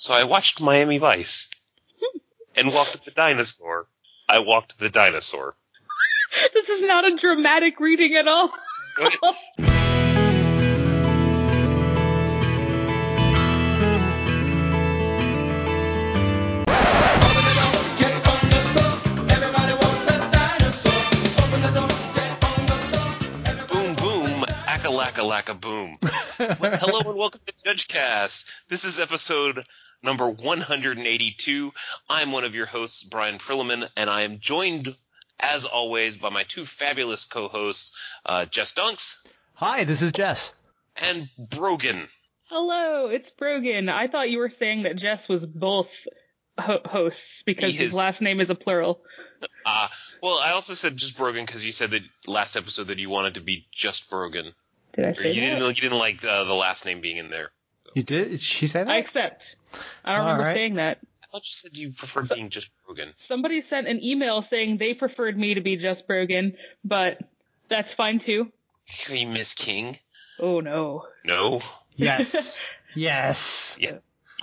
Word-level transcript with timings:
So 0.00 0.14
I 0.14 0.24
watched 0.24 0.62
Miami 0.62 0.96
Vice 0.96 1.50
and 2.56 2.72
walked 2.72 3.04
the 3.04 3.10
dinosaur. 3.10 3.86
I 4.26 4.38
walked 4.38 4.78
the 4.78 4.88
dinosaur. 4.88 5.54
This 6.54 6.70
is 6.70 6.80
not 6.80 7.04
a 7.04 7.16
dramatic 7.16 7.78
reading 7.80 8.14
at 8.14 8.26
all. 8.26 8.48
Boom, 23.68 23.94
boom, 23.96 24.44
acca 24.66 24.88
lacka 24.88 25.22
lacka 25.22 25.60
boom. 25.60 25.98
Well, 26.40 26.56
Hello 26.80 27.00
and 27.00 27.18
welcome 27.18 27.42
to 27.46 27.52
Judge 27.62 27.86
Cast. 27.86 28.48
This 28.68 28.86
is 28.86 28.98
episode 28.98 29.66
number 30.02 30.28
182. 30.28 31.72
I'm 32.08 32.32
one 32.32 32.44
of 32.44 32.54
your 32.54 32.66
hosts, 32.66 33.02
Brian 33.02 33.38
Prilliman, 33.38 33.88
and 33.96 34.08
I 34.10 34.22
am 34.22 34.38
joined, 34.38 34.94
as 35.38 35.64
always, 35.64 36.16
by 36.16 36.30
my 36.30 36.42
two 36.44 36.64
fabulous 36.64 37.24
co-hosts, 37.24 37.96
uh, 38.26 38.44
Jess 38.46 38.74
Dunks 38.74 39.26
Hi, 39.54 39.84
this 39.84 40.02
is 40.02 40.12
Jess. 40.12 40.54
and 40.96 41.28
Brogan. 41.38 42.08
Hello, 42.48 43.06
it's 43.08 43.30
Brogan. 43.30 43.88
I 43.88 44.08
thought 44.08 44.30
you 44.30 44.38
were 44.38 44.50
saying 44.50 44.82
that 44.84 44.96
Jess 44.96 45.28
was 45.28 45.46
both 45.46 45.90
ho- 46.58 46.80
hosts 46.84 47.42
because 47.42 47.72
He 47.72 47.78
his 47.78 47.94
last 47.94 48.20
name 48.20 48.40
is 48.40 48.50
a 48.50 48.54
plural. 48.54 49.00
Uh, 49.64 49.88
well, 50.22 50.38
I 50.38 50.50
also 50.52 50.74
said 50.74 50.96
just 50.96 51.16
Brogan 51.16 51.44
because 51.46 51.64
you 51.64 51.72
said 51.72 51.90
that 51.92 52.02
last 52.26 52.56
episode 52.56 52.88
that 52.88 52.98
you 52.98 53.08
wanted 53.08 53.34
to 53.34 53.40
be 53.40 53.66
just 53.70 54.10
Brogan. 54.10 54.52
Did 54.92 55.04
I 55.04 55.12
say 55.12 55.32
you 55.32 55.40
that? 55.42 55.58
didn't, 55.60 55.76
you 55.76 55.88
didn't 55.88 55.98
like 55.98 56.24
uh, 56.24 56.44
the 56.44 56.54
last 56.54 56.84
name 56.84 57.00
being 57.00 57.18
in 57.18 57.30
there. 57.30 57.50
You 57.94 58.02
did? 58.02 58.30
Did 58.30 58.40
she 58.40 58.66
say 58.66 58.84
that? 58.84 58.90
I 58.90 58.96
accept. 58.98 59.56
I 60.04 60.12
don't 60.12 60.20
All 60.22 60.26
remember 60.26 60.44
right. 60.44 60.54
saying 60.54 60.74
that. 60.74 60.98
I 61.22 61.26
thought 61.26 61.46
you 61.46 61.52
said 61.52 61.76
you 61.76 61.90
preferred 61.92 62.26
So- 62.26 62.34
being 62.34 62.48
just 62.50 62.70
Brogan. 62.86 63.12
Somebody 63.16 63.60
sent 63.60 63.86
an 63.88 64.02
email 64.02 64.42
saying 64.42 64.78
they 64.78 64.94
preferred 64.94 65.38
me 65.38 65.54
to 65.54 65.60
be 65.60 65.76
just 65.76 66.06
Brogan, 66.06 66.56
but 66.84 67.20
that's 67.68 67.92
fine 67.92 68.18
too. 68.18 68.50
Hey, 68.86 69.24
Miss 69.24 69.54
King. 69.54 69.96
Oh 70.38 70.60
no. 70.60 71.06
No, 71.24 71.60
yes. 71.96 72.56
yes. 72.94 73.78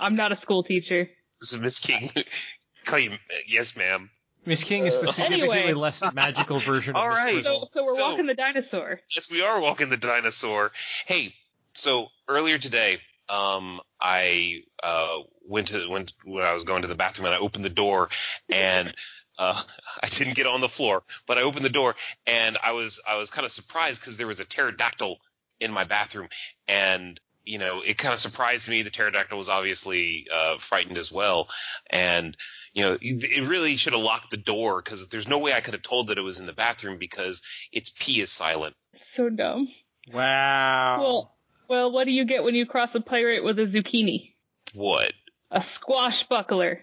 I'm 0.00 0.16
not 0.16 0.32
a 0.32 0.36
school 0.36 0.62
teacher. 0.62 1.08
this 1.40 1.52
is 1.52 1.60
Miss 1.60 1.78
King. 1.80 2.10
Call 2.84 2.98
you 3.00 3.10
uh, 3.12 3.16
yes, 3.46 3.76
ma'am. 3.76 4.10
Miss 4.46 4.64
King 4.64 4.86
is 4.86 4.98
the 5.00 5.08
uh, 5.08 5.12
significantly 5.12 5.58
Anyway. 5.58 5.74
less 5.74 6.00
magical 6.14 6.58
version 6.58 6.94
All 6.94 7.04
of 7.10 7.16
Miss 7.16 7.34
right. 7.34 7.44
So 7.44 7.66
so 7.70 7.82
we're 7.84 7.96
So- 7.96 8.10
walking 8.10 8.26
the 8.26 8.34
dinosaur. 8.34 9.00
Yes, 9.14 9.30
we 9.30 9.42
are 9.42 9.60
walking 9.60 9.90
the 9.90 9.96
dinosaur. 9.98 10.70
Hey, 11.06 11.34
so 11.74 12.08
earlier 12.28 12.56
today, 12.56 12.98
um, 13.28 13.80
I 14.00 14.62
uh, 14.82 15.18
went 15.46 15.68
to 15.68 15.88
went 15.88 16.12
when 16.24 16.44
I 16.44 16.54
was 16.54 16.64
going 16.64 16.82
to 16.82 16.88
the 16.88 16.94
bathroom 16.94 17.26
and 17.26 17.34
I 17.34 17.38
opened 17.38 17.64
the 17.64 17.70
door 17.70 18.08
and 18.48 18.94
uh, 19.38 19.60
I 20.02 20.08
didn't 20.08 20.36
get 20.36 20.46
on 20.46 20.60
the 20.60 20.68
floor, 20.68 21.02
but 21.26 21.38
I 21.38 21.42
opened 21.42 21.64
the 21.64 21.70
door 21.70 21.96
and 22.26 22.56
I 22.62 22.72
was 22.72 23.00
I 23.06 23.16
was 23.16 23.30
kind 23.30 23.44
of 23.44 23.52
surprised 23.52 24.00
because 24.00 24.16
there 24.16 24.26
was 24.26 24.40
a 24.40 24.44
pterodactyl 24.44 25.18
in 25.60 25.72
my 25.72 25.84
bathroom 25.84 26.28
and 26.68 27.18
you 27.44 27.58
know 27.58 27.82
it 27.82 27.98
kind 27.98 28.12
of 28.12 28.20
surprised 28.20 28.68
me. 28.68 28.82
The 28.82 28.90
pterodactyl 28.90 29.36
was 29.36 29.48
obviously 29.48 30.26
uh, 30.32 30.58
frightened 30.58 30.98
as 30.98 31.10
well, 31.10 31.48
and 31.88 32.36
you 32.74 32.82
know 32.82 32.92
it 33.00 33.24
it 33.24 33.48
really 33.48 33.76
should 33.76 33.94
have 33.94 34.02
locked 34.02 34.30
the 34.30 34.36
door 34.36 34.82
because 34.82 35.08
there's 35.08 35.28
no 35.28 35.38
way 35.38 35.52
I 35.52 35.60
could 35.60 35.74
have 35.74 35.82
told 35.82 36.08
that 36.08 36.18
it 36.18 36.22
was 36.22 36.38
in 36.38 36.46
the 36.46 36.52
bathroom 36.52 36.98
because 36.98 37.42
its 37.72 37.90
pee 37.90 38.20
is 38.20 38.30
silent. 38.30 38.74
So 39.00 39.30
dumb. 39.30 39.68
Wow. 40.12 41.00
Well 41.00 41.37
well 41.68 41.92
what 41.92 42.04
do 42.04 42.12
you 42.12 42.24
get 42.24 42.44
when 42.44 42.54
you 42.54 42.66
cross 42.66 42.94
a 42.94 43.00
pirate 43.00 43.44
with 43.44 43.58
a 43.58 43.62
zucchini? 43.62 44.34
What? 44.74 45.12
A 45.50 45.60
squashbuckler. 45.60 46.80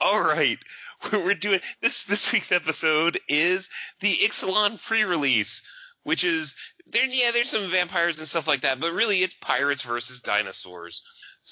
All 0.00 0.22
right, 0.22 0.58
we're 1.12 1.34
doing 1.34 1.60
this. 1.80 2.04
This 2.04 2.32
week's 2.32 2.52
episode 2.52 3.18
is 3.28 3.70
the 4.00 4.12
Ixalan 4.12 4.82
pre-release, 4.84 5.66
which 6.02 6.24
is 6.24 6.56
there. 6.86 7.04
Yeah, 7.04 7.30
there's 7.32 7.50
some 7.50 7.70
vampires 7.70 8.18
and 8.18 8.28
stuff 8.28 8.46
like 8.46 8.62
that, 8.62 8.80
but 8.80 8.92
really 8.92 9.22
it's 9.22 9.34
pirates 9.34 9.82
versus 9.82 10.20
dinosaurs. 10.20 11.02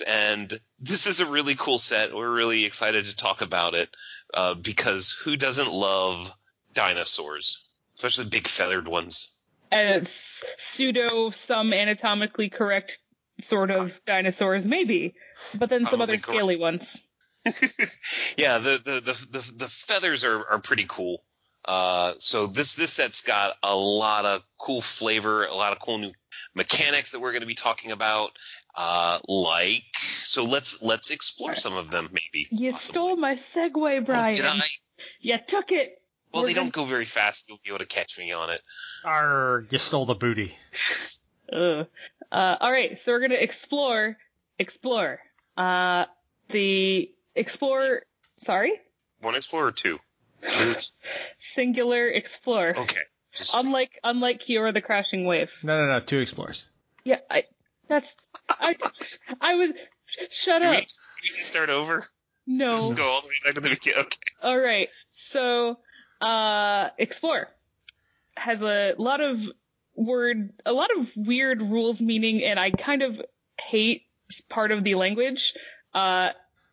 And 0.06 0.60
this 0.81 1.06
is 1.06 1.21
a 1.21 1.27
really 1.27 1.54
cool 1.54 1.78
set. 1.78 2.15
We're 2.15 2.33
really 2.33 2.65
excited 2.65 3.04
to 3.06 3.16
talk 3.16 3.43
about 3.43 3.75
it 3.75 3.88
uh, 4.33 4.54
because 4.54 5.10
who 5.10 5.37
doesn't 5.37 5.72
love 5.72 6.33
dinosaurs, 6.72 7.69
especially 7.94 8.25
big 8.27 8.49
feathered 8.49 8.88
ones? 8.88 9.34
And 9.75 9.97
it's 10.03 10.45
pseudo 10.59 11.31
some 11.31 11.73
anatomically 11.73 12.49
correct 12.49 12.99
sort 13.41 13.71
of 13.71 14.01
dinosaurs 14.07 14.65
maybe 14.67 15.15
but 15.55 15.69
then 15.69 15.81
some 15.81 15.99
Probably 15.99 16.03
other 16.05 16.12
correct. 16.23 16.39
scaly 16.39 16.57
ones 16.57 17.03
yeah, 18.39 18.57
the 18.59 18.81
the 18.83 19.01
the 19.01 19.39
the, 19.39 19.53
the 19.65 19.69
feathers 19.69 20.25
are, 20.25 20.47
are 20.49 20.59
pretty 20.61 20.87
cool. 20.89 21.23
Uh, 21.67 22.15
so 22.19 22.47
this 22.47 22.75
this 22.75 22.91
set's 22.93 23.21
got 23.21 23.55
a 23.63 23.75
lot 23.77 24.25
of 24.25 24.43
cool 24.59 24.81
flavor, 24.81 25.45
a 25.45 25.55
lot 25.55 25.73
of 25.73 25.79
cool 25.79 25.99
new 25.99 26.13
mechanics 26.55 27.13
that 27.13 27.21
we're 27.21 27.33
going 27.33 27.43
to 27.43 27.47
be 27.47 27.55
talking 27.55 27.93
about. 27.93 28.31
Uh, 28.75 29.19
like, 29.29 29.84
so 30.23 30.45
let's 30.45 30.83
let's 30.83 31.11
explore 31.11 31.55
some 31.55 31.77
of 31.77 31.91
them, 31.91 32.09
maybe. 32.13 32.49
you 32.51 32.73
possibly. 32.73 32.93
stole 32.93 33.17
my 33.17 33.34
segue 33.34 33.99
Oh, 33.99 34.01
brian 34.01 34.34
did 34.37 34.47
I? 34.47 34.63
you 35.21 35.39
took 35.47 35.71
it 35.71 36.01
Well, 36.34 36.43
We're 36.43 36.49
they 36.49 36.55
don't 36.55 36.72
go 36.72 36.84
very 36.84 37.05
fast. 37.05 37.49
You'll 37.49 37.61
be 37.65 37.71
able 37.71 37.78
to 37.78 37.87
catch 37.87 38.19
me 38.19 38.33
on 38.33 38.50
it. 38.50 38.61
Arr, 39.05 39.65
you 39.71 39.78
stole 39.78 40.05
the 40.05 40.15
booty. 40.17 40.56
Uh, 41.53 41.84
all 42.33 42.72
right 42.72 42.99
so 42.99 43.12
we're 43.12 43.21
gonna 43.21 43.34
explore 43.34 44.17
explore 44.59 45.21
uh 45.59 46.06
the 46.50 47.12
explore 47.37 48.00
sorry 48.39 48.72
One 49.21 49.34
explorer, 49.37 49.67
or 49.67 49.71
two. 49.71 50.00
singular 51.39 52.09
explore 52.09 52.77
Okay. 52.77 53.03
Just 53.34 53.55
unlike 53.55 54.01
unlike 54.03 54.41
Kiora 54.41 54.72
the 54.72 54.81
crashing 54.81 55.27
wave 55.27 55.51
No, 55.62 55.78
no, 55.78 55.93
no. 55.93 56.01
Two 56.01 56.19
explorers. 56.19 56.66
yeah 57.05 57.19
i 57.31 57.45
that's 57.89 58.16
i 58.49 58.75
i 59.41 59.55
was 59.55 59.71
shut 60.31 60.62
do 60.62 60.69
up 60.69 60.78
do 60.78 61.34
we 61.37 61.43
start 61.43 61.69
over? 61.71 62.06
no 62.47 62.71
Just 62.78 62.97
go 62.97 63.05
all 63.06 63.21
the 63.21 63.28
way 63.28 63.34
back 63.45 63.55
to 63.55 63.61
the 63.61 63.69
beginning. 63.69 64.01
Okay. 64.01 64.19
All 64.43 64.59
right. 64.59 64.89
So, 65.11 65.78
uh, 66.25 66.91
explore 66.99 67.49
has 68.37 68.62
a 68.62 68.95
lot 68.99 69.21
of 69.21 69.49
word, 69.95 70.53
a 70.67 70.73
lot 70.73 70.91
of 70.97 71.07
weird 71.15 71.62
rules 71.62 72.01
meaning, 72.01 72.43
and 72.43 72.59
I 72.59 72.71
kind 72.71 73.03
of 73.03 73.21
hate 73.61 74.03
part 74.49 74.73
of 74.73 74.83
the 74.83 74.95
language, 74.95 75.55
uh, 75.93 76.31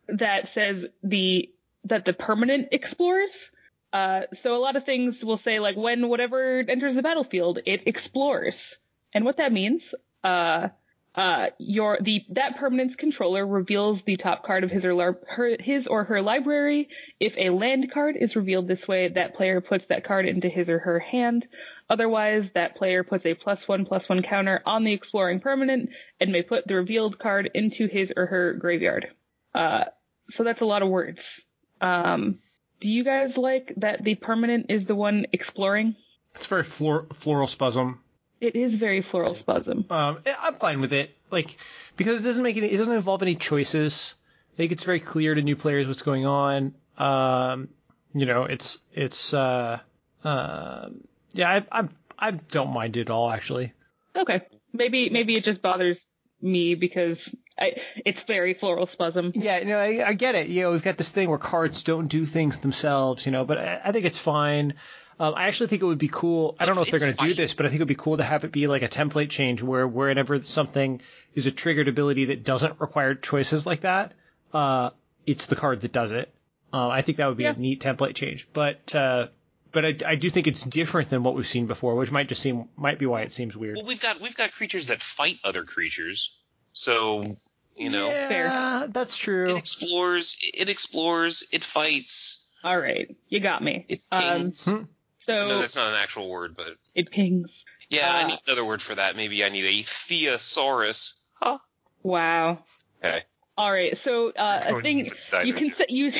that 0.08 0.48
says 0.48 0.86
the, 1.02 1.50
that 1.84 2.04
the 2.04 2.12
permanent 2.12 2.68
explores. 2.72 3.50
Uh, 3.92 4.22
so 4.32 4.56
a 4.56 4.58
lot 4.58 4.76
of 4.76 4.84
things 4.84 5.24
will 5.24 5.36
say 5.36 5.60
like 5.60 5.76
when 5.76 6.08
whatever 6.08 6.64
enters 6.66 6.94
the 6.94 7.02
battlefield, 7.02 7.60
it 7.66 7.86
explores. 7.86 8.76
And 9.12 9.24
what 9.24 9.36
that 9.36 9.52
means, 9.52 9.94
uh, 10.24 10.68
uh, 11.14 11.48
your 11.58 11.98
the 12.00 12.24
that 12.30 12.56
permanence 12.56 12.96
controller 12.96 13.46
reveals 13.46 14.02
the 14.02 14.16
top 14.16 14.44
card 14.44 14.64
of 14.64 14.70
his 14.70 14.86
or 14.86 15.18
her 15.28 15.56
his 15.60 15.86
or 15.86 16.04
her 16.04 16.22
library. 16.22 16.88
If 17.20 17.36
a 17.36 17.50
land 17.50 17.92
card 17.92 18.16
is 18.18 18.34
revealed 18.34 18.66
this 18.66 18.88
way, 18.88 19.08
that 19.08 19.34
player 19.34 19.60
puts 19.60 19.86
that 19.86 20.04
card 20.04 20.26
into 20.26 20.48
his 20.48 20.70
or 20.70 20.78
her 20.78 20.98
hand. 20.98 21.46
Otherwise, 21.90 22.52
that 22.52 22.76
player 22.76 23.04
puts 23.04 23.26
a 23.26 23.34
plus 23.34 23.68
one 23.68 23.84
plus 23.84 24.08
one 24.08 24.22
counter 24.22 24.62
on 24.64 24.84
the 24.84 24.94
exploring 24.94 25.40
permanent 25.40 25.90
and 26.18 26.32
may 26.32 26.42
put 26.42 26.66
the 26.66 26.76
revealed 26.76 27.18
card 27.18 27.50
into 27.52 27.86
his 27.88 28.12
or 28.16 28.24
her 28.24 28.54
graveyard. 28.54 29.08
Uh, 29.54 29.84
so 30.28 30.44
that's 30.44 30.62
a 30.62 30.66
lot 30.66 30.80
of 30.80 30.88
words. 30.88 31.44
Um, 31.82 32.38
do 32.80 32.90
you 32.90 33.04
guys 33.04 33.36
like 33.36 33.74
that 33.76 34.02
the 34.02 34.14
permanent 34.14 34.66
is 34.70 34.86
the 34.86 34.94
one 34.94 35.26
exploring? 35.32 35.94
It's 36.34 36.46
very 36.46 36.64
flor- 36.64 37.06
floral 37.12 37.46
spasm. 37.46 38.00
It 38.42 38.56
is 38.56 38.74
very 38.74 39.02
floral 39.02 39.34
spasm. 39.36 39.86
Um, 39.88 40.18
I- 40.26 40.36
I'm 40.42 40.54
fine 40.54 40.80
with 40.80 40.92
it. 40.92 41.16
Like, 41.30 41.56
because 41.96 42.18
it 42.20 42.24
doesn't 42.24 42.42
make 42.42 42.56
any, 42.56 42.66
it 42.66 42.76
doesn't 42.76 42.92
involve 42.92 43.22
any 43.22 43.36
choices. 43.36 44.16
I 44.52 44.56
think 44.56 44.72
it's 44.72 44.82
very 44.82 44.98
clear 44.98 45.34
to 45.34 45.40
new 45.40 45.54
players 45.54 45.86
what's 45.86 46.02
going 46.02 46.26
on. 46.26 46.74
Um, 46.98 47.68
you 48.12 48.26
know, 48.26 48.42
it's, 48.44 48.78
it's, 48.92 49.32
uh, 49.32 49.78
um 50.24 51.04
yeah, 51.32 51.50
I, 51.50 51.64
I'm, 51.70 51.90
I 52.18 52.32
don't 52.32 52.72
mind 52.72 52.96
it 52.96 53.02
at 53.02 53.10
all, 53.10 53.30
actually. 53.30 53.72
Okay. 54.16 54.42
Maybe 54.72 55.08
maybe 55.10 55.36
it 55.36 55.44
just 55.44 55.62
bothers 55.62 56.04
me 56.40 56.74
because 56.74 57.34
I, 57.58 57.76
it's 58.04 58.22
very 58.24 58.54
floral 58.54 58.86
spasm. 58.86 59.32
Yeah, 59.34 59.58
you 59.58 59.66
know, 59.66 59.78
I, 59.78 60.08
I 60.08 60.12
get 60.14 60.34
it. 60.34 60.48
You 60.48 60.62
know, 60.62 60.72
we've 60.72 60.82
got 60.82 60.98
this 60.98 61.12
thing 61.12 61.28
where 61.28 61.38
cards 61.38 61.84
don't 61.84 62.08
do 62.08 62.26
things 62.26 62.58
themselves, 62.58 63.24
you 63.24 63.32
know, 63.32 63.44
but 63.44 63.58
I, 63.58 63.80
I 63.84 63.92
think 63.92 64.04
it's 64.04 64.18
fine. 64.18 64.74
Um, 65.20 65.34
I 65.36 65.44
actually 65.48 65.68
think 65.68 65.82
it 65.82 65.86
would 65.86 65.98
be 65.98 66.08
cool. 66.10 66.56
I 66.58 66.66
don't 66.66 66.74
know 66.74 66.82
if 66.82 66.90
they're 66.90 66.98
going 67.00 67.14
to 67.14 67.24
do 67.24 67.34
this, 67.34 67.54
but 67.54 67.66
I 67.66 67.68
think 67.68 67.80
it 67.80 67.82
would 67.82 67.88
be 67.88 67.94
cool 67.94 68.16
to 68.16 68.24
have 68.24 68.44
it 68.44 68.52
be 68.52 68.66
like 68.66 68.82
a 68.82 68.88
template 68.88 69.30
change 69.30 69.62
where 69.62 69.86
whenever 69.86 70.42
something 70.42 71.00
is 71.34 71.46
a 71.46 71.50
triggered 71.50 71.88
ability 71.88 72.26
that 72.26 72.44
doesn't 72.44 72.80
require 72.80 73.14
choices 73.14 73.66
like 73.66 73.80
that, 73.82 74.12
uh, 74.52 74.90
it's 75.26 75.46
the 75.46 75.56
card 75.56 75.82
that 75.82 75.92
does 75.92 76.12
it. 76.12 76.32
Uh, 76.72 76.88
I 76.88 77.02
think 77.02 77.18
that 77.18 77.28
would 77.28 77.36
be 77.36 77.44
Yeah. 77.44 77.52
a 77.52 77.58
neat 77.58 77.80
template 77.82 78.14
change. 78.14 78.48
But 78.52 78.94
uh, 78.94 79.28
but 79.70 79.84
I, 79.84 79.96
I 80.06 80.14
do 80.16 80.28
think 80.30 80.46
it's 80.46 80.62
different 80.62 81.10
than 81.10 81.22
what 81.22 81.34
we've 81.34 81.46
seen 81.46 81.66
before, 81.66 81.94
which 81.96 82.10
might 82.10 82.28
just 82.28 82.40
seem 82.42 82.68
might 82.76 82.98
be 82.98 83.06
why 83.06 83.20
it 83.22 83.32
seems 83.32 83.56
weird. 83.56 83.76
Well, 83.76 83.86
we've 83.86 84.00
got 84.00 84.20
we've 84.20 84.34
got 84.34 84.52
creatures 84.52 84.86
that 84.88 85.00
fight 85.02 85.38
other 85.44 85.64
creatures, 85.64 86.34
so 86.72 87.36
you 87.76 87.90
know. 87.90 88.08
yeah, 88.08 88.28
Fair. 88.28 88.44
Yeah, 88.46 88.86
that's 88.90 89.28
It 89.28 89.56
explores. 89.56 90.38
It 90.54 90.68
explores. 90.70 91.46
It 91.52 91.62
fights. 91.64 92.50
All 92.64 92.78
right, 92.78 93.14
you 93.28 93.40
got 93.40 93.62
me. 93.62 93.86
It 93.88 94.02
Um. 94.10 94.50
Hmm. 94.50 94.82
So 95.22 95.48
no, 95.48 95.58
that's 95.60 95.76
not 95.76 95.88
an 95.88 95.98
actual 96.00 96.28
word, 96.28 96.54
but 96.56 96.76
it 96.94 97.10
pings. 97.10 97.64
yeah, 97.88 98.12
I 98.12 98.22
Uh, 98.24 98.26
need 98.28 98.38
another 98.46 98.64
word 98.64 98.82
for 98.82 98.94
that. 98.94 99.16
Maybe 99.16 99.44
I 99.44 99.48
need 99.50 99.64
a 99.64 99.82
theosaurus. 99.82 101.28
Huh? 101.40 101.58
Wow. 102.02 102.64
Okay. 103.04 103.22
All 103.56 103.70
right, 103.70 103.96
so 103.96 104.30
uh, 104.30 104.62
a 104.66 104.80
thing 104.80 105.10
you 105.44 105.52
can 105.52 105.70
say 105.70 105.84
you 105.90 106.10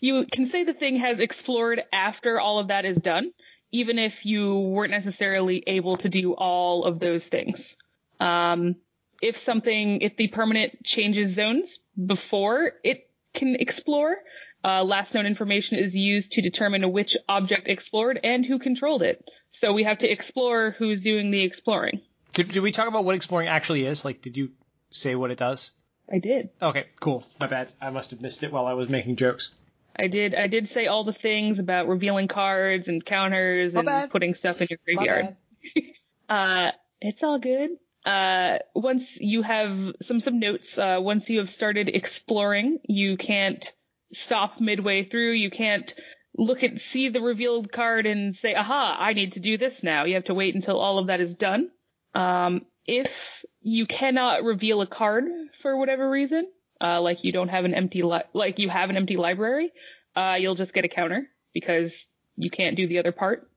you 0.00 0.26
can 0.30 0.46
say 0.46 0.62
the 0.64 0.72
thing 0.72 0.96
has 1.00 1.18
explored 1.18 1.82
after 1.92 2.38
all 2.40 2.60
of 2.60 2.68
that 2.68 2.84
is 2.84 3.00
done, 3.00 3.32
even 3.72 3.98
if 3.98 4.24
you 4.24 4.54
weren't 4.60 4.92
necessarily 4.92 5.62
able 5.66 5.96
to 5.98 6.08
do 6.08 6.34
all 6.34 6.84
of 6.84 7.00
those 7.00 7.26
things. 7.26 7.76
Um, 8.20 8.76
if 9.20 9.36
something, 9.38 10.00
if 10.02 10.16
the 10.16 10.28
permanent 10.28 10.84
changes 10.84 11.34
zones 11.34 11.80
before 12.06 12.72
it 12.84 13.10
can 13.34 13.56
explore, 13.56 14.16
uh, 14.64 14.82
last 14.84 15.14
known 15.14 15.26
information 15.26 15.78
is 15.78 15.94
used 15.94 16.32
to 16.32 16.42
determine 16.42 16.90
which 16.92 17.16
object 17.28 17.68
explored 17.68 18.18
and 18.22 18.44
who 18.44 18.58
controlled 18.58 19.02
it. 19.02 19.24
So 19.50 19.72
we 19.72 19.84
have 19.84 19.98
to 19.98 20.10
explore 20.10 20.74
who's 20.78 21.02
doing 21.02 21.30
the 21.30 21.42
exploring. 21.42 22.00
Did, 22.34 22.52
did 22.52 22.60
we 22.62 22.72
talk 22.72 22.88
about 22.88 23.04
what 23.04 23.14
exploring 23.14 23.48
actually 23.48 23.84
is? 23.86 24.04
Like, 24.04 24.20
did 24.20 24.36
you 24.36 24.50
say 24.90 25.14
what 25.14 25.30
it 25.30 25.38
does? 25.38 25.70
I 26.12 26.18
did. 26.18 26.50
Okay, 26.60 26.86
cool. 27.00 27.24
My 27.40 27.46
bad. 27.46 27.68
I 27.80 27.90
must 27.90 28.10
have 28.10 28.20
missed 28.20 28.42
it 28.42 28.52
while 28.52 28.66
I 28.66 28.72
was 28.72 28.88
making 28.88 29.16
jokes. 29.16 29.50
I 29.96 30.06
did. 30.06 30.34
I 30.34 30.46
did 30.46 30.68
say 30.68 30.86
all 30.86 31.04
the 31.04 31.12
things 31.12 31.58
about 31.58 31.88
revealing 31.88 32.28
cards 32.28 32.88
and 32.88 33.04
counters 33.04 33.74
My 33.74 33.80
and 33.80 33.86
bad. 33.86 34.10
putting 34.10 34.34
stuff 34.34 34.60
in 34.60 34.68
your 34.70 34.78
graveyard. 34.84 35.36
Uh, 36.28 36.72
it's 37.00 37.22
all 37.22 37.38
good. 37.38 37.70
Uh, 38.04 38.58
once 38.74 39.18
you 39.18 39.40
have 39.40 39.94
some 40.02 40.20
some 40.20 40.40
notes, 40.40 40.76
uh, 40.76 40.98
once 41.00 41.30
you 41.30 41.38
have 41.38 41.48
started 41.50 41.88
exploring, 41.88 42.80
you 42.86 43.16
can't 43.16 43.72
stop 44.12 44.60
midway 44.60 45.04
through. 45.04 45.32
You 45.32 45.50
can't 45.50 45.92
look 46.36 46.62
at 46.62 46.80
see 46.80 47.08
the 47.08 47.20
revealed 47.20 47.72
card 47.72 48.06
and 48.06 48.34
say, 48.34 48.54
"Aha! 48.54 48.96
I 48.98 49.12
need 49.12 49.32
to 49.32 49.40
do 49.40 49.58
this 49.58 49.82
now." 49.82 50.04
You 50.04 50.14
have 50.14 50.24
to 50.24 50.34
wait 50.34 50.54
until 50.54 50.78
all 50.78 50.98
of 50.98 51.08
that 51.08 51.20
is 51.20 51.34
done. 51.34 51.70
Um, 52.14 52.66
if 52.86 53.44
you 53.60 53.86
cannot 53.86 54.44
reveal 54.44 54.80
a 54.80 54.86
card 54.86 55.24
for 55.60 55.76
whatever 55.76 56.08
reason, 56.08 56.46
uh, 56.80 57.00
like 57.00 57.24
you 57.24 57.32
don't 57.32 57.48
have 57.48 57.64
an 57.64 57.74
empty 57.74 58.02
li- 58.02 58.22
like 58.32 58.58
you 58.58 58.68
have 58.68 58.90
an 58.90 58.96
empty 58.96 59.16
library, 59.16 59.72
uh, 60.16 60.36
you'll 60.38 60.54
just 60.54 60.74
get 60.74 60.84
a 60.84 60.88
counter 60.88 61.28
because 61.52 62.06
you 62.36 62.50
can't 62.50 62.76
do 62.76 62.86
the 62.86 62.98
other 62.98 63.12
part. 63.12 63.48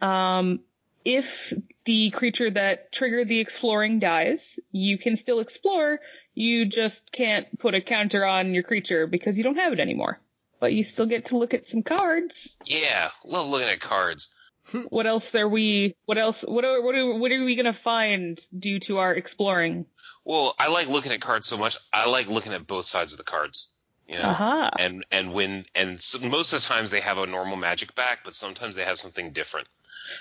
Um, 0.00 0.60
if 1.04 1.52
the 1.86 2.10
creature 2.10 2.50
that 2.50 2.92
triggered 2.92 3.28
the 3.28 3.38
exploring 3.38 4.00
dies, 4.00 4.58
you 4.72 4.98
can 4.98 5.16
still 5.16 5.40
explore. 5.40 6.00
You 6.34 6.66
just 6.66 7.10
can't 7.12 7.58
put 7.58 7.74
a 7.74 7.80
counter 7.80 8.26
on 8.26 8.52
your 8.52 8.64
creature 8.64 9.06
because 9.06 9.38
you 9.38 9.44
don't 9.44 9.56
have 9.56 9.72
it 9.72 9.80
anymore. 9.80 10.20
But 10.60 10.72
you 10.72 10.84
still 10.84 11.06
get 11.06 11.26
to 11.26 11.38
look 11.38 11.54
at 11.54 11.68
some 11.68 11.82
cards. 11.82 12.56
Yeah, 12.64 13.10
love 13.24 13.48
looking 13.48 13.68
at 13.68 13.80
cards. 13.80 14.34
What 14.88 15.06
else 15.06 15.32
are 15.36 15.48
we? 15.48 15.94
What 16.06 16.18
else? 16.18 16.42
What 16.42 16.64
are 16.64 16.82
what 16.82 16.96
are 16.96 17.14
what 17.14 17.30
are 17.30 17.44
we 17.44 17.54
gonna 17.54 17.72
find 17.72 18.36
due 18.58 18.80
to 18.80 18.98
our 18.98 19.14
exploring? 19.14 19.86
Well, 20.24 20.56
I 20.58 20.70
like 20.70 20.88
looking 20.88 21.12
at 21.12 21.20
cards 21.20 21.46
so 21.46 21.56
much. 21.56 21.76
I 21.92 22.10
like 22.10 22.26
looking 22.26 22.52
at 22.52 22.66
both 22.66 22.84
sides 22.84 23.12
of 23.12 23.18
the 23.18 23.24
cards. 23.24 23.72
You 24.08 24.18
know, 24.18 24.24
Aha! 24.24 24.70
and 24.80 25.04
and 25.12 25.32
when 25.32 25.66
and 25.76 26.00
so 26.00 26.18
most 26.28 26.52
of 26.52 26.62
the 26.62 26.66
times 26.66 26.90
they 26.90 27.00
have 27.00 27.18
a 27.18 27.28
normal 27.28 27.56
magic 27.56 27.94
back, 27.94 28.24
but 28.24 28.34
sometimes 28.34 28.74
they 28.74 28.84
have 28.84 28.98
something 28.98 29.30
different. 29.30 29.68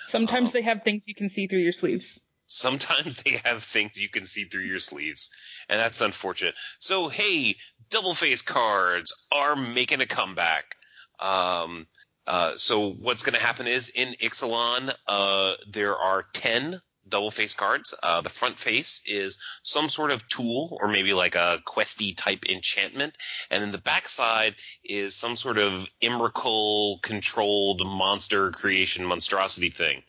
Sometimes 0.06 0.50
um, 0.50 0.52
they 0.54 0.62
have 0.62 0.84
things 0.84 1.08
you 1.08 1.16
can 1.16 1.30
see 1.30 1.48
through 1.48 1.60
your 1.60 1.74
sleeves. 1.74 2.22
Sometimes 2.48 3.18
they 3.24 3.42
have 3.44 3.64
things 3.64 3.98
you 3.98 4.10
can 4.10 4.26
see 4.26 4.44
through 4.46 4.64
your 4.64 4.80
sleeves, 4.80 5.32
and 5.70 5.80
that's 5.80 6.02
unfortunate. 6.02 6.56
So 6.80 7.10
hey, 7.10 7.56
double 7.90 8.14
face 8.14 8.42
cards 8.42 9.14
are 9.32 9.56
making 9.56 10.02
a 10.02 10.06
comeback. 10.06 10.76
Um, 11.20 11.88
uh, 12.28 12.54
so 12.58 12.92
what's 12.92 13.24
going 13.24 13.36
to 13.36 13.46
happen 13.46 13.68
is 13.68 13.90
in 13.90 14.14
Ixalan, 14.16 14.94
uh, 15.08 15.54
there 15.70 15.96
are 15.96 16.24
ten 16.34 16.82
double 17.08 17.32
face 17.32 17.54
cards. 17.54 17.94
Uh, 18.02 18.22
the 18.22 18.30
front 18.30 18.60
face 18.60 19.02
is 19.06 19.40
some 19.64 19.90
sort 19.90 20.12
of 20.12 20.28
tool 20.28 20.78
or 20.82 20.88
maybe 20.88 21.14
like 21.14 21.36
a 21.36 21.62
questy 21.66 22.16
type 22.16 22.46
enchantment, 22.50 23.18
and 23.50 23.62
then 23.62 23.72
the 23.72 23.78
back 23.78 24.08
side 24.08 24.56
is 24.84 25.16
some 25.16 25.36
sort 25.36 25.58
of 25.58 25.88
Emrakul 26.02 27.02
controlled 27.02 27.86
monster 27.86 28.52
creation 28.52 29.06
monstrosity 29.06 29.70
thing. 29.70 30.04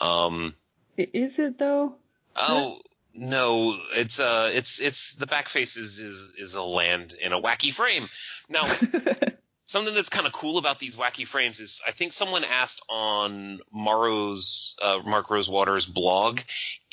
Um, 0.00 0.54
Is 0.96 1.38
it 1.38 1.58
though? 1.58 1.96
Oh 2.36 2.80
no, 3.14 3.76
it's 3.92 4.18
uh, 4.18 4.50
it's 4.52 4.80
it's 4.80 5.14
the 5.14 5.26
back 5.26 5.48
face 5.48 5.76
is 5.76 5.98
is 5.98 6.32
is 6.36 6.54
a 6.54 6.62
land 6.62 7.14
in 7.20 7.32
a 7.32 7.40
wacky 7.40 7.72
frame. 7.72 8.08
Now, 8.48 8.66
something 9.64 9.94
that's 9.94 10.08
kind 10.08 10.26
of 10.26 10.32
cool 10.32 10.58
about 10.58 10.78
these 10.78 10.96
wacky 10.96 11.26
frames 11.26 11.60
is 11.60 11.82
I 11.86 11.90
think 11.90 12.12
someone 12.12 12.44
asked 12.44 12.82
on 12.88 13.60
Maro's 13.72 14.76
uh, 14.82 15.00
Mark 15.04 15.30
Rosewater's 15.30 15.86
blog 15.86 16.40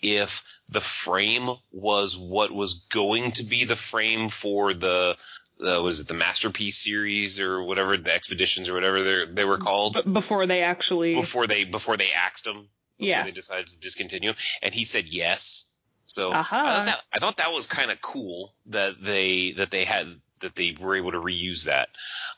if 0.01 0.44
the 0.69 0.81
frame 0.81 1.50
was 1.71 2.18
what 2.18 2.51
was 2.51 2.85
going 2.85 3.31
to 3.33 3.44
be 3.44 3.65
the 3.65 3.75
frame 3.75 4.29
for 4.29 4.73
the 4.73 5.18
uh, 5.59 5.81
was 5.81 6.00
it 6.00 6.07
the 6.07 6.13
masterpiece 6.15 6.77
series 6.77 7.39
or 7.39 7.62
whatever 7.62 7.95
the 7.95 8.13
expeditions 8.13 8.68
or 8.68 8.73
whatever 8.73 9.03
they 9.03 9.25
they 9.25 9.45
were 9.45 9.59
called 9.59 9.97
before 10.12 10.47
they 10.47 10.62
actually, 10.62 11.13
before 11.13 11.45
they 11.47 11.65
before 11.65 11.97
they 11.97 12.09
axed 12.12 12.45
them 12.45 12.68
yeah. 13.01 13.23
they 13.23 13.31
decided 13.31 13.68
to 13.68 13.75
discontinue, 13.77 14.33
and 14.62 14.73
he 14.73 14.85
said 14.85 15.06
yes. 15.07 15.68
So 16.06 16.31
Aha. 16.31 16.65
I, 16.65 16.71
thought 16.71 16.85
that, 16.85 17.01
I 17.13 17.19
thought 17.19 17.38
that 17.38 17.53
was 17.53 17.68
kind 17.68 17.91
of 17.91 18.01
cool 18.01 18.53
that 18.68 19.01
they 19.01 19.51
that 19.53 19.71
they 19.71 19.85
had 19.85 20.07
that 20.41 20.56
they 20.56 20.75
were 20.79 20.95
able 20.95 21.12
to 21.12 21.21
reuse 21.21 21.65
that. 21.65 21.89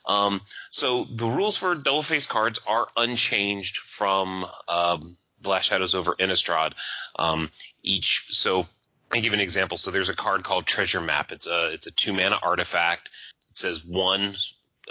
Um, 0.06 0.40
so 0.70 1.04
the 1.04 1.26
rules 1.26 1.56
for 1.56 1.74
double 1.74 2.02
face 2.02 2.26
cards 2.26 2.60
are 2.66 2.86
unchanged 2.96 3.78
from 3.78 4.46
um, 4.68 5.16
the 5.40 5.48
Last 5.48 5.66
Shadows 5.66 5.94
over 5.94 6.14
Innistrad. 6.14 6.72
Um, 7.16 7.50
each 7.82 8.26
so 8.30 8.66
I 9.12 9.20
give 9.20 9.32
an 9.32 9.40
example. 9.40 9.76
So 9.76 9.90
there's 9.90 10.08
a 10.08 10.16
card 10.16 10.42
called 10.42 10.66
Treasure 10.66 11.00
Map. 11.00 11.32
It's 11.32 11.46
a 11.46 11.72
it's 11.72 11.86
a 11.86 11.92
two 11.92 12.12
mana 12.12 12.38
artifact. 12.42 13.10
It 13.50 13.58
says 13.58 13.84
one. 13.84 14.34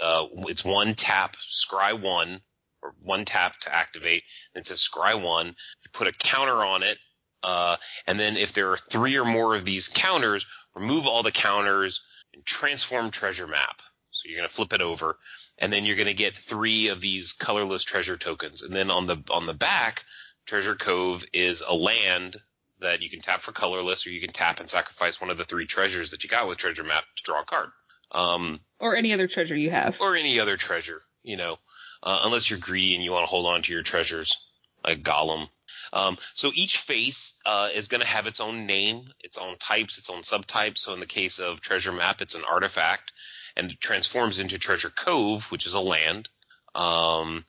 Uh, 0.02 0.26
it's 0.48 0.64
one 0.64 0.94
tap, 0.94 1.36
scry 1.36 1.92
one, 1.98 2.40
or 2.82 2.94
one 3.02 3.24
tap 3.24 3.60
to 3.60 3.72
activate. 3.72 4.24
And 4.54 4.62
it 4.62 4.66
says 4.66 4.80
scry 4.80 5.20
one. 5.20 5.46
You 5.46 5.90
put 5.92 6.08
a 6.08 6.12
counter 6.12 6.64
on 6.64 6.82
it, 6.82 6.98
uh, 7.44 7.76
and 8.06 8.18
then 8.18 8.36
if 8.36 8.52
there 8.52 8.72
are 8.72 8.76
three 8.76 9.16
or 9.16 9.24
more 9.24 9.54
of 9.54 9.64
these 9.64 9.88
counters, 9.88 10.46
remove 10.74 11.06
all 11.06 11.22
the 11.22 11.30
counters 11.30 12.04
and 12.32 12.44
transform 12.44 13.10
treasure 13.10 13.46
map. 13.46 13.80
So 14.24 14.30
you're 14.30 14.38
gonna 14.38 14.48
flip 14.48 14.72
it 14.72 14.80
over, 14.80 15.18
and 15.58 15.70
then 15.70 15.84
you're 15.84 15.96
gonna 15.96 16.14
get 16.14 16.34
three 16.34 16.88
of 16.88 17.00
these 17.00 17.32
colorless 17.32 17.84
treasure 17.84 18.16
tokens. 18.16 18.62
And 18.62 18.74
then 18.74 18.90
on 18.90 19.06
the 19.06 19.22
on 19.30 19.44
the 19.44 19.52
back, 19.54 20.04
Treasure 20.46 20.74
Cove 20.74 21.24
is 21.34 21.60
a 21.60 21.74
land 21.74 22.40
that 22.80 23.02
you 23.02 23.10
can 23.10 23.20
tap 23.20 23.40
for 23.42 23.52
colorless, 23.52 24.06
or 24.06 24.10
you 24.10 24.20
can 24.20 24.32
tap 24.32 24.60
and 24.60 24.68
sacrifice 24.68 25.20
one 25.20 25.30
of 25.30 25.36
the 25.36 25.44
three 25.44 25.66
treasures 25.66 26.10
that 26.10 26.24
you 26.24 26.30
got 26.30 26.48
with 26.48 26.58
treasure 26.58 26.84
map 26.84 27.04
to 27.16 27.22
draw 27.22 27.42
a 27.42 27.44
card. 27.44 27.68
Um, 28.12 28.60
or 28.78 28.96
any 28.96 29.12
other 29.12 29.26
treasure 29.26 29.56
you 29.56 29.70
have. 29.70 30.00
or 30.00 30.16
any 30.16 30.40
other 30.40 30.56
treasure, 30.56 31.02
you 31.22 31.36
know, 31.36 31.58
uh, 32.02 32.22
unless 32.24 32.48
you're 32.48 32.58
greedy 32.58 32.94
and 32.94 33.04
you 33.04 33.12
want 33.12 33.24
to 33.24 33.30
hold 33.30 33.46
on 33.46 33.62
to 33.62 33.72
your 33.72 33.82
treasures, 33.82 34.50
like 34.84 35.02
Gollum. 35.02 35.48
Um, 35.92 36.16
so 36.34 36.50
each 36.54 36.78
face 36.78 37.40
uh, 37.46 37.68
is 37.74 37.88
going 37.88 38.00
to 38.00 38.06
have 38.06 38.26
its 38.26 38.40
own 38.40 38.66
name, 38.66 39.04
its 39.20 39.38
own 39.38 39.56
types, 39.58 39.98
its 39.98 40.10
own 40.10 40.22
subtypes. 40.22 40.78
So 40.78 40.94
in 40.94 41.00
the 41.00 41.06
case 41.06 41.38
of 41.38 41.60
Treasure 41.60 41.92
Map, 41.92 42.20
it's 42.20 42.34
an 42.34 42.42
artifact, 42.48 43.12
and 43.56 43.70
it 43.70 43.80
transforms 43.80 44.38
into 44.38 44.58
Treasure 44.58 44.90
Cove, 44.90 45.50
which 45.50 45.66
is 45.66 45.74
a 45.74 45.80
land. 45.80 46.28
Um, 46.74 47.44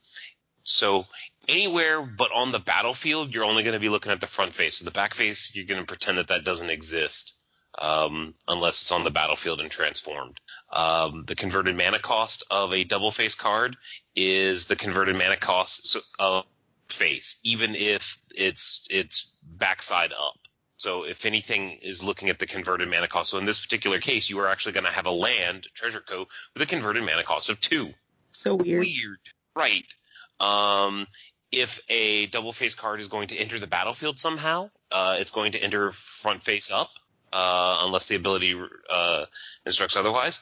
so 0.63 1.05
anywhere 1.47 2.01
but 2.01 2.31
on 2.31 2.51
the 2.51 2.59
battlefield, 2.59 3.33
you're 3.33 3.45
only 3.45 3.63
going 3.63 3.73
to 3.73 3.79
be 3.79 3.89
looking 3.89 4.11
at 4.11 4.21
the 4.21 4.27
front 4.27 4.53
face. 4.53 4.77
So 4.77 4.85
the 4.85 4.91
back 4.91 5.13
face, 5.13 5.55
you're 5.55 5.65
going 5.65 5.81
to 5.81 5.87
pretend 5.87 6.17
that 6.17 6.29
that 6.29 6.43
doesn't 6.43 6.69
exist. 6.69 7.33
Um, 7.77 8.35
unless 8.47 8.83
it's 8.83 8.91
on 8.93 9.03
the 9.03 9.09
battlefield 9.09 9.59
and 9.59 9.69
transformed. 9.69 10.39
Um, 10.71 11.23
the 11.27 11.35
converted 11.35 11.75
mana 11.75 11.99
cost 11.99 12.45
of 12.49 12.73
a 12.73 12.85
double 12.85 13.11
face 13.11 13.35
card 13.35 13.75
is 14.15 14.67
the 14.67 14.77
converted 14.77 15.17
mana 15.17 15.35
cost 15.35 15.97
of 16.17 16.45
face, 16.87 17.37
even 17.43 17.75
if 17.75 18.17
it's 18.33 18.87
it's 18.89 19.37
backside 19.43 20.13
up. 20.13 20.37
So 20.85 21.03
if 21.03 21.25
anything 21.25 21.79
is 21.81 22.03
looking 22.03 22.29
at 22.29 22.37
the 22.37 22.45
converted 22.45 22.87
mana 22.87 23.07
cost, 23.07 23.31
so 23.31 23.39
in 23.39 23.45
this 23.45 23.59
particular 23.59 23.97
case, 23.97 24.29
you 24.29 24.37
are 24.41 24.47
actually 24.47 24.73
going 24.73 24.83
to 24.83 24.91
have 24.91 25.07
a 25.07 25.11
land 25.11 25.65
treasure 25.73 25.99
cove 25.99 26.27
with 26.53 26.61
a 26.61 26.67
converted 26.67 27.03
mana 27.03 27.23
cost 27.23 27.49
of 27.49 27.59
two. 27.59 27.89
So 28.29 28.53
weird. 28.53 28.85
Weird, 28.85 29.17
right? 29.55 29.87
Um, 30.39 31.07
if 31.51 31.79
a 31.89 32.27
double 32.27 32.53
face 32.53 32.75
card 32.75 33.01
is 33.01 33.07
going 33.07 33.29
to 33.29 33.35
enter 33.35 33.57
the 33.57 33.65
battlefield 33.65 34.19
somehow, 34.19 34.69
uh, 34.91 35.17
it's 35.19 35.31
going 35.31 35.53
to 35.53 35.57
enter 35.57 35.91
front 35.91 36.43
face 36.43 36.69
up, 36.69 36.91
uh, 37.33 37.81
unless 37.85 38.05
the 38.05 38.15
ability 38.15 38.55
uh, 38.87 39.25
instructs 39.65 39.95
otherwise. 39.95 40.39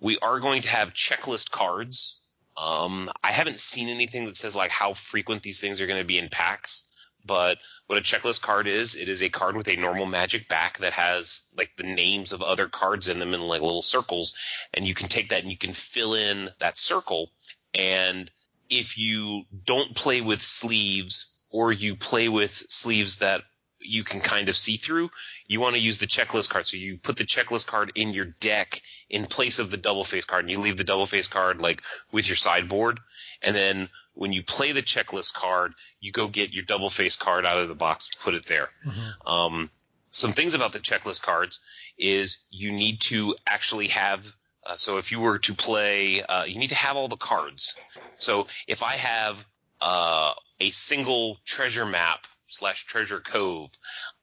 We 0.00 0.18
are 0.18 0.38
going 0.38 0.60
to 0.62 0.68
have 0.68 0.92
checklist 0.92 1.50
cards. 1.50 2.22
Um, 2.58 3.10
I 3.24 3.32
haven't 3.32 3.58
seen 3.58 3.88
anything 3.88 4.26
that 4.26 4.36
says 4.36 4.54
like 4.54 4.70
how 4.70 4.92
frequent 4.92 5.42
these 5.42 5.62
things 5.62 5.80
are 5.80 5.86
going 5.86 6.00
to 6.00 6.06
be 6.06 6.18
in 6.18 6.28
packs, 6.28 6.87
But 7.24 7.58
what 7.86 7.98
a 7.98 8.02
checklist 8.02 8.40
card 8.40 8.66
is, 8.66 8.94
it 8.96 9.08
is 9.08 9.22
a 9.22 9.28
card 9.28 9.56
with 9.56 9.68
a 9.68 9.76
normal 9.76 10.06
magic 10.06 10.48
back 10.48 10.78
that 10.78 10.94
has 10.94 11.48
like 11.56 11.76
the 11.76 11.82
names 11.82 12.32
of 12.32 12.42
other 12.42 12.68
cards 12.68 13.08
in 13.08 13.18
them 13.18 13.34
in 13.34 13.42
like 13.42 13.60
little 13.60 13.82
circles, 13.82 14.34
and 14.72 14.86
you 14.86 14.94
can 14.94 15.08
take 15.08 15.28
that 15.30 15.42
and 15.42 15.50
you 15.50 15.58
can 15.58 15.72
fill 15.72 16.14
in 16.14 16.50
that 16.58 16.78
circle. 16.78 17.30
And 17.74 18.30
if 18.70 18.98
you 18.98 19.44
don't 19.64 19.94
play 19.94 20.20
with 20.20 20.42
sleeves 20.42 21.44
or 21.50 21.72
you 21.72 21.96
play 21.96 22.28
with 22.28 22.64
sleeves 22.68 23.18
that 23.18 23.42
you 23.88 24.04
can 24.04 24.20
kind 24.20 24.48
of 24.48 24.56
see 24.56 24.76
through, 24.76 25.10
you 25.46 25.60
want 25.60 25.74
to 25.74 25.80
use 25.80 25.98
the 25.98 26.06
checklist 26.06 26.50
card. 26.50 26.66
So 26.66 26.76
you 26.76 26.98
put 26.98 27.16
the 27.16 27.24
checklist 27.24 27.66
card 27.66 27.92
in 27.94 28.12
your 28.12 28.26
deck 28.26 28.82
in 29.08 29.26
place 29.26 29.58
of 29.58 29.70
the 29.70 29.76
double 29.76 30.04
face 30.04 30.24
card, 30.24 30.44
and 30.44 30.50
you 30.50 30.60
leave 30.60 30.76
the 30.76 30.84
double 30.84 31.06
face 31.06 31.28
card 31.28 31.60
like 31.60 31.82
with 32.12 32.26
your 32.26 32.36
sideboard. 32.36 33.00
And 33.42 33.54
then 33.54 33.88
when 34.14 34.32
you 34.32 34.42
play 34.42 34.72
the 34.72 34.82
checklist 34.82 35.32
card, 35.32 35.74
you 36.00 36.12
go 36.12 36.28
get 36.28 36.52
your 36.52 36.64
double 36.64 36.90
face 36.90 37.16
card 37.16 37.46
out 37.46 37.58
of 37.58 37.68
the 37.68 37.74
box, 37.74 38.10
put 38.22 38.34
it 38.34 38.46
there. 38.46 38.68
Mm-hmm. 38.86 39.28
Um, 39.28 39.70
some 40.10 40.32
things 40.32 40.54
about 40.54 40.72
the 40.72 40.80
checklist 40.80 41.22
cards 41.22 41.60
is 41.98 42.46
you 42.50 42.72
need 42.72 43.00
to 43.02 43.36
actually 43.46 43.88
have. 43.88 44.26
Uh, 44.66 44.74
so 44.74 44.98
if 44.98 45.12
you 45.12 45.20
were 45.20 45.38
to 45.38 45.54
play, 45.54 46.22
uh, 46.22 46.44
you 46.44 46.58
need 46.58 46.68
to 46.70 46.74
have 46.74 46.96
all 46.96 47.08
the 47.08 47.16
cards. 47.16 47.74
So 48.16 48.48
if 48.66 48.82
I 48.82 48.96
have 48.96 49.46
uh, 49.80 50.32
a 50.60 50.70
single 50.70 51.38
treasure 51.44 51.86
map 51.86 52.26
slash 52.48 52.84
treasure 52.84 53.20
cove, 53.20 53.70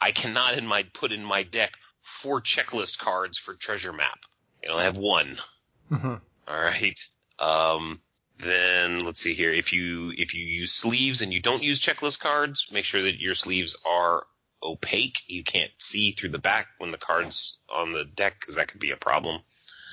I 0.01 0.11
cannot 0.11 0.57
in 0.57 0.65
my 0.65 0.83
put 0.93 1.11
in 1.11 1.23
my 1.23 1.43
deck 1.43 1.73
four 2.01 2.41
checklist 2.41 2.99
cards 2.99 3.37
for 3.37 3.55
treasure 3.55 3.93
map. 3.93 4.19
You 4.61 4.69
know, 4.69 4.77
I 4.77 4.83
have 4.83 4.97
one. 4.97 5.39
Mhm. 5.91 6.21
All 6.47 6.61
right. 6.61 6.99
Um, 7.39 8.01
then 8.37 8.99
let's 8.99 9.21
see 9.21 9.33
here. 9.33 9.51
If 9.51 9.73
you 9.73 10.13
if 10.17 10.33
you 10.33 10.45
use 10.45 10.71
sleeves 10.73 11.21
and 11.21 11.33
you 11.33 11.41
don't 11.41 11.63
use 11.63 11.81
checklist 11.81 12.19
cards, 12.19 12.67
make 12.71 12.85
sure 12.85 13.03
that 13.03 13.19
your 13.19 13.35
sleeves 13.35 13.75
are 13.85 14.25
opaque. 14.61 15.21
You 15.27 15.43
can't 15.43 15.71
see 15.79 16.11
through 16.11 16.29
the 16.29 16.39
back 16.39 16.67
when 16.79 16.91
the 16.91 16.97
cards 16.97 17.59
on 17.69 17.93
the 17.93 18.05
deck 18.05 18.39
because 18.39 18.55
that 18.55 18.67
could 18.67 18.81
be 18.81 18.91
a 18.91 18.97
problem. 18.97 19.41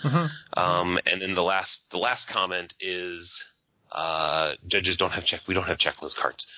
Mhm. 0.03 0.31
Um, 0.57 0.99
and 1.07 1.23
then 1.23 1.35
the 1.35 1.43
last 1.43 1.91
the 1.91 1.99
last 1.99 2.29
comment 2.29 2.75
is 2.81 3.52
uh, 3.93 4.55
judges 4.67 4.97
don't 4.97 5.13
have 5.13 5.25
check. 5.25 5.41
We 5.47 5.55
don't 5.55 5.67
have 5.67 5.79
checklist 5.79 6.17
cards. 6.17 6.51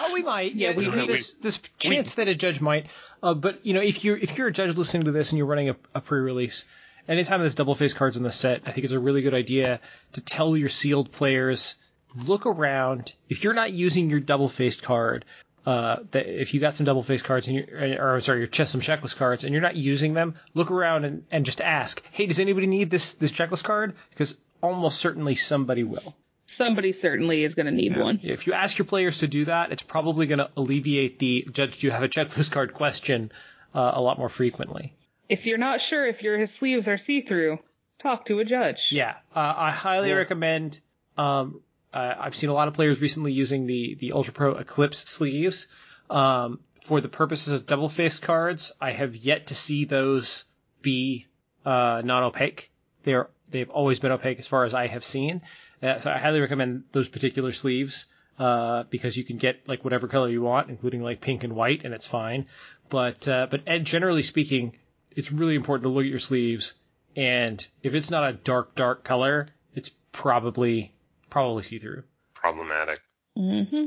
Oh, 0.00 0.12
we 0.12 0.22
might. 0.22 0.54
Yeah, 0.54 0.72
we- 0.74 0.88
we- 0.90 1.06
there's, 1.06 1.34
there's 1.34 1.58
chance 1.78 2.14
that 2.16 2.28
a 2.28 2.34
judge 2.34 2.60
might. 2.60 2.86
Uh, 3.22 3.34
but 3.34 3.64
you 3.64 3.72
know, 3.74 3.80
if 3.80 4.04
you're 4.04 4.16
if 4.16 4.36
you're 4.36 4.48
a 4.48 4.52
judge 4.52 4.76
listening 4.76 5.04
to 5.04 5.12
this 5.12 5.30
and 5.30 5.38
you're 5.38 5.46
running 5.46 5.70
a, 5.70 5.76
a 5.94 6.00
pre-release, 6.00 6.64
anytime 7.08 7.40
there's 7.40 7.54
double 7.54 7.74
face 7.74 7.94
cards 7.94 8.16
in 8.16 8.22
the 8.22 8.32
set, 8.32 8.62
I 8.66 8.72
think 8.72 8.84
it's 8.84 8.92
a 8.92 8.98
really 9.00 9.22
good 9.22 9.34
idea 9.34 9.80
to 10.14 10.20
tell 10.20 10.56
your 10.56 10.68
sealed 10.68 11.12
players 11.12 11.76
look 12.16 12.46
around. 12.46 13.14
If 13.28 13.44
you're 13.44 13.54
not 13.54 13.72
using 13.72 14.10
your 14.10 14.20
double 14.20 14.48
faced 14.48 14.82
card, 14.82 15.24
uh, 15.64 15.98
that 16.10 16.26
if 16.26 16.52
you 16.52 16.60
got 16.60 16.74
some 16.74 16.84
double 16.84 17.02
face 17.04 17.22
cards 17.22 17.46
and 17.46 17.56
you're, 17.56 18.04
or 18.16 18.20
sorry, 18.20 18.38
your 18.40 18.48
chest 18.48 18.72
some 18.72 18.80
checklist 18.80 19.16
cards 19.16 19.44
and 19.44 19.52
you're 19.52 19.62
not 19.62 19.76
using 19.76 20.14
them, 20.14 20.34
look 20.54 20.72
around 20.72 21.04
and, 21.04 21.24
and 21.30 21.44
just 21.46 21.60
ask, 21.60 22.02
hey, 22.10 22.26
does 22.26 22.40
anybody 22.40 22.66
need 22.66 22.90
this 22.90 23.14
this 23.14 23.30
checklist 23.30 23.62
card? 23.62 23.94
Because 24.10 24.36
almost 24.60 24.98
certainly 24.98 25.36
somebody 25.36 25.84
will. 25.84 26.16
Somebody 26.52 26.92
certainly 26.92 27.44
is 27.44 27.54
going 27.54 27.66
to 27.66 27.72
need 27.72 27.96
one. 27.96 28.20
If 28.22 28.46
you 28.46 28.52
ask 28.52 28.78
your 28.78 28.84
players 28.84 29.18
to 29.18 29.26
do 29.26 29.46
that, 29.46 29.72
it's 29.72 29.82
probably 29.82 30.26
going 30.26 30.38
to 30.38 30.50
alleviate 30.56 31.18
the 31.18 31.46
judge, 31.50 31.78
do 31.78 31.86
you 31.86 31.90
have 31.90 32.02
a 32.02 32.08
checklist 32.08 32.50
card 32.52 32.74
question 32.74 33.32
uh, 33.74 33.92
a 33.94 34.00
lot 34.00 34.18
more 34.18 34.28
frequently. 34.28 34.92
If 35.28 35.46
you're 35.46 35.58
not 35.58 35.80
sure 35.80 36.06
if 36.06 36.22
your 36.22 36.44
sleeves 36.46 36.88
are 36.88 36.98
see-through, 36.98 37.58
talk 38.02 38.26
to 38.26 38.40
a 38.40 38.44
judge. 38.44 38.92
Yeah, 38.92 39.14
uh, 39.34 39.54
I 39.56 39.70
highly 39.70 40.10
Yeah. 40.10 40.16
recommend. 40.16 40.80
Um, 41.16 41.60
uh, 41.92 42.14
I've 42.18 42.34
seen 42.36 42.50
a 42.50 42.52
lot 42.54 42.68
of 42.68 42.74
players 42.74 43.00
recently 43.00 43.32
using 43.32 43.66
the 43.66 43.94
the 43.94 44.12
Ultra 44.12 44.32
Pro 44.32 44.54
Eclipse 44.56 44.98
sleeves 44.98 45.68
um, 46.10 46.58
for 46.82 47.00
the 47.00 47.08
purposes 47.08 47.52
of 47.52 47.66
double 47.66 47.88
faced 47.88 48.22
cards. 48.22 48.72
I 48.80 48.92
have 48.92 49.14
yet 49.16 49.48
to 49.48 49.54
see 49.54 49.84
those 49.84 50.44
be 50.82 51.26
uh, 51.64 52.02
non 52.04 52.24
opaque. 52.24 52.70
They're 53.04 53.28
they've 53.52 53.70
always 53.70 54.00
been 54.00 54.12
opaque 54.12 54.38
as 54.38 54.46
far 54.46 54.64
as 54.64 54.74
I 54.74 54.86
have 54.86 55.04
seen. 55.04 55.42
Uh, 55.82 55.98
so 55.98 56.10
I 56.10 56.18
highly 56.18 56.40
recommend 56.40 56.84
those 56.92 57.08
particular 57.08 57.52
sleeves 57.52 58.06
uh, 58.38 58.84
because 58.90 59.16
you 59.16 59.24
can 59.24 59.36
get 59.36 59.68
like 59.68 59.84
whatever 59.84 60.08
color 60.08 60.28
you 60.28 60.42
want, 60.42 60.70
including 60.70 61.02
like 61.02 61.20
pink 61.20 61.44
and 61.44 61.54
white, 61.54 61.84
and 61.84 61.94
it's 61.94 62.06
fine. 62.06 62.46
But 62.88 63.28
uh, 63.28 63.46
but 63.50 63.62
and 63.66 63.84
generally 63.84 64.22
speaking, 64.22 64.76
it's 65.14 65.30
really 65.30 65.54
important 65.54 65.84
to 65.84 65.88
look 65.90 66.04
at 66.04 66.10
your 66.10 66.18
sleeves, 66.18 66.74
and 67.16 67.66
if 67.82 67.94
it's 67.94 68.10
not 68.10 68.28
a 68.28 68.32
dark 68.32 68.74
dark 68.74 69.04
color, 69.04 69.48
it's 69.74 69.90
probably 70.12 70.92
probably 71.30 71.62
see 71.62 71.78
through. 71.78 72.04
Problematic. 72.34 73.00
hmm 73.36 73.86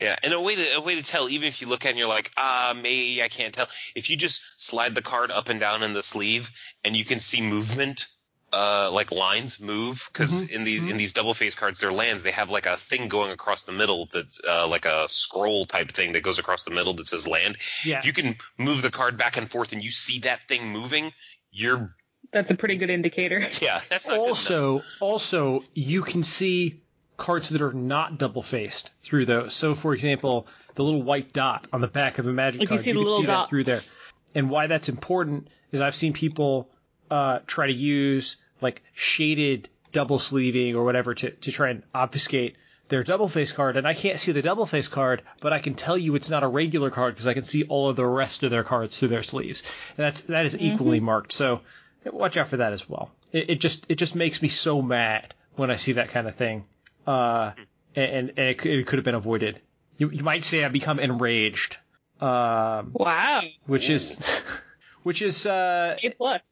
Yeah, 0.00 0.16
and 0.22 0.32
a 0.32 0.40
way 0.40 0.56
to 0.56 0.76
a 0.76 0.80
way 0.80 0.96
to 0.96 1.02
tell, 1.02 1.28
even 1.28 1.48
if 1.48 1.60
you 1.60 1.68
look 1.68 1.84
at 1.84 1.88
it 1.88 1.90
and 1.90 1.98
you're 1.98 2.08
like, 2.08 2.30
ah, 2.36 2.74
maybe 2.74 3.22
I 3.22 3.28
can't 3.28 3.54
tell. 3.54 3.68
If 3.94 4.10
you 4.10 4.16
just 4.16 4.40
slide 4.56 4.94
the 4.94 5.02
card 5.02 5.30
up 5.30 5.48
and 5.48 5.60
down 5.60 5.82
in 5.82 5.92
the 5.92 6.02
sleeve, 6.02 6.50
and 6.84 6.96
you 6.96 7.04
can 7.04 7.20
see 7.20 7.42
movement, 7.42 8.06
uh, 8.54 8.90
like 8.92 9.10
lines 9.10 9.60
move, 9.60 10.08
because 10.12 10.48
in 10.50 10.64
these 10.64 10.82
in 10.82 10.96
these 10.96 11.12
double 11.12 11.34
face 11.34 11.54
cards, 11.54 11.80
they're 11.80 11.92
lands. 11.92 12.22
They 12.22 12.30
have 12.30 12.50
like 12.50 12.66
a 12.66 12.76
thing 12.76 13.08
going 13.08 13.32
across 13.32 13.62
the 13.62 13.72
middle 13.72 14.08
that's 14.12 14.40
uh, 14.46 14.68
like 14.68 14.84
a 14.84 15.08
scroll 15.08 15.66
type 15.66 15.90
thing 15.90 16.12
that 16.12 16.22
goes 16.22 16.38
across 16.38 16.62
the 16.62 16.70
middle 16.70 16.94
that 16.94 17.06
says 17.06 17.26
land. 17.26 17.58
Yeah. 17.84 17.98
If 17.98 18.06
you 18.06 18.12
can 18.12 18.36
move 18.58 18.82
the 18.82 18.90
card 18.90 19.16
back 19.16 19.36
and 19.36 19.50
forth, 19.50 19.72
and 19.72 19.82
you 19.82 19.90
see 19.90 20.20
that 20.20 20.44
thing 20.44 20.68
moving, 20.68 21.12
you're 21.50 21.94
That's 22.32 22.50
a 22.50 22.54
pretty 22.54 22.76
good 22.76 22.90
indicator. 22.90 23.46
yeah, 23.60 23.80
that's 23.90 24.06
not 24.06 24.14
good 24.14 24.28
also, 24.28 24.82
also, 25.00 25.64
you 25.74 26.02
can 26.02 26.22
see 26.22 26.80
cards 27.16 27.48
that 27.50 27.62
are 27.62 27.72
not 27.72 28.18
double 28.18 28.42
faced 28.42 28.90
through 29.02 29.26
those. 29.26 29.54
So, 29.54 29.74
for 29.74 29.94
example, 29.94 30.46
the 30.74 30.84
little 30.84 31.02
white 31.02 31.32
dot 31.32 31.66
on 31.72 31.80
the 31.80 31.88
back 31.88 32.18
of 32.18 32.26
a 32.26 32.32
magic 32.32 32.60
Like 32.60 32.70
you 32.70 32.76
card, 32.76 32.80
see 32.84 32.92
the 32.92 32.98
can 32.98 33.04
little 33.04 33.20
see 33.20 33.26
that 33.26 33.48
through 33.48 33.64
there. 33.64 33.80
And 34.34 34.50
why 34.50 34.66
that's 34.66 34.88
important 34.88 35.48
is 35.70 35.80
I've 35.80 35.94
seen 35.94 36.12
people 36.12 36.70
uh, 37.10 37.40
try 37.46 37.66
to 37.66 37.72
use 37.72 38.36
like 38.64 38.82
shaded 38.94 39.68
double 39.92 40.18
sleeving 40.18 40.74
or 40.74 40.82
whatever 40.84 41.14
to, 41.14 41.30
to 41.30 41.52
try 41.52 41.68
and 41.70 41.84
obfuscate 41.94 42.56
their 42.88 43.02
double 43.02 43.28
face 43.28 43.52
card, 43.52 43.76
and 43.78 43.86
I 43.86 43.94
can't 43.94 44.18
see 44.20 44.32
the 44.32 44.42
double 44.42 44.66
face 44.66 44.88
card, 44.88 45.22
but 45.40 45.52
I 45.52 45.58
can 45.60 45.74
tell 45.74 45.96
you 45.96 46.16
it's 46.16 46.28
not 46.28 46.42
a 46.42 46.48
regular 46.48 46.90
card 46.90 47.14
because 47.14 47.26
I 47.26 47.32
can 47.34 47.44
see 47.44 47.62
all 47.64 47.88
of 47.88 47.96
the 47.96 48.04
rest 48.06 48.42
of 48.42 48.50
their 48.50 48.64
cards 48.64 48.98
through 48.98 49.08
their 49.08 49.22
sleeves. 49.22 49.62
And 49.96 50.04
that's 50.04 50.22
that 50.22 50.44
is 50.46 50.56
equally 50.60 51.00
marked. 51.00 51.32
So 51.32 51.60
watch 52.04 52.36
out 52.36 52.48
for 52.48 52.58
that 52.58 52.72
as 52.74 52.88
well. 52.88 53.10
It, 53.32 53.50
it 53.50 53.60
just 53.60 53.86
it 53.88 53.94
just 53.96 54.14
makes 54.14 54.42
me 54.42 54.48
so 54.48 54.82
mad 54.82 55.32
when 55.56 55.70
I 55.70 55.76
see 55.76 55.92
that 55.92 56.08
kind 56.10 56.26
of 56.28 56.34
thing, 56.36 56.64
uh, 57.06 57.52
and 57.96 58.30
and 58.36 58.38
it, 58.50 58.58
could- 58.58 58.72
it 58.72 58.86
could 58.86 58.98
have 58.98 59.04
been 59.04 59.14
avoided. 59.14 59.60
You, 59.96 60.10
you 60.10 60.22
might 60.24 60.44
say 60.44 60.64
I 60.64 60.68
become 60.68 60.98
enraged, 60.98 61.76
um, 62.20 62.90
Wow. 62.92 63.42
which 63.66 63.88
is 63.88 64.18
which 65.04 65.22
is 65.22 65.46
uh, 65.46 65.96
A 66.02 66.10
plus. 66.10 66.42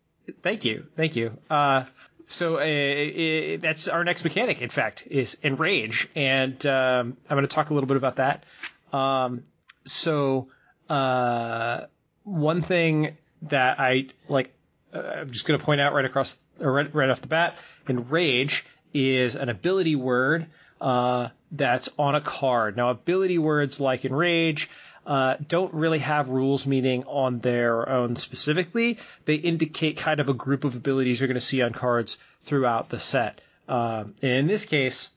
Thank 0.42 0.64
you, 0.64 0.86
thank 0.96 1.16
you. 1.16 1.36
Uh, 1.50 1.84
so 2.32 2.56
uh, 2.56 2.60
uh, 2.60 3.58
that's 3.60 3.88
our 3.88 4.04
next 4.04 4.24
mechanic. 4.24 4.62
In 4.62 4.70
fact, 4.70 5.06
is 5.10 5.36
enrage, 5.42 6.08
and 6.16 6.64
um, 6.66 7.16
I'm 7.28 7.36
going 7.36 7.42
to 7.46 7.54
talk 7.54 7.70
a 7.70 7.74
little 7.74 7.86
bit 7.86 7.96
about 7.96 8.16
that. 8.16 8.44
Um, 8.92 9.44
so 9.84 10.48
uh, 10.88 11.82
one 12.24 12.62
thing 12.62 13.16
that 13.42 13.78
I 13.78 14.06
like, 14.28 14.52
uh, 14.94 14.98
I'm 15.00 15.30
just 15.30 15.46
going 15.46 15.58
to 15.58 15.64
point 15.64 15.80
out 15.80 15.92
right 15.94 16.04
across, 16.04 16.38
right, 16.58 16.92
right 16.94 17.10
off 17.10 17.20
the 17.20 17.28
bat, 17.28 17.56
enrage 17.88 18.64
is 18.94 19.36
an 19.36 19.48
ability 19.48 19.96
word 19.96 20.46
uh, 20.80 21.28
that's 21.50 21.88
on 21.98 22.14
a 22.14 22.20
card. 22.20 22.76
Now, 22.76 22.90
ability 22.90 23.38
words 23.38 23.80
like 23.80 24.04
enrage 24.04 24.70
uh, 25.06 25.36
don't 25.46 25.74
really 25.74 25.98
have 25.98 26.28
rules 26.28 26.66
meaning 26.66 27.04
on 27.04 27.40
their 27.40 27.88
own 27.88 28.16
specifically. 28.16 28.98
They 29.24 29.34
indicate 29.34 29.96
kind 29.96 30.20
of 30.20 30.28
a 30.28 30.34
group 30.34 30.64
of 30.64 30.76
abilities 30.76 31.20
you're 31.20 31.28
going 31.28 31.34
to 31.34 31.40
see 31.40 31.62
on 31.62 31.72
cards 31.72 32.18
throughout 32.42 32.88
the 32.88 32.98
set. 32.98 33.40
Uh, 33.68 34.04
in 34.20 34.46
this 34.46 34.64
case, 34.64 35.08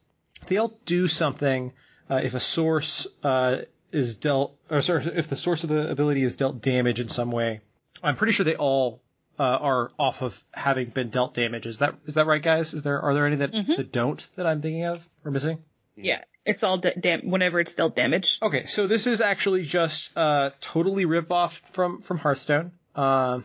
they'll 0.48 0.74
do 0.86 1.08
something 1.08 1.74
uh, 2.10 2.22
if 2.24 2.34
a 2.34 2.39
source 2.39 3.08
uh, 3.24 3.58
is 3.92 4.15
dealt, 4.15 4.56
or 4.70 4.82
sorry, 4.82 5.06
if 5.06 5.27
the 5.27 5.38
source 5.38 5.63
of 5.63 5.70
the 5.70 5.89
ability 5.89 6.24
is 6.24 6.36
dealt 6.36 6.62
damage 6.62 7.00
in 7.00 7.10
some 7.10 7.32
way. 7.32 7.62
I'm 8.04 8.15
pretty 8.15 8.34
sure 8.34 8.44
they 8.44 8.56
all 8.56 9.01
uh, 9.39 9.44
are 9.44 9.92
off 9.98 10.22
of 10.22 10.44
having 10.54 10.89
been 10.89 11.10
dealt 11.10 11.34
damage. 11.34 11.65
Is 11.65 11.80
that 11.80 11.96
is 12.06 12.15
that 12.15 12.27
right, 12.27 12.42
guys? 12.42 12.74
Is 12.74 12.84
there 12.84 13.01
are 13.01 13.13
there 13.13 13.25
any 13.25 13.38
that, 13.38 13.51
that 13.51 13.92
don't 13.92 14.25
that 14.36 14.46
I'm 14.46 14.62
thinking 14.62 14.86
of 14.86 15.08
or 15.24 15.32
missing? 15.32 15.60
Yeah. 15.96 16.24
It's 16.46 16.64
all 16.64 16.78
de- 16.78 16.96
dam- 17.00 17.30
whenever 17.30 17.60
it's 17.60 17.74
dealt 17.74 17.96
damage. 17.96 18.38
Okay, 18.42 18.66
so 18.66 18.88
this 18.88 19.08
is 19.08 19.20
actually 19.22 19.64
just 19.64 20.16
uh, 20.16 20.52
totally 20.62 21.06
rip 21.06 21.32
off 21.32 21.58
from 21.72 22.00
from 22.00 22.18
Hearthstone. 22.20 22.72
Um, 22.96 23.44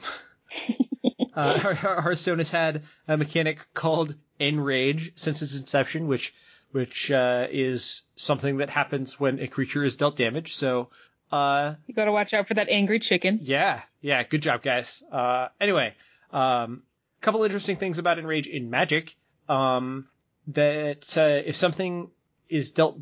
uh, 1.35 1.59
Hear- 1.61 1.75
Hear- 1.75 2.01
Hearthstone 2.01 2.39
has 2.39 2.51
had 2.51 2.83
a 3.09 3.17
mechanic 3.17 3.67
called 3.75 4.15
Enrage 4.39 5.13
since 5.17 5.43
its 5.43 5.59
inception, 5.59 6.07
which 6.07 6.35
which 6.73 7.11
uh, 7.11 7.47
is 7.51 8.03
something 8.15 8.59
that 8.59 8.71
happens 8.71 9.19
when 9.19 9.41
a 9.41 9.49
creature 9.49 9.83
is 9.83 9.97
dealt 9.97 10.17
damage. 10.17 10.55
So, 10.55 10.89
uh, 11.33 11.75
You 11.87 11.95
gotta 11.95 12.13
watch 12.13 12.33
out 12.33 12.47
for 12.47 12.55
that 12.55 12.69
angry 12.69 13.01
chicken. 13.01 13.41
yeah, 13.43 13.81
yeah, 14.01 14.23
good 14.23 14.41
job, 14.43 14.63
guys. 14.63 15.03
Uh, 15.11 15.49
anyway, 15.61 15.95
um, 16.33 16.83
a 17.21 17.25
couple 17.25 17.43
interesting 17.43 17.77
things 17.77 17.99
about 17.99 18.19
Enrage 18.21 18.47
in 18.47 18.71
Magic. 18.71 19.17
Um, 19.49 20.07
that 20.49 21.17
uh, 21.19 21.43
if 21.45 21.57
something 21.57 22.11
is 22.51 22.73
dealt 22.73 22.99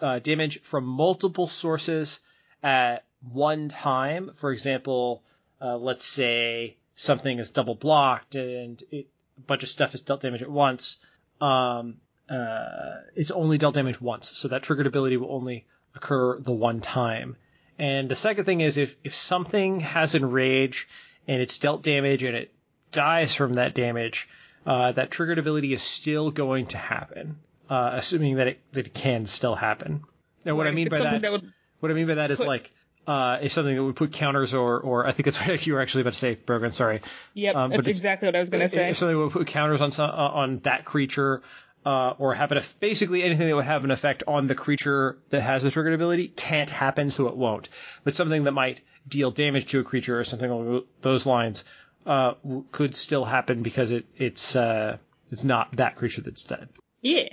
uh, 0.00 0.18
damage 0.18 0.60
from 0.62 0.84
multiple 0.84 1.46
sources 1.46 2.20
at 2.62 3.04
one 3.32 3.68
time. 3.68 4.32
For 4.34 4.52
example, 4.52 5.22
uh, 5.60 5.76
let's 5.76 6.04
say 6.04 6.76
something 6.94 7.38
is 7.38 7.50
double 7.50 7.74
blocked 7.74 8.34
and 8.34 8.82
it, 8.90 9.08
a 9.38 9.40
bunch 9.46 9.62
of 9.62 9.68
stuff 9.68 9.94
is 9.94 10.00
dealt 10.02 10.20
damage 10.22 10.42
at 10.42 10.50
once. 10.50 10.98
Um, 11.40 11.96
uh, 12.28 13.00
it's 13.16 13.30
only 13.30 13.58
dealt 13.58 13.74
damage 13.74 14.00
once, 14.00 14.36
so 14.36 14.48
that 14.48 14.62
triggered 14.62 14.86
ability 14.86 15.16
will 15.16 15.32
only 15.32 15.66
occur 15.94 16.38
the 16.38 16.52
one 16.52 16.80
time. 16.80 17.36
And 17.78 18.08
the 18.08 18.14
second 18.14 18.44
thing 18.44 18.60
is 18.60 18.76
if, 18.76 18.96
if 19.02 19.14
something 19.14 19.80
has 19.80 20.14
enrage 20.14 20.86
and 21.26 21.40
it's 21.40 21.58
dealt 21.58 21.82
damage 21.82 22.22
and 22.22 22.36
it 22.36 22.52
dies 22.92 23.34
from 23.34 23.54
that 23.54 23.74
damage, 23.74 24.28
uh, 24.66 24.92
that 24.92 25.10
triggered 25.10 25.38
ability 25.38 25.72
is 25.72 25.82
still 25.82 26.30
going 26.30 26.66
to 26.66 26.76
happen, 26.78 27.38
uh, 27.70 27.92
assuming 27.94 28.36
that 28.36 28.48
it 28.48 28.60
that 28.72 28.86
it 28.86 28.92
can 28.94 29.24
still 29.26 29.54
happen. 29.54 30.02
Now, 30.44 30.54
what 30.56 30.66
I 30.66 30.72
mean 30.72 30.88
by 30.88 30.98
that, 31.00 31.30
would- 31.32 31.52
what 31.80 31.90
I 31.90 31.94
mean 31.94 32.06
by 32.06 32.14
that 32.16 32.30
is 32.30 32.38
put- 32.38 32.46
like, 32.48 32.70
uh, 33.06 33.38
it's 33.40 33.54
something 33.54 33.74
that 33.74 33.82
would 33.82 33.96
put 33.96 34.12
counters 34.12 34.52
or, 34.52 34.78
or 34.80 35.06
I 35.06 35.12
think 35.12 35.26
it's 35.28 35.36
what 35.46 35.66
you 35.66 35.72
were 35.74 35.80
actually 35.80 36.02
about 36.02 36.12
to 36.14 36.18
say, 36.18 36.34
Brogan. 36.34 36.72
Sorry. 36.72 37.00
Yep, 37.34 37.56
Um, 37.56 37.70
that's 37.70 37.86
exactly 37.86 38.26
what 38.28 38.36
I 38.36 38.40
was 38.40 38.48
gonna 38.50 38.68
say. 38.68 38.90
If 38.90 38.98
something 38.98 39.16
would 39.16 39.30
put 39.32 39.46
counters 39.46 39.80
on 39.80 39.92
some, 39.92 40.10
uh, 40.10 40.12
on 40.12 40.58
that 40.60 40.84
creature, 40.84 41.42
uh, 41.86 42.10
or 42.18 42.34
have 42.34 42.52
eff- 42.52 42.78
basically 42.80 43.22
anything 43.22 43.48
that 43.48 43.56
would 43.56 43.64
have 43.64 43.84
an 43.84 43.90
effect 43.90 44.22
on 44.28 44.46
the 44.46 44.54
creature 44.54 45.16
that 45.30 45.40
has 45.40 45.62
the 45.62 45.70
triggered 45.70 45.94
ability 45.94 46.28
can't 46.28 46.68
happen, 46.70 47.10
so 47.10 47.26
it 47.28 47.36
won't. 47.36 47.70
But 48.04 48.14
something 48.14 48.44
that 48.44 48.52
might 48.52 48.80
deal 49.08 49.30
damage 49.30 49.64
to 49.70 49.80
a 49.80 49.82
creature 49.84 50.18
or 50.18 50.24
something 50.24 50.50
along 50.50 50.82
those 51.00 51.24
lines 51.24 51.64
uh, 52.04 52.34
w- 52.44 52.64
could 52.70 52.94
still 52.94 53.24
happen 53.24 53.62
because 53.62 53.90
it 53.92 54.04
it's 54.18 54.54
uh, 54.56 54.98
it's 55.30 55.42
not 55.44 55.72
that 55.76 55.96
creature 55.96 56.20
that's 56.20 56.44
dead. 56.44 56.68
Yeah. 57.00 57.28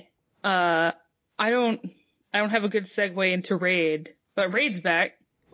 Uh, 0.47 0.91
I 1.37 1.49
don't, 1.49 1.81
I 2.33 2.39
don't 2.39 2.51
have 2.51 2.63
a 2.63 2.69
good 2.69 2.85
segue 2.85 3.31
into 3.31 3.55
raid, 3.55 4.13
but 4.35 4.53
raid's 4.53 4.79
back. 4.79 5.17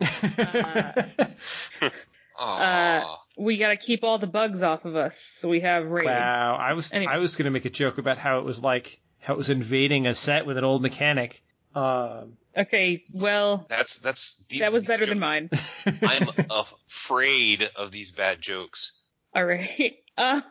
Aw. 2.38 3.18
We 3.36 3.58
gotta 3.58 3.76
keep 3.76 4.04
all 4.04 4.18
the 4.18 4.26
bugs 4.26 4.62
off 4.62 4.84
of 4.84 4.96
us, 4.96 5.18
so 5.20 5.48
we 5.48 5.60
have 5.60 5.86
raid. 5.86 6.06
wow, 6.06 6.56
I 6.60 6.72
was 6.74 6.92
Anyway. 6.92 7.12
I 7.12 7.18
was 7.18 7.36
gonna 7.36 7.50
make 7.50 7.64
a 7.64 7.70
joke 7.70 7.98
about 7.98 8.18
how 8.18 8.38
it 8.38 8.44
was 8.44 8.62
like 8.62 9.00
how 9.18 9.34
it 9.34 9.36
was 9.36 9.50
invading 9.50 10.06
a 10.06 10.14
set 10.14 10.46
with 10.46 10.56
an 10.58 10.64
old 10.64 10.82
mechanic. 10.82 11.42
Um, 11.74 12.36
Okay, 12.56 13.02
well, 13.12 13.66
that's 13.68 13.98
that's 13.98 14.44
these, 14.48 14.60
that 14.60 14.72
was 14.72 14.84
these 14.84 14.88
better 14.88 15.06
jo- 15.06 15.10
than 15.10 15.18
mine. 15.18 15.50
I'm 16.02 16.28
afraid 16.48 17.68
of 17.74 17.90
these 17.90 18.12
bad 18.12 18.40
jokes. 18.40 19.02
All 19.34 19.44
right. 19.44 19.96
Uh, 20.16 20.42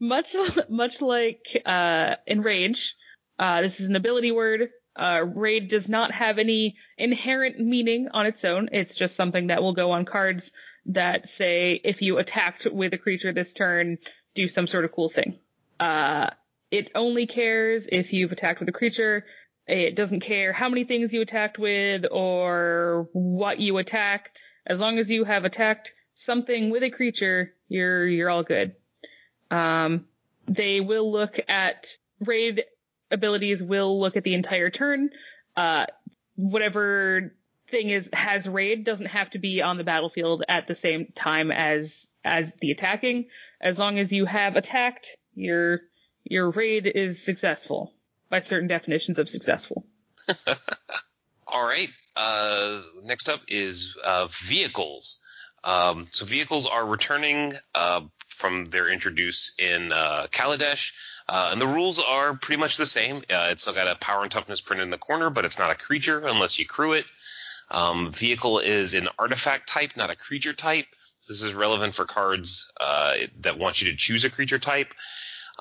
much 0.00 0.34
much 0.68 1.00
like 1.00 1.62
uh, 1.64 2.16
Enrage, 2.26 2.96
uh, 3.38 3.62
this 3.62 3.80
is 3.80 3.88
an 3.88 3.96
ability 3.96 4.32
word. 4.32 4.70
Uh, 4.96 5.20
raid 5.34 5.68
does 5.68 5.88
not 5.88 6.10
have 6.10 6.38
any 6.38 6.76
inherent 6.96 7.58
meaning 7.58 8.08
on 8.12 8.26
its 8.26 8.44
own. 8.44 8.68
It's 8.72 8.96
just 8.96 9.14
something 9.14 9.46
that 9.46 9.62
will 9.62 9.74
go 9.74 9.92
on 9.92 10.04
cards 10.04 10.50
that 10.86 11.28
say 11.28 11.80
if 11.84 12.02
you 12.02 12.18
attacked 12.18 12.66
with 12.70 12.92
a 12.94 12.98
creature 12.98 13.32
this 13.32 13.52
turn, 13.52 13.98
do 14.34 14.48
some 14.48 14.66
sort 14.66 14.84
of 14.84 14.92
cool 14.92 15.08
thing. 15.08 15.38
Uh, 15.78 16.30
it 16.70 16.90
only 16.94 17.26
cares 17.26 17.86
if 17.90 18.12
you've 18.12 18.32
attacked 18.32 18.60
with 18.60 18.68
a 18.68 18.72
creature. 18.72 19.24
It 19.66 19.94
doesn't 19.94 20.20
care 20.20 20.52
how 20.52 20.68
many 20.68 20.84
things 20.84 21.12
you 21.12 21.20
attacked 21.20 21.58
with 21.58 22.04
or 22.10 23.08
what 23.12 23.60
you 23.60 23.78
attacked. 23.78 24.42
As 24.66 24.80
long 24.80 24.98
as 24.98 25.08
you 25.08 25.24
have 25.24 25.44
attacked 25.44 25.92
something 26.14 26.70
with 26.70 26.82
a 26.82 26.90
creature, 26.90 27.54
you're 27.68 28.06
you're 28.06 28.30
all 28.30 28.42
good. 28.42 28.74
Um, 29.50 30.06
they 30.46 30.80
will 30.80 31.10
look 31.12 31.38
at 31.48 31.94
raid 32.20 32.64
abilities 33.10 33.62
will 33.62 34.00
look 34.00 34.16
at 34.16 34.24
the 34.24 34.34
entire 34.34 34.70
turn. 34.70 35.10
Uh, 35.56 35.86
whatever 36.36 37.32
thing 37.70 37.90
is 37.90 38.08
has 38.12 38.48
raid 38.48 38.84
doesn't 38.84 39.06
have 39.06 39.30
to 39.30 39.38
be 39.38 39.60
on 39.62 39.76
the 39.76 39.84
battlefield 39.84 40.44
at 40.48 40.66
the 40.66 40.74
same 40.74 41.12
time 41.14 41.50
as 41.50 42.08
as 42.24 42.54
the 42.60 42.70
attacking. 42.70 43.26
As 43.60 43.78
long 43.78 43.98
as 43.98 44.12
you 44.12 44.24
have 44.24 44.56
attacked, 44.56 45.16
your 45.34 45.80
your 46.24 46.50
raid 46.50 46.86
is 46.86 47.22
successful 47.22 47.92
by 48.28 48.40
certain 48.40 48.68
definitions 48.68 49.18
of 49.18 49.28
successful. 49.28 49.86
All 51.46 51.66
right. 51.66 51.88
Uh, 52.14 52.82
next 53.04 53.28
up 53.28 53.40
is 53.48 53.96
uh, 54.04 54.28
vehicles. 54.30 55.22
Um, 55.64 56.06
so 56.10 56.24
vehicles 56.24 56.66
are 56.66 56.86
returning 56.86 57.54
uh, 57.74 58.02
from 58.28 58.64
their 58.66 58.88
introduce 58.88 59.54
in 59.58 59.92
uh, 59.92 60.26
Kaladesh, 60.30 60.92
uh, 61.28 61.50
and 61.52 61.60
the 61.60 61.66
rules 61.66 61.98
are 61.98 62.34
pretty 62.34 62.60
much 62.60 62.76
the 62.76 62.86
same. 62.86 63.16
Uh, 63.16 63.48
it's 63.50 63.70
got 63.70 63.88
a 63.88 63.96
power 63.96 64.22
and 64.22 64.30
toughness 64.30 64.60
printed 64.60 64.84
in 64.84 64.90
the 64.90 64.98
corner, 64.98 65.30
but 65.30 65.44
it's 65.44 65.58
not 65.58 65.70
a 65.70 65.74
creature 65.74 66.26
unless 66.26 66.58
you 66.58 66.66
crew 66.66 66.94
it. 66.94 67.04
Um, 67.70 68.12
vehicle 68.12 68.60
is 68.60 68.94
an 68.94 69.08
artifact 69.18 69.68
type, 69.68 69.96
not 69.96 70.10
a 70.10 70.16
creature 70.16 70.54
type. 70.54 70.86
This 71.28 71.42
is 71.42 71.52
relevant 71.52 71.94
for 71.94 72.06
cards 72.06 72.72
uh, 72.80 73.16
that 73.40 73.58
want 73.58 73.82
you 73.82 73.90
to 73.90 73.96
choose 73.96 74.24
a 74.24 74.30
creature 74.30 74.58
type. 74.58 74.94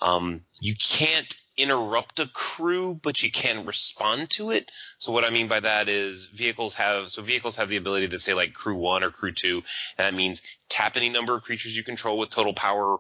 Um, 0.02 0.42
you 0.62 0.76
can't 0.76 1.36
interrupt 1.58 2.20
a 2.20 2.28
crew, 2.28 2.98
but 3.02 3.22
you 3.24 3.32
can 3.32 3.66
respond 3.66 4.30
to 4.30 4.52
it. 4.52 4.72
So 5.00 5.12
what 5.12 5.26
I 5.26 5.32
mean 5.32 5.48
by 5.48 5.60
that 5.60 5.90
is 5.90 6.26
vehicles 6.26 6.76
have 6.76 7.10
so 7.10 7.24
vehicles 7.24 7.56
have 7.56 7.68
the 7.68 7.78
ability 7.78 8.10
to 8.10 8.20
say 8.20 8.34
like 8.34 8.54
crew 8.54 8.76
one 8.76 9.04
or 9.04 9.10
crew 9.10 9.34
two, 9.34 9.64
and 9.98 10.06
that 10.06 10.14
means 10.16 10.44
tap 10.70 10.96
any 10.96 11.10
number 11.10 11.36
of 11.36 11.44
creatures 11.44 11.76
you 11.76 11.84
control 11.84 12.18
with 12.18 12.30
total 12.30 12.54
power, 12.54 13.00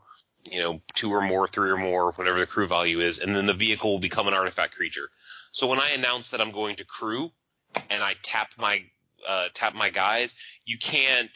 you 0.51 0.59
know, 0.59 0.81
two 0.93 1.11
or 1.11 1.21
more, 1.21 1.47
three 1.47 1.69
or 1.71 1.77
more, 1.77 2.11
whatever 2.13 2.39
the 2.39 2.45
crew 2.47 2.67
value 2.67 2.99
is, 2.99 3.19
and 3.19 3.35
then 3.35 3.45
the 3.45 3.53
vehicle 3.53 3.91
will 3.91 3.99
become 3.99 4.27
an 4.27 4.33
artifact 4.33 4.75
creature. 4.75 5.09
So 5.51 5.67
when 5.67 5.79
I 5.79 5.91
announce 5.91 6.31
that 6.31 6.41
I'm 6.41 6.51
going 6.51 6.75
to 6.77 6.85
crew 6.85 7.31
and 7.89 8.03
I 8.03 8.15
tap 8.21 8.51
my 8.57 8.83
uh, 9.27 9.47
tap 9.53 9.75
my 9.75 9.89
guys, 9.89 10.35
you 10.65 10.77
can't 10.77 11.35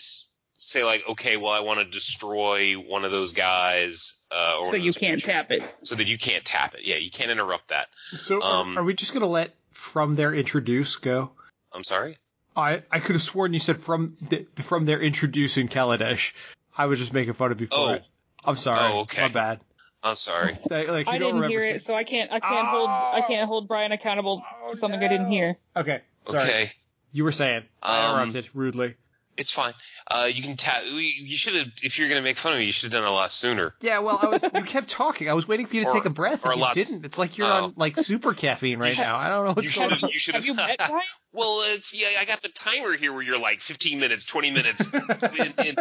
say 0.57 0.83
like, 0.83 1.03
okay, 1.09 1.37
well 1.37 1.51
I 1.51 1.61
want 1.61 1.79
to 1.79 1.85
destroy 1.85 2.73
one 2.75 3.03
of 3.05 3.11
those 3.11 3.33
guys. 3.33 4.25
Uh, 4.31 4.57
or 4.59 4.65
So 4.67 4.75
you 4.75 4.93
can't 4.93 5.21
creatures 5.21 5.23
tap 5.23 5.51
it. 5.51 5.63
so 5.83 5.95
that 5.95 6.07
you 6.07 6.17
can't 6.17 6.45
tap 6.45 6.75
it. 6.75 6.81
Yeah, 6.85 6.95
you 6.97 7.09
can't 7.09 7.31
interrupt 7.31 7.69
that. 7.69 7.87
so 8.15 8.41
are, 8.41 8.61
Um, 8.61 8.77
are 8.77 8.83
we 8.83 8.93
just 8.93 9.13
gonna 9.13 9.25
let 9.27 9.53
from 9.71 10.13
their 10.15 10.33
introduce 10.33 10.95
go? 10.97 11.31
I'm 11.73 11.83
sorry. 11.83 12.17
I, 12.55 12.83
I 12.91 12.99
could 12.99 13.15
have 13.15 13.23
sworn 13.23 13.53
you 13.53 13.59
said 13.59 13.81
from 13.81 14.15
the, 14.29 14.45
from 14.55 14.85
their 14.85 15.01
introduce 15.01 15.57
in 15.57 15.67
Kaladesh. 15.69 16.33
I 16.77 16.85
was 16.85 16.99
just 16.99 17.13
making 17.13 17.33
fun 17.33 17.51
of 17.51 17.59
you 17.61 17.67
for 17.67 17.75
Oh. 17.77 17.89
it. 17.93 18.03
I'm 18.45 18.55
sorry. 18.55 18.79
Oh, 18.81 19.01
okay. 19.01 19.21
My 19.23 19.27
bad. 19.29 19.59
I'm 20.03 20.15
sorry. 20.15 20.57
Like, 20.69 20.87
like, 20.87 21.05
you 21.07 21.11
I 21.13 21.17
don't 21.19 21.35
didn't 21.35 21.49
hear 21.49 21.59
it, 21.61 21.81
so 21.83 21.93
I 21.93 22.03
can't 22.03 22.31
I 22.31 22.39
can't 22.39 22.67
hold 22.67 22.89
I 22.89 23.21
can't 23.27 23.47
hold 23.47 23.67
Brian 23.67 23.91
accountable 23.91 24.43
to 24.69 24.75
something 24.77 25.01
I 25.03 25.07
didn't 25.07 25.29
hear. 25.31 25.57
Okay. 25.75 26.01
Sorry. 26.25 26.41
Okay, 26.43 26.71
You 27.11 27.23
were 27.23 27.31
saying. 27.31 27.63
I 27.83 28.05
Um, 28.21 28.29
interrupted 28.29 28.49
rudely. 28.55 28.95
it's 29.37 29.51
fine. 29.51 29.73
Uh, 30.09 30.29
you 30.31 30.41
can 30.43 30.55
tap. 30.55 30.83
You 30.85 31.35
should 31.35 31.55
have. 31.55 31.67
If 31.83 31.97
you're 31.99 32.09
gonna 32.09 32.21
make 32.21 32.37
fun 32.37 32.53
of 32.53 32.59
me, 32.59 32.65
you 32.65 32.71
should 32.71 32.91
have 32.91 32.99
done 33.01 33.07
it 33.07 33.11
a 33.11 33.15
lot 33.15 33.31
sooner. 33.31 33.73
Yeah, 33.81 33.99
well, 33.99 34.19
I 34.21 34.25
was. 34.27 34.43
You 34.43 34.63
kept 34.63 34.89
talking. 34.89 35.29
I 35.29 35.33
was 35.33 35.47
waiting 35.47 35.65
for 35.67 35.75
you 35.75 35.83
to 35.83 35.89
Or- 35.89 35.93
take 35.93 36.05
a 36.05 36.09
breath, 36.09 36.45
or 36.45 36.51
and 36.51 36.55
a 36.55 36.57
you 36.59 36.63
lot- 36.63 36.73
didn't. 36.75 37.05
It's 37.05 37.17
like 37.17 37.37
you're 37.37 37.47
oh. 37.47 37.63
on 37.65 37.73
like 37.77 37.97
super 37.97 38.33
caffeine 38.33 38.77
right 38.79 38.95
You- 38.97 39.01
now. 39.03 39.17
I 39.17 39.29
don't 39.29 39.43
know 39.45 39.51
You 39.51 39.55
what's 39.55 39.69
should 39.69 39.79
going 39.79 39.89
have. 39.91 40.03
on. 40.03 40.09
You 40.09 40.19
should 40.19 40.35
Have 40.35 40.45
you 40.45 40.53
met 40.55 40.77
Brian? 40.89 41.01
well, 41.33 41.61
it's 41.73 41.93
yeah. 41.93 42.07
I 42.19 42.25
got 42.25 42.41
the 42.41 42.49
timer 42.49 42.93
here 42.97 43.13
where 43.13 43.21
you're 43.23 43.39
like 43.39 43.61
15 43.61 43.99
minutes, 43.99 44.25
20 44.25 44.51
minutes. 44.51 44.93
in, 44.93 45.01
in, 45.01 45.75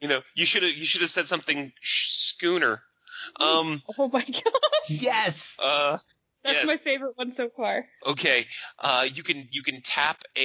you 0.00 0.08
know, 0.08 0.20
you 0.34 0.46
should 0.46 0.62
have. 0.62 0.72
You 0.72 0.84
should 0.84 1.02
have 1.02 1.10
said 1.10 1.26
something 1.26 1.72
schooner. 1.82 2.82
Um. 3.38 3.82
Oh 3.98 4.08
my 4.08 4.24
god. 4.24 4.52
Yes. 4.88 5.58
Uh. 5.62 5.98
That's 6.42 6.56
Yes. 6.56 6.66
my 6.66 6.76
favorite 6.78 7.12
one 7.16 7.32
so 7.32 7.50
far. 7.54 7.84
Okay. 8.06 8.46
Uh. 8.78 9.06
You 9.12 9.22
can. 9.22 9.46
You 9.50 9.62
can 9.62 9.82
tap 9.82 10.22
a 10.36 10.40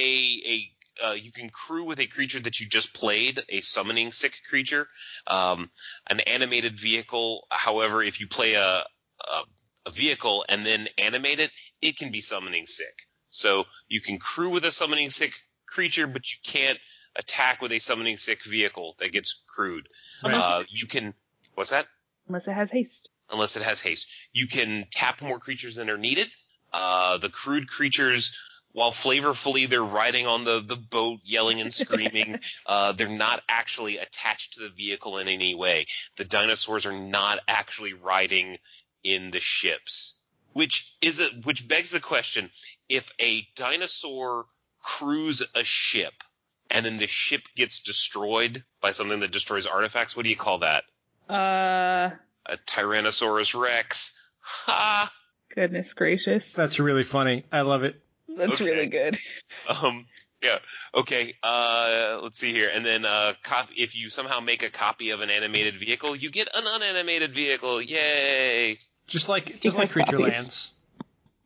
a. 0.46 0.70
Uh, 1.06 1.12
you 1.12 1.30
can 1.30 1.50
crew 1.50 1.84
with 1.84 2.00
a 2.00 2.06
creature 2.06 2.40
that 2.40 2.58
you 2.58 2.66
just 2.66 2.94
played, 2.94 3.42
a 3.50 3.60
summoning 3.60 4.12
sick 4.12 4.32
creature, 4.48 4.88
um, 5.26 5.70
an 6.08 6.20
animated 6.20 6.80
vehicle. 6.80 7.46
However, 7.50 8.02
if 8.02 8.18
you 8.18 8.26
play 8.28 8.54
a, 8.54 8.82
a 9.20 9.42
a 9.86 9.90
vehicle 9.90 10.44
and 10.48 10.64
then 10.66 10.88
animate 10.98 11.38
it, 11.38 11.50
it 11.82 11.96
can 11.98 12.10
be 12.10 12.20
summoning 12.20 12.66
sick. 12.66 12.94
So 13.28 13.64
you 13.88 14.00
can 14.00 14.18
crew 14.18 14.50
with 14.50 14.64
a 14.64 14.70
summoning 14.70 15.10
sick 15.10 15.32
creature, 15.68 16.06
but 16.06 16.22
you 16.32 16.38
can't 16.44 16.78
attack 17.18 17.60
with 17.60 17.72
a 17.72 17.78
summoning 17.78 18.16
sick 18.16 18.44
vehicle 18.44 18.96
that 18.98 19.12
gets 19.12 19.42
crewed. 19.46 19.88
Right. 20.24 20.34
Uh, 20.34 20.62
you 20.68 20.86
can. 20.86 21.14
What's 21.54 21.70
that? 21.70 21.86
Unless 22.28 22.48
it 22.48 22.52
has 22.52 22.70
haste. 22.70 23.08
unless 23.30 23.56
it 23.56 23.62
has 23.62 23.80
haste. 23.80 24.08
You 24.32 24.46
can 24.46 24.86
tap 24.90 25.22
more 25.22 25.38
creatures 25.38 25.76
than 25.76 25.90
are 25.90 25.98
needed. 25.98 26.28
Uh, 26.72 27.18
the 27.18 27.28
crude 27.28 27.68
creatures, 27.68 28.36
while 28.72 28.92
flavorfully 28.92 29.68
they're 29.68 29.82
riding 29.82 30.26
on 30.26 30.44
the, 30.44 30.60
the 30.60 30.76
boat, 30.76 31.20
yelling 31.24 31.60
and 31.60 31.72
screaming, 31.72 32.38
uh, 32.66 32.92
they're 32.92 33.08
not 33.08 33.42
actually 33.48 33.98
attached 33.98 34.54
to 34.54 34.60
the 34.60 34.68
vehicle 34.68 35.18
in 35.18 35.28
any 35.28 35.54
way. 35.54 35.86
The 36.16 36.24
dinosaurs 36.24 36.86
are 36.86 36.92
not 36.92 37.38
actually 37.48 37.94
riding 37.94 38.58
in 39.02 39.30
the 39.30 39.40
ships. 39.40 40.22
Which 40.52 40.96
is 41.02 41.20
a, 41.20 41.24
which 41.44 41.68
begs 41.68 41.90
the 41.90 42.00
question, 42.00 42.50
if 42.88 43.10
a 43.20 43.46
dinosaur 43.56 44.46
crews 44.80 45.42
a 45.54 45.64
ship 45.64 46.14
and 46.70 46.84
then 46.84 46.98
the 46.98 47.06
ship 47.06 47.42
gets 47.54 47.80
destroyed 47.80 48.64
by 48.80 48.90
something 48.92 49.20
that 49.20 49.30
destroys 49.32 49.66
artifacts, 49.66 50.16
what 50.16 50.24
do 50.24 50.30
you 50.30 50.36
call 50.36 50.58
that? 50.58 50.84
Uh, 51.28 52.10
a 52.46 52.56
Tyrannosaurus 52.66 53.58
Rex. 53.60 54.22
Ha! 54.42 55.12
goodness 55.54 55.94
gracious. 55.94 56.52
That's 56.52 56.78
really 56.78 57.04
funny. 57.04 57.44
I 57.50 57.62
love 57.62 57.82
it. 57.82 58.00
That's 58.28 58.54
Okay. 58.60 58.64
really 58.70 58.86
good. 58.86 59.18
Um, 59.82 60.06
Yeah. 60.42 60.58
Okay, 60.94 61.34
uh, 61.42 62.20
let's 62.22 62.38
see 62.38 62.52
here. 62.52 62.70
And 62.72 62.84
then 62.86 63.04
uh, 63.04 63.32
cop- 63.42 63.70
if 63.76 63.96
you 63.96 64.10
somehow 64.10 64.38
make 64.40 64.62
a 64.62 64.70
copy 64.70 65.10
of 65.10 65.20
an 65.22 65.30
animated 65.30 65.76
vehicle, 65.76 66.14
you 66.14 66.30
get 66.30 66.48
an 66.54 66.64
unanimated 66.66 67.34
vehicle. 67.34 67.80
Yay! 67.82 68.78
Just 69.08 69.28
like 69.28 69.60
just 69.60 69.76
like 69.76 69.88
Copies. 69.90 70.04
Creature 70.06 70.20
Lands. 70.22 70.72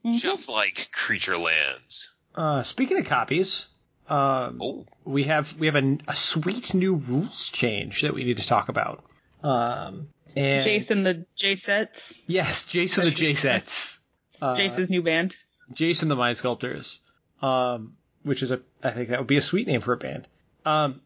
Mhm. 0.04 0.18
Just 0.18 0.50
like 0.50 0.88
Creature 0.92 1.38
Lands. 1.38 2.14
Uh, 2.34 2.62
speaking 2.62 2.98
of 2.98 3.06
copies, 3.06 3.68
um, 4.10 4.58
Oh, 4.60 4.86
we 5.04 5.24
have 5.24 5.56
we 5.58 5.66
have 5.66 5.76
a, 5.76 5.98
a 6.08 6.16
sweet 6.16 6.74
new 6.74 6.96
rules 6.96 7.48
change 7.48 8.02
that 8.02 8.12
we 8.12 8.24
need 8.24 8.36
to 8.38 8.46
talk 8.46 8.68
about. 8.68 9.04
Um, 9.42 10.08
and 10.36 10.64
Jason 10.64 11.02
the 11.04 11.24
J 11.36 11.56
sets. 11.56 12.18
yes, 12.26 12.64
Jason 12.64 13.04
the 13.04 13.10
J 13.10 13.34
sets, 13.34 13.98
uh, 14.42 14.56
Jason's 14.58 14.90
new 14.90 15.02
band. 15.02 15.36
Jason 15.72 16.08
the 16.08 16.16
Mind 16.16 16.36
Sculptors, 16.36 16.98
um, 17.40 17.96
which 18.24 18.42
is 18.42 18.50
a 18.50 18.60
I 18.82 18.90
think 18.90 19.08
that 19.08 19.18
would 19.18 19.28
be 19.28 19.36
a 19.36 19.42
sweet 19.42 19.66
name 19.66 19.80
for 19.80 19.92
a 19.92 19.96
band. 19.96 20.26
Um, 20.66 21.00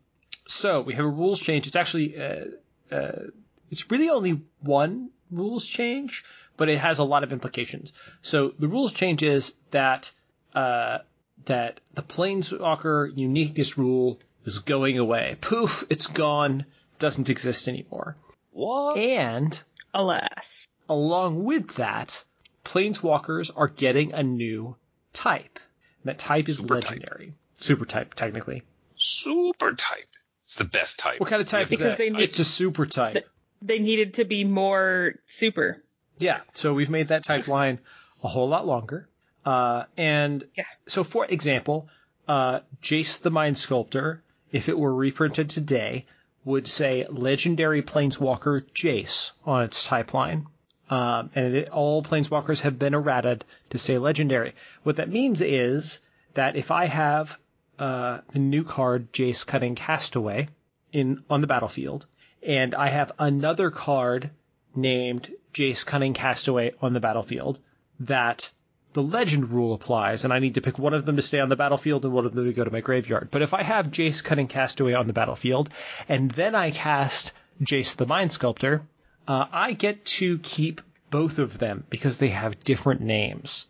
so 0.49 0.81
we 0.81 0.95
have 0.95 1.05
a 1.05 1.09
rules 1.09 1.41
change. 1.41 1.67
It's 1.67 1.77
actually 1.77 2.21
uh, 2.21 2.45
uh, 2.91 3.23
it's 3.71 3.91
really 3.91 4.09
only 4.11 4.41
one 4.61 5.11
rules 5.31 5.67
change, 5.67 6.25
but 6.57 6.69
it 6.69 6.79
has 6.79 6.99
a 6.99 7.05
lot 7.05 7.23
of 7.25 7.33
implications. 7.33 7.93
So 8.23 8.55
the 8.59 8.69
rules 8.69 8.93
change 8.93 9.23
is 9.23 9.55
that 9.71 10.11
uh, 10.55 10.99
that 11.47 11.81
the 11.95 12.03
Planeswalker 12.03 13.17
uniqueness 13.17 13.77
rule 13.79 14.19
is 14.45 14.59
going 14.61 14.99
away. 14.99 15.37
Poof, 15.41 15.85
it's 15.91 16.07
gone. 16.07 16.65
Doesn't 16.99 17.29
exist 17.31 17.69
anymore. 17.69 18.17
what? 18.53 18.97
And 18.99 19.61
Alas. 19.93 20.67
along 20.89 21.45
with 21.45 21.75
that, 21.77 22.23
Planeswalkers 22.65 23.51
are 23.55 23.69
getting 23.69 24.13
a 24.13 24.23
new 24.23 24.77
type. 25.13 25.59
That 26.05 26.19
type 26.19 26.49
is 26.49 26.59
Super 26.59 26.81
type. 26.81 26.91
legendary. 26.91 27.35
Super 27.59 27.85
type, 27.87 28.15
technically. 28.15 28.63
Super 28.97 29.73
type. 29.75 30.05
It's 30.45 30.57
the 30.57 30.65
best 30.65 30.99
type. 30.99 31.21
What 31.21 31.29
kind 31.29 31.41
of 31.43 31.49
type 31.49 31.71
Yeah, 31.71 31.75
is 31.75 31.81
Because 31.81 31.93
that? 31.93 31.99
they 31.99 32.11
need- 32.11 32.23
It's 32.23 32.39
a 32.39 32.45
super 32.45 32.87
type. 32.87 33.27
They 33.63 33.79
needed 33.79 34.15
to 34.15 34.25
be 34.25 34.45
more 34.45 35.15
super. 35.27 35.83
Yeah, 36.19 36.41
so 36.53 36.75
we've 36.75 36.91
made 36.91 37.09
that 37.09 37.25
type 37.25 37.49
line 37.49 37.79
a 38.23 38.29
whole 38.29 38.49
lot 38.49 38.67
longer. 38.67 39.09
Uh, 39.45 39.85
and 39.97 40.45
Yeah. 40.57 40.65
so, 40.87 41.05
for 41.05 41.27
example, 41.27 41.89
uh, 42.27 42.61
Jace 42.83 43.21
the 43.21 43.31
Mind 43.31 43.59
Sculptor, 43.59 44.23
if 44.53 44.69
it 44.69 44.79
were 44.79 44.95
reprinted 44.95 45.51
today, 45.51 46.07
would 46.45 46.67
say 46.67 47.07
Legendary 47.09 47.83
Planeswalker 47.83 48.63
Jace 48.75 49.33
on 49.45 49.63
its 49.63 49.85
type 49.85 50.15
line. 50.15 50.47
Um, 50.91 51.31
and 51.35 51.55
it, 51.55 51.71
all 51.71 52.03
Planeswalkers 52.03 52.61
have 52.61 52.79
been 52.79 52.95
errated 52.95 53.45
to 53.71 53.79
say 53.79 53.97
Legendary. 53.99 54.55
What 54.83 54.97
that 54.97 55.09
means 55.09 55.41
is 55.41 56.01
that 56.35 56.57
if 56.57 56.71
I 56.71 56.85
have 56.87 57.39
uh, 57.79 58.21
the 58.33 58.39
new 58.39 58.65
card 58.65 59.13
Jace 59.13 59.47
Cunning 59.47 59.75
Castaway 59.75 60.49
in 60.93 61.25
on 61.31 61.41
the 61.41 61.47
battlefield, 61.47 62.07
and 62.43 62.75
I 62.75 62.89
have 62.89 63.13
another 63.19 63.71
card 63.71 64.31
named 64.77 65.31
Jace 65.55 65.85
Cunning 65.85 66.15
Castaway 66.15 66.73
on 66.83 66.93
the 66.93 67.01
battlefield, 67.01 67.59
that 68.01 68.51
the 68.95 69.03
legend 69.03 69.51
rule 69.51 69.75
applies, 69.75 70.25
and 70.25 70.33
I 70.33 70.39
need 70.39 70.55
to 70.55 70.61
pick 70.61 70.79
one 70.79 70.95
of 70.95 71.05
them 71.05 71.17
to 71.17 71.23
stay 71.23 71.41
on 71.41 71.49
the 71.49 71.57
battlefield 71.57 72.05
and 72.05 72.15
one 72.15 72.27
of 72.27 72.35
them 72.35 72.47
to 72.47 72.53
go 72.53 72.65
to 72.65 72.71
my 72.71 72.81
graveyard. 72.81 73.29
But 73.31 73.43
if 73.43 73.53
I 73.53 73.63
have 73.63 73.91
Jace 73.91 74.23
Cunning 74.23 74.47
Castaway 74.47 74.95
on 74.95 75.09
the 75.09 75.13
battlefield, 75.13 75.69
and 76.09 76.31
then 76.31 76.55
I 76.55 76.71
cast 76.71 77.33
Jace 77.61 77.97
the 77.97 78.07
Mind 78.07 78.31
Sculptor, 78.31 78.83
uh, 79.27 79.47
I 79.53 79.73
get 79.73 80.05
to 80.07 80.39
keep 80.39 80.81
both 81.11 81.39
of 81.41 81.59
them 81.59 81.85
because 81.91 82.19
they 82.19 82.29
have 82.29 82.63
different 82.63 83.01
names. 83.01 83.67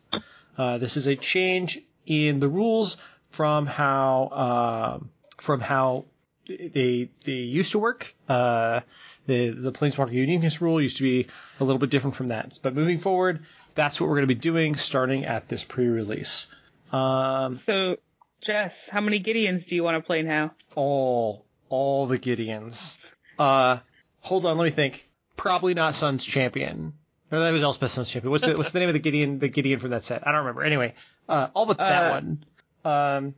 Uh, 0.58 0.78
this 0.78 0.96
is 0.96 1.06
a 1.06 1.16
change 1.16 1.80
in 2.06 2.38
the 2.38 2.48
rules 2.48 2.98
from 3.30 3.66
how 3.66 4.98
um, 4.98 5.10
from 5.38 5.60
how 5.60 6.04
they 6.46 7.08
they 7.24 7.32
used 7.32 7.72
to 7.72 7.78
work. 7.78 8.14
Uh, 8.28 8.80
the 9.26 9.48
the 9.48 9.72
Planeswalker 9.72 10.12
uniqueness 10.12 10.60
rule 10.60 10.80
used 10.80 10.98
to 10.98 11.02
be 11.02 11.28
a 11.60 11.64
little 11.64 11.78
bit 11.78 11.90
different 11.90 12.14
from 12.14 12.28
that. 12.28 12.58
But 12.62 12.74
moving 12.74 12.98
forward, 12.98 13.44
that's 13.74 14.00
what 14.00 14.08
we're 14.08 14.16
going 14.16 14.28
to 14.28 14.34
be 14.34 14.40
doing 14.40 14.74
starting 14.76 15.24
at 15.24 15.48
this 15.48 15.64
pre-release. 15.64 16.46
Um, 16.92 17.54
So, 17.54 17.96
Jess, 18.40 18.88
how 18.88 19.00
many 19.00 19.20
Gideons 19.22 19.66
do 19.66 19.74
you 19.74 19.82
want 19.82 20.02
to 20.02 20.06
play 20.06 20.22
now? 20.22 20.52
all 20.74 21.44
all 21.68 22.06
the 22.06 22.18
Gideons. 22.18 22.96
Uh, 23.38 23.78
hold 24.20 24.46
on, 24.46 24.56
let 24.58 24.64
me 24.64 24.70
think. 24.70 25.08
Probably 25.36 25.74
not 25.74 25.94
Sun's 25.94 26.24
champion. 26.24 26.92
No, 27.32 27.40
that 27.40 27.50
was 27.50 27.62
Elspeth 27.62 27.90
Sun's 27.90 28.10
champion. 28.10 28.30
What's 28.30 28.44
the 28.44 28.56
what's 28.56 28.72
the 28.72 28.78
name 28.78 28.88
of 28.88 28.92
the 28.92 29.00
Gideon 29.00 29.38
the 29.40 29.48
Gideon 29.48 29.80
from 29.80 29.90
that 29.90 30.04
set? 30.04 30.26
I 30.26 30.30
don't 30.30 30.40
remember. 30.40 30.62
Anyway, 30.62 30.94
uh, 31.28 31.48
all 31.54 31.66
but 31.66 31.78
that 31.78 32.04
Uh, 32.04 32.10
one. 32.10 32.44
Um, 32.84 33.34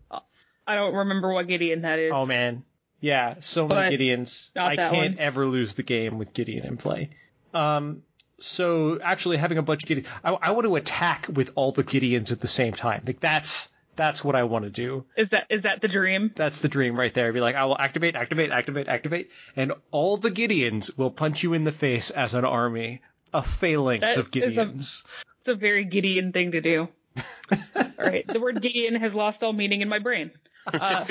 I 0.66 0.74
don't 0.74 0.94
remember 0.94 1.32
what 1.32 1.46
Gideon 1.48 1.82
that 1.82 1.98
is. 1.98 2.12
oh 2.14 2.26
man, 2.26 2.64
yeah, 3.00 3.36
so 3.40 3.68
many 3.68 3.96
Gideons. 3.96 4.50
I 4.56 4.76
can't 4.76 5.14
one. 5.14 5.16
ever 5.18 5.46
lose 5.46 5.74
the 5.74 5.82
game 5.84 6.18
with 6.18 6.34
Gideon 6.34 6.66
in 6.66 6.76
play. 6.76 7.10
Um, 7.54 8.02
so 8.38 8.98
actually 9.00 9.36
having 9.36 9.58
a 9.58 9.62
bunch 9.62 9.82
of 9.82 9.88
Gideon, 9.88 10.06
I, 10.24 10.32
I 10.32 10.50
want 10.52 10.66
to 10.66 10.76
attack 10.76 11.26
with 11.32 11.50
all 11.54 11.72
the 11.72 11.84
Gideons 11.84 12.32
at 12.32 12.40
the 12.40 12.48
same 12.48 12.72
time. 12.72 13.02
Like 13.06 13.20
that's 13.20 13.68
that's 13.96 14.22
what 14.22 14.36
I 14.36 14.44
want 14.44 14.64
to 14.64 14.70
do. 14.70 15.04
Is 15.16 15.30
that 15.30 15.46
is 15.48 15.62
that 15.62 15.80
the 15.80 15.88
dream? 15.88 16.32
That's 16.34 16.60
the 16.60 16.68
dream 16.68 16.98
right 16.98 17.12
there. 17.14 17.32
Be 17.32 17.40
like, 17.40 17.56
I 17.56 17.64
will 17.64 17.78
activate, 17.78 18.14
activate, 18.14 18.50
activate, 18.50 18.88
activate, 18.88 19.30
and 19.56 19.72
all 19.90 20.16
the 20.18 20.30
Gideons 20.30 20.96
will 20.98 21.10
punch 21.10 21.42
you 21.42 21.54
in 21.54 21.64
the 21.64 21.72
face 21.72 22.10
as 22.10 22.34
an 22.34 22.44
army. 22.44 23.00
A 23.34 23.42
phalanx 23.42 24.06
That 24.06 24.18
of 24.18 24.28
is 24.36 24.56
a- 24.58 24.64
Gideons. 24.66 25.02
It's 25.40 25.48
a 25.48 25.54
very 25.54 25.84
Gideon 25.84 26.32
thing 26.32 26.52
to 26.52 26.60
do. 26.60 26.88
all 27.76 27.84
right, 27.98 28.26
the 28.26 28.40
word 28.40 28.60
Gideon 28.60 28.96
has 28.96 29.14
lost 29.14 29.42
all 29.42 29.52
meaning 29.52 29.80
in 29.82 29.88
my 29.88 29.98
brain. 29.98 30.30
Uh, 30.72 31.04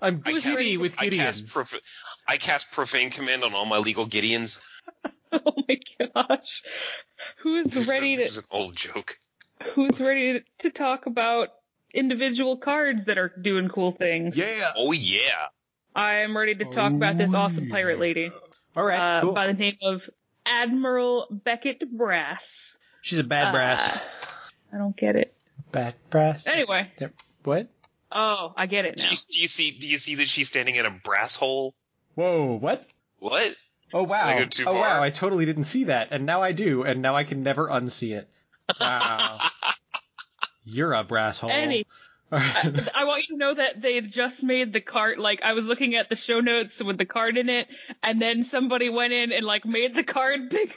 I'm 0.00 0.22
I 0.24 0.32
giddy 0.32 0.40
cast, 0.40 0.80
with 0.80 0.94
I 0.98 1.08
cast, 1.10 1.42
Gideons. 1.44 1.52
prof- 1.52 1.80
I 2.26 2.36
cast 2.38 2.70
profane 2.72 3.10
command 3.10 3.42
on 3.42 3.52
all 3.52 3.66
my 3.66 3.78
legal 3.78 4.06
Gideons. 4.06 4.62
oh 5.46 5.54
my 5.68 5.78
gosh, 6.14 6.62
who's 7.38 7.86
ready 7.86 8.14
It's 8.14 8.34
to 8.34 8.40
an 8.40 8.46
old 8.50 8.76
joke. 8.76 9.18
who's 9.74 10.00
ready 10.00 10.34
to, 10.34 10.44
to 10.60 10.70
talk 10.70 11.06
about 11.06 11.48
individual 11.92 12.56
cards 12.56 13.04
that 13.06 13.18
are 13.18 13.28
doing 13.40 13.68
cool 13.68 13.92
things? 13.92 14.36
yeah. 14.36 14.72
Oh 14.76 14.92
yeah. 14.92 15.46
I'm 15.96 16.36
ready 16.36 16.54
to 16.56 16.64
talk 16.64 16.92
about 16.92 17.18
this 17.18 17.34
awesome 17.34 17.68
pirate 17.68 18.00
lady 18.00 18.32
All 18.76 18.82
right. 18.84 19.18
uh, 19.18 19.20
cool. 19.20 19.32
by 19.32 19.46
the 19.46 19.52
name 19.54 19.76
of 19.82 20.08
Admiral 20.44 21.26
Beckett 21.30 21.88
Brass. 21.96 22.76
She's 23.00 23.18
a 23.20 23.24
bad 23.24 23.52
brass. 23.52 23.86
Uh, 23.88 23.98
I 24.74 24.78
don't 24.78 24.96
get 24.96 25.14
it. 25.14 25.34
bad 25.70 25.94
brass. 26.10 26.46
Anyway, 26.48 26.90
What? 27.44 27.68
oh, 28.10 28.52
I 28.56 28.66
get 28.66 28.86
it 28.86 28.96
Do 28.96 29.02
now. 29.04 29.10
you, 29.10 29.16
do 29.30 29.38
you 29.40 29.46
see? 29.48 29.70
Do 29.70 29.86
you 29.88 29.98
see 29.98 30.16
that 30.16 30.28
she's 30.28 30.48
standing 30.48 30.74
in 30.74 30.84
a 30.84 30.90
brass 30.90 31.36
hole? 31.36 31.74
Whoa. 32.16 32.54
What? 32.58 32.86
What? 33.20 33.54
Oh 33.94 34.02
wow. 34.02 34.26
I 34.26 34.40
go 34.40 34.46
too 34.46 34.64
oh 34.66 34.72
far? 34.72 34.80
wow. 34.80 35.02
I 35.02 35.10
totally 35.10 35.46
didn't 35.46 35.64
see 35.64 35.84
that, 35.84 36.08
and 36.10 36.26
now 36.26 36.42
I 36.42 36.50
do, 36.50 36.82
and 36.82 37.00
now 37.00 37.14
I 37.14 37.22
can 37.22 37.44
never 37.44 37.68
unsee 37.68 38.16
it. 38.16 38.28
Wow. 38.80 39.38
You're 40.64 40.94
a 40.94 41.04
brass 41.04 41.38
hole. 41.38 41.50
Any, 41.50 41.86
All 42.32 42.40
right. 42.40 42.88
I 42.96 43.04
want 43.04 43.28
you 43.28 43.36
to 43.36 43.38
know 43.38 43.54
that 43.54 43.80
they 43.80 43.94
had 43.94 44.10
just 44.10 44.42
made 44.42 44.72
the 44.72 44.80
card. 44.80 45.18
Like 45.18 45.42
I 45.42 45.52
was 45.52 45.66
looking 45.66 45.94
at 45.94 46.08
the 46.08 46.16
show 46.16 46.40
notes 46.40 46.82
with 46.82 46.98
the 46.98 47.04
card 47.06 47.38
in 47.38 47.48
it, 47.48 47.68
and 48.02 48.20
then 48.20 48.42
somebody 48.42 48.88
went 48.88 49.12
in 49.12 49.30
and 49.30 49.46
like 49.46 49.64
made 49.64 49.94
the 49.94 50.02
card 50.02 50.48
bigger, 50.50 50.74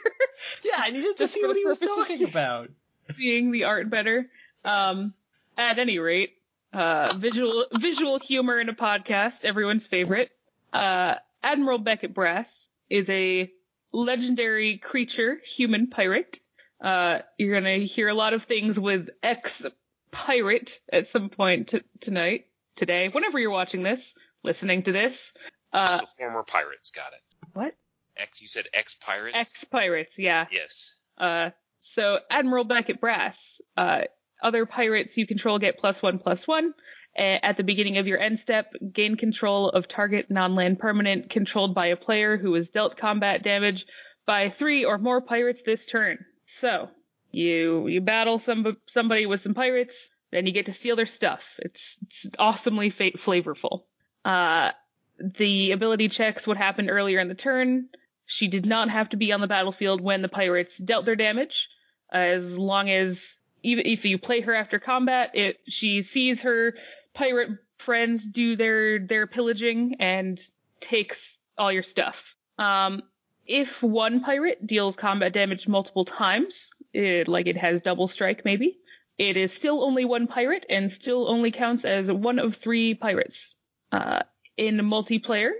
yeah, 0.62 0.76
I 0.78 0.90
needed 0.90 1.18
to 1.18 1.26
see 1.26 1.44
what 1.44 1.56
he 1.56 1.64
was 1.64 1.80
talking 1.80 2.22
about. 2.22 2.70
seeing 3.16 3.50
the 3.50 3.64
art 3.64 3.90
better. 3.90 4.28
Um, 4.64 5.12
at 5.56 5.80
any 5.80 5.98
rate, 5.98 6.34
uh, 6.72 7.14
visual 7.16 7.66
visual 7.72 8.20
humor 8.20 8.60
in 8.60 8.68
a 8.68 8.74
podcast, 8.74 9.44
everyone's 9.44 9.88
favorite. 9.88 10.30
Uh, 10.72 11.16
Admiral 11.42 11.78
Beckett 11.78 12.14
Brass 12.14 12.68
is 12.90 13.08
a 13.10 13.50
legendary 13.92 14.78
creature, 14.78 15.40
human 15.44 15.88
pirate. 15.88 16.40
Uh, 16.80 17.20
you're 17.38 17.60
gonna 17.60 17.78
hear 17.78 18.08
a 18.08 18.14
lot 18.14 18.34
of 18.34 18.44
things 18.44 18.78
with 18.78 19.08
ex 19.22 19.66
pirate 20.10 20.80
at 20.92 21.06
some 21.06 21.28
point 21.28 21.68
t- 21.68 21.82
tonight, 22.00 22.46
today, 22.76 23.08
whenever 23.08 23.38
you're 23.38 23.50
watching 23.50 23.82
this, 23.82 24.14
listening 24.42 24.82
to 24.84 24.92
this. 24.92 25.32
Uh, 25.72 26.00
former 26.16 26.44
pirates 26.44 26.90
got 26.90 27.12
it. 27.12 27.48
what? 27.52 27.74
Ex. 28.16 28.40
You 28.40 28.48
said 28.48 28.66
ex 28.72 28.94
pirates. 28.94 29.36
Ex 29.36 29.64
pirates, 29.64 30.18
yeah. 30.18 30.46
Yes. 30.50 30.94
Uh, 31.16 31.50
so 31.80 32.18
Admiral 32.30 32.64
Beckett 32.64 33.00
Brass, 33.00 33.60
uh, 33.76 34.02
other 34.42 34.66
pirates 34.66 35.16
you 35.16 35.26
control 35.26 35.58
get 35.58 35.78
plus 35.78 36.02
one 36.02 36.18
plus 36.18 36.46
one. 36.46 36.74
At 37.18 37.56
the 37.56 37.64
beginning 37.64 37.98
of 37.98 38.06
your 38.06 38.20
end 38.20 38.38
step, 38.38 38.74
gain 38.92 39.16
control 39.16 39.70
of 39.70 39.88
target 39.88 40.30
non-land 40.30 40.78
permanent 40.78 41.30
controlled 41.30 41.74
by 41.74 41.86
a 41.86 41.96
player 41.96 42.36
who 42.36 42.54
is 42.54 42.70
dealt 42.70 42.96
combat 42.96 43.42
damage 43.42 43.86
by 44.24 44.50
three 44.50 44.84
or 44.84 44.98
more 44.98 45.20
pirates 45.20 45.62
this 45.62 45.84
turn. 45.84 46.24
So 46.44 46.88
you 47.32 47.88
you 47.88 48.00
battle 48.00 48.38
some 48.38 48.76
somebody 48.86 49.26
with 49.26 49.40
some 49.40 49.54
pirates, 49.54 50.10
then 50.30 50.46
you 50.46 50.52
get 50.52 50.66
to 50.66 50.72
steal 50.72 50.94
their 50.96 51.06
stuff. 51.06 51.42
It's, 51.58 51.96
it's 52.02 52.28
awesomely 52.38 52.90
fa- 52.90 53.18
flavorful. 53.18 53.82
Uh, 54.24 54.70
the 55.18 55.72
ability 55.72 56.08
checks 56.08 56.46
what 56.46 56.56
happened 56.56 56.90
earlier 56.90 57.18
in 57.18 57.28
the 57.28 57.34
turn. 57.34 57.88
She 58.26 58.46
did 58.46 58.66
not 58.66 58.90
have 58.90 59.08
to 59.08 59.16
be 59.16 59.32
on 59.32 59.40
the 59.40 59.46
battlefield 59.46 60.00
when 60.00 60.22
the 60.22 60.28
pirates 60.28 60.78
dealt 60.78 61.04
their 61.04 61.16
damage, 61.16 61.68
as 62.12 62.58
long 62.58 62.90
as 62.90 63.36
even 63.62 63.86
if 63.86 64.04
you 64.04 64.18
play 64.18 64.40
her 64.42 64.54
after 64.54 64.78
combat, 64.78 65.30
it 65.34 65.58
she 65.66 66.02
sees 66.02 66.42
her 66.42 66.74
pirate 67.18 67.50
friends 67.78 68.24
do 68.24 68.54
their 68.54 69.00
their 69.00 69.26
pillaging 69.26 69.96
and 69.98 70.40
takes 70.80 71.36
all 71.58 71.72
your 71.72 71.82
stuff. 71.82 72.34
Um, 72.58 73.02
if 73.44 73.82
one 73.82 74.20
pirate 74.20 74.64
deals 74.64 74.94
combat 74.94 75.32
damage 75.32 75.66
multiple 75.66 76.04
times, 76.04 76.70
it, 76.92 77.26
like 77.26 77.46
it 77.46 77.56
has 77.56 77.80
double 77.80 78.06
strike 78.06 78.44
maybe, 78.44 78.78
it 79.18 79.36
is 79.36 79.52
still 79.52 79.82
only 79.82 80.04
one 80.04 80.28
pirate 80.28 80.64
and 80.70 80.92
still 80.92 81.28
only 81.28 81.50
counts 81.50 81.84
as 81.84 82.10
one 82.10 82.38
of 82.38 82.56
three 82.56 82.94
pirates. 82.94 83.52
Uh, 83.90 84.20
in 84.56 84.76
multiplayer, 84.76 85.50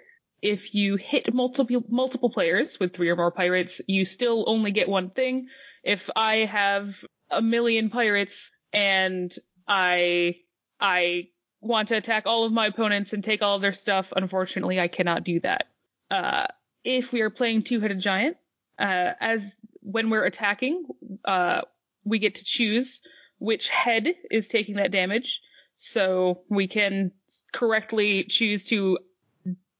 if 0.40 0.74
you 0.74 0.96
hit 0.96 1.34
multiple 1.34 1.82
multiple 1.88 2.30
players 2.30 2.78
with 2.78 2.94
three 2.94 3.08
or 3.08 3.16
more 3.16 3.32
pirates, 3.32 3.80
you 3.88 4.04
still 4.04 4.44
only 4.46 4.70
get 4.70 4.88
one 4.88 5.10
thing. 5.10 5.48
If 5.82 6.08
I 6.14 6.36
have 6.44 6.94
a 7.30 7.42
million 7.42 7.90
pirates 7.90 8.52
and 8.72 9.34
I 9.66 10.36
I 10.80 11.28
want 11.60 11.88
to 11.88 11.96
attack 11.96 12.24
all 12.26 12.44
of 12.44 12.52
my 12.52 12.66
opponents 12.66 13.12
and 13.12 13.22
take 13.22 13.42
all 13.42 13.56
of 13.56 13.62
their 13.62 13.74
stuff, 13.74 14.12
unfortunately 14.14 14.80
I 14.80 14.88
cannot 14.88 15.24
do 15.24 15.40
that. 15.40 15.66
Uh, 16.10 16.46
if 16.84 17.12
we 17.12 17.20
are 17.20 17.30
playing 17.30 17.62
two-headed 17.62 18.00
giant, 18.00 18.36
uh, 18.78 19.12
as 19.20 19.42
when 19.80 20.10
we're 20.10 20.24
attacking, 20.24 20.84
uh, 21.24 21.62
we 22.04 22.18
get 22.18 22.36
to 22.36 22.44
choose 22.44 23.00
which 23.38 23.68
head 23.68 24.14
is 24.30 24.48
taking 24.48 24.76
that 24.76 24.90
damage. 24.90 25.40
So 25.76 26.40
we 26.48 26.66
can 26.66 27.12
correctly 27.52 28.24
choose 28.24 28.64
to 28.66 28.98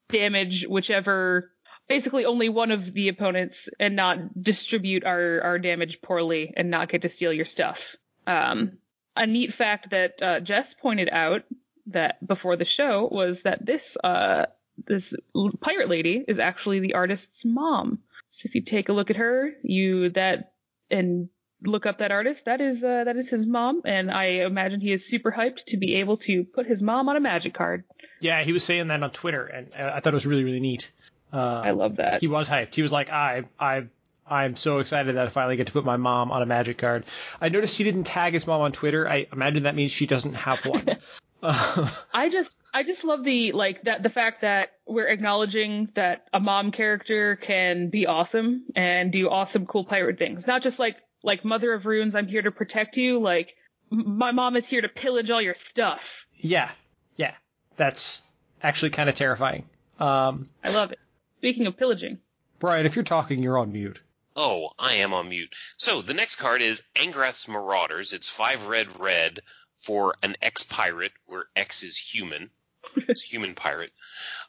damage 0.09 0.64
whichever, 0.69 1.51
basically 1.88 2.25
only 2.25 2.49
one 2.49 2.71
of 2.71 2.93
the 2.93 3.09
opponents 3.09 3.69
and 3.81 3.97
not 3.97 4.43
distribute 4.43 5.05
our, 5.05 5.41
our 5.43 5.59
damage 5.59 6.01
poorly 6.01 6.55
and 6.57 6.71
not 6.71 6.88
get 6.88 7.03
to 7.03 7.09
steal 7.09 7.33
your 7.33 7.47
stuff. 7.47 7.97
Um, 8.27 8.79
a 9.17 9.27
neat 9.27 9.53
fact 9.53 9.91
that 9.91 10.23
uh, 10.23 10.41
Jess 10.41 10.75
pointed 10.75 11.09
out 11.11 11.43
that 11.88 12.24
before 12.27 12.57
the 12.57 12.64
show 12.64 13.09
was 13.11 13.42
that 13.42 13.64
this 13.64 13.96
uh, 14.03 14.46
this 14.87 15.14
pirate 15.61 15.88
lady 15.88 16.24
is 16.27 16.38
actually 16.38 16.81
the 16.81 16.94
artist's 16.94 17.44
mom. 17.44 18.01
So 18.31 18.46
if 18.46 18.55
you 18.55 18.62
take 18.62 18.88
a 18.88 18.92
look 18.92 19.11
at 19.11 19.16
her, 19.16 19.53
you 19.62 20.11
that 20.11 20.53
and 20.90 21.29
look 21.62 21.87
up 21.87 21.98
that 21.98 22.12
artist, 22.12 22.44
that 22.44 22.61
is 22.61 22.85
uh, 22.85 23.05
that 23.05 23.16
is 23.16 23.29
his 23.29 23.46
mom, 23.46 23.83
and 23.85 24.11
I 24.11 24.24
imagine 24.46 24.81
he 24.81 24.92
is 24.92 25.07
super 25.07 25.33
hyped 25.33 25.64
to 25.66 25.77
be 25.77 25.96
able 25.96 26.18
to 26.18 26.44
put 26.44 26.66
his 26.66 26.83
mom 26.83 27.09
on 27.09 27.16
a 27.16 27.20
magic 27.20 27.55
card. 27.55 27.85
Yeah, 28.20 28.42
he 28.42 28.53
was 28.53 28.64
saying 28.64 28.88
that 28.88 29.03
on 29.03 29.11
Twitter, 29.11 29.46
and 29.46 29.72
uh, 29.72 29.92
I 29.94 30.01
thought 30.01 30.12
it 30.12 30.16
was 30.16 30.27
really 30.27 30.44
really 30.44 30.61
neat. 30.61 30.92
Uh, 31.33 31.62
I 31.64 31.70
love 31.72 31.96
that. 31.96 32.20
He 32.20 32.29
was 32.29 32.48
hyped. 32.48 32.74
He 32.74 32.83
was 32.83 32.92
like, 32.92 33.11
I 33.11 33.44
I 33.59 33.85
I'm 34.27 34.57
so 34.57 34.79
excited 34.79 35.16
that 35.16 35.27
I 35.27 35.29
finally 35.31 35.57
get 35.57 35.66
to 35.68 35.72
put 35.72 35.85
my 35.85 35.96
mom 35.96 36.31
on 36.31 36.42
a 36.42 36.46
magic 36.46 36.79
card. 36.79 37.05
I 37.40 37.48
noticed 37.48 37.79
he 37.79 37.85
didn't 37.85 38.05
tag 38.05 38.35
his 38.35 38.46
mom 38.46 38.61
on 38.61 38.72
Twitter. 38.72 39.09
I 39.09 39.27
imagine 39.33 39.64
that 39.64 39.74
means 39.74 39.90
she 39.90 40.07
doesn't 40.07 40.35
have 40.35 40.64
one. 40.64 40.96
I 41.42 42.29
just 42.31 42.59
I 42.74 42.83
just 42.83 43.05
love 43.05 43.22
the 43.22 43.53
like 43.53 43.83
that 43.83 44.03
the 44.03 44.11
fact 44.11 44.40
that 44.40 44.70
we're 44.87 45.07
acknowledging 45.07 45.88
that 45.94 46.27
a 46.33 46.40
mom 46.40 46.72
character 46.72 47.37
can 47.37 47.90
be 47.90 48.07
awesome 48.07 48.64
and 48.74 49.12
do 49.12 49.29
awesome 49.29 49.64
cool 49.66 49.85
pirate 49.85 50.18
things. 50.18 50.46
Not 50.46 50.62
just 50.62 50.81
like 50.81 50.96
like 51.22 51.44
Mother 51.44 51.72
of 51.72 51.87
Runes, 51.87 52.16
I'm 52.16 52.27
here 52.27 52.42
to 52.42 52.51
protect 52.51 52.96
you. 52.96 53.20
Like 53.20 53.55
my 53.90 54.33
mom 54.33 54.57
is 54.57 54.66
here 54.66 54.81
to 54.81 54.88
pillage 54.88 55.31
all 55.31 55.40
your 55.40 55.55
stuff. 55.55 56.27
Yeah, 56.37 56.70
yeah, 57.14 57.35
that's 57.77 58.20
actually 58.61 58.90
kind 58.90 59.09
of 59.09 59.14
terrifying. 59.14 59.64
Um, 60.01 60.48
I 60.64 60.70
love 60.70 60.90
it. 60.90 60.98
Speaking 61.38 61.68
of 61.68 61.77
pillaging, 61.77 62.18
Brian, 62.59 62.85
if 62.85 62.96
you're 62.96 63.05
talking, 63.05 63.44
you're 63.44 63.59
on 63.59 63.72
mute. 63.72 64.01
Oh, 64.35 64.70
I 64.79 64.94
am 64.94 65.14
on 65.14 65.29
mute. 65.29 65.53
So 65.77 66.03
the 66.03 66.14
next 66.14 66.37
card 66.37 66.62
is 66.62 66.83
Angrath's 66.94 67.48
Marauders. 67.48 68.12
It's 68.12 68.29
five 68.29 68.66
red 68.66 69.01
red 69.01 69.40
for 69.81 70.14
an 70.23 70.37
X 70.43 70.62
pirate, 70.62 71.12
where 71.27 71.45
X 71.57 71.83
is 71.83 71.97
human. 71.97 72.51
It's 73.09 73.23
a 73.23 73.27
human 73.27 73.55
pirate. 73.55 73.93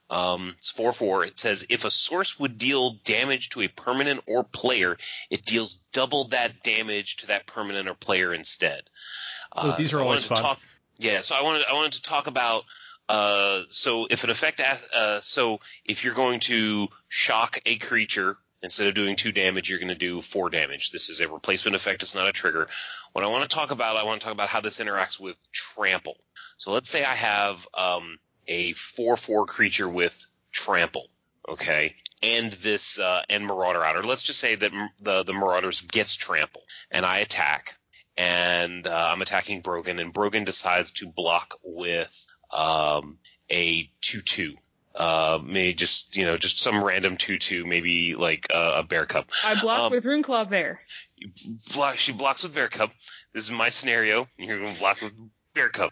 Um, 0.09 0.55
it's 0.57 0.69
4 0.69 0.91
4. 0.93 1.25
It 1.25 1.39
says 1.39 1.65
if 1.69 1.85
a 1.85 1.91
source 1.91 2.39
would 2.39 2.57
deal 2.57 2.95
damage 3.03 3.49
to 3.49 3.61
a 3.61 3.67
permanent 3.67 4.21
or 4.27 4.43
player, 4.43 4.97
it 5.29 5.45
deals 5.45 5.75
double 5.93 6.25
that 6.29 6.63
damage 6.63 7.17
to 7.17 7.27
that 7.27 7.45
permanent 7.45 7.87
or 7.87 7.93
player 7.93 8.33
instead. 8.33 8.83
Oh, 9.51 9.75
these 9.77 9.93
are 9.93 9.99
always 9.99 10.25
fun. 10.25 10.37
Talk, 10.37 10.59
yeah, 10.97 11.21
so 11.21 11.35
I 11.35 11.43
wanted 11.43 11.65
I 11.69 11.73
wanted 11.73 11.93
to 11.93 12.01
talk 12.01 12.27
about 12.27 12.63
uh, 13.07 13.63
so 13.69 14.07
if 14.09 14.23
an 14.23 14.29
effect 14.29 14.61
uh, 14.61 15.21
so 15.21 15.59
if 15.85 16.03
you're 16.03 16.13
going 16.13 16.39
to 16.41 16.89
shock 17.07 17.59
a 17.65 17.77
creature 17.77 18.37
instead 18.61 18.87
of 18.87 18.95
doing 18.95 19.15
two 19.15 19.31
damage, 19.31 19.69
you're 19.69 19.79
going 19.79 19.89
to 19.89 19.95
do 19.95 20.21
four 20.21 20.49
damage. 20.49 20.91
This 20.91 21.09
is 21.09 21.21
a 21.21 21.27
replacement 21.27 21.75
effect. 21.75 22.01
It's 22.01 22.15
not 22.15 22.27
a 22.27 22.31
trigger. 22.31 22.67
What 23.13 23.23
I 23.23 23.27
want 23.27 23.49
to 23.49 23.55
talk 23.55 23.71
about, 23.71 23.97
I 23.97 24.03
want 24.03 24.19
to 24.19 24.25
talk 24.25 24.33
about 24.33 24.49
how 24.49 24.61
this 24.61 24.79
interacts 24.79 25.19
with 25.19 25.35
trample. 25.51 26.17
So 26.57 26.71
let's 26.71 26.89
say 26.89 27.03
I 27.03 27.15
have 27.15 27.67
um, 27.73 28.19
a 28.47 28.73
four-four 28.73 29.45
creature 29.45 29.87
with 29.87 30.25
trample, 30.51 31.09
okay, 31.47 31.95
and 32.21 32.51
this 32.51 32.99
uh, 32.99 33.21
and 33.29 33.45
Marauder 33.45 33.83
Outer. 33.83 34.03
Let's 34.03 34.23
just 34.23 34.39
say 34.39 34.55
that 34.55 34.71
the 35.01 35.23
the 35.23 35.33
Marauders 35.33 35.81
gets 35.81 36.15
trample, 36.15 36.63
and 36.91 37.05
I 37.05 37.19
attack, 37.19 37.77
and 38.17 38.85
uh, 38.85 39.09
I'm 39.13 39.21
attacking 39.21 39.61
Brogan, 39.61 39.99
and 39.99 40.13
Brogan 40.13 40.43
decides 40.43 40.91
to 40.93 41.07
block 41.07 41.55
with 41.63 42.27
um, 42.51 43.19
a 43.49 43.89
two-two. 44.01 44.55
Uh, 44.95 45.39
maybe 45.43 45.73
just 45.73 46.15
you 46.15 46.25
know 46.25 46.35
just 46.35 46.59
some 46.59 46.83
random 46.83 47.15
two-two, 47.15 47.63
maybe 47.65 48.15
like 48.15 48.47
uh, 48.53 48.73
a 48.77 48.83
bear 48.83 49.05
cub. 49.05 49.25
I 49.45 49.59
block 49.61 49.79
Um, 49.81 49.91
with 49.91 50.03
Runeclaw 50.03 50.49
Bear. 50.49 50.81
block, 51.73 51.97
she 51.97 52.11
blocks 52.11 52.43
with 52.43 52.53
Bear 52.55 52.67
Cub. 52.69 52.89
This 53.33 53.43
is 53.45 53.51
my 53.51 53.69
scenario. 53.69 54.27
You're 54.37 54.59
going 54.59 54.73
to 54.73 54.79
block 54.79 55.01
with 55.01 55.13
Bear 55.53 55.69
Cub. 55.69 55.91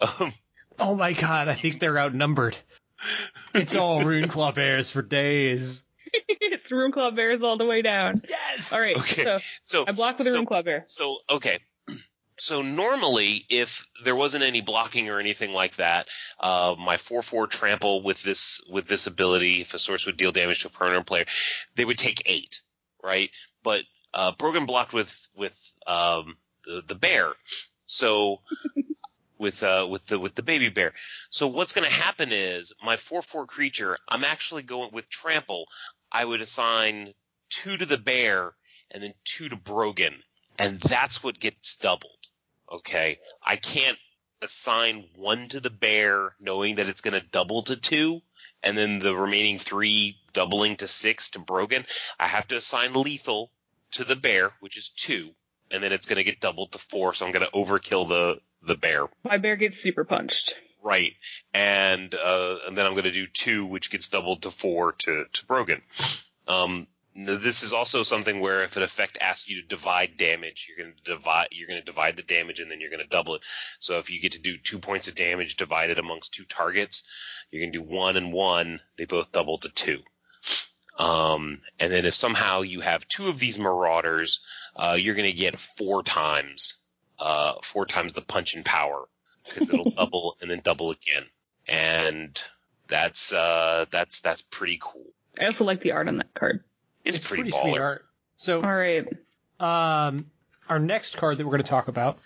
Um, 0.00 0.32
Oh 0.78 0.94
my 0.96 1.12
god, 1.12 1.48
I 1.48 1.54
think 1.54 1.78
they're 1.78 1.98
outnumbered. 1.98 2.56
It's 3.54 3.74
all 3.74 4.00
Rune 4.04 4.28
Claw 4.28 4.52
Bears 4.52 4.90
for 4.90 5.02
days. 5.02 5.82
it's 6.28 6.70
Runeclaw 6.70 7.14
Bears 7.14 7.42
all 7.42 7.58
the 7.58 7.66
way 7.66 7.82
down. 7.82 8.22
Yes. 8.28 8.72
All 8.72 8.80
right, 8.80 8.96
Okay. 8.96 9.24
so 9.24 9.38
so 9.64 9.84
I 9.86 9.92
block 9.92 10.16
with 10.18 10.26
a 10.26 10.30
so, 10.30 10.42
Runeclaw 10.42 10.64
Bear. 10.64 10.84
So 10.86 11.18
okay. 11.28 11.58
So 12.38 12.62
normally, 12.62 13.44
if 13.50 13.86
there 14.04 14.16
wasn't 14.16 14.44
any 14.44 14.62
blocking 14.62 15.10
or 15.10 15.20
anything 15.20 15.52
like 15.52 15.76
that, 15.76 16.08
uh, 16.40 16.74
my 16.78 16.96
four-four 16.96 17.46
trample 17.46 18.02
with 18.02 18.22
this 18.22 18.60
with 18.70 18.86
this 18.86 19.06
ability, 19.06 19.60
if 19.60 19.74
a 19.74 19.78
source 19.78 20.06
would 20.06 20.16
deal 20.16 20.32
damage 20.32 20.62
to 20.62 20.68
a 20.68 20.70
permanent 20.70 21.06
player, 21.06 21.26
they 21.76 21.84
would 21.84 21.98
take 21.98 22.22
eight, 22.26 22.62
right? 23.02 23.30
But 23.62 23.84
uh, 24.14 24.32
Brogan 24.32 24.66
blocked 24.66 24.92
with 24.92 25.28
with 25.34 25.56
um, 25.86 26.36
the 26.64 26.82
the 26.86 26.94
bear, 26.94 27.32
so 27.86 28.40
with 29.38 29.62
uh, 29.62 29.86
with 29.88 30.06
the 30.06 30.18
with 30.18 30.34
the 30.34 30.42
baby 30.42 30.70
bear. 30.70 30.94
So 31.30 31.48
what's 31.48 31.72
going 31.72 31.86
to 31.86 31.94
happen 31.94 32.30
is 32.32 32.72
my 32.82 32.96
four-four 32.96 33.46
creature, 33.46 33.98
I'm 34.08 34.24
actually 34.24 34.62
going 34.62 34.90
with 34.92 35.08
trample. 35.08 35.66
I 36.10 36.24
would 36.24 36.40
assign 36.40 37.12
two 37.50 37.76
to 37.76 37.86
the 37.86 37.98
bear 37.98 38.54
and 38.90 39.02
then 39.02 39.14
two 39.24 39.48
to 39.48 39.56
Brogan, 39.56 40.14
and 40.58 40.80
that's 40.80 41.22
what 41.22 41.38
gets 41.38 41.76
doubled. 41.76 42.21
Okay, 42.72 43.18
I 43.44 43.56
can't 43.56 43.98
assign 44.40 45.04
one 45.14 45.48
to 45.48 45.60
the 45.60 45.70
bear 45.70 46.34
knowing 46.40 46.76
that 46.76 46.88
it's 46.88 47.02
going 47.02 47.20
to 47.20 47.26
double 47.28 47.62
to 47.62 47.76
two, 47.76 48.22
and 48.62 48.76
then 48.76 48.98
the 48.98 49.14
remaining 49.14 49.58
three 49.58 50.16
doubling 50.32 50.76
to 50.76 50.88
six 50.88 51.30
to 51.30 51.38
Brogan. 51.38 51.84
I 52.18 52.26
have 52.26 52.48
to 52.48 52.56
assign 52.56 52.94
lethal 52.94 53.50
to 53.92 54.04
the 54.04 54.16
bear, 54.16 54.50
which 54.60 54.76
is 54.76 54.88
two, 54.88 55.30
and 55.70 55.82
then 55.82 55.92
it's 55.92 56.06
going 56.06 56.16
to 56.16 56.24
get 56.24 56.40
doubled 56.40 56.72
to 56.72 56.78
four. 56.78 57.14
So 57.14 57.26
I'm 57.26 57.32
going 57.32 57.44
to 57.44 57.52
overkill 57.52 58.08
the 58.08 58.40
the 58.62 58.76
bear. 58.76 59.06
My 59.24 59.38
bear 59.38 59.56
gets 59.56 59.78
super 59.78 60.04
punched. 60.04 60.54
Right, 60.82 61.12
and 61.54 62.12
uh, 62.14 62.58
and 62.66 62.76
then 62.76 62.86
I'm 62.86 62.92
going 62.92 63.04
to 63.04 63.12
do 63.12 63.26
two, 63.26 63.66
which 63.66 63.90
gets 63.90 64.08
doubled 64.08 64.42
to 64.42 64.50
four 64.50 64.92
to 64.92 65.26
to 65.30 65.46
Brogan. 65.46 65.82
Um, 66.48 66.88
this 67.14 67.62
is 67.62 67.72
also 67.72 68.02
something 68.02 68.40
where 68.40 68.62
if 68.62 68.76
an 68.76 68.82
effect 68.82 69.18
asks 69.20 69.48
you 69.48 69.60
to 69.60 69.66
divide 69.66 70.16
damage, 70.16 70.68
you're 70.68 70.84
going 70.84 70.96
to 70.96 71.02
divide 71.04 71.48
you're 71.50 71.68
going 71.68 71.80
to 71.80 71.84
divide 71.84 72.16
the 72.16 72.22
damage 72.22 72.60
and 72.60 72.70
then 72.70 72.80
you're 72.80 72.90
going 72.90 73.02
to 73.02 73.08
double 73.08 73.34
it. 73.34 73.42
So 73.80 73.98
if 73.98 74.10
you 74.10 74.20
get 74.20 74.32
to 74.32 74.40
do 74.40 74.56
two 74.56 74.78
points 74.78 75.08
of 75.08 75.14
damage 75.14 75.56
divided 75.56 75.98
amongst 75.98 76.34
two 76.34 76.44
targets, 76.44 77.04
you're 77.50 77.62
going 77.62 77.72
to 77.72 77.78
do 77.78 77.84
one 77.84 78.16
and 78.16 78.32
one. 78.32 78.80
They 78.96 79.04
both 79.04 79.32
double 79.32 79.58
to 79.58 79.68
two. 79.68 80.00
Um, 80.98 81.60
and 81.78 81.90
then 81.90 82.04
if 82.04 82.14
somehow 82.14 82.62
you 82.62 82.80
have 82.80 83.08
two 83.08 83.28
of 83.28 83.38
these 83.38 83.58
marauders, 83.58 84.40
uh, 84.76 84.96
you're 84.98 85.14
going 85.14 85.30
to 85.30 85.36
get 85.36 85.58
four 85.58 86.02
times 86.02 86.82
uh, 87.18 87.54
four 87.62 87.86
times 87.86 88.12
the 88.12 88.20
punch 88.20 88.54
and 88.54 88.64
power 88.64 89.06
because 89.44 89.70
it'll 89.70 89.90
double 89.96 90.36
and 90.40 90.50
then 90.50 90.60
double 90.62 90.90
again. 90.90 91.24
And 91.68 92.42
that's 92.88 93.32
uh 93.32 93.86
that's 93.90 94.20
that's 94.20 94.42
pretty 94.42 94.78
cool. 94.80 95.06
I 95.40 95.46
also 95.46 95.64
like 95.64 95.80
the 95.80 95.92
art 95.92 96.08
on 96.08 96.18
that 96.18 96.34
card. 96.34 96.64
It's, 97.04 97.16
It's 97.16 97.26
pretty, 97.26 97.50
pretty 97.50 97.56
sweet 97.56 97.78
art. 97.78 98.04
So 98.36 98.62
All 98.62 98.74
right. 98.74 99.06
Um, 99.60 100.26
our 100.68 100.78
next 100.78 101.16
card 101.16 101.38
that 101.38 101.44
we're 101.44 101.52
going 101.52 101.62
to 101.62 101.68
talk 101.68 101.88
about 101.88 102.18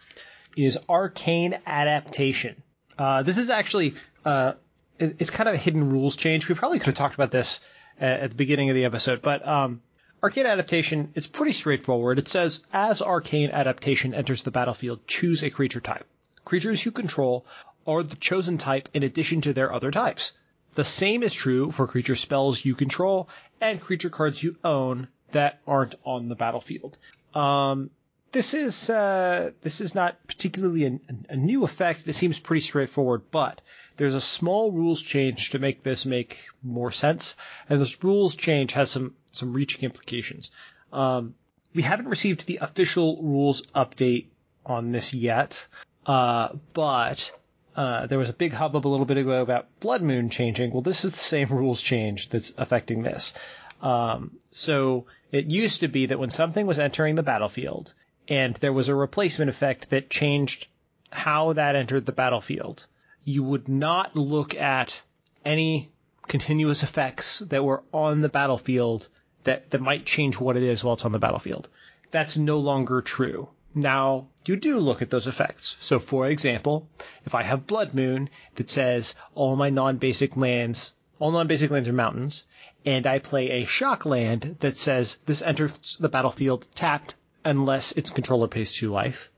is 0.57 0.79
Arcane 0.89 1.59
Adaptation. 1.67 2.62
Uh, 2.99 3.23
this 3.23 3.39
is 3.39 3.51
actually 3.51 3.95
uh, 4.25 4.55
it's 4.99 5.31
kind 5.31 5.49
of 5.49 5.55
a 5.55 5.59
hidden 5.59 5.91
rules 5.91 6.17
change. 6.17 6.49
We 6.49 6.55
probably 6.55 6.79
could 6.79 6.87
have 6.87 6.95
talked 6.95 7.15
about 7.15 7.31
this 7.31 7.61
at, 8.01 8.21
at 8.21 8.31
the 8.31 8.37
beginning 8.37 8.71
of 8.71 8.75
the 8.75 8.85
episode, 8.85 9.23
but 9.23 9.47
um, 9.47 9.83
Arcane 10.23 10.47
Adaptation 10.47 11.12
is 11.15 11.27
pretty 11.27 11.53
straightforward. 11.53 12.19
It 12.19 12.29
says 12.29 12.65
as 12.73 13.03
Arcane 13.03 13.51
Adaptation 13.51 14.15
enters 14.15 14.43
the 14.43 14.51
battlefield, 14.51 15.07
choose 15.07 15.43
a 15.43 15.51
creature 15.51 15.81
type. 15.81 16.07
Creatures 16.45 16.85
you 16.85 16.93
control 16.93 17.45
are 17.87 18.03
the 18.03 18.17
chosen 18.17 18.59
type 18.59 18.89
in 18.95 19.03
addition 19.03 19.43
to 19.43 19.53
their 19.53 19.73
other 19.73 19.91
types. 19.91 20.33
The 20.77 20.85
same 20.85 21.23
is 21.23 21.33
true 21.33 21.71
for 21.71 21.87
creature 21.87 22.17
spells 22.17 22.62
you 22.65 22.75
control 22.75 23.31
and 23.62 23.81
creature 23.81 24.11
cards 24.11 24.43
you 24.43 24.57
own 24.62 25.09
that 25.33 25.61
aren't 25.67 25.95
on 26.05 26.29
the 26.29 26.35
battlefield. 26.35 26.99
Um, 27.35 27.91
this 28.33 28.53
is 28.53 28.91
uh, 28.91 29.53
this 29.62 29.81
is 29.81 29.95
not 29.95 30.27
particularly 30.27 30.85
a, 30.85 30.99
a 31.31 31.37
new 31.37 31.65
effect. 31.65 32.05
This 32.05 32.19
seems 32.19 32.39
pretty 32.39 32.61
straightforward, 32.61 33.23
but 33.31 33.62
there's 33.97 34.12
a 34.12 34.21
small 34.21 34.71
rules 34.71 35.01
change 35.01 35.49
to 35.51 35.59
make 35.59 35.83
this 35.83 36.05
make 36.05 36.47
more 36.62 36.93
sense, 36.93 37.37
and 37.71 37.81
this 37.81 38.05
rules 38.05 38.37
change 38.37 38.73
has 38.73 38.91
some 38.91 39.15
some 39.33 39.55
reaching 39.55 39.83
implications. 39.83 40.51
Um, 40.93 41.35
we 41.75 41.83
haven't 41.83 42.09
received 42.09 42.47
the 42.47 42.59
official 42.61 43.23
rules 43.23 43.62
update 43.75 44.27
on 44.67 44.93
this 44.93 45.15
yet, 45.15 45.67
uh, 46.05 46.51
but 46.75 47.33
uh, 47.77 48.07
there 48.07 48.19
was 48.19 48.31
a 48.31 48.33
big 48.33 48.55
hubbub 48.55 48.87
a 48.87 48.89
little 48.89 49.05
bit 49.05 49.19
ago 49.19 49.43
about 49.43 49.69
Blood 49.81 50.01
Moon 50.01 50.31
changing. 50.31 50.73
Well, 50.73 50.81
this 50.81 51.05
is 51.05 51.12
the 51.12 51.19
same 51.19 51.49
rules 51.51 51.83
change 51.83 52.31
that's 52.31 52.53
affecting 52.57 53.03
this. 53.03 53.35
Um, 53.83 54.39
so 54.51 55.07
it 55.31 55.47
used 55.47 55.81
to 55.81 55.89
be 55.89 56.07
that 56.07 56.19
when 56.19 56.31
something 56.31 56.67
was 56.67 56.79
entering 56.79 57.15
the 57.15 57.23
battlefield 57.23 57.93
and 58.29 58.55
there 58.57 58.73
was 58.73 58.89
a 58.89 58.95
replacement 58.95 59.51
effect 59.51 59.91
that 59.91 60.09
changed 60.09 60.69
how 61.11 61.53
that 61.53 61.77
entered 61.77 62.07
the 62.07 62.12
battlefield, 62.12 62.87
you 63.25 63.43
would 63.43 63.69
not 63.69 64.17
look 64.17 64.55
at 64.55 65.03
any 65.45 65.91
continuous 66.27 66.83
effects 66.83 67.41
that 67.41 67.65
were 67.65 67.83
on 67.93 68.23
the 68.23 68.29
battlefield 68.29 69.09
that, 69.45 69.71
that 69.71 69.81
might 69.81 70.07
change 70.07 70.41
what 70.41 70.57
it 70.57 70.62
is 70.62 70.83
while 70.83 70.95
it's 70.95 71.05
on 71.05 71.12
the 71.12 71.19
battlefield. 71.19 71.69
That's 72.11 72.37
no 72.39 72.59
longer 72.59 73.03
true. 73.03 73.49
Now, 73.79 74.29
you 74.47 74.57
do 74.57 74.79
look 74.79 75.03
at 75.03 75.11
those 75.11 75.27
effects. 75.27 75.77
So, 75.79 75.99
for 75.99 76.29
example, 76.29 76.89
if 77.27 77.35
I 77.35 77.43
have 77.43 77.67
Blood 77.67 77.93
Moon 77.93 78.31
that 78.55 78.71
says 78.71 79.15
all 79.35 79.55
my 79.55 79.69
non-basic 79.69 80.35
lands, 80.35 80.95
all 81.19 81.31
non-basic 81.31 81.71
lands 81.71 81.87
are 81.87 81.93
mountains, 81.93 82.45
and 82.87 83.07
I 83.07 83.19
play 83.19 83.51
a 83.51 83.67
shock 83.67 84.07
land 84.07 84.57
that 84.61 84.79
says 84.79 85.19
this 85.27 85.43
enters 85.43 85.99
the 86.01 86.09
battlefield 86.09 86.67
tapped 86.75 87.17
unless 87.45 87.93
its 87.93 88.09
controller 88.09 88.49
pays 88.49 88.73
two 88.73 88.91
life. 88.91 89.29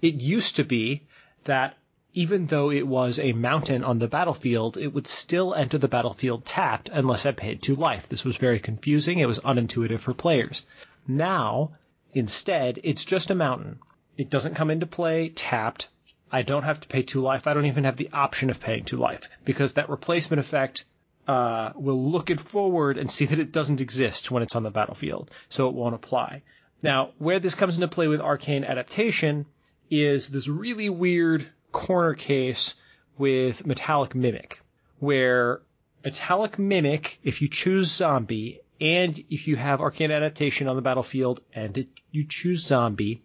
It 0.00 0.14
used 0.14 0.56
to 0.56 0.64
be 0.64 1.02
that 1.44 1.76
even 2.14 2.46
though 2.46 2.70
it 2.70 2.86
was 2.86 3.18
a 3.18 3.34
mountain 3.34 3.84
on 3.84 3.98
the 3.98 4.08
battlefield, 4.08 4.78
it 4.78 4.94
would 4.94 5.06
still 5.06 5.52
enter 5.52 5.76
the 5.76 5.86
battlefield 5.86 6.46
tapped 6.46 6.88
unless 6.88 7.26
I 7.26 7.32
paid 7.32 7.60
two 7.60 7.76
life. 7.76 8.08
This 8.08 8.24
was 8.24 8.36
very 8.36 8.58
confusing. 8.58 9.18
It 9.18 9.28
was 9.28 9.38
unintuitive 9.40 10.00
for 10.00 10.14
players. 10.14 10.64
Now, 11.06 11.72
instead, 12.12 12.80
it's 12.82 13.04
just 13.04 13.30
a 13.30 13.34
mountain. 13.34 13.78
It 14.16 14.30
doesn't 14.30 14.54
come 14.54 14.70
into 14.70 14.86
play 14.86 15.30
tapped. 15.30 15.88
I 16.30 16.42
don't 16.42 16.64
have 16.64 16.80
to 16.80 16.88
pay 16.88 17.02
two 17.02 17.20
life. 17.20 17.46
I 17.46 17.54
don't 17.54 17.66
even 17.66 17.84
have 17.84 17.96
the 17.96 18.10
option 18.12 18.50
of 18.50 18.60
paying 18.60 18.84
two 18.84 18.96
life 18.96 19.28
because 19.44 19.74
that 19.74 19.90
replacement 19.90 20.40
effect 20.40 20.84
uh, 21.28 21.72
will 21.74 22.10
look 22.10 22.30
it 22.30 22.40
forward 22.40 22.98
and 22.98 23.10
see 23.10 23.26
that 23.26 23.38
it 23.38 23.52
doesn't 23.52 23.80
exist 23.80 24.30
when 24.30 24.42
it's 24.42 24.56
on 24.56 24.62
the 24.62 24.70
battlefield, 24.70 25.30
so 25.48 25.68
it 25.68 25.74
won't 25.74 25.94
apply. 25.94 26.42
Now, 26.82 27.12
where 27.18 27.38
this 27.38 27.54
comes 27.54 27.76
into 27.76 27.88
play 27.88 28.08
with 28.08 28.20
arcane 28.20 28.64
adaptation 28.64 29.46
is 29.90 30.28
this 30.28 30.48
really 30.48 30.90
weird 30.90 31.46
corner 31.70 32.14
case 32.14 32.74
with 33.18 33.66
Metallic 33.66 34.14
Mimic, 34.14 34.60
where 34.98 35.60
Metallic 36.04 36.58
Mimic, 36.58 37.20
if 37.22 37.40
you 37.40 37.48
choose 37.48 37.92
zombie, 37.92 38.61
and 38.82 39.22
if 39.30 39.46
you 39.46 39.54
have 39.54 39.80
arcane 39.80 40.10
adaptation 40.10 40.66
on 40.66 40.74
the 40.74 40.82
battlefield 40.82 41.40
and 41.54 41.78
it, 41.78 41.88
you 42.10 42.24
choose 42.24 42.66
zombie, 42.66 43.22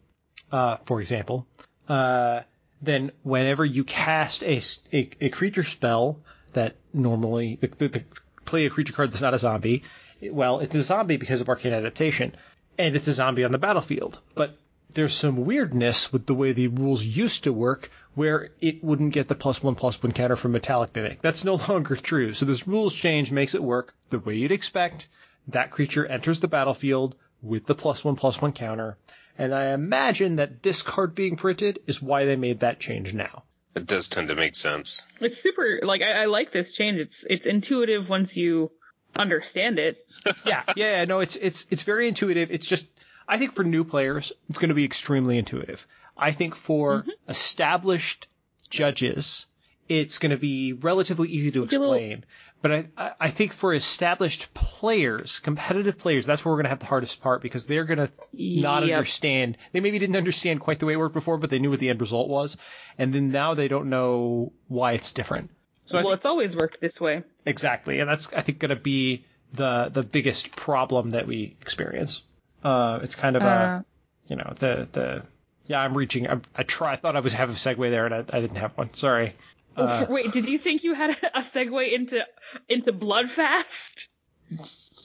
uh, 0.52 0.78
for 0.84 1.02
example, 1.02 1.48
uh, 1.90 2.42
then 2.80 3.12
whenever 3.24 3.66
you 3.66 3.84
cast 3.84 4.44
a, 4.44 4.62
a, 4.94 5.10
a 5.20 5.30
creature 5.30 5.64
spell 5.64 6.20
that 6.54 6.76
normally 6.94 7.58
the, 7.60 7.68
the, 7.70 7.88
the, 7.88 8.04
play 8.46 8.68
a 8.68 8.70
creature 8.70 8.94
card 8.94 9.10
that's 9.10 9.22
not 9.22 9.34
a 9.34 9.40
zombie, 9.40 9.82
well, 10.22 10.60
it's 10.60 10.76
a 10.76 10.84
zombie 10.84 11.18
because 11.18 11.42
of 11.42 11.50
arcane 11.50 11.74
adaptation, 11.74 12.36
and 12.78 12.96
it's 12.96 13.08
a 13.08 13.14
zombie 13.14 13.44
on 13.44 13.52
the 13.52 13.58
battlefield. 13.58 14.22
But 14.36 14.56
there's 14.94 15.16
some 15.16 15.44
weirdness 15.44 16.14
with 16.14 16.28
the 16.28 16.36
way 16.36 16.52
the 16.52 16.68
rules 16.68 17.04
used 17.04 17.46
to 17.46 17.52
work 17.52 17.90
where 18.14 18.52
it 18.62 18.84
wouldn't 18.84 19.14
get 19.14 19.28
the 19.28 19.36
plus 19.36 19.64
one 19.64 19.74
plus 19.74 20.02
one 20.04 20.12
counter 20.12 20.36
from 20.36 20.52
Metallic 20.52 20.94
Mimic. 20.94 21.22
That's 21.24 21.44
no 21.44 21.56
longer 21.70 21.96
true. 21.96 22.34
So 22.34 22.46
this 22.46 22.68
rules 22.68 22.94
change 22.94 23.32
makes 23.32 23.56
it 23.56 23.64
work 23.64 23.96
the 24.10 24.20
way 24.20 24.36
you'd 24.36 24.52
expect. 24.52 25.08
That 25.50 25.72
creature 25.72 26.06
enters 26.06 26.40
the 26.40 26.48
battlefield 26.48 27.16
with 27.42 27.66
the 27.66 27.76
plus 27.76 28.04
one 28.04 28.16
plus 28.16 28.42
one 28.42 28.52
counter. 28.52 28.98
And 29.38 29.54
I 29.54 29.68
imagine 29.74 30.38
that 30.38 30.64
this 30.64 30.82
card 30.82 31.14
being 31.16 31.36
printed 31.36 31.80
is 31.86 32.02
why 32.02 32.26
they 32.26 32.36
made 32.36 32.62
that 32.62 32.80
change 32.80 33.14
now. 33.14 33.44
It 33.76 33.86
does 33.86 34.08
tend 34.08 34.30
to 34.30 34.36
make 34.36 34.56
sense. 34.56 35.04
It's 35.22 35.40
super 35.40 35.80
like 35.84 36.02
I, 36.02 36.24
I 36.24 36.26
like 36.26 36.52
this 36.52 36.72
change. 36.72 36.98
It's 36.98 37.24
it's 37.30 37.46
intuitive 37.46 38.10
once 38.10 38.36
you 38.36 38.72
understand 39.16 39.78
it. 39.80 39.98
yeah, 40.46 40.64
yeah, 40.76 41.06
no, 41.06 41.20
it's 41.20 41.36
it's 41.36 41.66
it's 41.70 41.84
very 41.84 42.08
intuitive. 42.08 42.50
It's 42.52 42.68
just 42.68 42.88
I 43.28 43.38
think 43.38 43.54
for 43.54 43.64
new 43.64 43.84
players, 43.84 44.32
it's 44.50 44.58
going 44.58 44.70
to 44.70 44.76
be 44.76 44.86
extremely 44.86 45.38
intuitive. 45.38 45.86
I 46.18 46.32
think 46.32 46.56
for 46.56 47.02
Mm-hmm. 47.02 47.10
established 47.30 48.28
judges, 48.70 49.46
it's 49.88 50.18
going 50.18 50.32
to 50.32 50.38
be 50.38 50.74
relatively 50.74 51.30
easy 51.30 51.52
to 51.52 51.62
a 51.62 51.66
little- 51.66 51.94
explain. 51.94 52.26
But 52.62 52.72
I, 52.72 53.12
I- 53.20 53.30
think 53.30 53.54
for 53.54 53.74
established 53.74 54.54
players, 54.54 55.40
competitive 55.40 55.98
players, 55.98 56.26
that's 56.26 56.44
where 56.44 56.52
we're 56.52 56.58
going 56.58 56.66
to 56.66 56.70
have 56.70 56.80
the 56.80 56.86
hardest 56.88 57.22
part 57.22 57.42
because 57.42 57.68
they're 57.68 57.86
going 57.86 58.00
to 58.00 58.12
not 58.34 58.86
Yep. 58.86 58.98
understand. 58.98 59.58
They 59.74 59.80
maybe 59.80 60.00
didn't 60.00 60.16
understand 60.16 60.60
quite 60.60 60.80
the 60.80 60.86
way 60.88 60.94
it 60.94 60.98
worked 61.00 61.14
before, 61.14 61.38
but 61.38 61.50
they 61.52 61.60
knew 61.60 61.70
what 61.70 61.80
the 61.80 61.90
end 61.90 62.02
result 62.02 62.30
was. 62.30 62.58
And 62.98 63.14
then 63.14 63.30
now 63.32 63.54
they 63.54 63.68
don't 63.68 63.90
know 63.90 64.54
why 64.68 64.94
it's 64.94 65.12
different. 65.12 65.52
So 65.86 65.98
well, 65.98 66.06
think- 66.08 66.16
it's 66.18 66.26
always 66.26 66.56
worked 66.56 66.82
this 66.82 67.00
way. 67.00 67.24
Exactly, 67.46 68.00
and 68.00 68.10
that's 68.10 68.34
I 68.34 68.42
think 68.42 68.60
going 68.60 68.70
to 68.70 68.76
be 68.76 69.24
the 69.54 69.90
the 69.94 70.04
biggest 70.04 70.54
problem 70.56 71.12
that 71.12 71.28
we 71.28 71.56
experience. 71.62 72.24
Uh, 72.64 73.00
it's 73.04 73.16
kind 73.16 73.36
of 73.38 73.44
Uh, 73.44 73.46
a 73.46 73.86
you 74.28 74.36
know 74.36 74.54
the 74.60 74.88
the 74.92 75.24
yeah 75.68 75.80
I'm 75.82 75.96
reaching 75.96 76.28
I, 76.30 76.40
I 76.56 76.64
try 76.64 76.92
I 76.94 76.96
thought 76.98 77.16
I 77.16 77.22
was 77.22 77.32
having 77.34 77.56
a 77.56 77.58
segue 77.58 77.90
there 77.90 78.06
and 78.06 78.14
I, 78.16 78.20
I 78.36 78.42
didn't 78.42 78.58
have 78.58 78.72
one. 78.78 78.94
Sorry. 78.96 79.36
Uh, 79.78 80.06
Wait, 80.10 80.32
did 80.32 80.48
you 80.50 80.58
think 80.58 80.84
you 80.84 80.94
had 80.94 81.12
a, 81.12 81.40
a 81.40 81.42
segue 81.42 81.92
into 81.94 82.26
into 82.68 82.92
Bloodfast? 82.94 84.08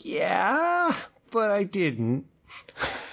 yeah, 0.02 0.94
but 1.30 1.50
I 1.50 1.64
didn't. 1.64 2.26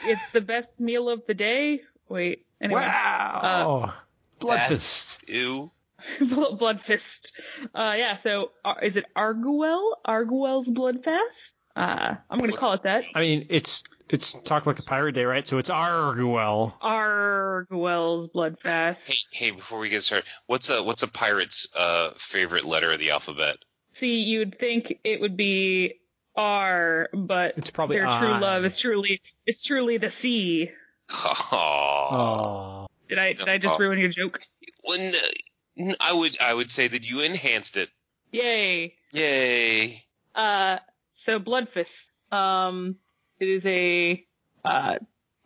It's 0.06 0.32
the 0.32 0.42
best 0.42 0.80
meal 0.80 1.10
of 1.10 1.26
the 1.28 1.34
day. 1.34 1.82
Wait, 2.08 2.46
anyway, 2.62 2.82
Wow. 2.82 3.94
Bloodfist. 4.40 5.20
That's- 5.20 5.20
Ew. 5.28 5.72
Blood 6.22 6.60
Bloodfist. 6.60 7.32
Uh, 7.76 7.94
yeah. 7.98 8.14
So, 8.16 8.52
uh, 8.64 8.76
is 8.82 8.96
it 8.96 9.06
Arguel? 9.16 9.96
Arguel's 10.06 10.68
Bloodfast? 10.70 11.54
Uh, 11.76 12.16
I'm 12.30 12.40
gonna 12.40 12.54
call 12.54 12.74
it 12.74 12.84
that. 12.84 13.04
I 13.14 13.20
mean, 13.20 13.48
it's 13.50 13.84
it's 14.10 14.34
talk 14.34 14.66
like 14.66 14.80
a 14.80 14.84
pirate 14.84 15.14
day, 15.14 15.24
right? 15.26 15.46
So 15.46 15.58
it's 15.58 15.70
Arguel. 15.70 16.74
Arguel's 16.82 18.26
Hey, 18.26 18.32
Bloodfast. 18.34 19.24
hey, 19.32 19.52
before 19.52 19.80
we 19.80 19.90
get 19.90 20.04
started, 20.04 20.28
what's 20.48 20.70
a 20.70 20.82
what's 20.84 21.04
a 21.04 21.08
pirate's 21.08 21.68
uh 21.76 22.12
favorite 22.18 22.66
letter 22.66 22.92
of 22.92 23.00
the 23.00 23.12
alphabet? 23.12 23.58
See, 23.94 24.22
you'd 24.22 24.58
think 24.58 25.00
it 25.04 25.20
would 25.22 25.36
be 25.38 25.96
R, 26.36 27.10
but 27.14 27.54
It's 27.58 27.72
probably 27.72 27.98
their 27.98 28.08
I. 28.08 28.20
true 28.20 28.30
love 28.40 28.66
is 28.66 28.78
truly 28.78 29.22
is 29.46 29.62
truly 29.64 29.98
the 29.98 30.10
C. 30.10 30.72
Aw. 31.12 32.86
Oh. 32.86 32.88
Did 33.08 33.18
I 33.20 33.34
did 33.34 33.50
I 33.50 33.58
just 33.58 33.76
Oh. 33.76 33.80
ruin 33.80 34.00
your 34.00 34.10
joke? 34.10 34.40
Well, 34.84 35.00
n- 35.00 35.14
n- 35.78 35.96
I 36.00 36.14
would 36.14 36.40
I 36.40 36.54
would 36.54 36.70
say 36.72 36.88
that 36.88 37.04
you 37.10 37.22
enhanced 37.22 37.78
it. 37.78 37.90
Yay. 38.32 38.96
Yay. 39.12 40.04
Uh, 40.36 40.78
so 41.14 41.40
Bloodfist. 41.40 42.10
Um, 42.32 42.98
it 43.40 43.48
is 43.48 43.66
a 43.66 44.26
uh, 44.64 44.96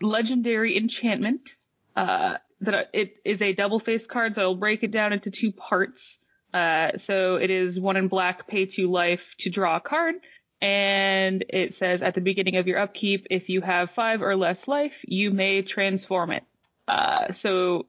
legendary 0.01 0.77
enchantment. 0.77 1.55
Uh, 1.95 2.37
that 2.61 2.89
it 2.93 3.17
is 3.25 3.41
a 3.41 3.53
double 3.53 3.79
face 3.79 4.07
card, 4.07 4.35
so 4.35 4.41
I'll 4.41 4.55
break 4.55 4.83
it 4.83 4.91
down 4.91 5.13
into 5.13 5.29
two 5.29 5.51
parts. 5.51 6.19
Uh, 6.53 6.97
so 6.97 7.35
it 7.35 7.49
is 7.49 7.79
one 7.79 7.97
in 7.97 8.07
black, 8.07 8.47
pay 8.47 8.65
two 8.65 8.89
life 8.89 9.35
to 9.39 9.49
draw 9.49 9.77
a 9.77 9.81
card, 9.81 10.15
and 10.61 11.43
it 11.49 11.75
says 11.75 12.01
at 12.01 12.15
the 12.15 12.21
beginning 12.21 12.55
of 12.55 12.67
your 12.67 12.79
upkeep, 12.79 13.27
if 13.29 13.49
you 13.49 13.61
have 13.61 13.91
five 13.91 14.21
or 14.21 14.35
less 14.35 14.67
life, 14.67 14.93
you 15.03 15.31
may 15.31 15.61
transform 15.61 16.31
it. 16.31 16.43
Uh, 16.87 17.31
so 17.33 17.87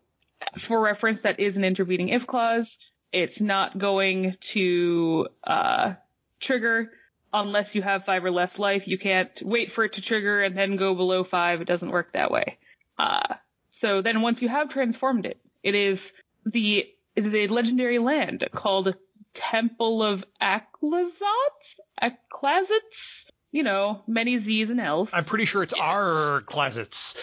for 0.58 0.80
reference, 0.80 1.22
that 1.22 1.40
is 1.40 1.56
an 1.56 1.64
intervening 1.64 2.08
if 2.08 2.26
clause. 2.26 2.78
It's 3.12 3.40
not 3.40 3.78
going 3.78 4.36
to 4.40 5.28
uh, 5.44 5.94
trigger 6.40 6.90
unless 7.34 7.74
you 7.74 7.82
have 7.82 8.04
five 8.04 8.24
or 8.24 8.30
less 8.30 8.58
life. 8.58 8.84
You 8.86 8.96
can't 8.96 9.30
wait 9.42 9.72
for 9.72 9.84
it 9.84 9.94
to 9.94 10.00
trigger 10.00 10.42
and 10.42 10.56
then 10.56 10.76
go 10.76 10.94
below 10.94 11.24
five. 11.24 11.60
It 11.60 11.66
doesn't 11.68 11.90
work 11.90 12.12
that 12.12 12.30
way. 12.30 12.56
Uh, 12.96 13.34
so 13.70 14.00
then 14.00 14.22
once 14.22 14.40
you 14.40 14.48
have 14.48 14.70
transformed 14.70 15.26
it, 15.26 15.38
it 15.62 15.74
is 15.74 16.12
the 16.46 16.86
it 17.16 17.26
is 17.26 17.34
a 17.34 17.48
legendary 17.48 17.98
land 17.98 18.48
called 18.54 18.94
Temple 19.34 20.02
of 20.02 20.24
Aclazot? 20.40 21.78
Aclazits? 22.00 23.24
You 23.50 23.62
know, 23.62 24.02
many 24.06 24.38
Z's 24.38 24.70
and 24.70 24.80
L's. 24.80 25.10
I'm 25.12 25.24
pretty 25.24 25.44
sure 25.44 25.62
it's 25.62 25.74
Yes. 25.76 26.42
closets. 26.46 27.16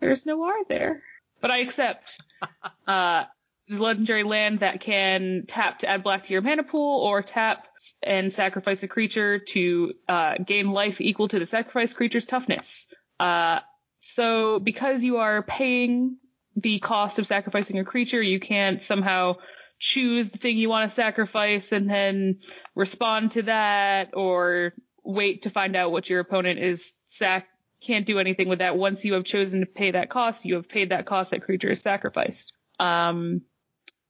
There's 0.00 0.26
no 0.26 0.42
R 0.44 0.64
there. 0.68 1.02
But 1.40 1.50
I 1.50 1.58
accept. 1.58 2.20
uh, 2.86 3.24
legendary 3.68 4.22
land 4.22 4.60
that 4.60 4.80
can 4.80 5.44
tap 5.48 5.80
to 5.80 5.88
add 5.88 6.02
black 6.02 6.26
to 6.26 6.32
your 6.32 6.42
mana 6.42 6.62
pool, 6.62 7.00
or 7.00 7.22
tap 7.22 7.66
and 8.02 8.32
sacrifice 8.32 8.82
a 8.82 8.88
creature 8.88 9.38
to 9.38 9.92
uh, 10.08 10.34
gain 10.44 10.70
life 10.70 11.00
equal 11.00 11.28
to 11.28 11.38
the 11.38 11.46
sacrificed 11.46 11.96
creature's 11.96 12.26
toughness. 12.26 12.86
Uh, 13.18 13.60
so 13.98 14.58
because 14.58 15.02
you 15.02 15.16
are 15.16 15.42
paying 15.42 16.16
the 16.54 16.78
cost 16.78 17.18
of 17.18 17.26
sacrificing 17.26 17.78
a 17.78 17.84
creature, 17.84 18.22
you 18.22 18.40
can't 18.40 18.82
somehow 18.82 19.36
choose 19.78 20.30
the 20.30 20.38
thing 20.38 20.56
you 20.56 20.68
want 20.68 20.88
to 20.88 20.94
sacrifice 20.94 21.72
and 21.72 21.88
then 21.88 22.38
respond 22.74 23.32
to 23.32 23.42
that 23.42 24.10
or 24.14 24.72
wait 25.04 25.42
to 25.42 25.50
find 25.50 25.76
out 25.76 25.92
what 25.92 26.08
your 26.08 26.20
opponent 26.20 26.58
is 26.58 26.92
sac 27.08 27.46
can't 27.82 28.06
do 28.06 28.18
anything 28.18 28.48
with 28.48 28.60
that 28.60 28.76
once 28.76 29.04
you 29.04 29.12
have 29.12 29.24
chosen 29.24 29.60
to 29.60 29.66
pay 29.66 29.90
that 29.90 30.08
cost 30.08 30.44
you 30.44 30.54
have 30.54 30.68
paid 30.68 30.90
that 30.90 31.06
cost 31.06 31.30
that 31.30 31.42
creature 31.42 31.68
is 31.68 31.80
sacrificed 31.80 32.52
um, 32.80 33.42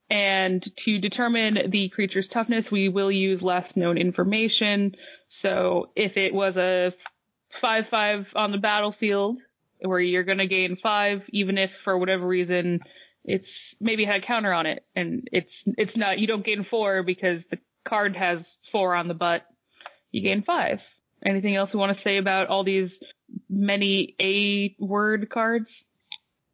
and 0.09 0.65
to 0.77 0.99
determine 0.99 1.71
the 1.71 1.89
creature's 1.89 2.29
toughness 2.29 2.71
we 2.71 2.89
will 2.89 3.11
use 3.11 3.43
last 3.43 3.77
known 3.77 3.99
information. 3.99 4.95
So 5.29 5.91
if 5.97 6.17
it 6.17 6.33
was 6.33 6.57
a 6.57 6.93
5-5 7.53 8.27
on 8.35 8.53
the 8.53 8.59
battlefield 8.59 9.41
where 9.81 10.01
you're 10.01 10.25
going 10.25 10.39
to 10.39 10.47
gain 10.47 10.77
5 10.77 11.29
even 11.31 11.59
if 11.59 11.73
for 11.73 11.97
whatever 11.97 12.27
reason 12.27 12.81
it's 13.25 13.77
maybe 13.81 14.05
had 14.05 14.23
a 14.23 14.25
counter 14.25 14.53
on 14.53 14.67
it 14.67 14.85
and 14.95 15.29
it's 15.33 15.65
it's 15.79 15.97
not 15.97 16.19
you 16.19 16.27
don't 16.27 16.45
gain 16.45 16.65
4 16.65 17.03
because 17.03 17.45
the 17.47 17.59
card 17.85 18.17
has 18.17 18.59
4 18.73 18.95
on 18.95 19.09
the 19.09 19.15
butt 19.15 19.47
you 20.11 20.23
gain 20.23 20.43
5 20.43 20.83
anything 21.25 21.55
else 21.55 21.73
we 21.73 21.81
want 21.81 21.97
to 21.97 22.03
say 22.03 22.17
about 22.17 22.49
all 22.49 22.65
these 22.65 23.01
many 23.49 24.15
a 24.21 24.75
word 24.79 25.29
cards? 25.31 25.85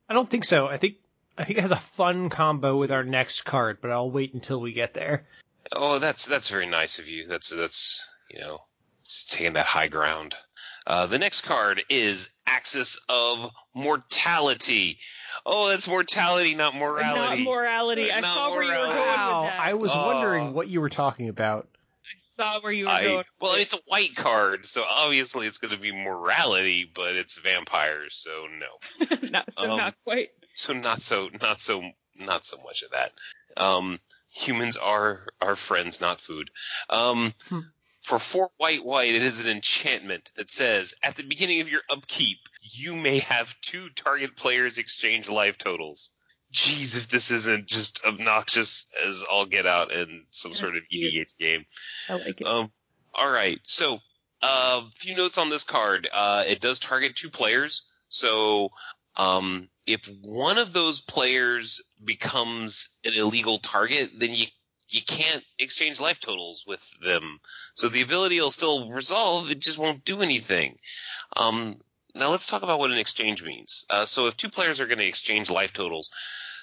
I 0.09 0.15
don't 0.15 0.29
think 0.29 0.45
so. 0.45 0.67
I 0.67 0.79
think 0.79 0.97
I 1.39 1.45
think 1.45 1.59
it 1.59 1.63
has 1.63 1.71
a 1.71 1.77
fun 1.77 2.29
combo 2.29 2.77
with 2.77 2.93
our 2.93 3.05
next 3.05 3.43
card, 3.43 3.79
but 3.81 3.91
I'll 3.91 4.11
wait 4.11 4.35
until 4.35 4.61
we 4.61 4.73
get 4.73 4.95
there. 4.95 5.27
Oh, 5.75 5.99
that's 5.99 6.27
that's 6.27 6.49
very 6.49 6.67
nice 6.67 6.99
of 6.99 7.09
you. 7.09 7.27
That's 7.27 7.49
that's 7.49 8.07
you 8.31 8.41
know 8.41 8.63
taking 9.29 9.55
that 9.55 9.67
high 9.67 9.89
ground. 9.89 10.35
Uh, 10.87 11.07
the 11.07 11.19
next 11.19 11.43
card 11.43 11.83
is 11.89 12.29
Axis 12.47 12.99
of 13.09 13.51
Mortality. 13.75 14.99
Oh, 15.47 15.69
that's 15.69 15.89
mortality, 15.89 16.55
not 16.55 16.75
not 16.75 16.81
morality. 16.81 17.45
morality 17.45 18.13
i 18.13 18.21
Not 18.21 18.35
saw 18.35 18.51
where 18.51 18.63
you 18.63 18.69
were 18.69 18.75
going 18.75 18.89
morality. 18.91 19.01
with 19.01 19.17
Wow, 19.17 19.43
that 19.45 19.61
I 19.61 19.75
was 19.75 19.91
Oh. 19.95 20.07
wondering 20.07 20.53
what 20.55 20.69
you 20.69 20.81
were 20.81 20.91
talking 20.91 21.29
about. 21.29 21.69
I 22.05 22.19
saw 22.19 22.61
where 22.61 22.73
you 22.73 22.85
were 22.87 22.91
I, 22.91 23.05
going 23.05 23.25
well, 23.41 23.55
it's 23.55 23.73
a 23.73 23.79
white 23.87 24.15
card, 24.15 24.67
so 24.67 24.85
obviously 24.89 25.47
it's 25.47 25.59
going 25.59 25.75
to 25.75 25.81
be 25.81 25.93
morality, 25.93 26.91
but 26.93 27.17
it's 27.17 27.39
vampires, 27.39 28.15
so 28.15 28.47
no. 28.59 29.17
not 29.31 29.53
so 29.53 29.71
um, 29.71 29.77
not 29.79 29.95
quite 30.05 30.31
So 30.55 30.73
not 30.73 31.01
so, 31.01 31.31
not 31.41 31.61
so, 31.61 31.83
not 32.19 32.45
so 32.45 32.59
much 32.65 32.83
of 32.83 32.91
that. 32.93 33.13
Um, 33.57 33.99
humans 34.31 34.77
are 34.77 35.27
are 35.41 35.57
friends, 35.57 36.01
not 36.01 36.21
food. 36.21 36.51
Um, 36.91 37.35
Hmm. 37.49 37.61
For 38.03 38.19
four 38.19 38.51
white 38.57 38.85
white, 38.85 39.15
it 39.15 39.23
is 39.23 39.45
an 39.45 39.49
enchantment 39.49 40.33
that 40.37 40.51
says 40.51 40.93
at 41.05 41.15
the 41.15 41.23
beginning 41.23 41.61
of 41.61 41.69
your 41.69 41.83
upkeep, 41.89 42.39
you 42.61 42.97
may 42.97 43.21
have 43.21 43.55
two 43.61 43.91
target 43.91 44.37
players 44.37 44.77
exchange 44.77 45.29
life 45.29 45.57
totals. 45.57 46.11
Jeez, 46.53 46.97
if 46.97 47.09
this 47.09 47.31
isn't 47.31 47.67
just 47.67 48.05
obnoxious 48.05 48.87
as 49.07 49.23
all 49.23 49.47
get 49.47 49.67
out 49.67 49.93
in 49.93 50.27
some 50.33 50.53
sort 50.53 50.77
of. 50.77 50.83
EDH 50.93 51.39
game. 51.39 51.65
i 52.09 52.15
like 52.15 52.41
it 52.41 52.47
Um, 52.47 52.73
all 53.15 53.31
right. 53.31 53.61
So, 53.63 54.01
a 54.43 54.47
uh, 54.47 54.83
few 54.97 55.15
notes 55.17 55.39
on 55.39 55.49
this 55.49 55.65
card. 55.65 56.09
Uh, 56.13 56.45
it 56.47 56.61
does 56.61 56.79
target 56.81 57.15
two 57.15 57.31
players. 57.31 57.85
So, 58.09 58.71
um, 59.17 59.69
if 59.87 60.09
one 60.23 60.59
of 60.59 60.73
those 60.73 61.01
players 61.01 61.81
becomes 62.05 62.99
an 63.05 63.15
illegal 63.15 63.59
target, 63.59 64.11
then 64.19 64.31
you 64.33 64.47
you 64.89 65.01
can't 65.03 65.43
exchange 65.59 66.01
life 66.01 66.21
totals 66.21 66.65
with 66.67 66.87
them. 67.01 67.41
So 67.75 67.89
the 67.89 68.03
ability 68.03 68.39
will 68.41 68.51
still 68.51 68.91
resolve. 68.91 69.51
It 69.51 69.59
just 69.59 69.79
won't 69.79 70.05
do 70.05 70.21
anything. 70.21 70.79
Um, 71.35 71.81
now 72.15 72.29
let's 72.31 72.47
talk 72.47 72.63
about 72.63 72.79
what 72.79 72.91
an 72.91 72.99
exchange 72.99 73.43
means. 73.43 73.87
Uh, 73.89 74.05
so 74.05 74.27
if 74.27 74.37
two 74.37 74.51
players 74.51 74.81
are 74.81 74.87
going 74.87 74.99
to 74.99 75.07
exchange 75.07 75.51
life 75.51 75.73
totals, 75.73 76.11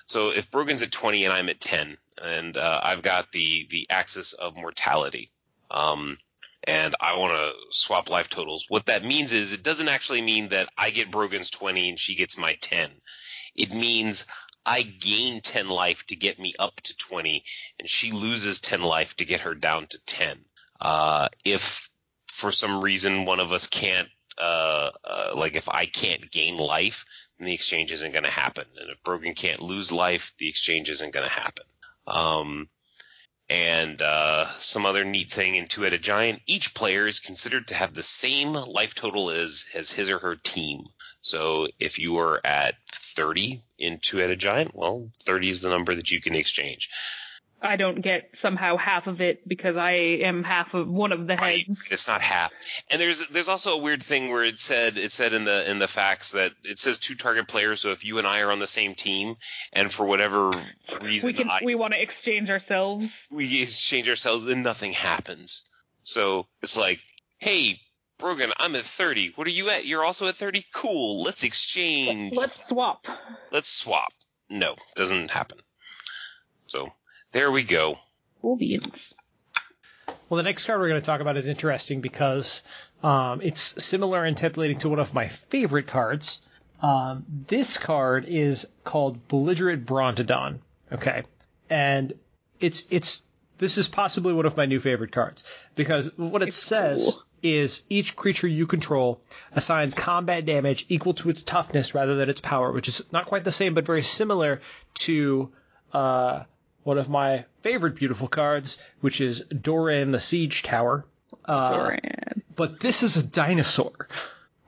so 0.05 0.29
if 0.31 0.51
Brogan's 0.51 0.81
at 0.81 0.91
20 0.91 1.25
and 1.25 1.33
I'm 1.33 1.49
at 1.49 1.59
10, 1.59 1.97
and 2.21 2.57
uh, 2.57 2.81
I've 2.83 3.01
got 3.01 3.31
the 3.31 3.67
the 3.69 3.87
axis 3.89 4.33
of 4.33 4.57
mortality, 4.57 5.29
um, 5.71 6.17
and 6.63 6.95
I 6.99 7.17
want 7.17 7.33
to 7.33 7.53
swap 7.71 8.09
life 8.09 8.29
totals, 8.29 8.65
what 8.67 8.87
that 8.87 9.03
means 9.03 9.31
is 9.31 9.53
it 9.53 9.63
doesn't 9.63 9.87
actually 9.87 10.21
mean 10.21 10.49
that 10.49 10.69
I 10.77 10.89
get 10.89 11.11
Brogan's 11.11 11.49
20 11.49 11.89
and 11.89 11.99
she 11.99 12.15
gets 12.15 12.37
my 12.37 12.53
10. 12.61 12.89
It 13.55 13.73
means 13.73 14.25
I 14.65 14.83
gain 14.83 15.41
10 15.41 15.69
life 15.69 16.05
to 16.07 16.15
get 16.15 16.39
me 16.39 16.53
up 16.59 16.79
to 16.81 16.95
20, 16.95 17.43
and 17.79 17.89
she 17.89 18.11
loses 18.11 18.59
10 18.59 18.81
life 18.81 19.15
to 19.17 19.25
get 19.25 19.41
her 19.41 19.55
down 19.55 19.87
to 19.87 20.05
10. 20.05 20.37
Uh, 20.79 21.29
if 21.43 21.89
for 22.27 22.51
some 22.51 22.81
reason 22.81 23.25
one 23.25 23.39
of 23.39 23.51
us 23.51 23.67
can't, 23.67 24.09
uh, 24.37 24.91
uh, 25.03 25.33
like 25.35 25.55
if 25.55 25.67
I 25.69 25.85
can't 25.85 26.29
gain 26.29 26.57
life, 26.57 27.05
then 27.37 27.47
the 27.47 27.53
exchange 27.53 27.91
isn't 27.91 28.11
going 28.11 28.25
to 28.25 28.29
happen. 28.29 28.65
And 28.79 28.89
if 28.89 29.01
Brogan 29.03 29.33
can't 29.33 29.61
lose 29.61 29.91
life, 29.91 30.33
the 30.37 30.47
exchange 30.47 30.89
isn't 30.89 31.13
going 31.13 31.27
to 31.27 31.33
happen. 31.33 31.65
Um, 32.05 32.67
and 33.49 34.01
uh, 34.01 34.47
some 34.59 34.85
other 34.85 35.03
neat 35.03 35.31
thing 35.31 35.55
in 35.55 35.67
Two-Headed 35.67 36.03
Giant, 36.03 36.41
each 36.45 36.73
player 36.73 37.07
is 37.07 37.19
considered 37.19 37.67
to 37.67 37.75
have 37.75 37.93
the 37.93 38.03
same 38.03 38.53
life 38.53 38.93
total 38.93 39.31
as, 39.31 39.65
as 39.73 39.91
his 39.91 40.09
or 40.09 40.19
her 40.19 40.35
team. 40.35 40.81
So 41.21 41.67
if 41.79 41.97
you 41.97 42.17
are 42.19 42.39
at 42.45 42.75
30 42.93 43.61
in 43.77 43.99
Two-Headed 43.99 44.39
Giant, 44.39 44.75
well, 44.75 45.09
30 45.23 45.49
is 45.49 45.61
the 45.61 45.69
number 45.69 45.95
that 45.95 46.11
you 46.11 46.21
can 46.21 46.35
exchange. 46.35 46.89
I 47.61 47.75
don't 47.75 48.01
get 48.01 48.29
somehow 48.35 48.77
half 48.77 49.07
of 49.07 49.21
it 49.21 49.47
because 49.47 49.75
I 49.77 49.91
am 49.91 50.43
half 50.43 50.73
of 50.73 50.87
one 50.87 51.11
of 51.11 51.27
the 51.27 51.35
Right. 51.35 51.65
heads. 51.67 51.91
It's 51.91 52.07
not 52.07 52.21
half. 52.21 52.51
And 52.89 53.01
there's 53.01 53.27
there's 53.29 53.49
also 53.49 53.73
a 53.73 53.77
weird 53.77 54.01
thing 54.03 54.29
where 54.31 54.43
it 54.43 54.59
said 54.59 54.97
it 54.97 55.11
said 55.11 55.33
in 55.33 55.45
the 55.45 55.69
in 55.69 55.79
the 55.79 55.87
facts 55.87 56.31
that 56.31 56.53
it 56.63 56.79
says 56.79 56.97
two 56.99 57.15
target 57.15 57.47
players. 57.47 57.81
So 57.81 57.91
if 57.91 58.05
you 58.05 58.17
and 58.17 58.25
I 58.27 58.41
are 58.41 58.51
on 58.51 58.59
the 58.59 58.67
same 58.67 58.95
team, 58.95 59.35
and 59.73 59.91
for 59.91 60.05
whatever 60.05 60.51
reason 61.01 61.27
We 61.27 61.33
can 61.33 61.49
I, 61.49 61.59
we 61.63 61.75
want 61.75 61.93
to 61.93 62.01
exchange 62.01 62.49
ourselves. 62.49 63.27
we 63.31 63.61
exchange 63.61 64.07
ourselves, 64.09 64.47
and 64.47 64.63
nothing 64.63 64.93
happens. 64.93 65.63
So 66.03 66.47
it's 66.61 66.77
like, 66.77 66.99
hey, 67.37 67.79
Brogan, 68.17 68.51
I'm 68.57 68.75
at 68.75 68.83
30. 68.83 69.33
What 69.35 69.47
are 69.47 69.51
you 69.51 69.69
at? 69.69 69.85
You're 69.85 70.03
also 70.03 70.27
at 70.27 70.35
30. 70.35 70.65
Cool. 70.73 71.23
Let's 71.23 71.43
exchange. 71.43 72.33
Let's 72.33 72.67
swap. 72.67 73.05
Let's 73.51 73.69
swap. 73.69 74.11
No, 74.49 74.75
doesn't 74.95 75.29
happen. 75.31 75.59
So 76.67 76.91
there 77.31 77.51
we 77.51 77.63
go. 77.63 77.99
Cool 78.41 78.55
beans. 78.55 79.13
Well, 80.29 80.37
the 80.37 80.43
next 80.43 80.65
card 80.65 80.79
we're 80.79 80.89
going 80.89 81.01
to 81.01 81.05
talk 81.05 81.21
about 81.21 81.37
is 81.37 81.47
interesting 81.47 82.01
because 82.01 82.61
um, 83.03 83.41
it's 83.41 83.83
similar 83.83 84.25
in 84.25 84.35
templating 84.35 84.79
to 84.79 84.89
one 84.89 84.99
of 84.99 85.13
my 85.13 85.27
favorite 85.27 85.87
cards. 85.87 86.39
Um, 86.81 87.25
this 87.47 87.77
card 87.77 88.25
is 88.27 88.67
called 88.83 89.27
Belligerent 89.27 89.85
Brontodon. 89.85 90.59
Okay, 90.91 91.23
and 91.69 92.13
it's 92.59 92.83
it's 92.89 93.23
this 93.57 93.77
is 93.77 93.87
possibly 93.87 94.33
one 94.33 94.45
of 94.45 94.55
my 94.55 94.65
new 94.65 94.79
favorite 94.79 95.11
cards 95.11 95.43
because 95.75 96.09
what 96.15 96.41
it 96.41 96.47
It's 96.49 96.57
says 96.57 97.03
cool. 97.03 97.23
is 97.43 97.83
each 97.89 98.15
creature 98.15 98.47
you 98.47 98.65
control 98.65 99.21
assigns 99.51 99.93
combat 99.93 100.45
damage 100.45 100.85
equal 100.89 101.13
to 101.15 101.29
its 101.29 101.43
toughness 101.43 101.93
rather 101.93 102.15
than 102.15 102.29
its 102.29 102.41
power, 102.41 102.71
which 102.71 102.87
is 102.87 103.03
not 103.11 103.25
quite 103.25 103.43
the 103.43 103.51
same 103.51 103.73
but 103.73 103.85
very 103.85 104.01
similar 104.03 104.61
to 104.95 105.51
uh, 105.93 106.43
one 106.83 106.97
of 106.97 107.09
my 107.09 107.45
favorite 107.61 107.95
beautiful 107.95 108.27
cards, 108.27 108.77
which 109.01 109.21
is 109.21 109.43
Doran 109.43 110.11
the 110.11 110.19
Siege 110.19 110.63
Tower. 110.63 111.05
Uh, 111.45 111.77
Doran. 111.77 112.43
but 112.55 112.79
this 112.79 113.03
is 113.03 113.17
a 113.17 113.23
dinosaur, 113.23 114.07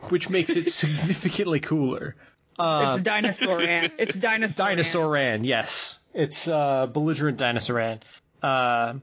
which 0.09 0.29
makes 0.29 0.55
it 0.55 0.71
significantly 0.71 1.59
cooler. 1.59 2.15
Uh, 2.59 2.93
it's 2.95 3.03
dinosaur 3.03 3.57
ran. 3.57 3.91
It's 3.97 4.15
dinosaur. 4.15 4.67
Dinosaur 4.67 5.09
Ran, 5.09 5.43
yes. 5.43 5.99
It's 6.13 6.47
uh, 6.47 6.85
belligerent 6.87 7.37
Dinosaur 7.37 7.77
Ran. 7.77 8.01
Uh, 8.43 8.95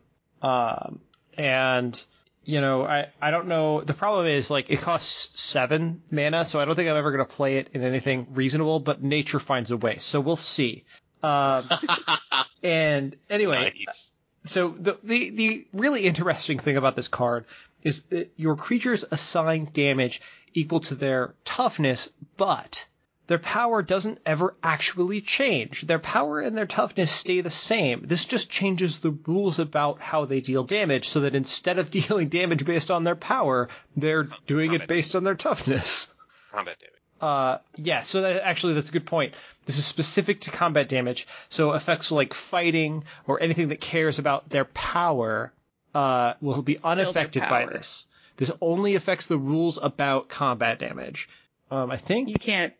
um, 0.42 1.00
and, 1.36 2.04
you 2.44 2.61
know, 2.61 2.84
I, 2.84 3.09
I 3.20 3.30
don't 3.30 3.48
know. 3.48 3.80
The 3.80 3.94
problem 3.94 4.26
is, 4.26 4.50
like, 4.50 4.70
it 4.70 4.80
costs 4.80 5.40
seven 5.40 6.02
mana, 6.11 6.44
so 6.44 6.61
I 6.61 6.64
don't 6.66 6.76
think 6.76 6.88
I'm 6.88 6.96
ever 6.96 7.11
going 7.11 7.26
to 7.26 7.34
play 7.34 7.56
it 7.56 7.70
in 7.72 7.82
anything 7.82 8.28
reasonable, 8.34 8.78
but 8.80 9.02
nature 9.02 9.40
finds 9.40 9.70
a 9.70 9.76
way. 9.76 9.96
So 9.98 10.20
we'll 10.20 10.36
see. 10.36 10.84
Um, 11.22 11.64
and 12.62 13.16
anyway, 13.30 13.72
Nice. 13.86 14.11
so 14.44 14.74
the, 14.78 14.98
the 15.02 15.30
the 15.30 15.66
really 15.72 16.04
interesting 16.04 16.59
thing 16.59 16.76
about 16.76 16.96
this 16.96 17.09
card 17.09 17.44
is 17.82 18.04
that 18.04 18.32
your 18.36 18.56
creatures 18.56 19.04
assign 19.11 19.68
damage 19.72 20.20
equal 20.54 20.80
to 20.80 20.94
their 20.94 21.34
toughness, 21.44 22.11
but 22.36 22.86
their 23.28 23.38
power 23.38 23.82
doesn't 23.82 24.18
ever 24.24 24.56
actually 24.62 25.20
change. 25.20 25.82
Their 25.82 25.98
power 25.98 26.40
and 26.40 26.56
their 26.56 26.66
toughness 26.66 27.11
stay 27.12 27.40
the 27.42 27.50
same. 27.50 28.02
This 28.04 28.24
just 28.24 28.50
changes 28.50 28.98
the 29.00 29.11
rules 29.26 29.59
about 29.59 30.00
how 30.00 30.24
they 30.24 30.40
deal 30.40 30.64
damage 30.64 31.09
so 31.09 31.20
that 31.20 31.36
instead 31.36 31.78
of 31.78 31.90
dealing 31.98 32.28
damage 32.28 32.64
based 32.64 32.90
on 32.90 33.04
their 33.04 33.16
power, 33.16 33.68
they're 33.96 34.26
doing 34.46 34.72
it 34.72 34.86
based 34.88 35.14
on 35.14 35.24
their 35.24 35.34
toughness. 35.34 36.09
Combat 36.50 36.78
damage. 36.78 36.94
Uh, 37.20 37.58
yeah, 37.76 38.02
so 38.02 38.20
that, 38.22 38.42
actually 38.46 38.74
that's 38.74 38.90
a 38.90 38.92
good 38.92 39.06
point. 39.06 39.34
This 39.66 39.78
is 39.78 39.84
specific 39.84 40.40
to 40.42 40.50
combat 40.50 40.88
damage, 40.88 41.26
so 41.48 41.72
effects 41.72 42.10
like 42.12 42.32
fighting 42.34 43.04
or 43.26 43.42
anything 43.42 43.68
that 43.68 43.80
cares 43.80 44.18
about 44.18 44.48
their 44.50 44.64
power 44.64 45.52
uh, 45.94 46.34
will 46.40 46.62
be 46.62 46.78
unaffected 46.82 47.42
by 47.48 47.66
this. 47.66 48.06
This 48.36 48.52
only 48.60 48.94
affects 48.94 49.26
the 49.26 49.38
rules 49.38 49.78
about 49.82 50.28
combat 50.28 50.78
damage. 50.78 51.28
Um, 51.70 51.90
I 51.90 51.96
think. 51.96 52.28
You 52.28 52.36
can't 52.36 52.72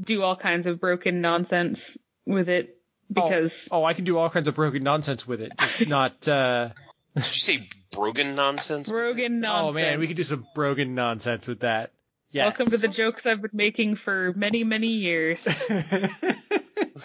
do 0.00 0.22
all 0.22 0.36
kinds 0.36 0.66
of 0.66 0.78
broken 0.78 1.20
nonsense 1.20 1.96
with 2.26 2.48
it 2.48 2.78
because 3.12 3.68
Oh, 3.72 3.84
I 3.84 3.94
can 3.94 4.04
do 4.04 4.18
all 4.18 4.30
kinds 4.30 4.48
of 4.48 4.54
broken 4.54 4.82
nonsense 4.82 5.26
with 5.26 5.40
it, 5.40 5.52
just 5.58 5.86
not. 5.88 6.28
Uh, 6.28 6.68
Did 7.14 7.26
you 7.26 7.40
say 7.40 7.68
broken 7.90 8.34
nonsense? 8.36 8.90
broken 8.90 9.40
nonsense. 9.40 9.76
oh 9.76 9.80
man, 9.80 9.98
we 9.98 10.06
could 10.06 10.16
do 10.16 10.24
some 10.24 10.46
broken 10.54 10.94
nonsense 10.94 11.46
with 11.46 11.60
that. 11.60 11.92
Yes. 12.32 12.44
Welcome 12.58 12.70
to 12.72 12.78
the 12.78 12.88
jokes 12.88 13.24
I've 13.24 13.40
been 13.40 13.50
making 13.52 13.96
for 13.96 14.32
many, 14.36 14.64
many 14.64 14.88
years. 14.88 15.46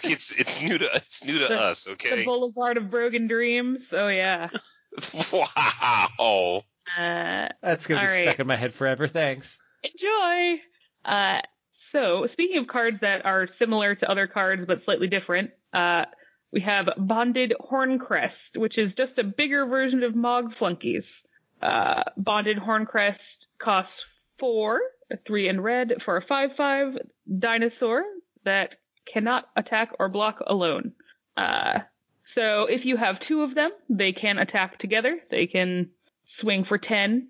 It's 0.04 0.32
it's 0.32 0.62
new 0.62 0.78
to 0.78 0.88
it's 0.96 1.22
new 1.24 1.38
to 1.38 1.48
The- 1.48 1.60
us, 1.60 1.84
the 1.84 1.92
okay? 1.92 2.24
Boulevard 2.24 2.78
of 2.78 2.90
Broken 2.90 3.26
Dreams. 3.26 3.92
Oh 3.92 4.08
yeah. 4.08 4.48
wow. 5.32 6.62
Uh, 6.98 7.48
That's 7.62 7.86
gonna 7.86 8.00
be 8.00 8.06
All 8.06 8.12
right. 8.12 8.22
stuck 8.22 8.40
in 8.40 8.46
my 8.46 8.56
head 8.56 8.72
forever. 8.72 9.06
Thanks. 9.06 9.58
enjoy. 9.82 10.60
Uh, 11.04 11.40
so 11.72 12.24
speaking 12.26 12.58
of 12.58 12.66
cards 12.68 13.00
that 13.00 13.26
are 13.26 13.46
similar 13.46 13.94
to 13.96 14.10
other 14.10 14.26
cards 14.26 14.64
but 14.64 14.80
slightly 14.80 15.08
different, 15.08 15.50
uh, 15.74 16.06
we 16.52 16.62
have 16.62 16.88
Bonded 16.96 17.52
Horncrest, 17.60 18.56
which 18.56 18.78
is 18.78 18.94
just 18.94 19.18
a 19.18 19.24
bigger 19.24 19.66
version 19.66 20.02
of 20.04 20.14
Mog 20.14 20.54
Flunkies. 20.54 21.26
Uh, 21.60 22.02
Bonded 22.16 22.56
Horncrest 22.58 23.46
costs 23.58 24.06
four, 24.38 24.80
a 24.80 25.01
three 25.26 25.48
in 25.48 25.60
red 25.60 26.02
for 26.02 26.16
a 26.16 26.22
five-five 26.22 26.98
dinosaur 27.38 28.02
that 28.44 28.74
cannot 29.06 29.48
attack 29.56 29.92
or 29.98 30.08
block 30.08 30.42
alone. 30.46 30.92
Uh, 31.36 31.80
so 32.24 32.66
if 32.66 32.86
you 32.86 32.96
have 32.96 33.18
two 33.18 33.42
of 33.42 33.54
them, 33.54 33.70
they 33.88 34.12
can 34.12 34.38
attack 34.38 34.78
together. 34.78 35.18
They 35.30 35.46
can 35.46 35.90
swing 36.24 36.64
for 36.64 36.78
ten 36.78 37.28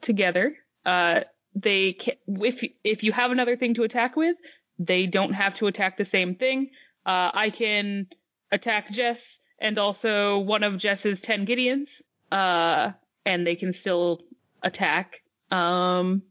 together. 0.00 0.56
Uh, 0.84 1.20
they 1.54 1.94
can, 1.94 2.14
if 2.26 2.62
if 2.84 3.02
you 3.02 3.12
have 3.12 3.30
another 3.30 3.56
thing 3.56 3.74
to 3.74 3.82
attack 3.82 4.14
with, 4.16 4.36
they 4.78 5.06
don't 5.06 5.32
have 5.32 5.54
to 5.56 5.66
attack 5.66 5.96
the 5.96 6.04
same 6.04 6.34
thing. 6.34 6.70
Uh, 7.06 7.30
I 7.32 7.50
can 7.50 8.08
attack 8.52 8.92
Jess 8.92 9.40
and 9.58 9.78
also 9.78 10.38
one 10.38 10.62
of 10.62 10.76
Jess's 10.76 11.20
ten 11.20 11.46
Gideons, 11.46 12.02
uh, 12.30 12.92
and 13.24 13.46
they 13.46 13.56
can 13.56 13.72
still 13.72 14.20
attack. 14.62 15.22
Um, 15.50 16.22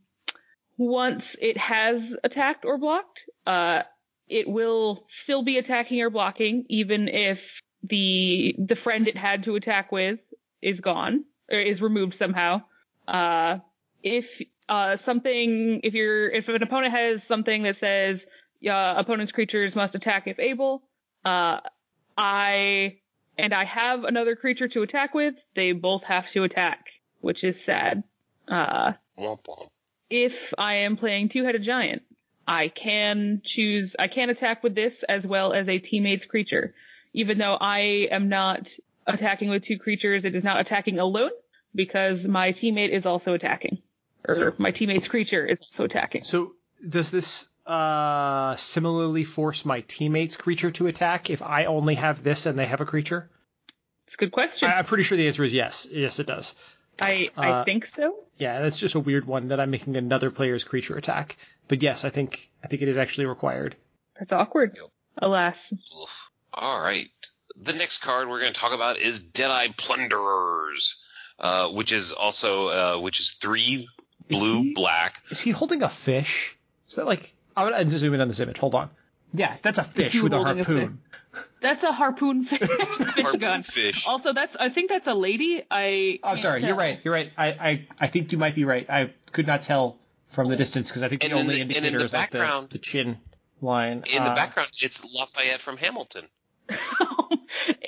once 0.77 1.35
it 1.41 1.57
has 1.57 2.15
attacked 2.23 2.65
or 2.65 2.77
blocked, 2.77 3.25
uh, 3.45 3.83
it 4.27 4.47
will 4.47 5.03
still 5.07 5.43
be 5.43 5.57
attacking 5.57 6.01
or 6.01 6.09
blocking, 6.09 6.65
even 6.69 7.07
if 7.07 7.61
the 7.83 8.55
the 8.57 8.75
friend 8.75 9.07
it 9.07 9.17
had 9.17 9.43
to 9.43 9.55
attack 9.55 9.91
with 9.91 10.19
is 10.61 10.79
gone 10.79 11.25
or 11.51 11.59
is 11.59 11.81
removed 11.81 12.15
somehow. 12.15 12.61
Uh, 13.07 13.59
if 14.01 14.41
uh, 14.67 14.97
something, 14.97 15.81
if 15.83 15.93
you're, 15.93 16.29
if 16.29 16.47
an 16.47 16.63
opponent 16.63 16.93
has 16.93 17.23
something 17.23 17.63
that 17.63 17.77
says 17.77 18.25
opponent's 18.63 19.31
creatures 19.31 19.75
must 19.75 19.93
attack 19.93 20.27
if 20.27 20.39
able, 20.39 20.81
uh, 21.23 21.59
I 22.17 22.97
and 23.37 23.53
I 23.53 23.65
have 23.65 24.03
another 24.05 24.35
creature 24.35 24.67
to 24.69 24.81
attack 24.81 25.13
with, 25.13 25.35
they 25.55 25.71
both 25.73 26.03
have 26.03 26.31
to 26.31 26.43
attack, 26.43 26.85
which 27.21 27.43
is 27.43 27.63
sad. 27.63 28.03
Uh, 28.47 28.93
Womp 29.19 29.43
womp. 29.45 29.67
If 30.09 30.53
I 30.57 30.75
am 30.75 30.97
playing 30.97 31.29
two-headed 31.29 31.63
giant, 31.63 32.03
I 32.47 32.67
can 32.67 33.41
choose, 33.43 33.95
I 33.97 34.07
can 34.07 34.29
attack 34.29 34.63
with 34.63 34.75
this 34.75 35.03
as 35.03 35.25
well 35.25 35.53
as 35.53 35.67
a 35.67 35.79
teammate's 35.79 36.25
creature. 36.25 36.75
Even 37.13 37.37
though 37.37 37.57
I 37.59 38.07
am 38.11 38.29
not 38.29 38.71
attacking 39.07 39.49
with 39.49 39.63
two 39.63 39.79
creatures, 39.79 40.25
it 40.25 40.35
is 40.35 40.43
not 40.43 40.59
attacking 40.59 40.99
alone 40.99 41.31
because 41.73 42.27
my 42.27 42.51
teammate 42.51 42.89
is 42.89 43.05
also 43.05 43.33
attacking. 43.33 43.81
Or 44.27 44.35
So- 44.35 44.53
my 44.57 44.71
teammate's 44.71 45.07
creature 45.07 45.45
is 45.45 45.61
also 45.61 45.85
attacking. 45.85 46.23
So 46.23 46.53
does 46.87 47.09
this 47.09 47.47
uh, 47.65 48.55
similarly 48.57 49.23
force 49.23 49.65
my 49.65 49.81
teammate's 49.81 50.37
creature 50.37 50.69
to 50.71 50.87
attack 50.87 51.29
if 51.31 51.41
I 51.41 51.65
only 51.65 51.95
have 51.95 52.23
this 52.23 52.45
and 52.45 52.59
they 52.59 52.65
have 52.67 52.81
a 52.81 52.85
creature? 52.85 53.29
It's 54.05 54.13
a 54.13 54.17
good 54.17 54.31
question. 54.31 54.69
I, 54.69 54.73
I'm 54.73 54.85
pretty 54.85 55.03
sure 55.03 55.17
the 55.17 55.27
answer 55.27 55.43
is 55.43 55.53
yes. 55.53 55.87
Yes, 55.91 56.19
it 56.19 56.27
does. 56.27 56.53
I, 57.01 57.29
uh, 57.37 57.41
I 57.41 57.63
think 57.63 57.85
so. 57.85 58.15
Yeah, 58.37 58.61
that's 58.61 58.79
just 58.79 58.95
a 58.95 58.99
weird 58.99 59.25
one 59.25 59.49
that 59.49 59.59
I'm 59.59 59.69
making 59.71 59.95
another 59.95 60.31
player's 60.31 60.63
creature 60.63 60.97
attack. 60.97 61.37
But 61.67 61.81
yes, 61.81 62.05
I 62.05 62.09
think 62.09 62.51
I 62.63 62.67
think 62.67 62.81
it 62.81 62.87
is 62.87 62.97
actually 62.97 63.25
required. 63.25 63.75
That's 64.19 64.31
awkward. 64.31 64.73
Yep. 64.75 64.89
Alas. 65.17 65.73
Oof. 66.01 66.31
All 66.53 66.79
right. 66.79 67.09
The 67.61 67.73
next 67.73 67.99
card 67.99 68.27
we're 68.29 68.39
going 68.41 68.53
to 68.53 68.59
talk 68.59 68.73
about 68.73 68.97
is 68.97 69.23
Deadeye 69.23 69.69
Plunderers, 69.77 70.95
uh, 71.39 71.69
which 71.69 71.91
is 71.91 72.11
also 72.11 72.67
uh, 72.69 72.99
which 72.99 73.19
is 73.19 73.31
three 73.31 73.87
blue, 74.29 74.61
he- 74.61 74.73
black. 74.73 75.21
Is 75.31 75.39
he 75.39 75.51
holding 75.51 75.83
a 75.83 75.89
fish? 75.89 76.57
Is 76.89 76.95
that 76.95 77.05
like? 77.05 77.33
I'm 77.57 77.69
gonna 77.71 77.97
zoom 77.97 78.13
in 78.13 78.21
on 78.21 78.27
this 78.27 78.41
image. 78.41 78.57
Hold 78.57 78.75
on. 78.75 78.89
Yeah, 79.33 79.55
that's 79.61 79.77
a 79.77 79.83
fish 79.83 80.21
with 80.21 80.33
a 80.33 80.37
holding 80.37 80.59
a 80.59 80.63
harpoon. 80.63 81.01
That's 81.61 81.83
a 81.83 81.91
harpoon 81.91 82.43
fish, 82.43 82.59
fish 82.69 82.69
Harpoon 83.23 83.39
gun. 83.39 83.63
fish. 83.63 84.05
Also, 84.07 84.33
that's 84.33 84.55
I 84.55 84.69
think 84.69 84.89
that's 84.89 85.07
a 85.07 85.13
lady. 85.13 85.63
I. 85.71 86.19
Oh, 86.23 86.27
can't 86.29 86.39
sorry. 86.39 86.63
You're 86.65 86.75
right. 86.75 86.99
You're 87.03 87.13
right. 87.13 87.31
I, 87.37 87.47
I, 87.47 87.87
I 87.99 88.07
think 88.07 88.31
you 88.31 88.37
might 88.37 88.55
be 88.55 88.65
right. 88.65 88.89
I 88.89 89.11
could 89.31 89.47
not 89.47 89.63
tell 89.63 89.97
from 90.29 90.47
the 90.49 90.55
distance 90.55 90.89
because 90.89 91.03
I 91.03 91.09
think 91.09 91.23
And 91.23 91.33
the 91.33 91.37
only 91.37 91.55
the- 91.55 91.61
and 91.61 91.71
in 91.71 91.77
indicator 91.77 91.99
the 91.99 92.05
is 92.05 92.13
like 92.13 92.31
the, 92.31 92.67
the 92.69 92.77
chin 92.79 93.17
line. 93.61 94.03
In 94.13 94.23
the 94.23 94.31
Uh, 94.31 94.35
background, 94.35 94.69
it's 94.81 95.03
Lafayette 95.13 95.61
from 95.61 95.77
Hamilton. 95.77 96.27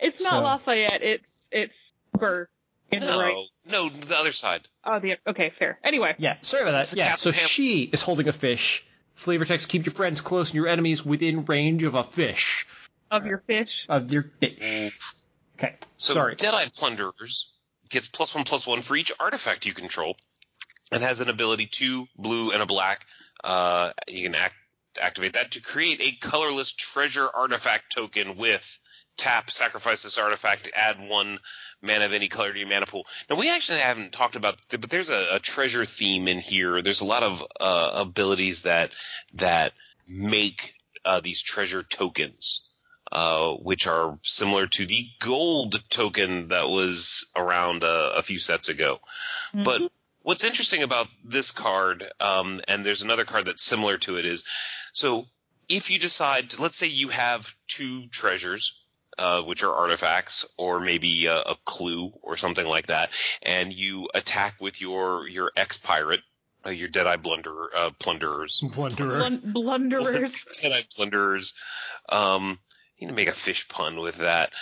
it's 0.00 0.20
not 0.22 0.30
So- 0.32 0.40
Lafayette. 0.42 1.02
It's 1.02 1.48
it's 1.52 1.92
Burr 2.12 2.48
in 2.90 3.00
the 3.00 3.06
No, 3.06 3.20
right. 3.20 3.36
no, 3.66 3.88
the 3.88 4.16
other 4.16 4.32
side. 4.32 4.62
Oh, 4.84 4.98
the 4.98 5.16
okay, 5.26 5.52
fair. 5.58 5.78
Anyway, 5.84 6.14
Yeah, 6.18 6.36
sorry 6.42 6.62
about 6.62 6.72
that. 6.72 6.96
Yeah, 6.96 7.14
so 7.16 7.30
Ham- 7.32 7.46
she 7.48 7.82
is 7.82 8.02
holding 8.02 8.28
a 8.28 8.32
fish. 8.32 8.86
Flavor 9.20 9.44
text: 9.44 9.68
Keep 9.68 9.84
your 9.84 9.92
friends 9.92 10.22
close 10.22 10.48
and 10.48 10.54
your 10.54 10.66
enemies 10.66 11.04
within 11.04 11.44
range 11.44 11.82
of 11.82 11.94
a 11.94 12.04
fish. 12.04 12.66
of 13.10 13.26
your 13.26 13.38
fish. 13.46 13.84
Of 13.86 14.10
your 14.10 14.30
fish. 14.40 14.94
Okay. 15.58 15.74
So 15.98 16.14
sorry. 16.14 16.36
Deadeye 16.36 16.68
Plunderers 16.74 17.52
gets 17.90 18.06
plus 18.06 18.34
one 18.34 18.44
plus 18.44 18.66
one 18.66 18.80
for 18.80 18.96
each 18.96 19.12
artifact 19.20 19.66
you 19.66 19.74
control, 19.74 20.16
and 20.90 21.02
has 21.02 21.20
an 21.20 21.28
ability 21.28 21.66
two 21.66 22.08
blue 22.16 22.50
and 22.52 22.62
a 22.62 22.66
black. 22.66 23.04
Uh, 23.44 23.92
you 24.08 24.22
can 24.24 24.34
act, 24.34 24.54
activate 24.98 25.34
that 25.34 25.50
to 25.50 25.60
create 25.60 26.00
a 26.00 26.12
colorless 26.26 26.72
treasure 26.72 27.28
artifact 27.34 27.92
token 27.92 28.38
with 28.38 28.78
tap, 29.18 29.50
sacrifice 29.50 30.02
this 30.02 30.16
artifact, 30.16 30.70
add 30.74 30.98
one 30.98 31.38
mana 31.82 32.04
of 32.04 32.12
any 32.12 32.28
color 32.28 32.52
to 32.52 32.58
your 32.58 32.68
mana 32.68 32.86
pool. 32.86 33.06
Now 33.28 33.36
we 33.36 33.50
actually 33.50 33.80
haven't 33.80 34.12
talked 34.12 34.36
about, 34.36 34.56
but 34.70 34.90
there's 34.90 35.10
a, 35.10 35.36
a 35.36 35.38
treasure 35.38 35.84
theme 35.84 36.28
in 36.28 36.38
here. 36.38 36.82
There's 36.82 37.00
a 37.00 37.06
lot 37.06 37.22
of 37.22 37.42
uh, 37.58 37.90
abilities 37.94 38.62
that 38.62 38.92
that 39.34 39.72
make 40.08 40.74
uh, 41.04 41.20
these 41.20 41.42
treasure 41.42 41.82
tokens 41.82 42.70
uh, 43.12 43.54
which 43.54 43.86
are 43.86 44.18
similar 44.22 44.66
to 44.68 44.86
the 44.86 45.04
gold 45.18 45.82
token 45.90 46.48
that 46.48 46.68
was 46.68 47.28
around 47.34 47.82
uh, 47.82 48.12
a 48.14 48.22
few 48.22 48.38
sets 48.38 48.68
ago. 48.68 49.00
But 49.52 49.90
what's 50.22 50.44
interesting 50.44 50.84
about 50.84 51.08
this 51.24 51.50
card, 51.50 52.04
um, 52.20 52.60
and 52.68 52.84
there's 52.84 53.02
another 53.02 53.24
card 53.24 53.46
that's 53.46 53.64
similar 53.64 53.98
to 53.98 54.16
it, 54.18 54.26
is 54.26 54.44
so 54.92 55.26
if 55.68 55.90
you 55.90 55.98
decide, 55.98 56.50
to, 56.50 56.62
let's 56.62 56.76
say 56.76 56.86
you 56.86 57.08
have 57.08 57.54
two 57.66 58.06
treasures, 58.08 58.79
uh, 59.20 59.42
which 59.42 59.62
are 59.62 59.72
artifacts, 59.72 60.46
or 60.56 60.80
maybe 60.80 61.26
a, 61.26 61.40
a 61.40 61.56
clue 61.66 62.10
or 62.22 62.36
something 62.36 62.66
like 62.66 62.86
that, 62.86 63.10
and 63.42 63.72
you 63.72 64.08
attack 64.14 64.54
with 64.60 64.80
your 64.80 65.28
your 65.28 65.52
ex 65.56 65.76
pirate, 65.76 66.22
uh, 66.66 66.70
your 66.70 66.88
Deadeye 66.88 67.16
Blunder 67.16 67.76
uh, 67.76 67.90
plunderers, 67.98 68.60
Blunderer. 68.64 69.18
Blun- 69.18 69.52
blunderers. 69.52 70.46
Deadeye 70.62 70.82
Plunderers. 70.96 71.52
Um, 72.08 72.58
you 72.96 73.06
can 73.06 73.14
make 73.14 73.28
a 73.28 73.32
fish 73.32 73.68
pun 73.68 74.00
with 74.00 74.16
that. 74.16 74.52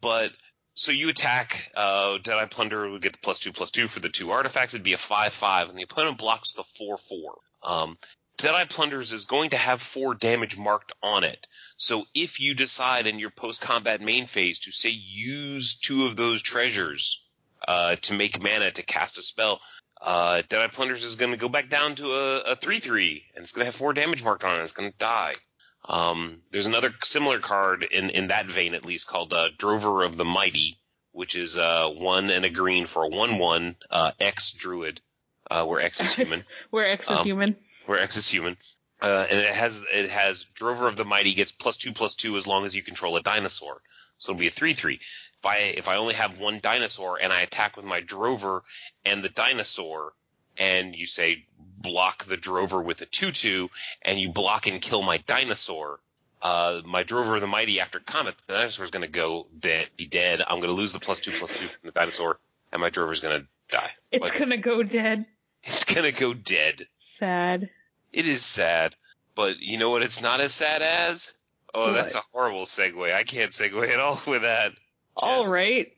But 0.00 0.32
so 0.74 0.92
you 0.92 1.08
attack 1.08 1.70
uh, 1.76 2.18
Deadeye 2.18 2.46
Plunderer 2.46 2.90
would 2.90 3.02
get 3.02 3.12
the 3.12 3.18
plus 3.22 3.38
two 3.38 3.52
plus 3.52 3.70
two 3.70 3.86
for 3.86 4.00
the 4.00 4.08
two 4.08 4.32
artifacts. 4.32 4.74
It'd 4.74 4.84
be 4.84 4.92
a 4.92 4.98
five 4.98 5.32
five, 5.32 5.68
and 5.68 5.78
the 5.78 5.84
opponent 5.84 6.18
blocks 6.18 6.54
with 6.56 6.66
a 6.66 6.68
four 6.76 6.98
four. 6.98 7.36
Um, 7.62 7.96
Deadeye 8.40 8.64
Plunderers 8.64 9.12
is 9.12 9.26
going 9.26 9.50
to 9.50 9.56
have 9.56 9.82
four 9.82 10.14
damage 10.14 10.56
marked 10.56 10.92
on 11.02 11.24
it. 11.24 11.46
So 11.76 12.04
if 12.14 12.40
you 12.40 12.54
decide 12.54 13.06
in 13.06 13.18
your 13.18 13.30
post 13.30 13.60
combat 13.60 14.00
main 14.00 14.26
phase 14.26 14.60
to 14.60 14.72
say 14.72 14.90
use 14.90 15.74
two 15.74 16.06
of 16.06 16.16
those 16.16 16.40
treasures 16.40 17.26
uh, 17.66 17.96
to 17.96 18.14
make 18.14 18.42
mana 18.42 18.70
to 18.70 18.82
cast 18.82 19.18
a 19.18 19.22
spell, 19.22 19.60
uh, 20.00 20.42
Deadeye 20.48 20.68
Plunderers 20.72 21.04
is 21.04 21.16
going 21.16 21.32
to 21.32 21.38
go 21.38 21.48
back 21.48 21.68
down 21.68 21.94
to 21.96 22.12
a, 22.12 22.52
a 22.52 22.56
3-3, 22.56 23.22
and 23.34 23.42
it's 23.42 23.52
going 23.52 23.60
to 23.60 23.66
have 23.66 23.74
four 23.74 23.92
damage 23.92 24.22
marked 24.24 24.44
on 24.44 24.58
it. 24.58 24.62
It's 24.62 24.72
going 24.72 24.90
to 24.90 24.98
die. 24.98 25.34
Um, 25.86 26.40
there's 26.50 26.66
another 26.66 26.94
similar 27.02 27.38
card 27.40 27.82
in, 27.82 28.10
in 28.10 28.28
that 28.28 28.46
vein, 28.46 28.74
at 28.74 28.84
least, 28.84 29.06
called 29.06 29.34
uh, 29.34 29.48
Drover 29.58 30.02
of 30.02 30.16
the 30.16 30.24
Mighty, 30.24 30.78
which 31.12 31.36
is 31.36 31.58
uh, 31.58 31.90
one 31.90 32.30
and 32.30 32.44
a 32.44 32.50
green 32.50 32.86
for 32.86 33.04
a 33.04 33.10
1-1 33.10 33.76
uh, 33.90 34.12
X 34.18 34.52
Druid, 34.52 35.00
uh, 35.50 35.64
where 35.66 35.80
X 35.80 36.00
is 36.00 36.14
human. 36.14 36.44
Where 36.70 36.86
X 36.86 37.10
is 37.10 37.18
Um, 37.18 37.24
human. 37.26 37.56
Where 37.90 37.98
X 38.00 38.16
is 38.16 38.28
human. 38.28 38.56
Uh, 39.02 39.26
and 39.28 39.40
it 39.40 39.52
has 39.52 39.82
it 39.92 40.10
has 40.10 40.44
Drover 40.54 40.86
of 40.86 40.96
the 40.96 41.04
Mighty 41.04 41.34
gets 41.34 41.50
plus 41.50 41.76
two 41.76 41.92
plus 41.92 42.14
two 42.14 42.36
as 42.36 42.46
long 42.46 42.64
as 42.64 42.76
you 42.76 42.82
control 42.82 43.16
a 43.16 43.22
dinosaur. 43.22 43.80
So 44.18 44.30
it'll 44.30 44.38
be 44.38 44.46
a 44.46 44.50
three 44.52 44.74
three. 44.74 45.00
If 45.40 45.46
I 45.46 45.56
if 45.76 45.88
I 45.88 45.96
only 45.96 46.14
have 46.14 46.38
one 46.38 46.60
dinosaur 46.62 47.18
and 47.20 47.32
I 47.32 47.40
attack 47.40 47.76
with 47.76 47.84
my 47.84 48.00
Drover 48.00 48.62
and 49.04 49.24
the 49.24 49.28
dinosaur, 49.28 50.12
and 50.56 50.94
you 50.94 51.06
say 51.06 51.46
block 51.78 52.26
the 52.26 52.36
Drover 52.36 52.80
with 52.80 53.00
a 53.00 53.06
two 53.06 53.32
two, 53.32 53.70
and 54.02 54.20
you 54.20 54.28
block 54.30 54.68
and 54.68 54.80
kill 54.80 55.02
my 55.02 55.16
dinosaur, 55.26 55.98
uh, 56.42 56.80
my 56.84 57.02
Drover 57.02 57.34
of 57.34 57.40
the 57.40 57.48
Mighty 57.48 57.80
after 57.80 57.98
Comet, 57.98 58.36
the 58.46 58.52
dinosaur 58.54 58.84
is 58.84 58.90
going 58.92 59.02
to 59.02 59.08
go 59.10 59.48
dead, 59.58 59.88
be 59.96 60.06
dead. 60.06 60.42
I'm 60.46 60.58
going 60.58 60.68
to 60.70 60.76
lose 60.76 60.92
the 60.92 61.00
plus 61.00 61.18
two 61.18 61.32
plus 61.32 61.50
two 61.50 61.66
from 61.66 61.86
the 61.86 61.92
dinosaur, 61.92 62.38
and 62.70 62.80
my 62.80 62.90
Drover 62.90 63.10
is 63.12 63.20
going 63.20 63.40
to 63.40 63.46
die. 63.70 63.90
It's 64.12 64.22
Like, 64.22 64.38
gonna 64.38 64.58
go 64.58 64.82
dead. 64.84 65.24
it's 65.64 65.84
going 65.84 66.04
to 66.12 66.20
go 66.20 66.34
dead. 66.34 66.86
Sad. 66.98 67.70
It 68.12 68.26
is 68.26 68.44
sad, 68.44 68.94
but 69.34 69.60
you 69.60 69.78
know 69.78 69.90
what? 69.90 70.02
It's 70.02 70.20
not 70.22 70.40
as 70.40 70.52
sad 70.52 70.82
as. 70.82 71.32
Oh, 71.72 71.92
that's 71.92 72.14
a 72.14 72.22
horrible 72.32 72.62
segue. 72.64 73.14
I 73.14 73.22
can't 73.22 73.52
segue 73.52 73.88
at 73.88 74.00
all 74.00 74.20
with 74.26 74.42
that. 74.42 74.72
All 75.16 75.44
Jess. 75.44 75.52
right. 75.52 75.92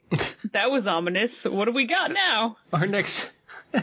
that 0.52 0.70
was 0.70 0.86
ominous. 0.86 1.44
What 1.44 1.64
do 1.66 1.72
we 1.72 1.84
got 1.86 2.12
now? 2.12 2.56
Our 2.72 2.86
next 2.86 3.30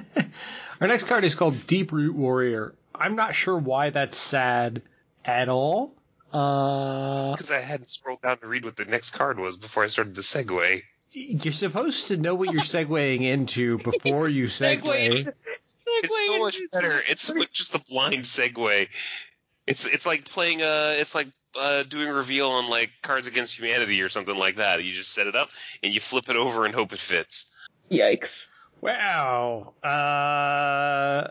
our 0.82 0.88
next 0.88 1.05
card 1.05 1.23
is 1.23 1.36
called 1.36 1.65
Deep 1.67 1.91
Root 1.91 2.15
Warrior. 2.15 2.73
I'm 2.93 3.15
not 3.15 3.34
sure 3.34 3.57
why 3.57 3.89
that's 3.89 4.17
sad 4.17 4.82
at 5.25 5.49
all. 5.49 5.95
Uh, 6.32 7.32
Because 7.32 7.49
I 7.51 7.59
hadn't 7.59 7.88
scrolled 7.89 8.21
down 8.21 8.38
to 8.39 8.47
read 8.47 8.63
what 8.65 8.75
the 8.75 8.86
next 8.86 9.11
card 9.11 9.39
was 9.39 9.57
before 9.57 9.84
I 9.84 9.88
started 9.88 10.13
the 10.15 10.21
segue. 10.21 10.84
you're 11.11 11.53
supposed 11.53 12.09
to 12.09 12.17
know 12.17 12.36
what 12.36 12.51
you're 12.51 12.61
segueing 12.75 13.21
into 13.23 13.77
before 13.80 14.27
you 14.30 14.45
segue. 14.45 15.34
Segue. 16.04 16.08
Segue 16.08 16.08
It's 16.08 16.26
so 16.28 16.38
much 16.39 16.60
better. 16.72 17.04
It's 17.08 17.28
just 17.52 17.74
the 17.74 17.80
blind 17.80 18.24
segue. 18.24 18.88
It's 19.68 19.86
it's 19.86 20.06
like 20.06 20.26
playing 20.26 20.62
uh 20.62 20.95
it's 20.97 21.14
like 21.14 21.28
uh 21.60 21.84
doing 21.84 22.10
reveal 22.10 22.50
on 22.50 22.70
like 22.70 22.91
Cards 23.02 23.28
Against 23.28 23.58
Humanity 23.58 24.02
or 24.02 24.10
something 24.10 24.36
like 24.38 24.56
that. 24.58 24.84
You 24.84 24.93
just 24.93 25.12
set 25.12 25.28
it 25.28 25.36
up 25.36 25.50
and 25.84 25.93
you 25.93 26.00
flip 26.00 26.30
it 26.30 26.36
over 26.36 26.66
and 26.66 26.74
hope 26.74 26.93
it 26.93 27.00
fits. 27.00 27.56
Yikes. 27.91 28.47
Wow. 28.82 29.74
Uh, 29.84 31.28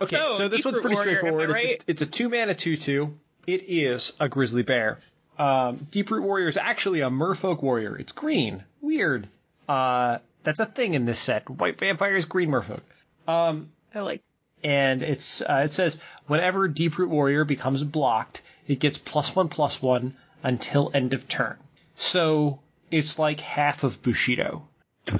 okay, 0.00 0.16
so, 0.16 0.34
So, 0.36 0.48
this 0.48 0.64
one's 0.64 0.80
pretty 0.80 0.96
Warrior, 0.96 1.16
straightforward. 1.18 1.50
right? 1.50 1.64
It's, 1.66 1.84
a, 1.84 1.90
it's 1.90 2.02
a 2.02 2.06
two 2.06 2.28
mana 2.28 2.54
two 2.54 2.76
two. 2.76 3.18
It 3.46 3.64
is 3.68 4.12
a 4.18 4.28
grizzly 4.28 4.62
bear. 4.62 5.00
Um, 5.38 5.86
Deep 5.90 6.10
Root 6.10 6.22
Warrior 6.22 6.48
is 6.48 6.56
actually 6.56 7.00
a 7.00 7.10
Merfolk 7.10 7.62
warrior. 7.62 7.96
It's 7.96 8.12
green. 8.12 8.64
Weird. 8.80 9.28
Uh, 9.68 10.18
that's 10.42 10.60
a 10.60 10.66
thing 10.66 10.94
in 10.94 11.04
this 11.04 11.18
set. 11.18 11.50
White 11.50 11.78
vampires, 11.78 12.24
green 12.24 12.50
Merfolk. 12.50 12.80
Um, 13.26 13.70
I 13.94 14.00
like. 14.00 14.22
and 14.62 15.02
it's 15.02 15.40
uh, 15.42 15.62
it 15.64 15.72
says 15.72 15.98
whenever 16.26 16.68
Deep 16.68 16.98
Root 16.98 17.10
Warrior 17.10 17.44
becomes 17.44 17.82
blocked, 17.82 18.42
it 18.66 18.78
gets 18.80 18.98
plus 18.98 19.34
one 19.34 19.48
plus 19.48 19.80
one 19.80 20.14
until 20.42 20.90
end 20.94 21.14
of 21.14 21.26
turn. 21.28 21.56
So 21.94 22.60
it's 22.90 23.18
like 23.18 23.40
half 23.40 23.84
of 23.84 24.02
Bushido. 24.02 24.68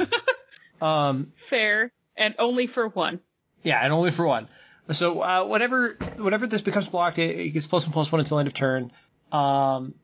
um, 0.83 1.33
Fair 1.49 1.93
and 2.17 2.35
only 2.39 2.67
for 2.67 2.89
one. 2.89 3.21
yeah, 3.63 3.81
and 3.83 3.93
only 3.93 4.11
for 4.11 4.27
one. 4.27 4.49
So 4.93 5.21
uh, 5.23 5.45
whenever 5.45 5.97
whenever 6.17 6.47
this 6.47 6.61
becomes 6.63 6.89
blocked, 6.89 7.19
it, 7.19 7.39
it 7.39 7.51
gets 7.51 7.67
plus 7.67 7.85
one 7.85 7.93
plus 7.93 8.13
one 8.13 8.21
until 8.21 8.39
end 8.39 8.49
of 8.49 8.55
turn. 8.55 8.93
Um, 9.33 9.95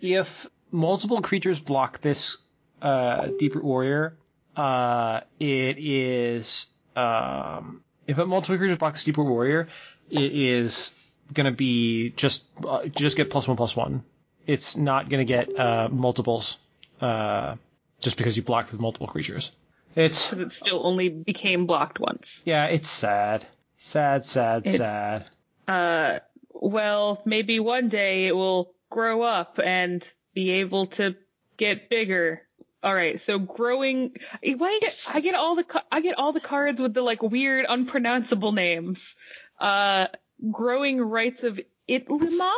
if 0.00 0.46
multiple 0.70 1.22
creatures 1.22 1.58
block 1.60 2.00
this 2.00 2.36
uh, 2.82 3.28
Deep 3.38 3.54
Root 3.54 3.64
Warrior, 3.64 4.16
uh, 4.56 5.20
it 5.38 5.76
is 5.78 6.66
um, 7.00 7.82
if 8.06 8.18
a 8.18 8.26
multiple 8.26 8.56
creatures 8.58 8.78
block 8.78 8.94
this 8.94 9.04
Deep 9.04 9.16
Warrior, 9.18 9.68
it 10.10 10.32
is 10.32 10.92
gonna 11.32 11.52
be 11.52 12.10
just 12.16 12.44
uh, 12.66 12.86
just 12.86 13.16
get 13.16 13.30
plus 13.30 13.46
one 13.48 13.56
plus 13.56 13.76
one. 13.76 14.02
It's 14.46 14.76
not 14.76 15.08
gonna 15.08 15.24
get 15.24 15.56
uh, 15.58 15.88
multiples 15.90 16.58
uh, 17.00 17.56
just 18.00 18.16
because 18.16 18.36
you 18.36 18.42
blocked 18.42 18.72
with 18.72 18.80
multiple 18.80 19.06
creatures. 19.06 19.52
It's 19.96 20.26
Because 20.26 20.40
it 20.40 20.52
still 20.52 20.86
only 20.86 21.08
became 21.08 21.66
blocked 21.66 21.98
once. 21.98 22.42
yeah, 22.46 22.66
it's 22.66 22.88
sad. 22.88 23.46
Sad, 23.78 24.24
sad, 24.24 24.66
It's- 24.66 24.76
sad. 24.78 25.26
Uh, 25.66 26.18
well, 26.52 27.22
maybe 27.24 27.58
one 27.60 27.88
day 27.88 28.26
it 28.26 28.34
will 28.36 28.72
grow 28.90 29.22
up 29.22 29.58
and 29.62 30.06
be 30.34 30.50
able 30.50 30.86
to 30.88 31.14
get 31.56 31.88
bigger. 31.88 32.42
All 32.82 32.94
right, 32.94 33.20
so 33.20 33.38
growing. 33.38 34.12
Why 34.42 34.68
I 34.68 34.78
get 34.80 34.98
I 35.12 35.20
get 35.20 35.34
all 35.34 35.54
the 35.56 35.64
I 35.92 36.00
get 36.00 36.16
all 36.18 36.32
the 36.32 36.40
cards 36.40 36.80
with 36.80 36.94
the 36.94 37.02
like 37.02 37.22
weird 37.22 37.66
unpronounceable 37.68 38.52
names. 38.52 39.16
Uh, 39.58 40.06
growing 40.50 41.00
rites 41.00 41.42
of 41.42 41.60
Itlimoc. 41.88 42.50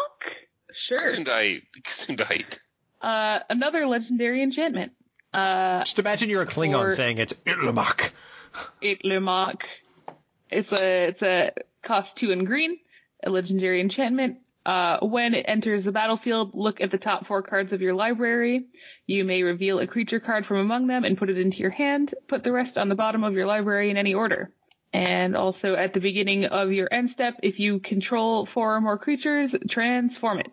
Sure. 0.73 1.01
Gesundheit. 1.15 1.63
Gesundheit. 1.83 2.59
Uh, 3.01 3.41
another 3.51 3.87
legendary 3.87 4.43
enchantment. 4.43 4.93
Uh, 5.35 5.81
Just 5.81 5.99
imagine 5.99 6.31
you're 6.31 6.43
a 6.43 6.47
Klingon 6.47 6.79
Or- 6.79 6.91
saying 6.93 7.19
it's 7.19 7.33
Illumak. 7.45 8.11
Itlimoc. 8.81 9.63
It's 10.51 10.73
a 10.73 11.09
it's 11.09 11.23
a 11.23 11.53
cost 11.83 12.17
two 12.17 12.31
and 12.33 12.47
green, 12.47 12.79
a 13.25 13.31
legendary 13.31 13.81
enchantment. 13.81 14.39
Uh, 14.65 14.99
when 15.01 15.35
it 15.35 15.45
enters 15.49 15.85
the 15.85 15.93
battlefield, 15.93 16.53
look 16.55 16.81
at 16.81 16.91
the 16.91 16.99
top 16.99 17.27
four 17.27 17.43
cards 17.43 17.73
of 17.73 17.81
your 17.81 17.95
library. 17.95 18.67
You 19.07 19.25
may 19.25 19.43
reveal 19.43 19.81
a 19.81 19.87
creature 19.87 20.21
card 20.21 20.47
from 20.47 20.59
among 20.59 20.87
them 20.87 21.05
and 21.05 21.19
put 21.19 21.31
it 21.31 21.39
into 21.39 21.59
your 21.59 21.71
hand. 21.71 22.15
Put 22.29 22.45
the 22.45 22.53
rest 22.53 22.79
on 22.79 22.89
the 22.89 22.95
bottom 22.95 23.25
of 23.25 23.35
your 23.35 23.47
library 23.47 23.91
in 23.91 23.97
any 23.97 24.15
order. 24.15 24.53
And 24.93 25.37
also 25.37 25.75
at 25.75 25.95
the 25.95 26.01
beginning 26.01 26.45
of 26.45 26.71
your 26.71 26.89
end 26.93 27.11
step, 27.11 27.41
if 27.43 27.59
you 27.59 27.81
control 27.81 28.47
four 28.47 28.77
or 28.77 28.81
more 28.81 28.99
creatures, 28.99 29.55
transform 29.69 30.41
it. 30.41 30.53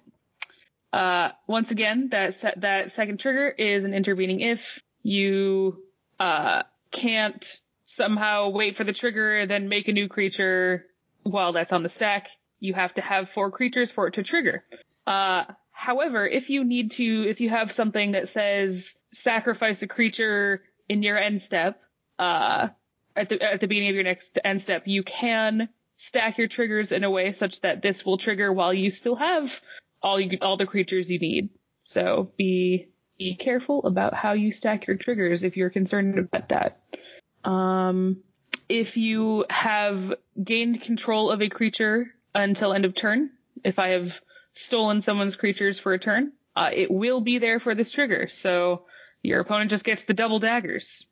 Uh, 0.91 1.29
once 1.45 1.69
again, 1.69 2.09
that 2.11 2.33
se- 2.33 2.55
that 2.57 2.91
second 2.91 3.19
trigger 3.19 3.49
is 3.49 3.83
an 3.83 3.93
intervening 3.93 4.39
if 4.39 4.81
you 5.03 5.83
uh, 6.19 6.63
can't 6.91 7.59
somehow 7.83 8.49
wait 8.49 8.77
for 8.77 8.83
the 8.83 8.93
trigger, 8.93 9.35
and 9.35 9.51
then 9.51 9.69
make 9.69 9.87
a 9.87 9.93
new 9.93 10.07
creature 10.07 10.85
while 11.23 11.53
that's 11.53 11.73
on 11.73 11.83
the 11.83 11.89
stack. 11.89 12.27
You 12.59 12.73
have 12.73 12.93
to 12.95 13.01
have 13.01 13.29
four 13.29 13.51
creatures 13.51 13.91
for 13.91 14.07
it 14.07 14.15
to 14.15 14.23
trigger. 14.23 14.63
Uh, 15.07 15.45
however, 15.71 16.27
if 16.27 16.49
you 16.49 16.63
need 16.63 16.91
to, 16.91 17.27
if 17.29 17.39
you 17.39 17.49
have 17.49 17.71
something 17.71 18.11
that 18.11 18.29
says 18.29 18.95
sacrifice 19.11 19.81
a 19.81 19.87
creature 19.87 20.61
in 20.87 21.03
your 21.03 21.17
end 21.17 21.41
step, 21.41 21.81
uh, 22.17 22.69
at 23.15 23.29
the 23.29 23.41
at 23.41 23.59
the 23.59 23.67
beginning 23.67 23.89
of 23.89 23.95
your 23.95 24.03
next 24.03 24.37
end 24.43 24.61
step, 24.61 24.83
you 24.85 25.03
can 25.03 25.69
stack 25.95 26.37
your 26.37 26.47
triggers 26.47 26.91
in 26.91 27.03
a 27.03 27.09
way 27.09 27.33
such 27.33 27.61
that 27.61 27.81
this 27.81 28.05
will 28.05 28.17
trigger 28.17 28.53
while 28.53 28.73
you 28.73 28.89
still 28.89 29.15
have 29.15 29.61
all 30.01 30.19
you 30.19 30.37
all 30.41 30.57
the 30.57 30.65
creatures 30.65 31.09
you 31.09 31.19
need. 31.19 31.49
So 31.83 32.31
be 32.37 32.87
be 33.17 33.35
careful 33.35 33.83
about 33.85 34.13
how 34.13 34.33
you 34.33 34.51
stack 34.51 34.87
your 34.87 34.95
triggers 34.95 35.43
if 35.43 35.57
you're 35.57 35.69
concerned 35.69 36.17
about 36.17 36.49
that. 36.49 36.81
Um, 37.43 38.23
if 38.69 38.95
you 38.95 39.45
have 39.49 40.13
gained 40.41 40.81
control 40.81 41.29
of 41.31 41.41
a 41.41 41.49
creature 41.49 42.07
until 42.35 42.73
end 42.73 42.85
of 42.85 42.95
turn, 42.95 43.31
if 43.63 43.79
I 43.79 43.89
have 43.89 44.19
stolen 44.53 45.01
someone's 45.01 45.35
creatures 45.35 45.79
for 45.79 45.93
a 45.93 45.99
turn, 45.99 46.31
uh, 46.55 46.69
it 46.73 46.91
will 46.91 47.21
be 47.21 47.37
there 47.37 47.59
for 47.59 47.75
this 47.75 47.91
trigger. 47.91 48.29
So 48.29 48.83
your 49.23 49.39
opponent 49.39 49.69
just 49.69 49.83
gets 49.83 50.03
the 50.03 50.13
double 50.13 50.39
daggers. 50.39 51.05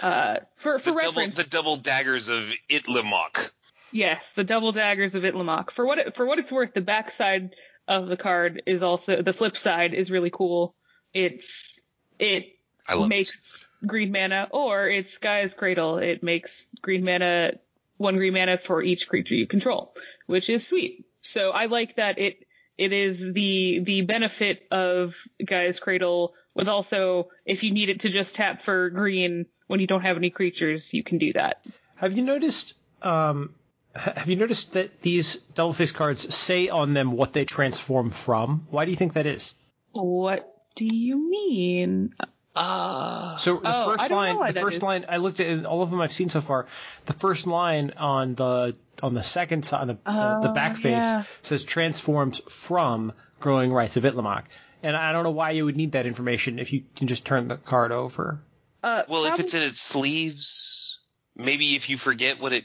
Uh, 0.00 0.38
for 0.56 0.78
for 0.78 0.92
The 0.92 1.00
double, 1.00 1.20
reference, 1.20 1.36
the 1.36 1.44
double 1.44 1.76
daggers 1.76 2.28
of 2.28 2.52
Itlimoc. 2.68 3.50
Yes, 3.90 4.30
the 4.34 4.44
double 4.44 4.72
daggers 4.72 5.14
of 5.14 5.22
Itlamok. 5.22 5.70
For 5.70 5.84
what 5.86 5.98
it, 5.98 6.16
for 6.16 6.26
what 6.26 6.38
it's 6.38 6.52
worth, 6.52 6.74
the 6.74 6.80
backside 6.80 7.54
of 7.88 8.06
the 8.06 8.16
card 8.16 8.62
is 8.66 8.82
also 8.82 9.22
the 9.22 9.32
flip 9.32 9.56
side 9.56 9.94
is 9.94 10.10
really 10.10 10.30
cool. 10.30 10.74
It's 11.14 11.80
it 12.18 12.58
love 12.88 13.00
this. 13.00 13.08
makes 13.08 13.68
green 13.86 14.12
mana, 14.12 14.48
or 14.50 14.88
it's 14.88 15.18
Gaea's 15.18 15.54
Cradle. 15.54 15.98
It 15.98 16.22
makes 16.22 16.68
green 16.82 17.04
mana 17.04 17.52
one 17.98 18.16
green 18.16 18.32
mana 18.32 18.58
for 18.58 18.82
each 18.82 19.08
creature 19.08 19.34
you 19.34 19.46
control, 19.46 19.94
which 20.26 20.48
is 20.48 20.66
sweet. 20.66 21.04
So 21.22 21.50
I 21.50 21.66
like 21.66 21.96
that 21.96 22.18
it 22.18 22.46
it 22.78 22.92
is 22.92 23.32
the 23.32 23.80
the 23.80 24.00
benefit 24.02 24.66
of 24.70 25.14
Gaea's 25.44 25.78
Cradle 25.78 26.34
with 26.54 26.68
also 26.68 27.28
if 27.44 27.62
you 27.62 27.72
need 27.72 27.90
it 27.90 28.00
to 28.00 28.08
just 28.08 28.34
tap 28.34 28.62
for 28.62 28.88
green 28.90 29.46
when 29.66 29.80
you 29.80 29.86
don't 29.86 30.02
have 30.02 30.16
any 30.16 30.30
creatures, 30.30 30.94
you 30.94 31.04
can 31.04 31.18
do 31.18 31.32
that. 31.34 31.64
Have 31.96 32.16
you 32.16 32.22
noticed? 32.22 32.74
Um, 33.02 33.54
have 33.94 34.28
you 34.28 34.36
noticed 34.36 34.72
that 34.72 35.02
these 35.02 35.36
double 35.54 35.72
face 35.72 35.92
cards 35.92 36.34
say 36.34 36.68
on 36.68 36.94
them 36.94 37.12
what 37.12 37.32
they 37.32 37.44
transform 37.44 38.10
from? 38.10 38.66
Why 38.70 38.84
do 38.84 38.90
you 38.90 38.96
think 38.96 39.14
that 39.14 39.26
is? 39.26 39.54
What 39.92 40.52
do 40.74 40.86
you 40.86 41.30
mean? 41.30 42.14
Ah. 42.56 43.36
So 43.38 43.56
the 43.58 43.60
Oh, 43.64 43.90
first 43.96 44.08
don't 44.08 44.36
line, 44.38 44.52
the 44.52 44.60
first 44.60 44.76
is. 44.78 44.82
line, 44.82 45.06
I 45.08 45.18
looked 45.18 45.40
at 45.40 45.64
all 45.64 45.82
of 45.82 45.90
them 45.90 46.00
I've 46.00 46.12
seen 46.12 46.28
so 46.28 46.40
far. 46.40 46.66
The 47.06 47.12
first 47.12 47.46
line 47.46 47.92
on 47.96 48.34
the 48.34 48.76
on 49.02 49.14
the 49.14 49.22
second 49.22 49.64
side, 49.64 49.82
on 49.82 49.86
the 49.88 49.98
uh, 50.06 50.40
the 50.40 50.50
Oh, 50.50 50.54
back 50.54 50.76
face 50.76 51.04
yeah. 51.04 51.24
says 51.42 51.62
transforms 51.64 52.40
from 52.48 53.12
growing 53.40 53.72
rites 53.72 53.96
of 53.96 54.02
Itlamok. 54.04 54.44
And 54.82 54.96
I 54.96 55.12
don't 55.12 55.24
know 55.24 55.30
why 55.30 55.52
you 55.52 55.64
would 55.64 55.76
need 55.76 55.92
that 55.92 56.06
information 56.06 56.58
if 56.58 56.72
you 56.72 56.82
can 56.96 57.06
just 57.08 57.24
turn 57.24 57.48
the 57.48 57.56
card 57.56 57.92
over. 57.92 58.40
Uh, 58.82 59.02
Well, 59.08 59.24
if 59.26 59.40
it's 59.40 59.54
in 59.54 59.62
its 59.62 59.80
sleeves, 59.80 60.98
maybe 61.36 61.74
if 61.76 61.90
you 61.90 61.98
forget 61.98 62.40
what 62.40 62.52
it 62.52 62.64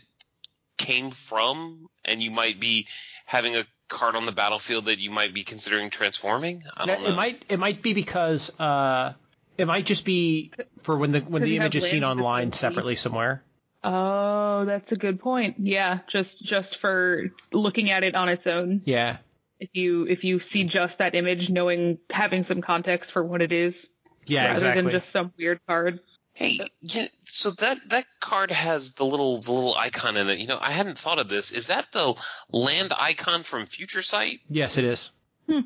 came 0.77 1.11
from, 1.11 1.87
and 2.05 2.21
you 2.21 2.29
might 2.31 2.59
be 2.59 2.87
having 3.25 3.55
a 3.55 3.65
card 3.89 4.15
on 4.15 4.25
the 4.25 4.31
battlefield 4.31 4.85
that 4.85 4.99
you 4.99 5.11
might 5.11 5.33
be 5.33 5.43
considering 5.43 5.89
transforming. 5.89 6.63
I 6.77 6.85
don't 6.85 7.03
know. 7.03 7.09
It 7.09 7.15
might 7.15 7.45
it 7.49 7.59
might 7.59 7.81
be 7.83 7.93
because 7.93 8.51
uh, 8.59 9.13
it 9.57 9.65
might 9.67 9.85
just 9.85 10.05
be 10.05 10.51
for 10.81 10.97
when 10.97 11.11
the 11.11 11.19
when 11.21 11.41
'Cause 11.41 11.49
the 11.49 11.57
image 11.57 11.75
is 11.75 11.89
seen 11.89 12.03
online 12.03 12.51
separately 12.51 12.95
somewhere. 12.95 13.43
Oh, 13.83 14.63
that's 14.65 14.91
a 14.91 14.95
good 14.95 15.19
point. 15.19 15.55
Yeah, 15.59 15.99
just 16.07 16.41
just 16.43 16.77
for 16.77 17.29
looking 17.51 17.89
at 17.89 18.03
it 18.03 18.15
on 18.15 18.29
its 18.29 18.47
own. 18.47 18.81
Yeah. 18.85 19.17
If 19.59 19.69
you 19.73 20.07
if 20.07 20.23
you 20.23 20.39
see 20.39 20.63
just 20.63 20.97
that 20.99 21.15
image, 21.15 21.49
knowing 21.49 21.99
having 22.09 22.43
some 22.43 22.61
context 22.61 23.11
for 23.11 23.23
what 23.23 23.41
it 23.41 23.51
is, 23.51 23.89
Yeah, 24.25 24.43
rather 24.43 24.53
exactly. 24.53 24.81
than 24.83 24.91
just 24.91 25.09
some 25.11 25.33
weird 25.37 25.59
card. 25.67 25.99
Hey, 26.35 26.61
yeah, 26.81 27.05
so 27.25 27.51
that 27.51 27.77
that 27.89 28.05
card 28.19 28.49
has 28.49 28.93
the 28.95 29.05
little 29.05 29.39
the 29.41 29.51
little 29.51 29.75
icon 29.75 30.17
in 30.17 30.29
it. 30.29 30.39
You 30.39 30.47
know, 30.47 30.57
I 30.59 30.71
hadn't 30.71 30.97
thought 30.97 31.19
of 31.19 31.29
this. 31.29 31.51
Is 31.51 31.67
that 31.67 31.91
the 31.91 32.15
land 32.49 32.91
icon 32.97 33.43
from 33.43 33.67
Future 33.67 34.01
Sight? 34.01 34.39
yes, 34.49 34.77
it 34.77 34.83
is. 34.85 35.11
Hmm. 35.47 35.59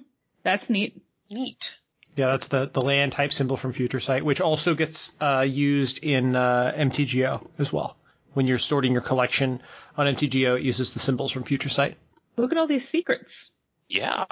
That's 0.44 0.70
neat. 0.70 1.02
Neat. 1.30 1.77
Yeah, 2.18 2.32
that's 2.32 2.48
the 2.48 2.68
the 2.68 2.82
land 2.82 3.14
type 3.14 3.32
symbol 3.32 3.56
from 3.56 3.72
Future 3.72 4.00
Sight, 4.02 4.26
which 4.26 4.42
also 4.42 4.76
gets 4.76 5.14
uh, 5.22 5.46
used 5.48 6.04
in 6.04 6.36
uh, 6.36 6.74
MTGO 6.76 7.48
as 7.60 7.72
well. 7.72 7.96
When 8.34 8.48
you're 8.48 8.58
sorting 8.60 8.92
your 8.92 9.02
collection 9.02 9.62
on 9.96 10.08
MTGO, 10.08 10.58
it 10.58 10.64
uses 10.64 10.92
the 10.94 11.00
symbols 11.00 11.32
from 11.32 11.44
Future 11.44 11.70
Sight. 11.70 11.96
Look 12.36 12.52
at 12.52 12.58
all 12.58 12.68
these 12.68 12.88
secrets. 12.90 13.52
Yeah. 13.88 14.26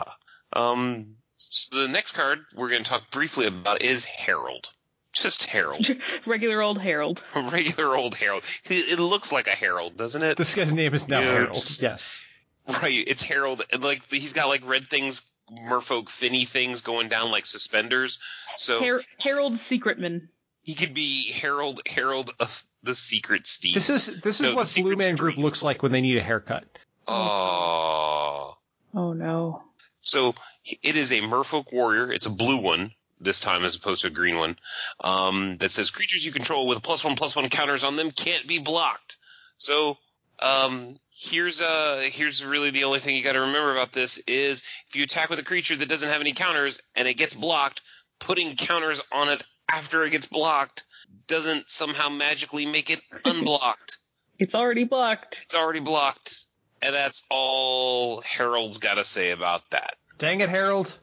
Um. 0.51 1.15
So 1.38 1.86
the 1.86 1.91
next 1.91 2.13
card 2.13 2.39
we're 2.55 2.69
going 2.69 2.83
to 2.83 2.89
talk 2.89 3.09
briefly 3.11 3.45
about 3.47 3.81
is 3.81 4.03
Herald. 4.03 4.69
Just 5.13 5.45
Herald, 5.45 5.88
Regular 6.25 6.61
old 6.61 6.77
Herald. 6.77 7.23
regular 7.36 7.95
old 7.95 8.15
Herald. 8.15 8.43
It 8.65 8.93
it 8.93 8.99
looks 8.99 9.31
like 9.31 9.47
a 9.47 9.51
Herald, 9.51 9.95
doesn't 9.95 10.21
it? 10.23 10.36
This 10.38 10.53
guy's 10.55 10.73
name 10.73 10.93
is 10.93 11.07
now 11.07 11.21
Yeah, 11.21 11.31
Harold. 11.31 11.53
just- 11.55 11.81
Yes. 11.81 12.25
Right, 12.67 13.03
it's 13.07 13.21
Harold, 13.21 13.61
and 13.71 13.83
like 13.83 14.01
he's 14.11 14.33
got 14.33 14.47
like 14.47 14.67
red 14.67 14.88
things, 14.88 15.21
merfolk 15.52 16.10
finny 16.10 16.46
things 16.46 16.82
going 16.82 17.10
down 17.10 17.32
like 17.32 17.46
suspenders. 17.46 18.20
So 18.58 18.84
Her- 18.84 19.04
Herald 19.20 19.54
Secretman. 19.56 20.28
he 20.64 20.74
could 20.76 20.93
be 20.93 21.32
Harold, 21.32 21.82
Harold 21.86 22.32
of 22.39 22.64
the 22.84 22.96
Secret 22.96 23.48
Steve. 23.48 23.74
This 23.76 23.89
is 23.89 24.22
this 24.22 24.39
is 24.41 24.50
No, 24.50 24.56
what 24.56 24.68
the 24.68 24.82
Blue 24.82 24.96
Man 24.96 25.16
Group 25.16 25.38
looks 25.38 25.64
like 25.64 25.82
when 25.84 25.91
they 25.91 26.02
need 26.02 26.18
a 26.18 26.24
haircut. 26.24 26.66
Oh, 27.08 28.58
Oh 28.93 29.14
no. 29.14 29.64
so 30.02 30.34
it 30.66 30.96
is 30.96 31.12
a 31.12 31.22
merfolk 31.22 31.72
warrior. 31.74 32.12
It's 32.12 32.26
a 32.26 32.32
blue 32.32 32.62
one 32.62 32.91
this 33.20 33.39
time 33.39 33.64
as 33.64 33.76
opposed 33.76 34.02
to 34.02 34.08
a 34.08 34.12
green 34.12 34.38
one. 34.38 34.58
Um, 35.00 35.58
that 35.58 35.72
says 35.72 35.89
creatures 35.91 36.26
you 36.26 36.32
control 36.32 36.68
with 36.68 36.82
plus 36.84 37.04
one 37.04 37.16
plus 37.16 37.36
one 37.36 37.50
counters 37.50 37.84
on 37.84 37.96
them 37.96 38.12
can't 38.12 38.48
be 38.48 38.60
blocked. 38.60 39.18
So 39.58 39.98
um, 40.39 40.98
here's 41.18 41.61
uh 41.61 42.01
here's 42.11 42.43
really 42.43 42.72
the 42.72 42.84
only 42.84 42.99
thing 42.99 43.16
you 43.16 43.24
got 43.24 43.34
to 43.34 43.39
remember 43.41 43.72
about 43.72 43.93
this 43.93 44.18
is 44.28 44.63
if 44.89 44.95
you 44.95 45.03
attack 45.03 45.30
with 45.30 45.39
a 45.39 45.43
creature 45.43 45.76
that 45.76 45.88
doesn't 45.88 46.09
have 46.09 46.20
any 46.22 46.34
counters 46.34 46.82
and 46.95 47.07
it 47.07 47.13
gets 47.13 47.34
blocked, 47.34 47.82
putting 48.20 48.55
counters 48.55 49.01
on 49.13 49.30
it 49.30 49.41
after 49.72 50.03
it 50.03 50.09
gets 50.11 50.26
blocked 50.26 50.84
doesn't 51.28 51.70
somehow 51.70 52.09
magically 52.09 52.66
make 52.66 52.89
it 52.89 52.99
unblocked. 53.26 53.97
It's 54.38 54.53
already 54.53 54.84
blocked. 54.84 55.39
it's 55.43 55.55
already 55.55 55.80
blocked. 55.80 56.41
And 56.82 56.93
that's 56.93 57.24
all 57.30 58.22
Harold's 58.22 58.78
got 58.78 58.95
to 58.95 59.05
say 59.05 59.32
about 59.32 59.63
that. 59.72 59.95
Dang 60.18 60.41
it, 60.41 60.49
Harold. 60.49 60.93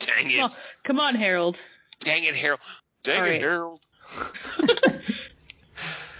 Dang 0.00 0.30
Come 0.30 0.40
on, 0.44 0.50
it. 0.50 0.58
come 0.84 1.00
on 1.00 1.14
Harold. 1.14 1.62
Dang 2.00 2.24
it, 2.24 2.34
Harold. 2.34 2.60
Dang 3.02 3.20
All 3.20 3.26
it, 3.26 3.30
right. 3.30 3.40
Harold. 3.40 3.80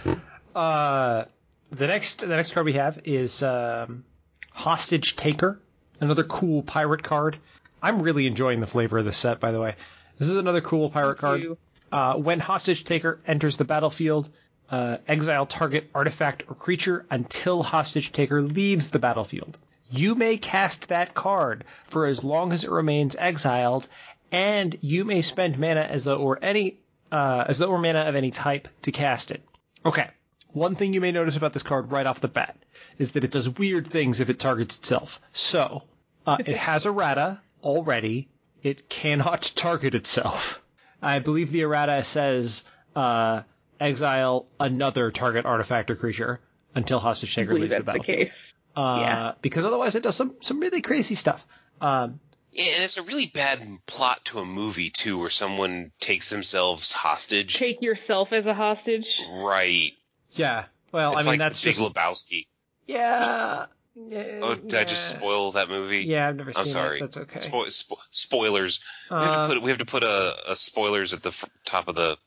Uh, 0.53 1.23
the 1.71 1.87
next 1.87 2.19
the 2.19 2.27
next 2.27 2.51
card 2.51 2.65
we 2.65 2.73
have 2.73 2.99
is 3.05 3.41
um, 3.43 4.03
Hostage 4.51 5.15
Taker, 5.15 5.59
another 5.99 6.23
cool 6.23 6.61
pirate 6.63 7.03
card. 7.03 7.37
I'm 7.81 8.01
really 8.01 8.27
enjoying 8.27 8.59
the 8.59 8.67
flavor 8.67 8.99
of 8.99 9.05
this 9.05 9.17
set, 9.17 9.39
by 9.39 9.51
the 9.51 9.59
way. 9.59 9.75
This 10.17 10.29
is 10.29 10.35
another 10.35 10.61
cool 10.61 10.89
pirate 10.89 11.17
card. 11.17 11.57
Uh, 11.91 12.15
when 12.15 12.39
Hostage 12.39 12.83
Taker 12.83 13.19
enters 13.25 13.57
the 13.57 13.65
battlefield, 13.65 14.29
uh, 14.69 14.97
exile 15.07 15.45
target 15.45 15.89
artifact 15.95 16.43
or 16.47 16.55
creature 16.55 17.05
until 17.09 17.63
Hostage 17.63 18.11
Taker 18.11 18.41
leaves 18.41 18.91
the 18.91 18.99
battlefield. 18.99 19.57
You 19.89 20.15
may 20.15 20.37
cast 20.37 20.89
that 20.89 21.13
card 21.13 21.65
for 21.87 22.05
as 22.05 22.23
long 22.23 22.53
as 22.53 22.63
it 22.63 22.71
remains 22.71 23.15
exiled, 23.17 23.87
and 24.31 24.77
you 24.81 25.03
may 25.03 25.21
spend 25.21 25.57
mana 25.59 25.81
as 25.81 26.03
though 26.03 26.19
were 26.19 26.39
any 26.41 26.79
uh, 27.11 27.45
as 27.47 27.57
though 27.57 27.69
were 27.69 27.77
mana 27.77 28.01
of 28.01 28.15
any 28.15 28.31
type 28.31 28.67
to 28.83 28.91
cast 28.91 29.31
it. 29.31 29.43
Okay. 29.85 30.07
One 30.53 30.75
thing 30.75 30.93
you 30.93 31.01
may 31.01 31.11
notice 31.11 31.37
about 31.37 31.53
this 31.53 31.63
card 31.63 31.91
right 31.91 32.05
off 32.05 32.19
the 32.19 32.27
bat 32.27 32.57
is 32.97 33.13
that 33.13 33.23
it 33.23 33.31
does 33.31 33.47
weird 33.49 33.87
things 33.87 34.19
if 34.19 34.29
it 34.29 34.39
targets 34.39 34.77
itself. 34.77 35.21
So, 35.33 35.83
uh, 36.25 36.37
it 36.45 36.57
has 36.69 36.85
errata 36.85 37.41
already. 37.63 38.27
It 38.63 38.89
cannot 38.89 39.43
target 39.55 39.95
itself. 39.95 40.61
I 41.01 41.19
believe 41.19 41.51
the 41.51 41.61
errata 41.61 42.03
says 42.03 42.63
uh, 42.95 43.41
exile 43.79 44.45
another 44.59 45.09
target 45.11 45.45
artifact 45.45 45.89
or 45.89 45.95
creature 45.95 46.39
until 46.75 46.99
hostage 46.99 47.37
I 47.37 47.41
taker 47.41 47.53
leaves 47.55 47.69
the 47.69 47.69
that's 47.69 47.79
the 47.79 47.91
battlefield. 47.91 48.17
case. 48.27 48.55
Uh, 48.75 48.97
Yeah. 49.01 49.31
Because 49.41 49.65
otherwise, 49.65 49.95
it 49.95 50.03
does 50.03 50.15
some 50.15 50.35
some 50.41 50.59
really 50.59 50.81
crazy 50.81 51.15
stuff. 51.15 51.45
Um, 51.81 52.19
Yeah, 52.51 52.65
and 52.75 52.83
it's 52.83 52.97
a 52.97 53.01
really 53.03 53.25
bad 53.25 53.61
plot 53.87 54.23
to 54.25 54.39
a 54.39 54.45
movie, 54.45 54.89
too, 54.91 55.17
where 55.19 55.29
someone 55.29 55.91
takes 55.99 56.29
themselves 56.29 56.91
hostage. 56.91 57.55
Take 57.55 57.81
yourself 57.81 58.31
as 58.33 58.45
a 58.45 58.53
hostage. 58.53 59.21
Right. 59.31 59.93
Yeah. 60.33 60.65
Well, 60.91 61.13
It's 61.13 61.21
I 61.21 61.23
mean 61.23 61.27
like 61.33 61.39
that's 61.39 61.61
the 61.61 61.69
Big 61.69 61.75
just 61.75 61.93
Lebowski. 61.93 62.45
yeah. 62.87 63.65
yeah. 63.95 64.39
Oh, 64.41 64.55
did 64.55 64.73
I 64.75 64.83
just 64.83 65.09
spoil 65.17 65.53
that 65.53 65.69
movie? 65.69 65.99
Yeah, 66.03 66.27
I've 66.29 66.35
never 66.35 66.53
seen 66.53 66.61
I'm 66.61 66.67
sorry. 66.67 66.97
it. 66.97 67.01
That's 67.01 67.17
okay. 67.17 67.39
Spo- 67.39 67.65
spo- 67.67 67.97
spoilers. 68.11 68.79
We 69.09 69.17
have 69.17 69.27
Uh, 69.27 69.47
to 69.47 69.53
put 69.53 69.63
we 69.63 69.69
have 69.71 69.79
to 69.79 69.85
put 69.85 70.03
a, 70.03 70.51
a 70.51 70.55
spoilers 70.55 71.13
at 71.13 71.23
the 71.23 71.29
f- 71.29 71.49
top 71.65 71.87
of 71.87 71.95
the, 71.95 72.17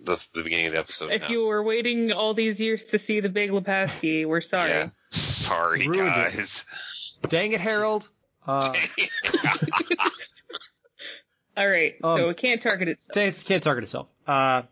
the 0.00 0.16
the 0.34 0.42
beginning 0.42 0.66
of 0.66 0.72
the 0.74 0.78
episode. 0.78 1.10
If 1.12 1.22
now. 1.22 1.28
you 1.28 1.46
were 1.46 1.62
waiting 1.62 2.12
all 2.12 2.34
these 2.34 2.60
years 2.60 2.84
to 2.86 2.98
see 2.98 3.20
the 3.20 3.28
Big 3.30 3.50
Lebowski, 3.50 4.26
we're 4.26 4.40
sorry. 4.42 4.68
Yeah. 4.70 4.88
Sorry, 5.10 5.88
Ruined 5.88 6.08
it. 6.08 6.34
guys. 6.34 6.66
Dang 7.28 7.52
it, 7.52 7.60
Harold. 7.60 8.08
Uh, 8.46 8.72
All 11.56 11.66
right, 11.68 11.94
so 12.02 12.24
Um, 12.24 12.30
it 12.30 12.36
can't 12.36 12.60
target 12.60 12.88
itself. 12.88 13.14
Can't, 13.14 13.44
can't 13.46 13.62
target 13.62 13.84
itself. 13.84 14.08
Uh, 14.26 14.62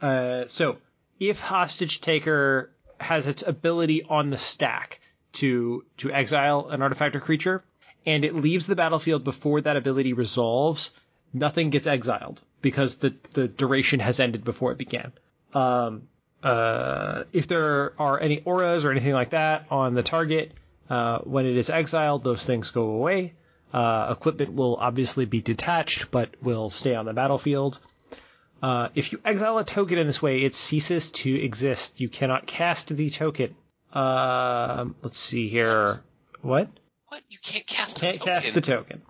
uh, 0.00 0.46
so, 0.46 0.76
if 1.20 1.40
hostage 1.40 2.00
taker 2.00 2.70
has 3.00 3.26
its 3.26 3.42
ability 3.46 4.02
on 4.02 4.30
the 4.30 4.38
stack 4.38 5.00
to 5.32 5.84
to 5.98 6.12
exile 6.12 6.68
an 6.70 6.82
artifact 6.82 7.14
or 7.16 7.20
creature, 7.20 7.62
and 8.06 8.24
it 8.24 8.34
leaves 8.34 8.66
the 8.66 8.76
battlefield 8.76 9.24
before 9.24 9.60
that 9.60 9.76
ability 9.76 10.12
resolves, 10.12 10.90
nothing 11.32 11.70
gets 11.70 11.86
exiled 11.86 12.42
because 12.62 12.96
the 12.96 13.14
the 13.34 13.48
duration 13.48 14.00
has 14.00 14.20
ended 14.20 14.44
before 14.44 14.72
it 14.72 14.78
began. 14.78 15.12
Um, 15.54 16.08
uh, 16.42 17.24
if 17.32 17.48
there 17.48 17.92
are 17.98 18.20
any 18.20 18.40
auras 18.40 18.84
or 18.84 18.90
anything 18.90 19.12
like 19.12 19.30
that 19.30 19.66
on 19.70 19.94
the 19.94 20.02
target, 20.02 20.52
uh, 20.88 21.18
when 21.20 21.46
it 21.46 21.56
is 21.56 21.70
exiled, 21.70 22.24
those 22.24 22.44
things 22.44 22.70
go 22.70 22.90
away. 22.90 23.34
Uh, 23.72 24.08
equipment 24.16 24.54
will 24.54 24.76
obviously 24.76 25.26
be 25.26 25.40
detached, 25.42 26.10
but 26.10 26.30
will 26.42 26.70
stay 26.70 26.94
on 26.94 27.04
the 27.04 27.12
battlefield. 27.12 27.78
Uh, 28.62 28.88
if 28.94 29.12
you 29.12 29.20
exile 29.24 29.58
a 29.58 29.64
token 29.64 29.98
in 29.98 30.06
this 30.06 30.20
way, 30.20 30.42
it 30.42 30.54
ceases 30.54 31.10
to 31.10 31.34
exist. 31.34 32.00
You 32.00 32.08
cannot 32.08 32.46
cast 32.46 32.94
the 32.96 33.10
token. 33.10 33.54
Um, 33.92 34.96
let's 35.02 35.18
see 35.18 35.48
here. 35.48 36.02
What? 36.42 36.68
what? 37.08 37.22
You 37.28 37.38
can't 37.42 37.66
cast 37.66 38.00
Can't 38.00 38.16
a 38.16 38.18
cast 38.18 38.54
the 38.54 38.60
token. 38.60 39.02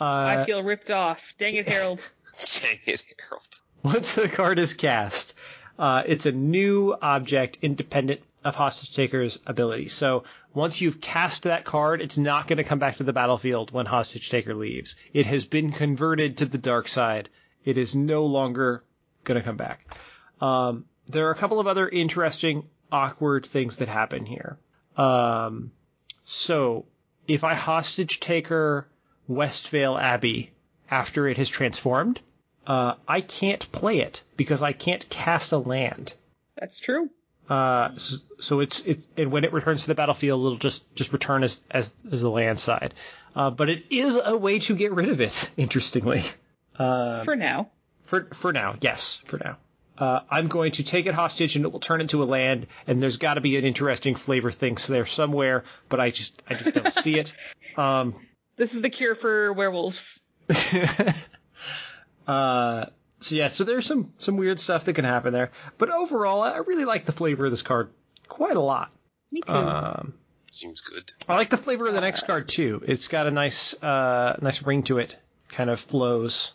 Uh, 0.00 0.04
I 0.04 0.44
feel 0.44 0.62
ripped 0.62 0.90
off. 0.90 1.34
Dang 1.38 1.54
it, 1.54 1.68
Harold. 1.68 2.00
Dang 2.62 2.78
it, 2.86 3.00
Harold. 3.28 3.46
Once 3.82 4.14
the 4.14 4.28
card 4.28 4.58
is 4.58 4.74
cast, 4.74 5.34
uh, 5.78 6.02
it's 6.06 6.26
a 6.26 6.32
new 6.32 6.94
object 7.00 7.58
independent 7.62 8.20
of 8.44 8.54
Hostage 8.54 8.94
Taker's 8.94 9.38
ability. 9.46 9.88
So 9.88 10.24
once 10.54 10.80
you've 10.80 11.00
cast 11.00 11.44
that 11.44 11.64
card, 11.64 12.00
it's 12.00 12.18
not 12.18 12.48
going 12.48 12.56
to 12.56 12.64
come 12.64 12.78
back 12.78 12.96
to 12.96 13.04
the 13.04 13.12
battlefield 13.12 13.70
when 13.70 13.86
Hostage 13.86 14.30
Taker 14.30 14.54
leaves. 14.54 14.96
It 15.12 15.26
has 15.26 15.44
been 15.44 15.72
converted 15.72 16.38
to 16.38 16.46
the 16.46 16.58
dark 16.58 16.88
side. 16.88 17.28
It 17.64 17.78
is 17.78 17.94
no 17.94 18.24
longer 18.26 18.84
going 19.24 19.38
to 19.40 19.44
come 19.44 19.56
back. 19.56 19.96
Um, 20.40 20.86
there 21.06 21.28
are 21.28 21.32
a 21.32 21.36
couple 21.36 21.60
of 21.60 21.66
other 21.66 21.88
interesting, 21.88 22.68
awkward 22.90 23.46
things 23.46 23.78
that 23.78 23.88
happen 23.88 24.24
here. 24.24 24.58
Um, 24.96 25.72
so 26.24 26.86
if 27.26 27.44
I 27.44 27.54
Hostage 27.54 28.20
Taker 28.20 28.88
Westvale 29.28 30.00
Abbey 30.00 30.52
after 30.90 31.28
it 31.28 31.36
has 31.36 31.48
transformed, 31.48 32.20
uh, 32.66 32.94
I 33.06 33.20
can't 33.20 33.70
play 33.72 34.00
it 34.00 34.22
because 34.36 34.62
I 34.62 34.72
can't 34.72 35.08
cast 35.08 35.52
a 35.52 35.58
land. 35.58 36.14
That's 36.56 36.78
true. 36.78 37.10
Uh, 37.48 37.96
so, 37.96 38.16
so 38.38 38.60
it's 38.60 38.80
it's 38.82 39.08
and 39.16 39.32
when 39.32 39.42
it 39.42 39.52
returns 39.52 39.82
to 39.82 39.88
the 39.88 39.96
battlefield, 39.96 40.40
it'll 40.40 40.56
just 40.56 40.94
just 40.94 41.12
return 41.12 41.42
as 41.42 41.60
as, 41.68 41.92
as 42.12 42.22
the 42.22 42.30
land 42.30 42.60
side. 42.60 42.94
Uh, 43.34 43.50
but 43.50 43.68
it 43.68 43.84
is 43.90 44.16
a 44.24 44.36
way 44.36 44.60
to 44.60 44.76
get 44.76 44.92
rid 44.92 45.08
of 45.08 45.20
it. 45.20 45.50
Interestingly, 45.56 46.22
For 47.24 47.36
now. 47.36 47.70
for 48.04 48.28
for 48.32 48.52
now, 48.52 48.76
yes, 48.80 49.20
for 49.26 49.38
now. 49.38 49.56
uh, 49.98 50.20
I'm 50.30 50.48
going 50.48 50.72
to 50.72 50.82
take 50.82 51.04
it 51.06 51.14
hostage 51.14 51.56
and 51.56 51.64
it 51.64 51.72
will 51.72 51.80
turn 51.80 52.00
into 52.00 52.22
a 52.22 52.24
land, 52.24 52.66
and 52.86 53.02
there's 53.02 53.18
got 53.18 53.34
to 53.34 53.40
be 53.42 53.56
an 53.58 53.64
interesting 53.64 54.14
flavor 54.14 54.50
thing 54.50 54.78
there 54.88 55.04
somewhere, 55.06 55.64
but 55.90 56.00
I 56.00 56.10
just 56.10 56.42
I 56.48 56.54
just 56.54 56.74
don't 56.74 56.92
see 56.92 57.18
it. 57.18 57.32
Um, 57.76 58.14
This 58.56 58.74
is 58.74 58.82
the 58.82 58.90
cure 58.90 59.14
for 59.14 59.52
werewolves. 59.52 60.20
uh, 62.26 62.86
so 63.20 63.34
yeah, 63.34 63.48
so 63.48 63.64
there's 63.64 63.86
some 63.86 64.12
some 64.18 64.36
weird 64.36 64.58
stuff 64.58 64.84
that 64.86 64.94
can 64.94 65.04
happen 65.04 65.32
there, 65.32 65.50
but 65.78 65.90
overall, 65.90 66.42
I 66.42 66.58
really 66.58 66.84
like 66.84 67.04
the 67.04 67.12
flavor 67.12 67.44
of 67.46 67.50
this 67.50 67.62
card 67.62 67.90
quite 68.28 68.56
a 68.56 68.60
lot. 68.60 68.90
Me 69.30 69.40
too. 69.46 69.52
Um, 69.52 70.14
Seems 70.50 70.80
good. 70.80 71.12
I 71.28 71.36
like 71.36 71.50
the 71.50 71.56
flavor 71.56 71.86
of 71.86 71.94
the 71.94 72.00
next 72.00 72.26
card 72.26 72.48
too. 72.48 72.82
It's 72.86 73.06
got 73.08 73.26
a 73.26 73.30
nice 73.30 73.80
uh, 73.82 74.36
nice 74.42 74.62
ring 74.64 74.82
to 74.84 74.98
it, 74.98 75.16
kind 75.48 75.70
of 75.70 75.78
flows. 75.80 76.54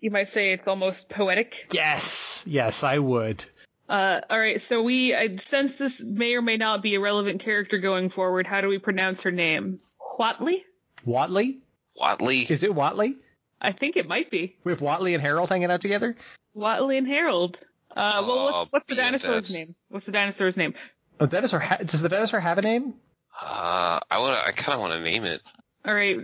You 0.00 0.10
might 0.10 0.28
say 0.28 0.52
it's 0.52 0.66
almost 0.68 1.08
poetic. 1.08 1.68
Yes, 1.72 2.44
yes, 2.46 2.82
I 2.84 2.98
would. 2.98 3.44
Uh, 3.88 4.20
all 4.28 4.38
right, 4.38 4.60
so 4.60 4.82
we 4.82 5.14
I, 5.14 5.36
since 5.36 5.76
this 5.76 6.02
may 6.02 6.34
or 6.34 6.42
may 6.42 6.56
not 6.56 6.82
be 6.82 6.94
a 6.96 7.00
relevant 7.00 7.42
character 7.42 7.78
going 7.78 8.10
forward, 8.10 8.46
how 8.46 8.60
do 8.60 8.68
we 8.68 8.78
pronounce 8.78 9.22
her 9.22 9.30
name? 9.30 9.80
Huatli? 10.18 10.62
Huatli? 11.06 11.58
Huatli. 12.00 12.50
Is 12.50 12.62
it 12.62 12.72
Huatli? 12.72 13.16
I 13.60 13.72
think 13.72 13.96
it 13.96 14.06
might 14.08 14.30
be 14.30 14.56
We 14.64 14.72
have 14.72 14.80
Huatli 14.80 15.14
and 15.14 15.22
Harold 15.22 15.48
hanging 15.48 15.70
out 15.70 15.80
together. 15.80 16.16
Huatli 16.56 16.98
and 16.98 17.06
Harold. 17.06 17.58
Uh, 17.90 18.22
well, 18.26 18.30
Oh, 18.38 18.44
what's, 18.60 18.72
what's 18.72 18.86
the 18.86 18.94
dinosaur's 18.96 19.52
name? 19.54 19.74
What's 19.88 20.04
the 20.04 20.12
dinosaur's 20.12 20.56
name? 20.56 20.74
A 21.20 21.26
dinosaur 21.26 21.60
ha- 21.60 21.78
does 21.84 22.02
the 22.02 22.08
dinosaur 22.08 22.40
have 22.40 22.58
a 22.58 22.62
name? 22.62 22.94
Uh, 23.40 24.00
I 24.10 24.18
want. 24.18 24.36
I 24.46 24.52
kind 24.52 24.74
of 24.74 24.80
want 24.80 24.92
to 24.94 25.00
name 25.00 25.24
it. 25.24 25.40
All 25.86 25.94
right, 25.94 26.18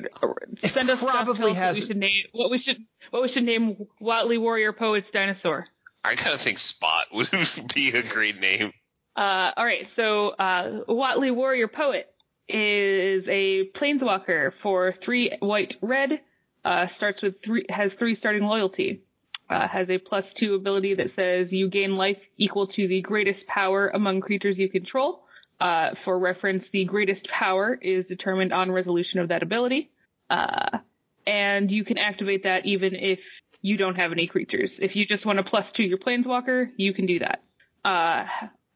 send 0.57 0.91
us 0.91 0.99
probably 1.01 1.55
tell 1.55 1.55
has- 1.55 1.77
what 1.77 1.81
we 1.81 1.87
should 1.87 1.97
name 1.97 2.25
what 2.33 2.51
we 2.51 2.59
should 2.59 2.85
what 3.11 3.23
we 3.23 3.29
should 3.29 3.45
name 3.45 3.87
Huatli 4.01 4.39
Warrior 4.39 4.73
Poet's 4.73 5.11
dinosaur. 5.11 5.67
I 6.05 6.17
kind 6.17 6.35
of 6.35 6.41
think 6.41 6.59
Spot 6.59 7.07
would 7.13 7.29
be 7.75 7.93
a 7.93 8.03
great 8.03 8.41
name. 8.41 8.73
Uh, 9.15 9.53
all 9.57 9.65
right, 9.65 9.87
so 9.89 10.31
uh, 10.31 10.85
Huatli 10.89 11.33
Warrior 11.35 11.69
Poet 11.69 12.13
is 12.49 13.29
a 13.29 13.69
planeswalker 13.71 14.53
for 14.63 14.93
three 14.93 15.37
white 15.41 15.77
red. 15.81 16.21
Uh, 16.65 16.87
starts 16.87 17.23
with 17.23 17.43
three 17.43 17.67
has 17.69 17.95
three 17.95 18.15
starting 18.15 18.45
loyalty. 18.45 19.03
Uh, 19.51 19.69
has 19.69 19.91
a 19.91 19.99
plus 19.99 20.33
two 20.33 20.55
ability 20.55 20.95
that 20.95 21.11
says 21.11 21.53
you 21.53 21.69
gain 21.69 21.97
life 21.97 22.19
equal 22.39 22.67
to 22.69 22.89
the 22.89 23.03
greatest 23.03 23.47
power 23.47 23.89
among 23.89 24.21
creatures 24.21 24.59
you 24.59 24.69
control. 24.69 25.22
Uh, 25.63 25.95
for 25.95 26.19
reference, 26.19 26.71
the 26.71 26.85
greatest 26.85 27.29
power 27.29 27.79
is 27.81 28.09
determined 28.09 28.53
on 28.53 28.73
resolution 28.73 29.21
of 29.21 29.29
that 29.29 29.45
ability. 29.45 29.93
Uh, 30.29 30.79
and 31.25 31.71
you 31.71 31.85
can 31.85 31.99
activate 31.99 32.43
that 32.43 32.67
even 32.67 32.97
if 32.97 33.41
you 33.61 33.77
don't 33.77 33.95
have 33.95 34.11
any 34.11 34.27
creatures. 34.27 34.81
If 34.81 34.97
you 34.97 35.07
just 35.07 35.25
want 35.25 35.37
to 35.37 35.45
plus 35.45 35.71
two 35.71 35.85
your 35.85 35.99
planeswalker, 35.99 36.73
you 36.77 36.93
can 36.93 37.07
do 37.07 37.21
that. 37.21 37.45
Uh, 37.85 38.25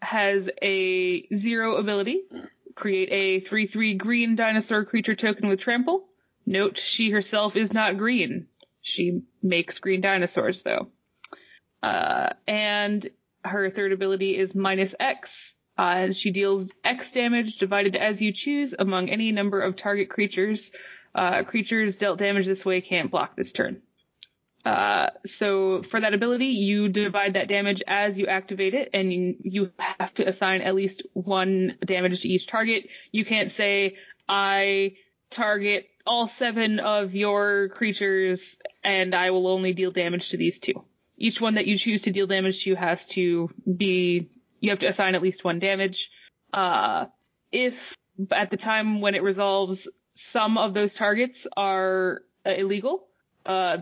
has 0.01 0.49
a 0.62 1.26
zero 1.34 1.74
ability. 1.74 2.22
Create 2.76 3.09
a 3.11 3.41
3-3 3.49 3.99
green 3.99 4.37
dinosaur 4.37 4.84
creature 4.84 5.16
token 5.16 5.49
with 5.49 5.59
trample. 5.59 6.07
Note, 6.47 6.78
she 6.78 7.11
herself 7.11 7.57
is 7.57 7.72
not 7.72 7.99
green. 7.99 8.47
She 8.80 9.22
makes 9.43 9.80
green 9.80 10.03
dinosaurs 10.03 10.62
though. 10.62 10.87
Uh, 11.82 12.28
and 12.47 13.11
her 13.45 13.70
third 13.70 13.91
ability 13.91 14.39
is 14.39 14.55
minus 14.55 14.95
X. 15.01 15.57
Uh, 15.79 15.95
and 15.97 16.16
she 16.16 16.31
deals 16.31 16.70
X 16.85 17.12
damage 17.12 17.59
divided 17.59 17.97
as 17.97 18.22
you 18.22 18.33
choose 18.33 18.74
among 18.79 19.11
any 19.11 19.33
number 19.33 19.61
of 19.61 19.77
target 19.77 20.09
creatures. 20.09 20.70
Uh, 21.14 21.43
creatures 21.45 21.97
dealt 21.97 22.18
damage 22.18 22.47
this 22.47 22.64
way 22.64 22.81
can't 22.81 23.11
block 23.11 23.37
this 23.37 23.53
turn. 23.53 23.83
Uh, 24.66 25.11
so 25.24 25.83
for 25.85 26.01
that 26.01 26.12
ability, 26.12 26.47
you 26.47 26.89
divide 26.89 27.35
that 27.35 27.47
damage 27.47 27.83
as 27.87 28.18
you 28.18 28.27
activate 28.27 28.74
it, 28.74 28.91
and 28.93 29.12
you, 29.12 29.37
you 29.41 29.70
have 29.79 30.12
to 30.12 30.27
assign 30.27 30.61
at 30.61 30.74
least 30.74 31.03
one 31.12 31.77
damage 31.85 32.22
to 32.22 32.29
each 32.29 32.49
target. 32.49 32.89
You 33.12 33.24
can't 33.24 33.53
say, 33.53 33.97
I 34.29 34.97
target 35.31 35.89
all 36.05 36.27
seven 36.27 36.81
of 36.81 37.14
your 37.14 37.68
creatures, 37.68 38.59
and 38.83 39.14
I 39.14 39.31
will 39.31 39.47
only 39.47 39.72
deal 39.72 39.93
damage 39.93 40.31
to 40.31 40.37
these 40.37 40.59
two. 40.59 40.85
Each 41.16 41.41
one 41.41 41.55
that 41.55 41.66
you 41.66 41.79
choose 41.79 42.03
to 42.03 42.11
deal 42.11 42.27
damage 42.27 42.64
to 42.64 42.74
has 42.74 43.07
to 43.09 43.49
be, 43.77 44.29
you 44.61 44.71
have 44.71 44.79
to 44.81 44.87
assign 44.87 45.15
at 45.15 45.23
least 45.23 45.45
one 45.45 45.59
damage. 45.59 46.11
Uh, 46.53 47.07
if 47.53 47.97
at 48.31 48.51
the 48.51 48.57
time 48.57 49.01
when 49.01 49.15
it 49.15 49.23
resolves, 49.23 49.89
some 50.15 50.59
of 50.59 50.75
those 50.75 50.95
targets 50.95 51.47
are 51.57 52.23
uh, 52.45 52.51
illegal, 52.51 53.07
uh, 53.45 53.79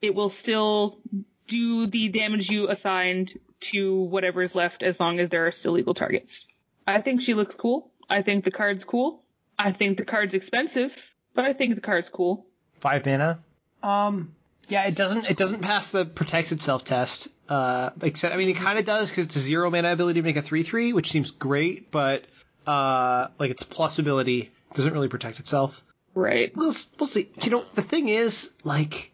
it 0.00 0.14
will 0.14 0.28
still 0.28 0.98
do 1.46 1.86
the 1.86 2.08
damage 2.08 2.50
you 2.50 2.68
assigned 2.68 3.38
to 3.60 4.00
whatever 4.02 4.42
is 4.42 4.54
left 4.54 4.82
as 4.82 5.00
long 5.00 5.18
as 5.18 5.30
there 5.30 5.46
are 5.46 5.52
still 5.52 5.72
legal 5.72 5.94
targets. 5.94 6.46
I 6.86 7.00
think 7.00 7.22
she 7.22 7.34
looks 7.34 7.54
cool. 7.54 7.90
I 8.08 8.22
think 8.22 8.44
the 8.44 8.50
card's 8.50 8.84
cool. 8.84 9.22
I 9.58 9.72
think 9.72 9.96
the 9.98 10.04
card's 10.04 10.34
expensive, 10.34 10.94
but 11.34 11.44
I 11.44 11.52
think 11.52 11.74
the 11.74 11.80
card's 11.80 12.08
cool. 12.08 12.46
Five 12.80 13.06
mana. 13.06 13.40
Um, 13.82 14.34
yeah, 14.68 14.84
it 14.86 14.96
doesn't 14.96 15.30
it 15.30 15.36
doesn't 15.36 15.60
pass 15.60 15.90
the 15.90 16.04
protects 16.04 16.52
itself 16.52 16.84
test. 16.84 17.28
Uh, 17.48 17.90
except 18.00 18.34
I 18.34 18.38
mean 18.38 18.48
it 18.48 18.56
kind 18.56 18.78
of 18.78 18.84
does 18.86 19.10
because 19.10 19.26
it's 19.26 19.36
a 19.36 19.40
zero 19.40 19.70
mana 19.70 19.92
ability 19.92 20.20
to 20.20 20.24
make 20.24 20.36
a 20.36 20.42
three 20.42 20.62
three, 20.62 20.92
which 20.92 21.10
seems 21.10 21.30
great, 21.30 21.90
but 21.90 22.24
uh, 22.66 23.28
like 23.38 23.50
its 23.50 23.62
plus 23.62 23.98
ability 23.98 24.50
doesn't 24.72 24.92
really 24.92 25.08
protect 25.08 25.40
itself. 25.40 25.82
Right. 26.14 26.56
We'll 26.56 26.72
we'll 26.98 27.06
see. 27.06 27.28
You 27.42 27.50
know 27.50 27.64
the 27.74 27.82
thing 27.82 28.08
is 28.08 28.50
like. 28.64 29.10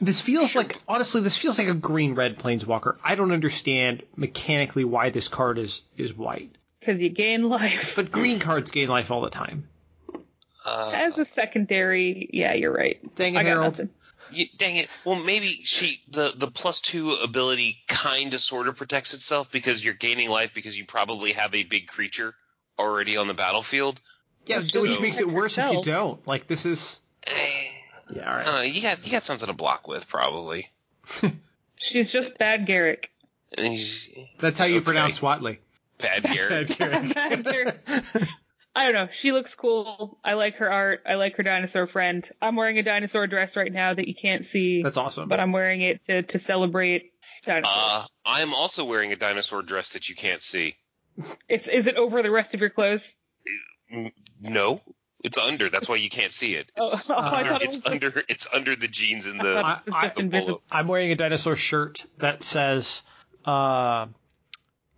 This 0.00 0.20
feels 0.20 0.54
like 0.54 0.80
honestly, 0.86 1.22
this 1.22 1.36
feels 1.36 1.58
like 1.58 1.66
a 1.66 1.74
green 1.74 2.14
red 2.14 2.38
planeswalker. 2.38 2.98
I 3.02 3.16
don't 3.16 3.32
understand 3.32 4.04
mechanically 4.14 4.84
why 4.84 5.10
this 5.10 5.26
card 5.26 5.58
is 5.58 5.82
is 5.96 6.16
white, 6.16 6.54
Because 6.78 7.00
you 7.00 7.08
gain 7.08 7.48
life. 7.48 7.94
but 7.96 8.12
green 8.12 8.38
cards 8.38 8.70
gain 8.70 8.88
life 8.88 9.10
all 9.10 9.22
the 9.22 9.30
time. 9.30 9.66
Uh, 10.64 10.92
As 10.94 11.18
a 11.18 11.24
secondary, 11.24 12.30
yeah, 12.32 12.54
you're 12.54 12.72
right. 12.72 13.00
Dang 13.16 13.34
it, 13.34 13.38
I 13.38 13.42
got 13.42 13.48
Harold. 13.48 13.88
Nothing. 14.30 14.46
dang 14.56 14.76
it. 14.76 14.88
Well, 15.04 15.22
maybe 15.24 15.60
she 15.64 16.00
the 16.10 16.32
the 16.36 16.48
plus 16.50 16.80
two 16.80 17.12
ability 17.22 17.78
kind 17.88 18.34
of 18.34 18.40
sort 18.40 18.68
of 18.68 18.76
protects 18.76 19.14
itself 19.14 19.50
because 19.52 19.84
you're 19.84 19.94
gaining 19.94 20.30
life 20.30 20.52
because 20.54 20.78
you 20.78 20.84
probably 20.84 21.32
have 21.32 21.54
a 21.54 21.64
big 21.64 21.88
creature 21.88 22.34
already 22.78 23.16
on 23.16 23.26
the 23.28 23.34
battlefield. 23.34 24.00
Yeah, 24.46 24.62
Well, 24.72 24.82
which 24.82 25.00
makes 25.00 25.20
it 25.20 25.28
worse 25.28 25.58
if 25.58 25.72
you 25.72 25.82
don't. 25.82 26.26
Like 26.26 26.46
this 26.46 26.64
is 26.66 27.00
Eh, 27.26 27.32
yeah, 28.10 28.30
all 28.30 28.36
right. 28.38 28.58
uh, 28.60 28.62
you 28.62 28.80
got 28.80 29.04
you 29.04 29.12
got 29.12 29.22
something 29.22 29.46
to 29.48 29.52
block 29.52 29.86
with 29.88 30.08
probably. 30.08 30.70
She's 31.76 32.10
just 32.10 32.38
bad 32.38 32.66
Garrick. 32.66 33.10
That's 33.56 34.58
how 34.58 34.64
you 34.64 34.76
Okay. 34.76 34.84
pronounce 34.84 35.18
Huatli. 35.18 35.58
Bad 35.98 36.22
Garrett. 36.22 36.78
Bad 37.14 37.44
Garrick. 37.44 37.86
I 38.78 38.84
don't 38.84 38.94
know. 38.94 39.08
She 39.12 39.32
looks 39.32 39.54
cool. 39.56 40.18
I 40.24 40.34
like 40.34 40.56
her 40.56 40.70
art. 40.70 41.00
I 41.04 41.14
like 41.16 41.36
her 41.36 41.42
dinosaur 41.42 41.86
friend. 41.88 42.28
I'm 42.40 42.54
wearing 42.54 42.78
a 42.78 42.82
dinosaur 42.84 43.26
dress 43.26 43.56
right 43.56 43.72
now 43.72 43.92
that 43.92 44.06
you 44.06 44.14
can't 44.14 44.46
see, 44.46 44.82
That's 44.84 44.96
awesome. 44.96 45.28
but 45.28 45.40
I'm 45.40 45.50
wearing 45.50 45.80
it 45.80 46.04
to, 46.06 46.22
to 46.22 46.38
celebrate 46.38 47.12
dinosaurs. 47.44 47.74
Uh, 47.76 48.06
I'm 48.24 48.54
also 48.54 48.84
wearing 48.84 49.12
a 49.12 49.16
dinosaur 49.16 49.62
dress 49.62 49.90
that 49.94 50.08
you 50.08 50.14
can't 50.14 50.40
see. 50.40 50.76
it's 51.48 51.66
is 51.66 51.88
it 51.88 51.96
over 51.96 52.22
the 52.22 52.30
rest 52.30 52.54
of 52.54 52.60
your 52.60 52.70
clothes? 52.70 53.16
No, 54.40 54.80
it's 55.24 55.38
under. 55.38 55.68
That's 55.70 55.88
why 55.88 55.96
you 55.96 56.08
can't 56.10 56.32
see 56.32 56.54
it. 56.54 56.70
It's, 56.76 57.10
Oh, 57.10 57.18
I 57.18 57.30
thought 57.44 57.62
it 57.62 57.62
it's 57.62 57.76
was 57.78 57.84
like- 57.84 57.94
under. 57.94 58.22
It's 58.28 58.46
under 58.52 58.76
the 58.76 58.88
jeans 58.88 59.26
and 59.26 59.40
the. 59.40 59.54
thought 59.54 59.80
it 59.80 59.86
was 59.86 59.94
I- 59.96 60.02
just 60.04 60.18
I- 60.20 60.22
invisible. 60.22 60.62
I'm 60.70 60.86
wearing 60.86 61.10
a 61.10 61.16
dinosaur 61.16 61.56
shirt 61.56 62.04
that 62.18 62.42
says, 62.44 63.02
uh, 63.44 64.06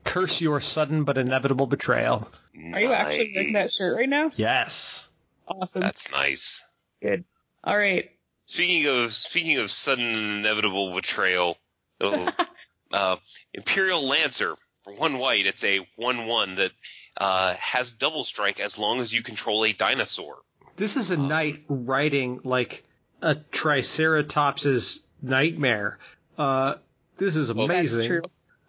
"Curse 0.04 0.40
your 0.40 0.60
sudden 0.60 1.04
but 1.04 1.18
inevitable 1.18 1.66
betrayal." 1.66 2.30
Are 2.72 2.80
you 2.80 2.92
actually 2.92 3.32
wearing 3.34 3.52
that 3.54 3.72
shirt 3.72 3.96
right 3.96 4.08
now? 4.08 4.30
Yes. 4.36 5.08
Awesome. 5.48 5.80
That's 5.80 6.10
nice. 6.10 6.62
Good. 7.02 7.24
All 7.64 7.76
right. 7.76 8.10
Speaking 8.44 8.86
of 8.86 9.12
speaking 9.12 9.58
of 9.58 9.70
sudden 9.70 10.04
and 10.04 10.38
inevitable 10.40 10.92
betrayal, 10.92 11.56
oh, 12.00 12.30
uh, 12.92 13.16
Imperial 13.54 14.06
Lancer 14.06 14.56
for 14.82 14.94
one 14.94 15.18
white. 15.18 15.46
It's 15.46 15.64
a 15.64 15.86
one 15.96 16.26
one 16.26 16.56
that 16.56 16.72
uh, 17.16 17.54
has 17.54 17.92
double 17.92 18.24
strike 18.24 18.60
as 18.60 18.78
long 18.78 19.00
as 19.00 19.12
you 19.12 19.22
control 19.22 19.64
a 19.64 19.72
dinosaur. 19.72 20.38
This 20.76 20.96
is 20.96 21.10
a 21.10 21.16
knight 21.16 21.64
riding 21.68 22.40
like 22.44 22.84
a 23.20 23.34
Triceratops's 23.34 25.00
nightmare. 25.22 25.98
Uh, 26.38 26.76
this 27.18 27.36
is 27.36 27.52
Well, 27.52 27.66
That's 27.66 27.92
amazing. 27.92 28.22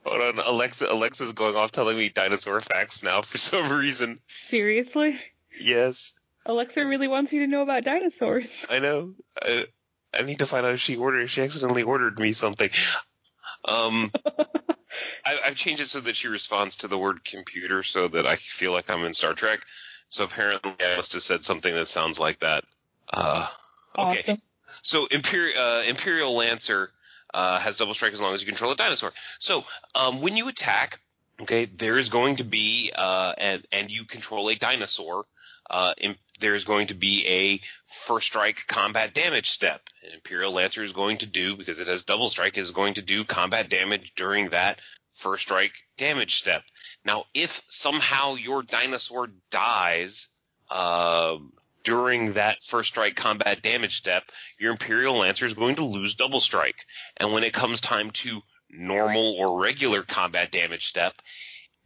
Hold 0.05 0.39
on, 0.39 0.45
Alexa. 0.45 0.87
Alexa's 0.91 1.33
going 1.33 1.55
off 1.55 1.71
telling 1.71 1.97
me 1.97 2.09
dinosaur 2.09 2.59
facts 2.59 3.03
now 3.03 3.21
for 3.21 3.37
some 3.37 3.71
reason. 3.71 4.19
Seriously? 4.27 5.19
Yes, 5.59 6.19
Alexa 6.45 6.85
really 6.85 7.07
wants 7.07 7.31
you 7.31 7.41
to 7.41 7.47
know 7.47 7.61
about 7.61 7.83
dinosaurs. 7.83 8.65
I 8.69 8.79
know. 8.79 9.13
I, 9.41 9.67
I 10.13 10.23
need 10.23 10.39
to 10.39 10.45
find 10.45 10.65
out 10.65 10.73
if 10.73 10.79
she 10.79 10.95
ordered. 10.95 11.29
She 11.29 11.41
accidentally 11.41 11.83
ordered 11.83 12.19
me 12.19 12.33
something. 12.33 12.69
Um, 13.63 14.11
I, 15.25 15.39
I've 15.45 15.55
changed 15.55 15.81
it 15.81 15.87
so 15.87 15.99
that 16.01 16.15
she 16.15 16.27
responds 16.27 16.77
to 16.77 16.87
the 16.87 16.97
word 16.97 17.23
computer, 17.23 17.83
so 17.83 18.07
that 18.07 18.25
I 18.25 18.37
feel 18.37 18.71
like 18.71 18.89
I'm 18.89 19.05
in 19.05 19.13
Star 19.13 19.33
Trek. 19.33 19.61
So 20.09 20.23
apparently, 20.23 20.73
I 20.79 20.97
must 20.97 21.13
have 21.13 21.21
said 21.21 21.43
something 21.43 21.73
that 21.73 21.87
sounds 21.87 22.19
like 22.19 22.39
that. 22.39 22.63
Uh, 23.13 23.47
okay. 23.97 24.19
Awesome. 24.19 24.37
So 24.81 25.05
Imperial 25.05 25.61
uh, 25.61 25.83
Imperial 25.83 26.33
Lancer 26.33 26.91
uh, 27.34 27.59
has 27.59 27.75
double 27.75 27.93
strike 27.93 28.13
as 28.13 28.21
long 28.21 28.34
as 28.34 28.41
you 28.41 28.47
control 28.47 28.71
a 28.71 28.75
dinosaur. 28.75 29.11
So 29.39 29.65
um, 29.95 30.21
when 30.21 30.36
you 30.38 30.47
attack, 30.47 30.99
okay, 31.41 31.65
there 31.65 31.97
is 31.97 32.09
going 32.09 32.38
to 32.38 32.43
be 32.43 32.91
uh, 32.95 33.34
and 33.38 33.65
and 33.71 33.91
you 33.91 34.05
control 34.05 34.49
a 34.49 34.55
dinosaur. 34.55 35.25
Uh, 35.69 35.93
in, 35.99 36.15
there's 36.41 36.65
going 36.65 36.88
to 36.88 36.93
be 36.93 37.25
a 37.27 37.61
first 37.88 38.27
strike 38.27 38.65
combat 38.67 39.13
damage 39.13 39.51
step. 39.51 39.82
An 40.03 40.15
Imperial 40.15 40.51
Lancer 40.51 40.84
is 40.84 40.91
going 40.91 41.19
to 41.19 41.25
do 41.25 41.55
because 41.55 41.79
it 41.79 41.88
has 41.88 42.03
double 42.03 42.29
strike 42.29 42.57
is 42.57 42.71
going 42.71 42.95
to 42.95 43.01
do 43.01 43.23
combat 43.23 43.69
damage 43.69 44.11
during 44.15 44.49
that 44.49 44.82
first 45.13 45.43
strike 45.43 45.73
damage 45.97 46.36
step. 46.36 46.63
Now, 47.05 47.25
if 47.34 47.61
somehow 47.69 48.36
your 48.36 48.63
dinosaur 48.63 49.27
dies 49.49 50.27
uh, 50.69 51.38
during 51.84 52.34
that 52.34 52.63
first 52.63 52.89
strike 52.89 53.15
combat 53.15 53.61
damage 53.61 53.97
step, 53.97 54.23
your 54.59 54.71
Imperial 54.71 55.15
Lancer 55.15 55.45
is 55.45 55.53
going 55.53 55.75
to 55.75 55.84
lose 55.84 56.15
double 56.15 56.39
strike. 56.39 56.86
And 57.17 57.34
when 57.34 57.43
it 57.43 57.53
comes 57.53 57.82
time 57.82 58.11
to 58.11 58.41
normal 58.69 59.36
or 59.36 59.59
regular 59.59 60.03
combat 60.03 60.51
damage 60.51 60.88
step, 60.88 61.13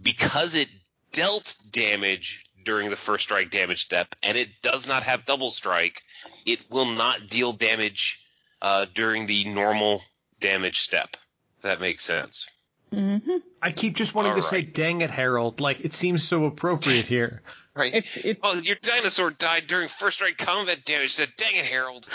because 0.01 0.55
it 0.55 0.69
dealt 1.11 1.55
damage 1.71 2.43
during 2.63 2.89
the 2.89 2.95
first 2.95 3.23
strike 3.23 3.51
damage 3.51 3.85
step 3.85 4.15
and 4.23 4.37
it 4.37 4.49
does 4.61 4.87
not 4.87 5.03
have 5.03 5.25
double 5.25 5.51
strike, 5.51 6.01
it 6.45 6.59
will 6.69 6.85
not 6.85 7.29
deal 7.29 7.53
damage 7.53 8.25
uh, 8.61 8.85
during 8.93 9.27
the 9.27 9.45
normal 9.45 10.01
damage 10.41 10.79
step. 10.81 11.15
That 11.61 11.79
makes 11.79 12.03
sense. 12.03 12.47
Mm-hmm. 12.93 13.37
I 13.61 13.71
keep 13.71 13.95
just 13.95 14.13
wanting 14.13 14.31
All 14.31 14.37
to 14.37 14.43
say, 14.43 14.61
"Dang 14.61 15.01
it, 15.01 15.09
Harold!" 15.09 15.59
Like 15.59 15.81
it 15.81 15.93
seems 15.93 16.23
so 16.23 16.45
appropriate 16.45 17.07
here. 17.07 17.41
Right. 17.75 17.93
It's 17.93 18.15
it. 18.17 18.39
oh, 18.41 18.53
your 18.55 18.77
dinosaur 18.81 19.31
died 19.31 19.67
during 19.67 19.89
first 19.89 20.17
strike 20.17 20.37
combat 20.37 20.85
damage. 20.85 21.13
Said, 21.13 21.29
dang 21.37 21.55
it, 21.55 21.65
Harold. 21.65 22.07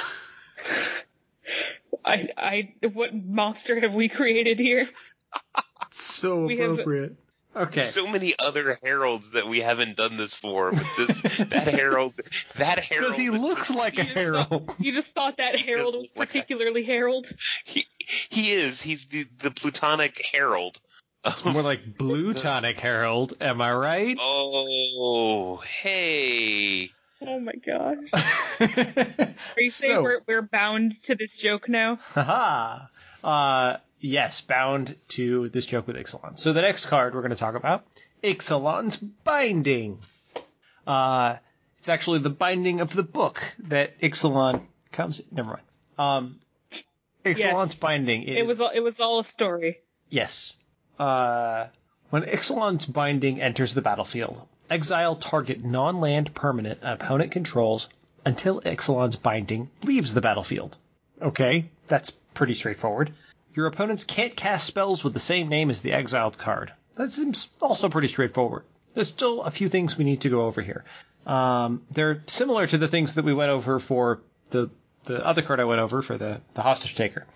I 2.05 2.29
I 2.37 2.73
what 2.93 3.15
monster 3.15 3.79
have 3.81 3.93
we 3.93 4.09
created 4.09 4.59
here? 4.59 4.89
It's 5.87 6.01
so 6.03 6.45
We 6.47 6.59
have- 6.59 6.73
appropriate. 6.73 7.17
Okay. 7.57 7.87
So 7.87 8.07
many 8.07 8.33
other 8.39 8.79
heralds 8.81 9.33
that 9.33 9.49
we 9.49 9.61
haven't 9.61 9.97
done 9.97 10.17
this 10.17 10.37
for, 10.37 10.71
but 10.71 10.87
this 10.97 11.21
that 11.49 11.67
herald, 11.67 12.15
that 12.59 12.79
herald, 12.79 13.07
Because 13.09 13.17
he 13.17 13.29
looks 13.31 13.73
like 13.75 13.95
a 13.99 14.03
You 14.03 14.05
just 14.05 14.15
thought- 14.15 14.21
herald. 14.23 14.75
You 14.79 14.93
just 14.93 15.09
thought 15.15 15.37
that 15.39 15.59
herald 15.59 15.95
was 15.97 16.03
look 16.05 16.17
like 16.17 16.29
a- 16.29 16.33
particularly 16.33 16.85
Harold. 16.85 17.29
he, 17.65 17.87
he 18.29 18.53
is. 18.53 18.81
He's 18.81 19.07
the 19.07 19.25
the 19.41 19.51
plutonic 19.51 20.25
herald. 20.33 20.79
It's 21.25 21.45
more 21.45 21.63
like 21.63 21.99
blue 21.99 22.33
tonic 22.35 22.81
herald. 22.81 23.35
Am 23.41 23.61
I 23.61 23.73
right? 23.73 24.17
Oh, 24.21 25.57
hey. 25.59 26.91
Oh 27.23 27.39
my 27.39 27.53
gosh. 27.53 27.99
Are 29.57 29.61
you 29.61 29.71
saying 29.71 29.97
So- 29.97 30.03
we're 30.03 30.21
we're 30.27 30.43
bound 30.43 31.01
to 31.05 31.15
this 31.15 31.37
joke 31.37 31.69
now? 31.69 31.97
Haha. 31.97 32.87
Uh, 33.23 33.77
yes, 34.01 34.41
bound 34.41 34.97
to 35.09 35.51
this 35.51 35.67
joke 35.67 35.87
with 35.87 35.97
Ixalan. 35.97 36.39
So 36.39 36.55
the 36.55 36.63
next 36.63 36.87
card 36.87 37.15
we're 37.15 37.21
going 37.21 37.31
to 37.31 37.37
talk 37.37 37.55
about, 37.55 37.85
Ixalan's 38.25 38.97
Binding. 38.97 39.99
Uh, 40.87 41.37
it's 41.79 41.91
actually 41.91 42.21
the 42.21 42.31
binding 42.31 42.81
of 42.81 42.95
the 42.95 43.03
book 43.03 43.43
that 43.65 44.01
Ixalan 44.01 44.63
comes. 44.93 45.21
Never 45.31 45.51
mind. 45.51 45.63
Um, 45.99 46.41
Ixalan's 47.25 47.73
Yes. 47.73 47.75
Binding. 47.75 48.23
It 48.23 48.47
was 48.47 48.61
all, 48.63 48.71
it 48.71 48.81
was 48.81 48.99
all 49.01 49.19
a 49.21 49.25
story. 49.25 49.81
Yes. 50.09 50.57
Uh, 51.01 51.69
when 52.11 52.25
Ixalan's 52.25 52.85
Binding 52.85 53.41
enters 53.41 53.73
the 53.73 53.81
battlefield, 53.81 54.47
exile 54.69 55.17
target 55.17 55.65
non-land 55.65 56.35
permanent 56.35 56.81
an 56.83 56.93
opponent 56.93 57.33
controls 57.33 57.89
until 58.27 58.61
Ixalan's 58.61 59.17
Binding 59.17 59.71
leaves 59.83 60.13
the 60.13 60.21
battlefield. 60.21 60.77
Okay, 61.23 61.71
that's 61.87 62.11
pretty 62.35 62.53
straightforward. 62.53 63.15
Your 63.55 63.67
opponents 63.67 64.05
can't 64.05 64.37
cast 64.37 64.67
spells 64.67 65.03
with 65.03 65.15
the 65.15 65.21
same 65.21 65.49
name 65.49 65.71
as 65.71 65.81
the 65.81 65.93
exiled 65.93 66.37
card. 66.37 66.71
That 66.97 67.15
seems 67.15 67.49
also 67.63 67.89
pretty 67.89 68.09
straightforward. 68.09 68.65
There's 68.93 69.09
still 69.09 69.41
a 69.43 69.51
few 69.51 69.71
things 69.71 69.97
we 69.97 70.05
need 70.05 70.21
to 70.21 70.29
go 70.29 70.43
over 70.43 70.61
here. 70.61 70.85
Um, 71.27 71.83
they're 71.91 72.23
similar 72.27 72.67
to 72.67 72.77
the 72.77 72.89
things 72.89 73.15
that 73.15 73.25
we 73.25 73.33
went 73.33 73.51
over 73.51 73.79
for 73.79 74.21
the 74.51 74.69
the 75.05 75.25
other 75.25 75.41
card 75.41 75.61
I 75.61 75.65
went 75.65 75.81
over 75.81 76.03
for 76.03 76.19
the, 76.19 76.43
the 76.53 76.61
hostage 76.61 76.95
taker. 76.95 77.27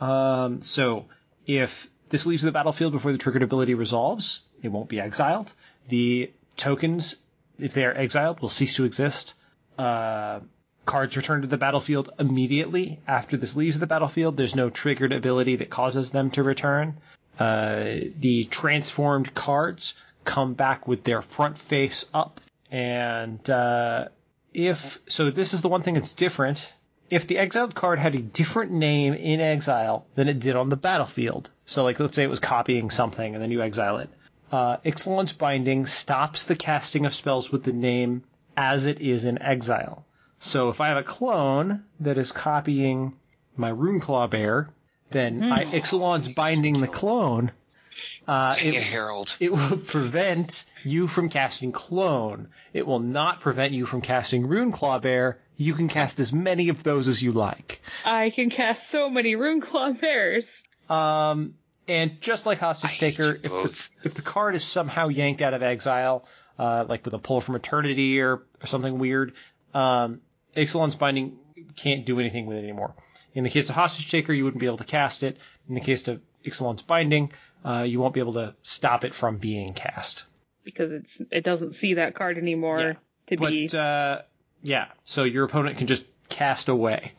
Um, 0.00 0.62
so 0.62 1.04
if 1.46 1.90
this 2.12 2.26
leaves 2.26 2.42
the 2.42 2.52
battlefield 2.52 2.92
before 2.92 3.10
the 3.10 3.16
triggered 3.16 3.42
ability 3.42 3.72
resolves, 3.72 4.40
it 4.62 4.68
won't 4.68 4.90
be 4.90 5.00
exiled. 5.00 5.54
The 5.88 6.30
tokens, 6.58 7.16
if 7.58 7.72
they 7.72 7.86
are 7.86 7.96
exiled, 7.96 8.40
will 8.40 8.50
cease 8.50 8.76
to 8.76 8.84
exist. 8.84 9.32
Uh, 9.78 10.40
cards 10.84 11.16
return 11.16 11.40
to 11.40 11.46
the 11.46 11.56
battlefield 11.56 12.10
immediately 12.18 13.00
after 13.08 13.38
this 13.38 13.56
leaves 13.56 13.78
the 13.78 13.86
battlefield. 13.86 14.36
There's 14.36 14.54
no 14.54 14.68
triggered 14.68 15.12
ability 15.12 15.56
that 15.56 15.70
causes 15.70 16.10
them 16.10 16.30
to 16.32 16.42
return. 16.42 16.98
Uh, 17.38 17.84
the 18.20 18.46
transformed 18.50 19.34
cards 19.34 19.94
come 20.24 20.52
back 20.52 20.86
with 20.86 21.04
their 21.04 21.22
front 21.22 21.56
face 21.56 22.04
up, 22.12 22.42
and 22.70 23.48
uh, 23.48 24.08
if 24.52 25.00
so, 25.08 25.30
this 25.30 25.54
is 25.54 25.62
the 25.62 25.68
one 25.68 25.80
thing 25.80 25.94
that's 25.94 26.12
different. 26.12 26.74
If 27.08 27.26
the 27.26 27.38
exiled 27.38 27.74
card 27.74 27.98
had 27.98 28.14
a 28.14 28.20
different 28.20 28.70
name 28.72 29.14
in 29.14 29.40
exile 29.40 30.04
than 30.14 30.28
it 30.28 30.40
did 30.40 30.56
on 30.56 30.68
the 30.68 30.76
battlefield, 30.76 31.50
so 31.66 31.84
like 31.84 31.98
let's 32.00 32.14
say 32.14 32.24
it 32.24 32.30
was 32.30 32.40
copying 32.40 32.90
something 32.90 33.34
and 33.34 33.42
then 33.42 33.50
you 33.50 33.62
exile 33.62 33.98
it, 33.98 34.10
uh, 34.50 34.76
Ixalan's 34.78 35.32
Binding 35.32 35.86
stops 35.86 36.44
the 36.44 36.56
casting 36.56 37.06
of 37.06 37.14
spells 37.14 37.50
with 37.50 37.64
the 37.64 37.72
name 37.72 38.22
as 38.56 38.86
it 38.86 39.00
is 39.00 39.24
in 39.24 39.40
exile. 39.40 40.04
So 40.38 40.68
if 40.68 40.80
I 40.80 40.88
have 40.88 40.98
a 40.98 41.02
clone 41.02 41.84
that 42.00 42.18
is 42.18 42.32
copying 42.32 43.14
my 43.56 43.70
Runeclaw 43.70 44.28
Bear, 44.28 44.68
then 45.10 45.42
I 45.42 45.64
Ixalan's 45.64 46.28
Binding 46.28 46.80
the 46.80 46.88
clone. 46.88 47.52
Uh, 48.26 48.54
Dang 48.56 48.68
it, 48.68 48.74
it, 48.74 48.82
Harold. 48.82 49.36
it 49.40 49.52
will 49.52 49.76
prevent 49.76 50.64
you 50.82 51.06
from 51.06 51.28
casting 51.28 51.72
Clone. 51.72 52.48
It 52.72 52.86
will 52.86 53.00
not 53.00 53.40
prevent 53.40 53.74
you 53.74 53.84
from 53.84 54.00
casting 54.00 54.48
Runeclaw 54.48 55.02
Bear. 55.02 55.38
You 55.56 55.74
can 55.74 55.88
cast 55.88 56.18
as 56.18 56.32
many 56.32 56.70
of 56.70 56.82
those 56.82 57.08
as 57.08 57.22
you 57.22 57.32
like. 57.32 57.82
I 58.04 58.30
can 58.30 58.48
cast 58.48 58.88
so 58.88 59.10
many 59.10 59.34
Runeclaw 59.34 60.00
bears. 60.00 60.64
Um, 60.92 61.54
and 61.88 62.20
just 62.20 62.46
like 62.46 62.58
Hostage 62.58 62.90
I 62.92 62.94
Taker, 62.96 63.22
you 63.24 63.40
if 63.42 63.50
the, 63.50 63.88
if 64.04 64.14
the 64.14 64.22
card 64.22 64.54
is 64.54 64.64
somehow 64.64 65.08
yanked 65.08 65.42
out 65.42 65.54
of 65.54 65.62
exile, 65.62 66.26
uh, 66.58 66.84
like 66.88 67.04
with 67.04 67.14
a 67.14 67.18
pull 67.18 67.40
from 67.40 67.56
eternity 67.56 68.20
or, 68.20 68.34
or 68.62 68.66
something 68.66 68.98
weird, 68.98 69.32
um, 69.74 70.20
Ixalan's 70.56 70.94
Binding 70.94 71.38
can't 71.76 72.04
do 72.04 72.20
anything 72.20 72.46
with 72.46 72.58
it 72.58 72.62
anymore. 72.62 72.94
In 73.34 73.44
the 73.44 73.50
case 73.50 73.68
of 73.68 73.74
Hostage 73.74 74.10
Taker, 74.10 74.32
you 74.32 74.44
wouldn't 74.44 74.60
be 74.60 74.66
able 74.66 74.76
to 74.78 74.84
cast 74.84 75.22
it. 75.22 75.38
In 75.68 75.74
the 75.74 75.80
case 75.80 76.06
of 76.08 76.20
Ixalan's 76.44 76.82
Binding, 76.82 77.32
uh, 77.64 77.82
you 77.86 77.98
won't 78.00 78.12
be 78.14 78.20
able 78.20 78.34
to 78.34 78.54
stop 78.62 79.04
it 79.04 79.14
from 79.14 79.38
being 79.38 79.72
cast. 79.72 80.24
because 80.64 80.92
it's 80.92 81.20
it 81.30 81.42
doesn't 81.42 81.74
see 81.74 81.94
that 81.94 82.14
card 82.14 82.36
anymore 82.38 82.80
Yeah. 82.80 82.92
to 83.28 83.36
be. 83.38 83.66
But 83.68 83.76
uh, 83.78 84.22
yeah, 84.62 84.86
so 85.04 85.24
your 85.24 85.44
opponent 85.44 85.78
can 85.78 85.86
just 85.86 86.04
cast 86.28 86.68
away. 86.68 87.12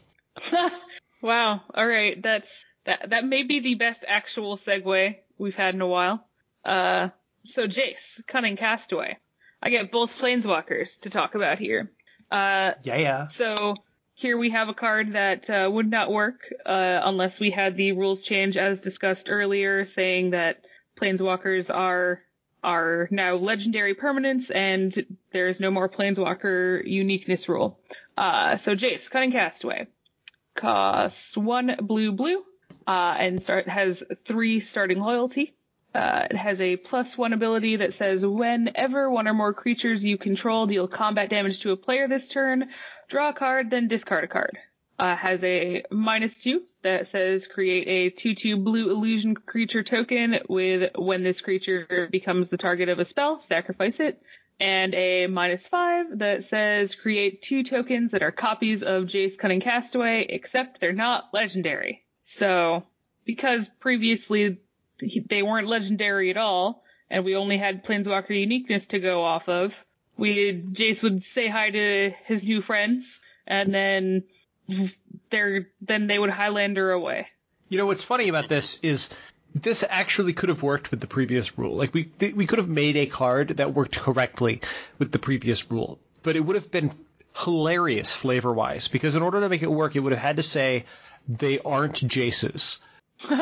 wow. 1.21 1.61
All 1.73 1.87
right. 1.87 2.21
That's 2.21 2.65
that. 2.85 3.09
That 3.09 3.25
may 3.25 3.43
be 3.43 3.59
the 3.59 3.75
best 3.75 4.03
actual 4.07 4.57
segue 4.57 5.15
we've 5.37 5.55
had 5.55 5.75
in 5.75 5.81
a 5.81 5.87
while. 5.87 6.25
Uh, 6.63 7.09
so 7.43 7.67
Jace, 7.67 8.25
cunning 8.27 8.55
castaway. 8.57 9.17
I 9.61 9.69
get 9.69 9.91
both 9.91 10.17
planeswalkers 10.17 10.99
to 11.01 11.09
talk 11.09 11.35
about 11.35 11.59
here. 11.59 11.91
Uh, 12.31 12.73
Yeah, 12.83 12.97
yeah. 12.97 13.27
so 13.27 13.75
here 14.15 14.37
we 14.37 14.49
have 14.49 14.69
a 14.69 14.73
card 14.73 15.13
that 15.13 15.49
uh, 15.49 15.69
would 15.71 15.89
not 15.89 16.11
work 16.11 16.41
uh, 16.65 17.01
unless 17.03 17.39
we 17.39 17.49
had 17.49 17.75
the 17.75 17.91
rules 17.93 18.21
change 18.21 18.57
as 18.57 18.79
discussed 18.81 19.27
earlier, 19.29 19.85
saying 19.85 20.31
that 20.31 20.65
planeswalkers 20.99 21.73
are 21.73 22.21
are 22.63 23.09
now 23.11 23.35
legendary 23.35 23.93
permanents 23.93 24.49
and 24.55 25.05
there 25.31 25.49
is 25.49 25.59
no 25.59 25.69
more 25.69 25.89
planeswalker 25.89 26.81
uniqueness 26.85 27.49
rule. 27.49 27.77
Uh, 28.17 28.55
so 28.55 28.73
Jace, 28.73 29.09
cunning 29.09 29.33
castaway, 29.33 29.87
costs 30.55 31.35
one 31.35 31.75
blue 31.81 32.13
blue, 32.13 32.41
uh, 32.87 33.15
and 33.17 33.41
start 33.41 33.67
has 33.67 34.03
three 34.25 34.59
starting 34.59 34.99
loyalty. 34.99 35.55
Uh, 35.93 36.27
it 36.29 36.35
has 36.35 36.59
a 36.59 36.75
plus 36.75 37.17
one 37.17 37.33
ability 37.33 37.77
that 37.77 37.93
says 37.93 38.25
whenever 38.25 39.09
one 39.09 39.27
or 39.27 39.33
more 39.33 39.53
creatures 39.53 40.03
you 40.03 40.17
control 40.17 40.65
deal 40.65 40.87
combat 40.87 41.29
damage 41.29 41.59
to 41.59 41.71
a 41.71 41.77
player 41.77 42.07
this 42.07 42.27
turn, 42.29 42.69
draw 43.09 43.29
a 43.29 43.33
card, 43.33 43.69
then 43.69 43.87
discard 43.87 44.23
a 44.23 44.27
card. 44.27 44.57
Uh, 44.97 45.15
has 45.15 45.43
a 45.43 45.83
minus 45.91 46.35
two 46.35 46.63
that 46.83 47.07
says 47.07 47.47
create 47.47 47.87
a 47.87 48.15
2-2 48.15 48.63
blue 48.63 48.91
illusion 48.91 49.35
creature 49.35 49.83
token 49.83 50.39
with 50.49 50.91
when 50.95 51.23
this 51.23 51.41
creature 51.41 52.07
becomes 52.11 52.49
the 52.49 52.57
target 52.57 52.89
of 52.89 52.99
a 52.99 53.05
spell, 53.05 53.39
sacrifice 53.39 53.99
it. 53.99 54.21
And 54.59 54.93
a 54.93 55.27
minus 55.27 55.67
five 55.67 56.19
that 56.19 56.43
says 56.43 56.95
create 56.95 57.41
two 57.41 57.63
tokens 57.63 58.11
that 58.11 58.23
are 58.23 58.31
copies 58.31 58.83
of 58.83 59.05
Jace 59.05 59.37
Cunning 59.37 59.61
Castaway, 59.61 60.25
except 60.29 60.79
they're 60.79 60.93
not 60.93 61.29
legendary. 61.33 62.02
So, 62.35 62.83
because 63.25 63.67
previously 63.79 64.57
they 64.99 65.43
weren't 65.43 65.67
legendary 65.67 66.29
at 66.29 66.37
all, 66.37 66.83
and 67.09 67.23
we 67.23 67.35
only 67.35 67.57
had 67.57 67.85
Planeswalker 67.85 68.39
uniqueness 68.39 68.87
to 68.87 68.99
go 68.99 69.23
off 69.23 69.47
of, 69.47 69.79
we 70.17 70.53
Jace 70.73 71.03
would 71.03 71.23
say 71.23 71.47
hi 71.47 71.69
to 71.69 72.13
his 72.25 72.43
new 72.43 72.61
friends, 72.61 73.21
and 73.47 73.73
then 73.73 74.23
they're 75.29 75.67
then 75.81 76.07
they 76.07 76.17
would 76.17 76.29
Highlander 76.29 76.91
away. 76.91 77.27
You 77.69 77.77
know 77.77 77.85
what's 77.85 78.03
funny 78.03 78.29
about 78.29 78.49
this 78.49 78.79
is 78.81 79.09
this 79.53 79.83
actually 79.87 80.33
could 80.33 80.49
have 80.49 80.63
worked 80.63 80.91
with 80.91 81.01
the 81.01 81.07
previous 81.07 81.57
rule. 81.57 81.75
Like 81.75 81.93
we 81.93 82.05
th- 82.05 82.35
we 82.35 82.45
could 82.45 82.59
have 82.59 82.69
made 82.69 82.97
a 82.97 83.05
card 83.05 83.49
that 83.57 83.73
worked 83.73 83.97
correctly 83.97 84.61
with 84.99 85.11
the 85.11 85.19
previous 85.19 85.71
rule, 85.71 85.99
but 86.23 86.35
it 86.35 86.41
would 86.41 86.55
have 86.55 86.71
been 86.71 86.91
hilarious 87.35 88.13
flavor 88.13 88.53
wise 88.53 88.87
because 88.87 89.15
in 89.15 89.23
order 89.23 89.41
to 89.41 89.49
make 89.49 89.63
it 89.63 89.71
work, 89.71 89.95
it 89.95 89.99
would 89.99 90.13
have 90.13 90.21
had 90.21 90.37
to 90.37 90.43
say 90.43 90.85
they 91.27 91.59
aren't 91.59 91.95
Jaces. 91.95 92.79
All 93.29 93.39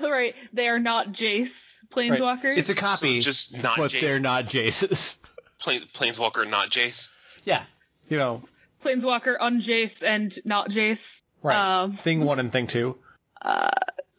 right, 0.10 0.34
they 0.52 0.68
are 0.68 0.78
not 0.78 1.12
Jace 1.12 1.74
Right. 1.96 2.58
It's 2.58 2.70
a 2.70 2.74
copy, 2.74 3.20
So 3.20 3.24
just 3.24 3.62
not 3.62 3.76
but 3.76 3.90
Jace. 3.92 4.00
they're 4.00 4.20
not 4.20 4.46
Jaces. 4.46 5.16
Planes, 5.60 5.84
Planeswalker, 5.86 6.48
not 6.48 6.70
Jace. 6.70 7.08
yeah, 7.44 7.62
you 8.08 8.18
know, 8.18 8.42
planeswalker 8.84 9.36
on 9.40 9.60
Jace 9.62 10.02
and 10.02 10.36
not 10.44 10.70
Jace. 10.70 11.20
right. 11.42 11.82
Um, 11.82 11.96
thing 11.96 12.24
one 12.24 12.38
and 12.40 12.52
thing 12.52 12.66
two. 12.66 12.98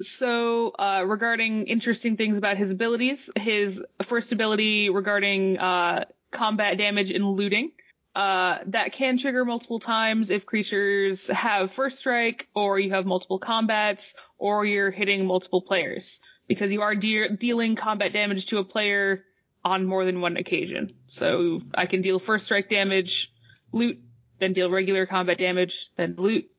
So, 0.02 0.72
uh, 0.78 1.06
regarding 1.08 1.68
interesting 1.68 2.18
things 2.18 2.36
about 2.36 2.58
his 2.58 2.70
abilities, 2.70 3.30
his 3.38 3.82
first 4.04 4.34
ability 4.34 4.90
regarding 4.90 5.58
uh, 5.58 6.04
combat 6.34 6.78
damage 6.78 7.12
and 7.12 7.26
looting, 7.26 7.72
uh, 8.16 8.60
that 8.68 8.94
can 8.94 9.18
trigger 9.18 9.44
multiple 9.44 9.80
times 9.80 10.30
if 10.30 10.46
creatures 10.46 11.28
have 11.28 11.72
first 11.72 12.00
strike, 12.00 12.48
or 12.56 12.80
you 12.80 12.92
have 12.92 13.06
multiple 13.06 13.40
combats, 13.40 14.16
or 14.38 14.66
you're 14.66 14.92
hitting 14.92 15.26
multiple 15.26 15.62
players, 15.62 16.20
because 16.48 16.72
you 16.72 16.82
are 16.82 16.96
de- 16.96 17.30
dealing 17.30 17.76
combat 17.76 18.14
damage 18.14 18.46
to 18.48 18.58
a 18.60 18.64
player 18.64 19.26
on 19.66 19.86
more 19.86 20.06
than 20.06 20.22
one 20.22 20.38
occasion. 20.38 20.94
So 21.08 21.62
I 21.74 21.88
can 21.88 22.02
deal 22.02 22.20
first 22.20 22.46
strike 22.46 22.70
damage, 22.70 23.34
loot, 23.72 24.00
then 24.40 24.54
deal 24.54 24.70
regular 24.70 25.06
combat 25.06 25.38
damage, 25.38 25.90
then 25.98 26.16
loot. 26.18 26.50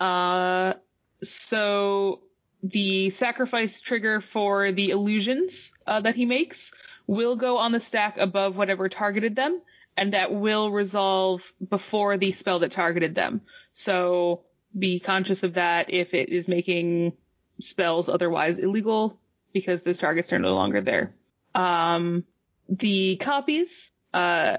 Uh, 0.00 0.72
so 1.22 2.20
the 2.62 3.10
sacrifice 3.10 3.80
trigger 3.80 4.20
for 4.20 4.72
the 4.72 4.90
illusions 4.90 5.72
uh, 5.86 6.00
that 6.00 6.16
he 6.16 6.24
makes 6.24 6.72
will 7.06 7.36
go 7.36 7.58
on 7.58 7.72
the 7.72 7.80
stack 7.80 8.16
above 8.16 8.56
whatever 8.56 8.88
targeted 8.88 9.36
them, 9.36 9.60
and 9.96 10.12
that 10.12 10.32
will 10.32 10.70
resolve 10.70 11.42
before 11.68 12.16
the 12.18 12.32
spell 12.32 12.60
that 12.60 12.72
targeted 12.72 13.14
them. 13.14 13.40
So 13.72 14.42
be 14.76 15.00
conscious 15.00 15.42
of 15.42 15.54
that 15.54 15.92
if 15.92 16.14
it 16.14 16.28
is 16.30 16.48
making 16.48 17.12
spells 17.60 18.08
otherwise 18.08 18.58
illegal, 18.58 19.18
because 19.52 19.82
those 19.82 19.98
targets 19.98 20.32
are 20.32 20.38
no 20.38 20.54
longer 20.54 20.80
there. 20.80 21.14
Um, 21.54 22.24
the 22.68 23.16
copies 23.16 23.92
uh, 24.12 24.56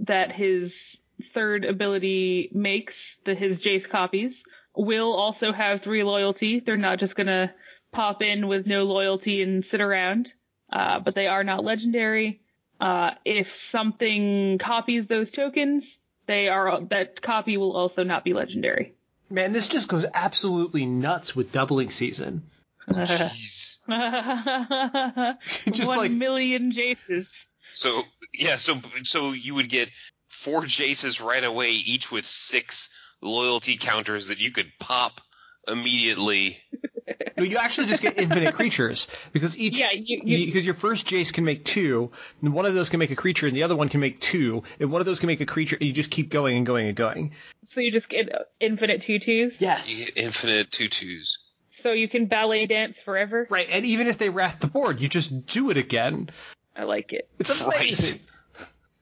that 0.00 0.32
his 0.32 1.00
third 1.34 1.64
ability 1.64 2.50
makes, 2.52 3.18
the 3.24 3.34
his 3.34 3.60
Jace 3.60 3.88
copies, 3.88 4.44
will 4.76 5.12
also 5.12 5.52
have 5.52 5.82
three 5.82 6.04
loyalty. 6.04 6.60
They're 6.60 6.76
not 6.76 6.98
just 6.98 7.16
gonna 7.16 7.52
pop 7.92 8.22
in 8.22 8.46
with 8.46 8.66
no 8.66 8.84
loyalty 8.84 9.42
and 9.42 9.64
sit 9.64 9.80
around, 9.80 10.32
uh, 10.72 11.00
but 11.00 11.14
they 11.14 11.26
are 11.26 11.42
not 11.42 11.64
legendary. 11.64 12.40
Uh, 12.80 13.12
if 13.24 13.54
something 13.54 14.58
copies 14.58 15.06
those 15.06 15.30
tokens, 15.30 15.98
they 16.26 16.48
are 16.48 16.80
that 16.90 17.22
copy 17.22 17.56
will 17.56 17.72
also 17.72 18.02
not 18.02 18.24
be 18.24 18.34
legendary. 18.34 18.94
Man, 19.30 19.52
this 19.52 19.68
just 19.68 19.88
goes 19.88 20.06
absolutely 20.12 20.86
nuts 20.86 21.34
with 21.34 21.52
doubling 21.52 21.90
season. 21.90 22.42
Jeez. 22.88 23.78
Just 25.72 25.88
One 25.88 25.98
like 25.98 26.10
million 26.12 26.70
Jaces. 26.70 27.46
So 27.72 28.02
yeah, 28.32 28.56
so 28.56 28.80
so 29.02 29.32
you 29.32 29.54
would 29.54 29.68
get 29.68 29.90
four 30.28 30.62
Jaces 30.62 31.24
right 31.24 31.42
away, 31.44 31.72
each 31.72 32.12
with 32.12 32.26
six 32.26 32.94
loyalty 33.20 33.76
counters 33.76 34.28
that 34.28 34.38
you 34.38 34.50
could 34.52 34.70
pop 34.78 35.20
immediately. 35.66 36.58
No, 37.36 37.44
you 37.44 37.56
actually 37.58 37.86
just 37.86 38.02
get 38.02 38.18
infinite 38.18 38.54
creatures 38.54 39.06
because 39.32 39.56
each 39.58 39.78
Yeah, 39.78 39.92
you- 39.92 40.22
you- 40.24 40.46
because 40.46 40.64
your 40.64 40.74
first 40.74 41.06
Jace 41.06 41.32
can 41.32 41.44
make 41.44 41.64
two, 41.64 42.10
and 42.42 42.52
one 42.52 42.66
of 42.66 42.74
those 42.74 42.88
can 42.88 42.98
make 42.98 43.10
a 43.10 43.16
creature, 43.16 43.46
and 43.46 43.54
the 43.56 43.62
other 43.62 43.76
one 43.76 43.88
can 43.88 44.00
make 44.00 44.20
two, 44.20 44.62
and 44.80 44.90
one 44.90 45.00
of 45.00 45.06
those 45.06 45.20
can 45.20 45.26
make 45.28 45.40
a 45.40 45.46
creature, 45.46 45.76
and 45.78 45.86
you 45.86 45.92
just 45.92 46.10
keep 46.10 46.30
going 46.30 46.56
and 46.56 46.66
going 46.66 46.88
and 46.88 46.96
going. 46.96 47.32
So 47.64 47.80
you 47.80 47.92
just 47.92 48.08
get 48.08 48.28
infinite 48.60 49.02
tutus. 49.02 49.60
Yes. 49.60 49.90
You 49.90 50.06
get 50.06 50.16
infinite 50.16 50.70
tutus. 50.70 51.38
So 51.70 51.92
you 51.92 52.08
can 52.08 52.26
ballet 52.26 52.66
dance 52.66 52.98
forever. 53.00 53.46
Right, 53.50 53.68
and 53.70 53.84
even 53.84 54.06
if 54.06 54.18
they 54.18 54.30
wrath 54.30 54.60
the 54.60 54.66
board, 54.66 55.00
you 55.00 55.08
just 55.08 55.46
do 55.46 55.70
it 55.70 55.76
again. 55.76 56.30
I 56.74 56.84
like 56.84 57.12
it. 57.12 57.28
It's 57.38 57.50
amazing. 57.60 58.20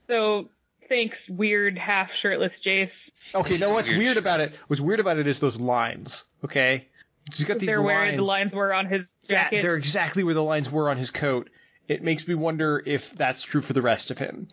So 0.09 0.51
thanks, 0.89 1.29
weird 1.31 1.79
half 1.79 2.15
shirtless 2.15 2.59
Jace. 2.59 3.11
Okay, 3.35 3.55
It's 3.55 3.63
no, 3.63 3.71
what's 3.71 3.89
weird 3.89 3.99
weird 3.99 4.17
about 4.17 4.41
it? 4.41 4.55
What's 4.67 4.81
weird 4.81 5.01
about 5.01 5.19
it 5.19 5.27
is 5.27 5.41
those 5.41 5.59
lines. 5.61 6.25
Okay, 6.45 6.89
he's 7.33 7.45
got 7.45 7.59
these 7.59 7.67
They're 7.69 7.83
where 7.83 8.05
lines. 8.05 8.17
the 8.17 8.23
lines 8.23 8.55
were 8.55 8.73
on 8.75 8.87
his 8.87 9.15
Yeah, 9.25 9.45
jacket. 9.45 9.63
they're 9.63 9.77
exactly 9.77 10.25
where 10.25 10.35
the 10.35 10.43
lines 10.43 10.71
were 10.71 10.91
on 10.91 10.97
his 10.97 11.11
coat. 11.11 11.51
It 11.89 12.03
makes 12.03 12.27
me 12.27 12.35
wonder 12.35 12.83
if 12.85 13.13
that's 13.15 13.43
true 13.43 13.61
for 13.61 13.73
the 13.73 13.83
rest 13.83 14.11
of 14.11 14.19
him. 14.19 14.49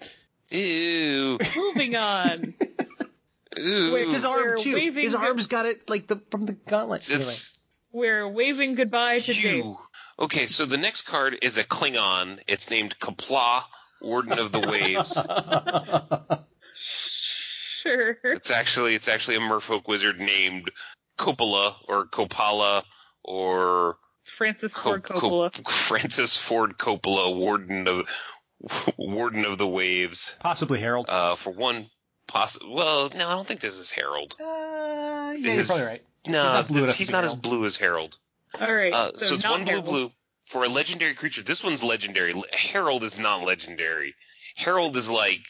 Ew. 0.49 1.37
Moving 1.55 1.95
on. 1.95 2.53
Ew. 3.57 3.91
Wait, 3.93 4.09
his 4.09 4.23
We're 4.23 4.29
arm 4.51 4.59
too. 4.59 4.75
His 4.75 5.13
good- 5.13 5.21
arm's 5.21 5.47
got 5.47 5.65
it 5.65 5.89
like 5.89 6.07
the 6.07 6.17
from 6.29 6.45
the 6.45 6.53
gauntlet. 6.53 7.07
It's 7.09 7.59
We're 7.91 8.27
waving 8.27 8.75
goodbye 8.75 9.19
to 9.21 9.31
Jace. 9.33 9.57
you. 9.63 9.77
Okay, 10.19 10.45
so 10.45 10.65
the 10.65 10.77
next 10.77 11.01
card 11.03 11.37
is 11.41 11.57
a 11.57 11.63
Klingon. 11.63 12.39
It's 12.47 12.69
named 12.69 12.97
Kapla, 12.99 13.63
Warden 14.01 14.37
of 14.37 14.51
the 14.51 14.59
Waves. 14.59 15.17
Sure. 16.83 18.15
It's 18.23 18.51
actually 18.51 18.93
it's 18.93 19.07
actually 19.07 19.37
a 19.37 19.39
merfolk 19.39 19.87
wizard 19.87 20.19
named 20.19 20.69
Coppola 21.21 21.75
or 21.87 22.05
Copala 22.07 22.83
or 23.23 23.97
It's 24.21 24.29
Francis 24.31 24.75
Ford 24.75 25.03
Co- 25.03 25.19
Coppola. 25.19 25.69
Francis 25.69 26.35
Ford 26.35 26.77
Coppola, 26.77 27.35
Warden 27.35 27.87
of 27.87 28.09
Warden 28.97 29.45
of 29.45 29.57
the 29.57 29.67
Waves. 29.67 30.35
Possibly 30.39 30.79
Harold. 30.79 31.05
Uh, 31.09 31.35
for 31.35 31.51
one 31.51 31.85
possible. 32.27 32.73
well, 32.75 33.09
no, 33.15 33.27
I 33.27 33.35
don't 33.35 33.47
think 33.47 33.59
this 33.59 33.77
is 33.77 33.91
Harold. 33.91 34.35
Uh, 34.39 35.33
yeah, 35.37 35.53
you're 35.53 35.63
probably 35.63 35.85
right. 35.85 36.01
No, 36.27 36.43
not 36.43 36.67
blue 36.67 36.81
this- 36.81 36.83
enough 36.83 36.93
to 36.95 36.97
he's 36.97 37.11
not 37.11 37.23
as 37.23 37.35
blue 37.35 37.65
as 37.65 37.77
Harold. 37.77 38.17
All 38.59 38.73
right. 38.73 38.93
Uh, 38.93 39.11
so 39.13 39.27
so 39.27 39.35
it's 39.35 39.43
not 39.43 39.53
one 39.53 39.65
blue 39.65 39.81
blue 39.81 40.09
for 40.45 40.63
a 40.63 40.69
legendary 40.69 41.13
creature. 41.13 41.41
This 41.43 41.63
one's 41.63 41.83
legendary. 41.83 42.33
Harold 42.51 43.03
is 43.03 43.17
not 43.17 43.43
legendary. 43.43 44.15
Harold 44.55 44.97
is 44.97 45.09
like 45.09 45.41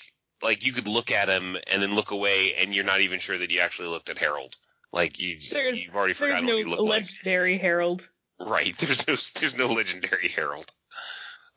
like 0.44 0.66
you 0.66 0.72
could 0.74 0.88
look 0.88 1.12
at 1.12 1.28
him 1.30 1.58
and 1.72 1.82
then 1.82 1.96
look 1.96 2.12
away, 2.12 2.56
and 2.56 2.74
you're 2.74 2.84
not 2.84 3.02
even 3.02 3.20
sure 3.20 3.38
that 3.38 3.52
you 3.52 3.60
actually 3.62 3.88
looked 3.90 4.10
at 4.10 4.18
Harold. 4.18 4.56
Like 4.94 5.20
you, 5.20 5.38
There's- 5.50 5.78
you've 5.84 5.96
already 5.96 6.14
forgotten 6.14 6.46
no 6.46 6.54
what 6.56 6.60
you 6.66 6.70
look 6.70 6.80
like. 6.82 7.04
legendary 7.04 7.58
Harold. 7.58 8.08
Right. 8.40 8.78
There's 8.80 9.08
no 9.08 9.16
there's 9.40 9.56
no 9.58 9.68
legendary 9.68 10.28
Herald. 10.30 10.70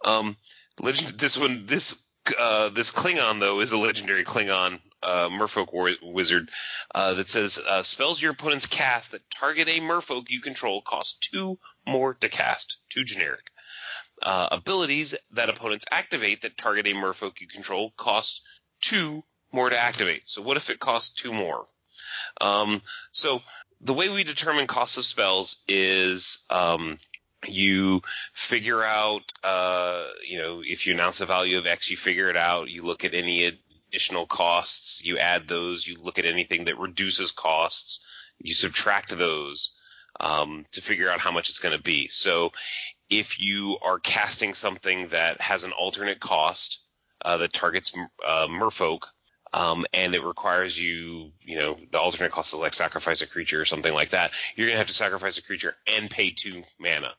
Um, 0.05 0.37
legend. 0.81 1.19
This 1.19 1.37
one 1.39 1.67
this 1.67 2.15
uh 2.39 2.69
this 2.71 2.91
Klingon 2.93 3.41
though 3.41 3.61
is 3.61 3.73
a 3.73 3.79
legendary 3.79 4.25
Klingon 4.25 4.81
uh 5.03 5.29
Merfolk 5.31 5.73
war- 5.73 5.91
wizard 6.03 6.49
uh, 6.95 7.15
that 7.15 7.29
says 7.29 7.59
uh, 7.59 7.83
spells 7.83 8.21
your 8.23 8.33
opponents 8.33 8.67
cast 8.67 9.13
that 9.13 9.29
target 9.31 9.69
a 9.69 9.81
Merfolk 9.81 10.31
you 10.31 10.41
control 10.41 10.81
cost 10.83 11.27
two 11.31 11.59
more 11.87 12.15
to 12.15 12.29
cast. 12.29 12.79
Two 12.91 13.05
generic. 13.05 13.51
Uh, 14.23 14.49
abilities 14.53 15.15
that 15.33 15.49
opponents 15.51 15.85
activate 15.91 16.43
that 16.43 16.57
target 16.57 16.87
a 16.87 16.93
Merfolk 16.93 17.41
you 17.41 17.49
control 17.49 17.93
cost 17.97 18.43
two 18.81 19.23
more 19.53 19.71
to 19.71 19.79
activate. 19.79 20.23
So 20.27 20.41
what 20.43 20.57
if 20.57 20.71
it 20.71 20.79
costs 20.81 21.15
two 21.15 21.33
more? 21.33 21.65
Um, 22.41 22.83
so 23.11 23.43
the 23.81 23.95
way 23.95 24.09
we 24.09 24.25
determine 24.25 24.67
cost 24.67 24.99
of 24.99 25.05
spells 25.05 25.63
is 25.69 26.47
um, 26.51 26.99
you 27.47 28.03
figure 28.33 28.83
out, 28.83 29.33
uh, 29.43 30.07
you 30.27 30.39
know, 30.39 30.63
if 30.65 30.87
you 30.87 30.95
announce 30.95 31.21
a 31.21 31.27
value 31.27 31.59
of 31.59 31.67
X, 31.67 31.91
you 31.91 31.97
figure 31.97 32.29
it 32.29 32.37
out. 32.37 32.71
You 32.71 32.83
look 32.83 33.05
at 33.05 33.15
any 33.15 33.59
additional 33.91 34.27
costs, 34.27 35.05
you 35.05 35.19
add 35.19 35.49
those. 35.49 35.87
You 35.87 35.97
look 36.01 36.19
at 36.19 36.25
anything 36.25 36.65
that 36.65 36.79
reduces 36.79 37.31
costs, 37.31 38.07
you 38.39 38.55
subtract 38.55 39.17
those 39.17 39.79
um, 40.21 40.65
to 40.73 40.81
figure 40.81 41.11
out 41.11 41.21
how 41.21 41.31
much 41.31 41.51
it's 41.51 41.61
going 41.61 41.77
to 41.77 41.83
be. 41.83 42.09
So 42.09 42.53
if 43.11 43.41
you 43.41 43.79
are 43.83 43.99
casting 43.99 44.55
something 44.55 45.09
that 45.09 45.41
has 45.41 45.65
an 45.65 45.73
alternate 45.73 46.21
cost 46.21 46.81
uh, 47.25 47.39
that 47.39 47.53
targets 47.53 47.93
uh, 48.27 48.47
Merfolk, 48.49 49.03
um, 49.55 49.87
and 49.95 50.17
it 50.17 50.25
requires 50.25 50.77
you, 50.79 51.31
you 51.41 51.57
know, 51.57 51.77
the 51.93 52.01
alternate 52.01 52.33
cost 52.33 52.53
is 52.53 52.59
like 52.59 52.75
sacrifice 52.75 53.23
a 53.23 53.27
creature 53.27 53.61
or 53.61 53.65
something 53.65 53.95
like 53.95 54.11
that. 54.11 54.33
You're 54.57 54.67
gonna 54.67 54.79
have 54.79 54.89
to 54.89 54.93
sacrifice 54.93 55.39
a 55.39 55.45
creature 55.45 55.77
and 55.87 56.11
pay 56.11 56.31
two 56.31 56.65
mana. 56.81 57.13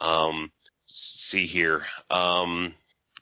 Um, 0.00 0.52
see 0.84 1.46
here. 1.46 1.82
Um, 2.08 2.72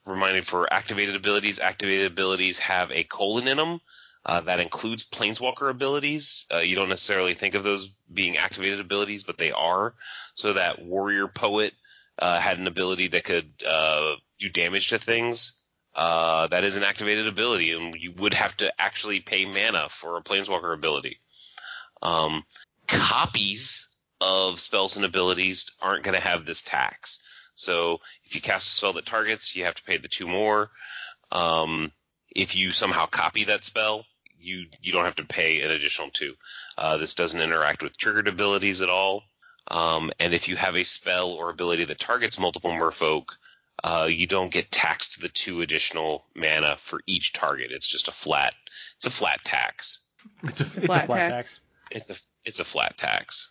reminded 0.04 0.46
for 0.46 0.70
activated 0.70 1.16
abilities. 1.16 1.58
Activated 1.58 2.12
abilities 2.12 2.58
have 2.58 2.92
a 2.92 3.04
colon 3.04 3.48
in 3.48 3.56
them. 3.56 3.80
Uh, 4.26 4.42
that 4.42 4.60
includes 4.60 5.02
planeswalker 5.02 5.70
abilities. 5.70 6.44
Uh, 6.52 6.58
you 6.58 6.76
don't 6.76 6.90
necessarily 6.90 7.32
think 7.32 7.54
of 7.54 7.64
those 7.64 7.86
being 8.12 8.36
activated 8.36 8.80
abilities, 8.80 9.24
but 9.24 9.38
they 9.38 9.50
are. 9.50 9.94
So 10.34 10.52
that 10.52 10.84
warrior 10.84 11.26
poet 11.26 11.72
uh, 12.18 12.38
had 12.38 12.58
an 12.58 12.66
ability 12.66 13.08
that 13.08 13.24
could 13.24 13.50
uh, 13.66 14.16
do 14.38 14.50
damage 14.50 14.88
to 14.88 14.98
things. 14.98 15.58
Uh, 15.94 16.46
that 16.48 16.64
is 16.64 16.76
an 16.76 16.84
activated 16.84 17.26
ability, 17.26 17.72
and 17.72 17.96
you 17.96 18.12
would 18.12 18.34
have 18.34 18.56
to 18.56 18.72
actually 18.80 19.20
pay 19.20 19.44
mana 19.44 19.88
for 19.88 20.16
a 20.16 20.22
planeswalker 20.22 20.72
ability. 20.72 21.18
Um, 22.02 22.44
copies 22.86 23.88
of 24.20 24.60
spells 24.60 24.96
and 24.96 25.04
abilities 25.04 25.70
aren't 25.80 26.04
going 26.04 26.14
to 26.14 26.26
have 26.26 26.46
this 26.46 26.62
tax. 26.62 27.22
So 27.54 28.00
if 28.24 28.34
you 28.34 28.40
cast 28.40 28.68
a 28.68 28.70
spell 28.70 28.92
that 28.92 29.06
targets, 29.06 29.56
you 29.56 29.64
have 29.64 29.74
to 29.74 29.82
pay 29.82 29.96
the 29.96 30.08
two 30.08 30.28
more. 30.28 30.70
Um, 31.32 31.92
if 32.34 32.54
you 32.54 32.72
somehow 32.72 33.06
copy 33.06 33.44
that 33.44 33.64
spell, 33.64 34.04
you 34.40 34.66
you 34.80 34.92
don't 34.92 35.04
have 35.04 35.16
to 35.16 35.24
pay 35.24 35.62
an 35.62 35.70
additional 35.70 36.10
two. 36.10 36.34
Uh, 36.76 36.96
this 36.96 37.14
doesn't 37.14 37.40
interact 37.40 37.82
with 37.82 37.96
triggered 37.96 38.28
abilities 38.28 38.82
at 38.82 38.88
all. 38.88 39.24
Um, 39.70 40.12
and 40.18 40.32
if 40.32 40.48
you 40.48 40.56
have 40.56 40.76
a 40.76 40.84
spell 40.84 41.30
or 41.30 41.50
ability 41.50 41.84
that 41.84 41.98
targets 41.98 42.38
multiple 42.38 42.70
merfolk, 42.70 43.30
uh, 43.84 44.08
you 44.10 44.26
don't 44.26 44.52
get 44.52 44.70
taxed 44.70 45.20
the 45.20 45.28
two 45.28 45.60
additional 45.60 46.24
mana 46.34 46.76
for 46.78 47.00
each 47.06 47.32
target. 47.32 47.70
It's 47.70 47.88
just 47.88 48.08
a 48.08 48.12
flat. 48.12 48.54
It's 48.96 49.06
a 49.06 49.10
flat 49.10 49.44
tax. 49.44 50.06
It's 50.42 50.60
a, 50.60 50.64
it's 50.64 50.76
a 50.76 50.80
flat, 50.80 51.06
flat 51.06 51.28
tax. 51.28 51.30
tax. 51.30 51.60
It's 51.90 52.10
a 52.10 52.16
it's 52.44 52.60
a 52.60 52.64
flat 52.64 52.96
tax. 52.96 53.50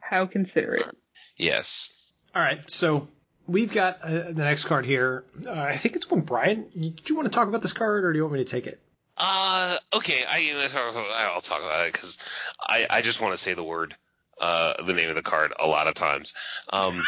How 0.00 0.26
considerate. 0.26 0.96
Yes. 1.36 2.12
All 2.34 2.42
right. 2.42 2.68
So 2.70 3.08
we've 3.46 3.72
got 3.72 4.00
uh, 4.02 4.32
the 4.32 4.44
next 4.44 4.64
card 4.64 4.86
here. 4.86 5.24
Uh, 5.46 5.52
I 5.52 5.76
think 5.76 5.96
it's 5.96 6.10
one 6.10 6.20
Brian. 6.20 6.66
Do 6.74 6.92
you 7.06 7.16
want 7.16 7.26
to 7.26 7.34
talk 7.34 7.48
about 7.48 7.62
this 7.62 7.72
card, 7.72 8.04
or 8.04 8.12
do 8.12 8.16
you 8.16 8.22
want 8.22 8.34
me 8.34 8.44
to 8.44 8.50
take 8.50 8.66
it? 8.66 8.80
Uh, 9.16 9.76
okay. 9.94 10.24
I 10.28 11.30
I'll 11.34 11.40
talk 11.40 11.60
about 11.60 11.86
it 11.86 11.92
because 11.92 12.18
I 12.60 12.86
I 12.88 13.02
just 13.02 13.20
want 13.20 13.34
to 13.34 13.38
say 13.38 13.54
the 13.54 13.64
word. 13.64 13.94
Uh, 14.40 14.82
the 14.82 14.94
name 14.94 15.08
of 15.08 15.14
the 15.14 15.22
card 15.22 15.52
a 15.60 15.66
lot 15.68 15.86
of 15.86 15.94
times. 15.94 16.34
Um, 16.72 17.04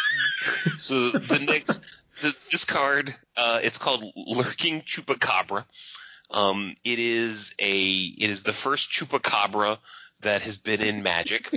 so 0.78 1.10
the 1.10 1.40
next, 1.40 1.78
the, 1.78 1.86
this 2.20 2.64
card, 2.64 3.14
uh, 3.36 3.60
it's 3.62 3.78
called 3.78 4.04
Lurking 4.16 4.82
Chupacabra. 4.82 5.64
Um, 6.30 6.74
it 6.84 6.98
is 6.98 7.54
a, 7.60 7.82
it 7.82 8.30
is 8.30 8.42
the 8.42 8.52
first 8.52 8.90
Chupacabra 8.90 9.78
that 10.22 10.42
has 10.42 10.56
been 10.56 10.82
in 10.82 11.02
Magic. 11.02 11.50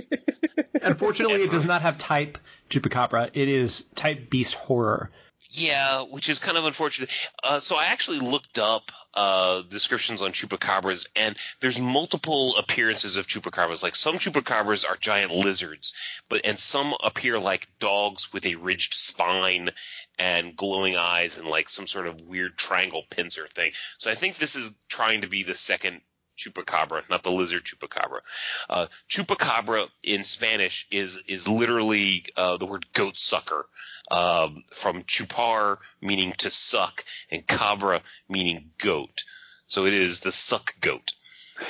Unfortunately, 0.82 1.42
it 1.42 1.50
does 1.50 1.66
not 1.66 1.82
have 1.82 1.98
type 1.98 2.38
Chupacabra. 2.70 3.30
It 3.32 3.48
is 3.48 3.84
type 3.94 4.30
Beast 4.30 4.54
Horror. 4.54 5.10
Yeah, 5.50 6.02
which 6.02 6.28
is 6.28 6.40
kind 6.40 6.58
of 6.58 6.66
unfortunate. 6.66 7.08
Uh, 7.42 7.58
so 7.58 7.76
I 7.76 7.86
actually 7.86 8.20
looked 8.20 8.58
up 8.58 8.92
uh, 9.14 9.62
descriptions 9.62 10.20
on 10.20 10.32
chupacabras, 10.32 11.06
and 11.16 11.36
there's 11.60 11.80
multiple 11.80 12.54
appearances 12.58 13.16
of 13.16 13.26
chupacabras. 13.26 13.82
Like 13.82 13.96
some 13.96 14.16
chupacabras 14.18 14.88
are 14.88 14.96
giant 14.96 15.32
lizards, 15.32 15.94
but 16.28 16.42
and 16.44 16.58
some 16.58 16.94
appear 17.02 17.38
like 17.38 17.66
dogs 17.80 18.30
with 18.30 18.44
a 18.44 18.56
ridged 18.56 18.92
spine 18.92 19.70
and 20.18 20.56
glowing 20.56 20.96
eyes 20.96 21.38
and 21.38 21.46
like 21.46 21.68
some 21.68 21.86
sort 21.86 22.06
of 22.06 22.22
weird 22.22 22.56
triangle 22.56 23.04
pincer 23.08 23.46
thing. 23.54 23.72
So 23.98 24.10
I 24.10 24.14
think 24.14 24.36
this 24.36 24.56
is 24.56 24.70
trying 24.88 25.22
to 25.22 25.28
be 25.28 25.42
the 25.42 25.54
second 25.54 26.00
chupacabra, 26.38 27.08
not 27.10 27.22
the 27.22 27.30
lizard 27.30 27.64
chupacabra. 27.64 28.20
Uh, 28.68 28.86
chupacabra 29.08 29.88
in 30.02 30.22
Spanish 30.24 30.86
is 30.90 31.22
is 31.26 31.48
literally 31.48 32.24
uh, 32.36 32.56
the 32.56 32.66
word 32.66 32.86
goat 32.92 33.16
sucker, 33.16 33.66
um, 34.10 34.64
from 34.72 35.02
chupar 35.02 35.78
meaning 36.00 36.32
to 36.38 36.50
suck 36.50 37.04
and 37.30 37.46
cabra 37.46 38.02
meaning 38.28 38.70
goat. 38.78 39.24
So 39.66 39.84
it 39.84 39.94
is 39.94 40.20
the 40.20 40.32
suck 40.32 40.74
goat. 40.80 41.12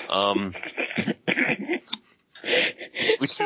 Um, 0.09 0.55
which 3.19 3.31
is, 3.31 3.37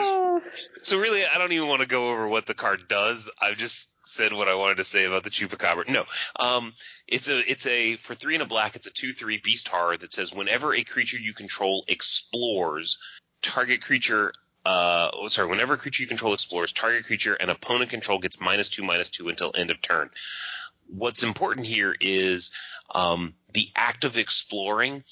so 0.82 0.98
really, 0.98 1.22
I 1.24 1.38
don't 1.38 1.52
even 1.52 1.68
want 1.68 1.82
to 1.82 1.88
go 1.88 2.10
over 2.10 2.26
what 2.26 2.46
the 2.46 2.54
card 2.54 2.88
does. 2.88 3.30
I've 3.40 3.56
just 3.56 3.88
said 4.06 4.32
what 4.32 4.48
I 4.48 4.54
wanted 4.54 4.76
to 4.76 4.84
say 4.84 5.04
about 5.04 5.24
the 5.24 5.30
chupacabra. 5.30 5.88
No, 5.88 6.04
um, 6.38 6.72
it's 7.06 7.28
a 7.28 7.38
it's 7.50 7.66
a 7.66 7.96
for 7.96 8.14
three 8.14 8.34
and 8.34 8.42
a 8.42 8.46
black. 8.46 8.76
It's 8.76 8.86
a 8.86 8.92
two 8.92 9.12
three 9.12 9.38
beast 9.38 9.68
horror 9.68 9.96
that 9.96 10.12
says 10.12 10.34
whenever 10.34 10.74
a 10.74 10.84
creature 10.84 11.18
you 11.18 11.34
control 11.34 11.84
explores, 11.88 12.98
target 13.40 13.82
creature. 13.82 14.32
Uh, 14.64 15.10
oh, 15.12 15.28
sorry. 15.28 15.48
Whenever 15.48 15.74
a 15.74 15.78
creature 15.78 16.02
you 16.02 16.08
control 16.08 16.34
explores, 16.34 16.72
target 16.72 17.04
creature 17.04 17.34
and 17.34 17.50
opponent 17.50 17.90
control 17.90 18.18
gets 18.18 18.40
minus 18.40 18.68
two 18.68 18.84
minus 18.84 19.10
two 19.10 19.28
until 19.28 19.52
end 19.54 19.70
of 19.70 19.82
turn. 19.82 20.10
What's 20.86 21.22
important 21.22 21.66
here 21.66 21.94
is 22.00 22.50
um, 22.94 23.34
the 23.52 23.70
act 23.74 24.04
of 24.04 24.16
exploring 24.16 25.04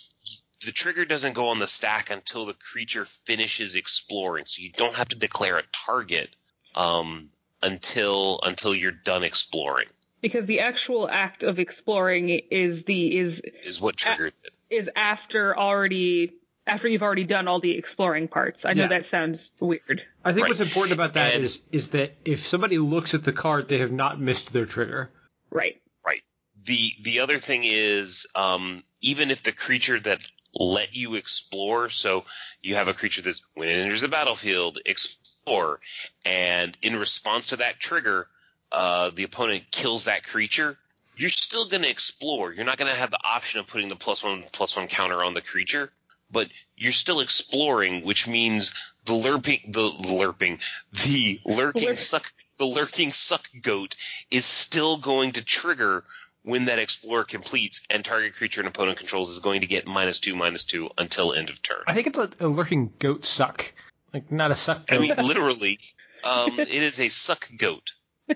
the 0.65 0.73
trigger 0.73 1.05
doesn't 1.05 1.32
go 1.32 1.49
on 1.49 1.59
the 1.59 1.66
stack 1.66 2.11
until 2.11 2.47
the 2.47 2.55
creature 2.55 3.05
finishes 3.05 3.74
exploring, 3.74 4.45
so 4.47 4.62
you 4.62 4.70
don't 4.70 4.95
have 4.95 5.09
to 5.09 5.16
declare 5.16 5.59
a 5.59 5.62
target 5.73 6.31
um, 6.74 7.31
until 7.62 8.41
until 8.43 8.74
you're 8.74 8.91
done 8.91 9.23
exploring. 9.23 9.87
Because 10.20 10.45
the 10.45 10.61
actual 10.61 11.09
act 11.09 11.43
of 11.43 11.59
exploring 11.59 12.28
is 12.28 12.85
the 12.85 13.19
is 13.19 13.43
is 13.65 13.81
what 13.81 13.97
triggered 13.97 14.35
a, 14.45 14.47
it. 14.47 14.53
Is 14.82 14.91
after 14.95 15.57
already 15.57 16.35
after 16.66 16.89
you've 16.89 17.03
already 17.03 17.24
done 17.24 17.49
all 17.49 17.61
the 17.61 17.77
exploring 17.77 18.28
parts. 18.28 18.65
I 18.65 18.74
know 18.74 18.82
yeah. 18.82 18.89
that 18.89 19.07
sounds 19.07 19.53
weird. 19.61 20.05
I 20.24 20.32
think 20.32 20.45
right. 20.45 20.51
what's 20.51 20.61
important 20.61 20.93
about 20.93 21.15
that 21.15 21.35
and, 21.35 21.43
is 21.43 21.62
is 21.73 21.89
that 21.91 22.12
if 22.24 22.47
somebody 22.47 22.78
looks 22.78 23.15
at 23.15 23.24
the 23.24 23.32
card, 23.32 23.69
they 23.69 23.78
have 23.78 23.93
not 23.93 24.20
missed 24.20 24.53
their 24.53 24.66
trigger. 24.66 25.11
Right. 25.51 25.81
Right. 26.05 26.23
The 26.65 26.93
the 27.03 27.20
other 27.20 27.39
thing 27.39 27.62
is 27.65 28.27
um, 28.35 28.85
even 29.01 29.31
if 29.31 29.43
the 29.43 29.53
creature 29.53 29.99
that 30.01 30.27
let 30.55 30.94
you 30.94 31.14
explore. 31.14 31.89
So 31.90 32.24
you 32.62 32.74
have 32.77 32.89
a 32.89 32.94
creature 32.94 33.22
that 33.22 33.40
when 33.55 33.68
it 33.68 33.72
enters 33.72 34.01
the 34.01 34.09
battlefield, 34.09 34.78
explore, 34.85 35.81
and 36.24 36.77
in 36.82 36.97
response 36.97 37.48
to 37.48 37.56
that 37.56 37.78
trigger, 37.78 38.27
uh, 38.72 39.10
the 39.14 39.24
opponent 39.24 39.64
kills 39.70 40.05
that 40.05 40.24
creature. 40.24 40.77
You're 41.16 41.28
still 41.28 41.66
going 41.66 41.82
to 41.82 41.90
explore. 41.90 42.52
You're 42.52 42.64
not 42.64 42.78
going 42.78 42.90
to 42.90 42.97
have 42.97 43.10
the 43.10 43.20
option 43.22 43.60
of 43.60 43.66
putting 43.66 43.89
the 43.89 43.97
plus 43.97 44.22
one 44.22 44.44
plus 44.52 44.77
one 44.77 44.89
counter 44.89 45.22
on 45.22 45.35
the 45.35 45.43
creature, 45.43 45.90
but 46.31 46.48
you're 46.77 46.93
still 46.93 47.20
exploring, 47.20 48.05
which 48.05 48.27
means 48.27 48.72
the 49.05 49.12
lurping, 49.12 49.72
the 49.72 49.90
lurping, 49.90 50.60
the 51.05 51.40
lurking 51.44 51.97
suck, 51.97 52.32
the 52.59 52.64
lurking 52.64 53.12
suck 53.12 53.47
goat 53.60 53.97
is 54.31 54.44
still 54.44 54.97
going 54.97 55.32
to 55.32 55.44
trigger 55.44 56.05
when 56.43 56.67
that 56.67 56.79
explorer 56.79 57.25
completes 57.25 57.83
and 57.91 58.05
target 58.05 58.35
creature 58.35 58.61
and 58.61 58.69
opponent 58.69 58.99
controls 58.99 59.31
is 59.31 59.41
going 59.41 59.61
to 59.61 59.67
get 59.67 59.87
minus 59.87 60.21
two, 60.21 60.35
minus 60.35 60.65
two 60.65 60.91
until 60.97 61.33
end 61.33 61.51
of 61.51 61.62
turn. 61.62 61.83
I 61.87 61.95
think 61.95 62.07
it's 62.07 62.19
a, 62.19 62.31
a 62.41 62.49
lurking 62.49 62.93
goat 62.99 63.25
suck. 63.25 63.73
Like, 64.12 64.33
not 64.33 64.51
a 64.51 64.57
suck 64.57 64.87
goat. 64.87 64.97
I 64.97 65.01
mean, 65.01 65.15
literally, 65.27 65.79
um, 66.25 66.59
it 66.59 66.71
is 66.71 66.99
a 66.99 67.09
suck 67.09 67.49
goat. 67.57 67.93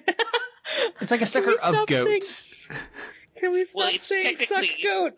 it's 1.00 1.10
like 1.10 1.22
a 1.22 1.26
sucker 1.26 1.54
of 1.62 1.86
goats. 1.86 2.66
Saying, 2.66 2.80
can 3.40 3.52
we 3.52 3.64
stop 3.64 3.76
well, 3.76 3.90
saying 3.90 4.36
suck 4.36 4.64
goat? 4.82 5.14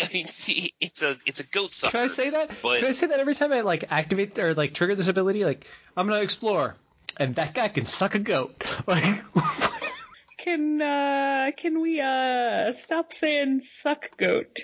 I 0.00 0.08
mean, 0.12 0.28
it's 0.80 1.02
a 1.02 1.16
it's 1.26 1.40
a 1.40 1.44
goat 1.44 1.72
sucker. 1.72 1.92
Can 1.92 2.00
I 2.00 2.06
say 2.08 2.30
that? 2.30 2.50
But, 2.62 2.80
can 2.80 2.88
I 2.88 2.92
say 2.92 3.06
that 3.06 3.18
every 3.18 3.34
time 3.34 3.52
I 3.52 3.62
like 3.62 3.84
activate 3.90 4.38
or 4.38 4.54
like 4.54 4.74
trigger 4.74 4.94
this 4.94 5.08
ability? 5.08 5.44
Like, 5.44 5.66
I'm 5.96 6.06
gonna 6.06 6.20
explore, 6.20 6.76
and 7.16 7.34
that 7.36 7.54
guy 7.54 7.68
can 7.68 7.84
suck 7.84 8.14
a 8.14 8.18
goat. 8.18 8.62
Like, 8.86 9.24
can 10.48 10.82
uh 10.82 11.50
can 11.56 11.80
we 11.80 12.00
uh 12.00 12.72
stop 12.72 13.12
saying 13.12 13.60
suck 13.60 14.16
goat? 14.16 14.60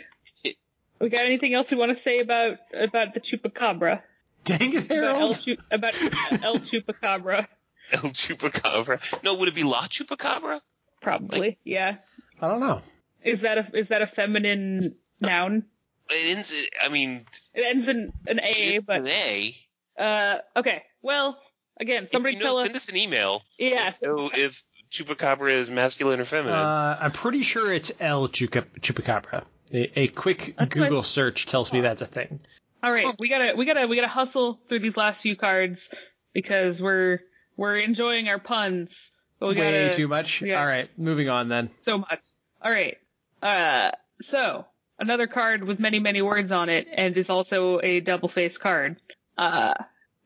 We 1.01 1.09
got 1.09 1.25
anything 1.25 1.53
else 1.55 1.71
we 1.71 1.77
want 1.77 1.95
to 1.95 2.01
say 2.01 2.21
about 2.21 2.59
about 2.73 3.15
the 3.15 3.21
chupacabra? 3.21 4.01
Dang 4.45 4.75
it, 4.75 4.91
Harold! 4.91 5.39
About 5.71 5.95
El, 5.95 6.09
about 6.31 6.45
El 6.45 6.59
Chupacabra. 6.59 7.47
El 7.93 8.01
Chupacabra. 8.11 9.01
No, 9.23 9.35
would 9.35 9.49
it 9.49 9.55
be 9.55 9.63
La 9.63 9.87
Chupacabra? 9.87 10.61
Probably, 11.01 11.41
like, 11.41 11.59
yeah. 11.65 11.97
I 12.41 12.49
don't 12.49 12.61
know. 12.61 12.83
Is 13.23 13.41
that 13.41 13.59
a 13.59 13.69
is 13.75 13.89
that 13.89 14.03
a 14.03 14.07
feminine 14.07 14.95
noun? 15.21 15.65
It 16.11 16.37
ends. 16.37 16.67
I 16.83 16.89
mean, 16.89 17.25
it 17.55 17.65
ends 17.65 17.89
in 17.89 18.13
an 18.27 18.41
A, 18.41 18.79
but 18.81 19.01
an 19.01 19.09
A. 19.09 19.57
Uh, 19.99 20.39
okay. 20.57 20.83
Well, 21.01 21.39
again, 21.81 22.07
somebody 22.07 22.37
if 22.37 22.41
you 22.41 22.45
know, 22.45 22.53
tell 22.53 22.65
send 22.65 22.75
us. 22.75 22.83
Send 22.85 22.97
us 22.97 23.05
an 23.05 23.09
email. 23.09 23.43
Yes. 23.59 24.01
So 24.01 24.31
if 24.35 24.63
chupacabra 24.95 25.51
is 25.51 25.69
masculine 25.69 26.21
or 26.21 26.25
feminine? 26.25 26.55
Uh, 26.55 26.99
I'm 27.01 27.13
pretty 27.13 27.43
sure 27.43 27.73
it's 27.73 27.93
El 28.01 28.29
chupacabra. 28.29 29.45
A, 29.73 30.01
a 30.01 30.09
quick 30.09 30.55
that's 30.57 30.73
Google 30.73 31.03
search 31.03 31.47
tells 31.47 31.73
me 31.73 31.81
that's 31.81 32.01
a 32.03 32.07
thing. 32.07 32.41
All 32.83 32.93
right, 32.93 33.15
we 33.19 33.29
gotta 33.29 33.55
we 33.57 33.65
gotta 33.65 33.87
we 33.87 33.97
gotta 33.97 34.09
hustle 34.09 34.61
through 34.69 34.81
these 34.81 34.97
last 34.97 35.23
few 35.23 35.37
cards 35.37 35.91
because 36.33 36.81
we're 36.81 37.21
we're 37.57 37.77
enjoying 37.77 38.29
our 38.29 38.39
puns. 38.39 39.11
But 39.41 39.49
we 39.49 39.55
Way 39.57 39.87
gotta, 39.87 39.97
too 39.97 40.07
much. 40.07 40.43
All 40.43 40.49
right, 40.67 40.89
moving 40.97 41.29
on 41.29 41.49
then. 41.49 41.71
So 41.83 41.99
much. 41.99 42.21
All 42.63 42.71
right. 42.71 42.99
Uh, 43.43 43.91
so 44.21 44.67
another 44.99 45.27
card 45.27 45.65
with 45.65 45.81
many 45.81 45.99
many 45.99 46.23
words 46.23 46.53
on 46.53 46.69
it, 46.69 46.87
and 46.93 47.17
is 47.17 47.31
also 47.31 47.81
a 47.83 48.01
double 48.01 48.29
face 48.29 48.59
card. 48.59 49.01
Uh, 49.37 49.75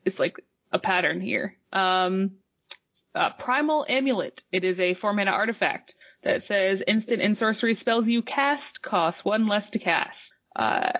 it's 0.05 0.19
like 0.19 0.39
a 0.71 0.79
pattern 0.79 1.21
here. 1.21 1.55
Um, 1.73 2.31
uh, 3.19 3.31
Primal 3.31 3.85
Amulet. 3.89 4.41
It 4.51 4.63
is 4.63 4.79
a 4.79 4.93
four 4.93 5.13
mana 5.13 5.31
artifact 5.31 5.95
that 6.23 6.41
says 6.43 6.81
instant 6.87 7.21
and 7.21 7.37
sorcery 7.37 7.75
spells 7.75 8.07
you 8.07 8.21
cast 8.21 8.81
cost 8.81 9.25
one 9.25 9.47
less 9.47 9.69
to 9.71 9.79
cast. 9.79 10.33
Uh, 10.55 10.93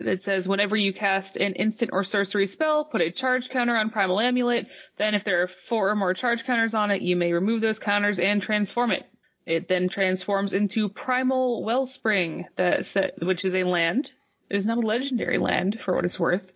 it 0.00 0.22
says 0.22 0.48
whenever 0.48 0.74
you 0.76 0.92
cast 0.92 1.36
an 1.36 1.54
instant 1.54 1.90
or 1.92 2.02
sorcery 2.02 2.46
spell, 2.46 2.84
put 2.84 3.02
a 3.02 3.10
charge 3.10 3.50
counter 3.50 3.76
on 3.76 3.90
Primal 3.90 4.20
Amulet. 4.20 4.66
Then 4.96 5.14
if 5.14 5.24
there 5.24 5.42
are 5.42 5.48
four 5.48 5.90
or 5.90 5.96
more 5.96 6.14
charge 6.14 6.44
counters 6.44 6.74
on 6.74 6.90
it, 6.90 7.02
you 7.02 7.14
may 7.14 7.32
remove 7.32 7.60
those 7.60 7.78
counters 7.78 8.18
and 8.18 8.42
transform 8.42 8.90
it. 8.90 9.06
It 9.44 9.68
then 9.68 9.88
transforms 9.88 10.52
into 10.52 10.88
Primal 10.88 11.62
Wellspring, 11.62 12.46
that 12.56 13.14
which 13.20 13.44
is 13.44 13.54
a 13.54 13.64
land. 13.64 14.10
it 14.50 14.56
is 14.56 14.66
not 14.66 14.78
a 14.78 14.86
legendary 14.86 15.38
land 15.38 15.78
for 15.84 15.94
what 15.94 16.04
it's 16.04 16.18
worth. 16.18 16.50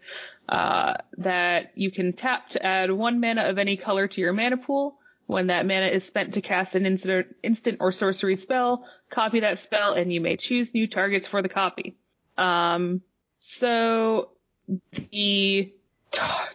Uh, 0.49 0.95
that 1.19 1.73
you 1.77 1.91
can 1.91 2.13
tap 2.13 2.49
to 2.51 2.67
add 2.67 2.91
one 2.91 3.21
mana 3.21 3.43
of 3.43 3.59
any 3.59 3.77
color 3.77 4.09
to 4.09 4.21
your 4.21 4.33
mana 4.33 4.57
pool. 4.57 4.99
When 5.31 5.47
that 5.47 5.65
mana 5.65 5.87
is 5.87 6.05
spent 6.05 6.35
to 6.35 6.41
cast 6.41 6.75
an 6.75 6.87
instant, 6.87 7.37
instant 7.43 7.79
or 7.81 7.93
sorcery 7.93 8.37
spell, 8.37 8.85
copy 9.11 9.41
that 9.41 9.61
spell 9.61 9.93
and 9.93 10.13
you 10.13 10.21
may 10.21 10.37
choose 10.37 10.75
new 10.75 10.89
targets 10.89 11.27
for 11.27 11.41
the 11.41 11.49
copy. 11.49 11.97
Um, 12.37 13.03
so 13.39 14.31
the 15.13 15.73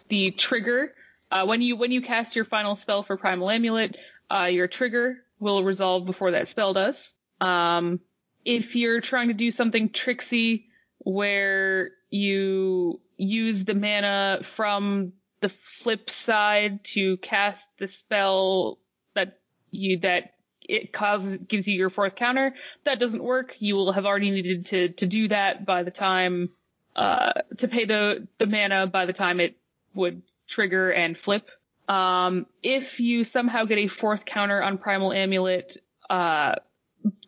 the 0.08 0.30
trigger 0.32 0.92
uh, 1.30 1.46
when 1.46 1.62
you 1.62 1.76
when 1.76 1.90
you 1.90 2.02
cast 2.02 2.36
your 2.36 2.44
final 2.44 2.76
spell 2.76 3.02
for 3.02 3.16
Primal 3.16 3.50
Amulet, 3.50 3.96
uh, 4.30 4.44
your 4.44 4.68
trigger 4.68 5.24
will 5.40 5.64
resolve 5.64 6.04
before 6.04 6.32
that 6.32 6.48
spell 6.48 6.74
does. 6.74 7.10
Um, 7.40 8.00
if 8.44 8.76
you're 8.76 9.00
trying 9.00 9.28
to 9.28 9.34
do 9.34 9.50
something 9.50 9.88
tricksy 9.88 10.66
where 10.98 11.92
you 12.10 13.00
use 13.16 13.64
the 13.64 13.74
mana 13.74 14.40
from 14.44 15.12
the 15.46 15.52
flip 15.82 16.10
side 16.10 16.82
to 16.82 17.16
cast 17.18 17.68
the 17.78 17.86
spell 17.86 18.78
that 19.14 19.38
you 19.70 20.00
that 20.00 20.32
it 20.60 20.92
causes 20.92 21.38
gives 21.38 21.68
you 21.68 21.76
your 21.76 21.88
fourth 21.90 22.16
counter. 22.16 22.52
That 22.84 22.98
doesn't 22.98 23.22
work. 23.22 23.54
You 23.60 23.76
will 23.76 23.92
have 23.92 24.06
already 24.06 24.30
needed 24.30 24.66
to 24.66 24.88
to 24.88 25.06
do 25.06 25.28
that 25.28 25.64
by 25.64 25.84
the 25.84 25.92
time 25.92 26.50
uh 26.96 27.32
to 27.58 27.68
pay 27.68 27.84
the 27.84 28.26
the 28.38 28.46
mana 28.46 28.88
by 28.88 29.06
the 29.06 29.12
time 29.12 29.38
it 29.38 29.56
would 29.94 30.22
trigger 30.48 30.90
and 30.90 31.16
flip. 31.16 31.48
Um 31.88 32.46
if 32.64 32.98
you 32.98 33.22
somehow 33.22 33.66
get 33.66 33.78
a 33.78 33.86
fourth 33.86 34.24
counter 34.24 34.60
on 34.60 34.78
Primal 34.78 35.12
Amulet 35.12 35.76
uh 36.10 36.56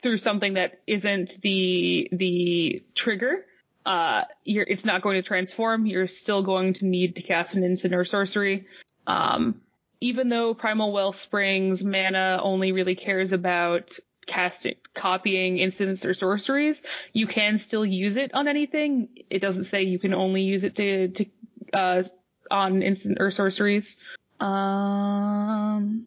through 0.02 0.16
something 0.16 0.54
that 0.54 0.80
isn't 0.88 1.40
the 1.40 2.08
the 2.10 2.82
trigger, 2.96 3.46
uh, 3.86 4.24
you're, 4.44 4.64
it's 4.64 4.84
not 4.84 5.02
going 5.02 5.16
to 5.16 5.26
transform. 5.26 5.86
You're 5.86 6.08
still 6.08 6.42
going 6.42 6.74
to 6.74 6.86
need 6.86 7.16
to 7.16 7.22
cast 7.22 7.54
an 7.54 7.64
instant 7.64 7.94
or 7.94 8.04
sorcery. 8.04 8.66
Um, 9.06 9.60
even 10.00 10.28
though 10.28 10.54
Primal 10.54 10.92
Wellspring's 10.92 11.82
mana 11.82 12.40
only 12.42 12.72
really 12.72 12.94
cares 12.94 13.32
about 13.32 13.98
casting, 14.26 14.76
copying 14.94 15.58
instants 15.58 16.04
or 16.04 16.14
sorceries, 16.14 16.82
you 17.12 17.26
can 17.26 17.58
still 17.58 17.84
use 17.84 18.16
it 18.16 18.34
on 18.34 18.46
anything. 18.46 19.08
It 19.30 19.40
doesn't 19.40 19.64
say 19.64 19.82
you 19.84 19.98
can 19.98 20.14
only 20.14 20.42
use 20.42 20.64
it 20.64 20.76
to, 20.76 21.08
to, 21.08 21.26
uh, 21.72 22.02
on 22.50 22.82
instant 22.82 23.18
or 23.20 23.30
sorceries. 23.30 23.96
Um, 24.38 26.06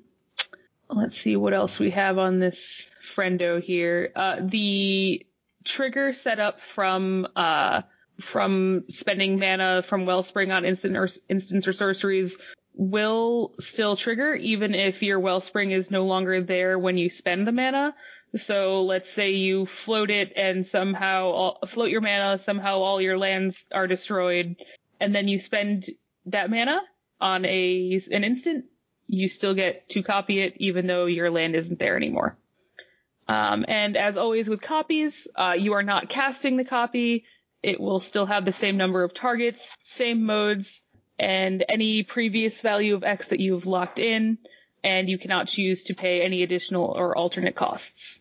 let's 0.89 1.17
see 1.17 1.35
what 1.35 1.53
else 1.53 1.79
we 1.79 1.91
have 1.91 2.17
on 2.17 2.39
this 2.39 2.89
friendo 3.15 3.61
here. 3.61 4.11
Uh, 4.15 4.37
the 4.41 5.25
trigger 5.63 6.13
set 6.13 6.39
up 6.39 6.61
from 6.61 7.27
uh 7.35 7.81
from 8.19 8.83
spending 8.89 9.39
mana 9.39 9.81
from 9.81 10.05
Wellspring 10.05 10.51
on 10.51 10.65
instant 10.65 10.95
or 10.95 11.09
or 11.67 11.73
sorceries 11.73 12.37
will 12.73 13.53
still 13.59 13.95
trigger 13.95 14.33
even 14.35 14.73
if 14.75 15.03
your 15.03 15.19
Wellspring 15.19 15.71
is 15.71 15.91
no 15.91 16.05
longer 16.05 16.41
there 16.41 16.77
when 16.79 16.97
you 16.97 17.09
spend 17.09 17.47
the 17.47 17.51
mana. 17.51 17.93
So 18.35 18.83
let's 18.83 19.09
say 19.11 19.31
you 19.31 19.65
float 19.65 20.09
it 20.09 20.31
and 20.37 20.65
somehow 20.65 21.25
all, 21.25 21.59
float 21.67 21.89
your 21.89 22.01
mana, 22.01 22.37
somehow 22.37 22.79
all 22.79 23.01
your 23.01 23.17
lands 23.17 23.65
are 23.73 23.87
destroyed, 23.87 24.55
and 25.01 25.13
then 25.13 25.27
you 25.27 25.39
spend 25.39 25.89
that 26.27 26.49
mana 26.49 26.79
on 27.19 27.43
a 27.45 27.99
an 28.11 28.23
instant, 28.23 28.65
you 29.07 29.27
still 29.27 29.53
get 29.53 29.89
to 29.89 30.01
copy 30.01 30.39
it 30.39 30.53
even 30.57 30.87
though 30.87 31.05
your 31.05 31.29
land 31.29 31.55
isn't 31.55 31.77
there 31.77 31.97
anymore. 31.97 32.37
Um, 33.31 33.63
and 33.67 33.95
as 33.95 34.17
always 34.17 34.49
with 34.49 34.61
copies, 34.61 35.25
uh, 35.35 35.55
you 35.57 35.71
are 35.73 35.83
not 35.83 36.09
casting 36.09 36.57
the 36.57 36.65
copy. 36.65 37.23
It 37.63 37.79
will 37.79 38.01
still 38.01 38.25
have 38.25 38.43
the 38.43 38.51
same 38.51 38.75
number 38.75 39.05
of 39.05 39.13
targets, 39.13 39.77
same 39.83 40.25
modes, 40.25 40.81
and 41.17 41.63
any 41.69 42.03
previous 42.03 42.59
value 42.59 42.93
of 42.93 43.05
X 43.05 43.27
that 43.27 43.39
you've 43.39 43.65
locked 43.65 43.99
in, 43.99 44.37
and 44.83 45.09
you 45.09 45.17
cannot 45.17 45.47
choose 45.47 45.83
to 45.85 45.93
pay 45.93 46.21
any 46.21 46.43
additional 46.43 46.85
or 46.85 47.15
alternate 47.17 47.55
costs. 47.55 48.19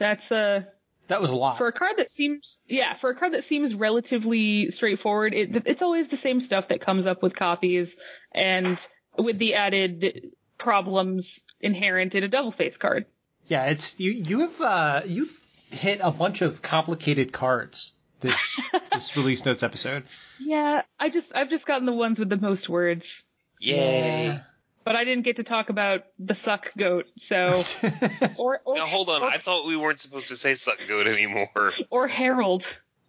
That's 0.00 0.32
a 0.32 0.66
That 1.06 1.20
was 1.20 1.30
a 1.30 1.36
lot. 1.36 1.56
for 1.56 1.68
a 1.68 1.72
card 1.72 1.98
that 1.98 2.08
seems 2.08 2.60
yeah 2.66 2.96
for 2.96 3.10
a 3.10 3.14
card 3.14 3.34
that 3.34 3.44
seems 3.44 3.72
relatively 3.72 4.70
straightforward. 4.70 5.32
It, 5.32 5.62
it's 5.66 5.82
always 5.82 6.08
the 6.08 6.16
same 6.16 6.40
stuff 6.40 6.68
that 6.68 6.80
comes 6.80 7.06
up 7.06 7.22
with 7.22 7.36
copies, 7.36 7.96
and 8.32 8.84
with 9.16 9.38
the 9.38 9.54
added 9.54 10.32
problems 10.56 11.44
inherent 11.60 12.16
in 12.16 12.24
a 12.24 12.28
double 12.28 12.50
face 12.50 12.76
card. 12.76 13.06
Yeah, 13.48 13.64
it's 13.64 13.98
you. 13.98 14.12
You 14.12 14.40
have 14.40 14.60
uh, 14.60 15.02
you've 15.06 15.32
hit 15.70 16.00
a 16.02 16.10
bunch 16.10 16.42
of 16.42 16.62
complicated 16.62 17.32
cards 17.32 17.92
this 18.20 18.60
this 18.92 19.16
release 19.16 19.44
notes 19.44 19.62
episode. 19.62 20.04
Yeah, 20.40 20.82
I 20.98 21.08
just 21.08 21.32
I've 21.34 21.50
just 21.50 21.66
gotten 21.66 21.86
the 21.86 21.92
ones 21.92 22.18
with 22.18 22.28
the 22.28 22.36
most 22.36 22.68
words, 22.68 23.24
Yay. 23.60 24.38
but 24.84 24.96
I 24.96 25.04
didn't 25.04 25.24
get 25.24 25.36
to 25.36 25.44
talk 25.44 25.70
about 25.70 26.04
the 26.18 26.34
suck 26.34 26.70
goat. 26.76 27.06
So 27.16 27.64
or 28.38 28.60
or 28.64 28.74
Now 28.76 28.86
hold 28.86 29.08
on, 29.08 29.22
or, 29.22 29.28
I 29.28 29.38
thought 29.38 29.66
we 29.66 29.76
weren't 29.76 30.00
supposed 30.00 30.28
to 30.28 30.36
say 30.36 30.54
suck 30.54 30.78
goat 30.86 31.06
anymore. 31.06 31.72
or 31.90 32.08
Harold. 32.08 32.66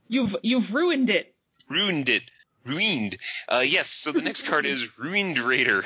You've 0.07 0.35
you've 0.41 0.73
ruined 0.73 1.09
it. 1.09 1.33
Ruined 1.69 2.09
it. 2.09 2.23
Ruined. 2.65 3.17
Uh, 3.47 3.63
yes, 3.65 3.89
so 3.89 4.11
the 4.11 4.21
next 4.21 4.43
card 4.47 4.65
is 4.65 4.87
Ruined 4.97 5.37
Raider. 5.39 5.83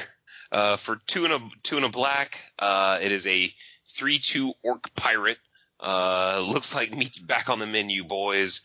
Uh, 0.52 0.78
for 0.78 0.98
two 1.08 1.26
and 1.26 1.34
a 1.34 1.40
two 1.64 1.78
and 1.78 1.86
a 1.86 1.90
black. 1.90 2.40
Uh, 2.60 3.00
it 3.02 3.12
is 3.12 3.26
a 3.26 3.52
three 3.96 4.20
two 4.20 4.54
orc 4.64 4.94
pirate. 4.96 5.38
Uh, 5.80 6.46
looks 6.48 6.74
like 6.74 6.96
meat's 6.96 7.18
back 7.20 7.50
on 7.50 7.60
the 7.60 7.68
menu, 7.68 8.04
boys. 8.04 8.62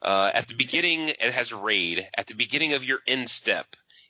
Uh, 0.00 0.30
at 0.32 0.48
the 0.48 0.54
beginning, 0.54 1.08
it 1.10 1.32
has 1.32 1.52
raid. 1.52 2.08
At 2.16 2.26
the 2.26 2.34
beginning 2.34 2.72
of 2.72 2.84
your 2.84 2.98
end 3.06 3.28
step, 3.28 3.66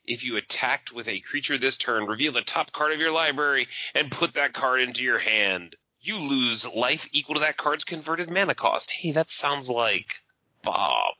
if 0.06 0.24
you 0.24 0.36
attacked 0.36 0.92
with 0.92 1.08
a 1.08 1.20
creature 1.20 1.58
this 1.58 1.76
turn, 1.76 2.06
reveal 2.06 2.32
the 2.32 2.42
top 2.42 2.72
card 2.72 2.92
of 2.92 3.00
your 3.00 3.12
library 3.12 3.68
and 3.94 4.10
put 4.10 4.34
that 4.34 4.52
card 4.52 4.80
into 4.80 5.02
your 5.02 5.18
hand. 5.18 5.76
You 6.00 6.18
lose 6.18 6.66
life 6.66 7.08
equal 7.12 7.36
to 7.36 7.42
that 7.42 7.56
card's 7.56 7.84
converted 7.84 8.30
mana 8.30 8.54
cost. 8.54 8.90
Hey, 8.90 9.12
that 9.12 9.30
sounds 9.30 9.70
like 9.70 10.22
Bob. 10.64 11.14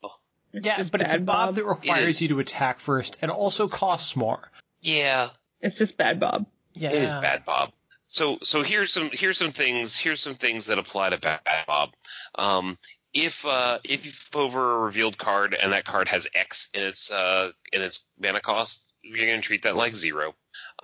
yeah, 0.53 0.79
just 0.79 0.91
but 0.91 1.03
it's 1.03 1.13
a 1.13 1.19
bob 1.19 1.51
Bob. 1.51 1.55
that 1.57 1.67
requires 1.67 2.21
you 2.21 2.29
to 2.29 2.41
attack 2.41 2.81
first 2.81 3.17
and 3.23 3.31
also 3.31 3.69
costs 3.69 4.17
more. 4.17 4.51
Yeah, 4.81 5.31
It's 5.61 5.79
just 5.79 5.97
bad 5.97 6.19
Bob. 6.19 6.47
Yeah, 6.75 6.91
It 6.91 7.03
is 7.03 7.11
bad 7.11 7.45
Bob. 7.45 7.73
So 8.13 8.39
so 8.43 8.63
here's 8.63 8.93
some 8.93 9.09
here's 9.11 9.39
some 9.39 9.53
things 9.53 9.97
here's 9.97 10.21
some 10.21 10.35
things 10.35 10.67
that 10.67 10.79
apply 10.79 11.11
to 11.11 11.19
bad 11.19 11.41
Bob. 11.67 11.95
Um, 12.35 12.77
if 13.15 13.47
uh, 13.47 13.79
if 13.85 14.05
you 14.05 14.11
flip 14.11 14.37
over 14.37 14.75
a 14.75 14.79
revealed 14.81 15.17
card 15.17 15.55
and 15.55 15.73
that 15.73 15.87
card 15.87 16.09
has 16.09 16.29
X 16.35 16.69
in 16.75 16.83
its 16.83 17.11
uh, 17.11 17.51
in 17.73 17.81
its 17.81 18.07
mana 18.21 18.41
cost, 18.41 18.95
you're 19.03 19.27
going 19.27 19.41
to 19.41 19.47
treat 19.47 19.63
that 19.63 19.77
like 19.77 19.95
zero. 19.95 20.35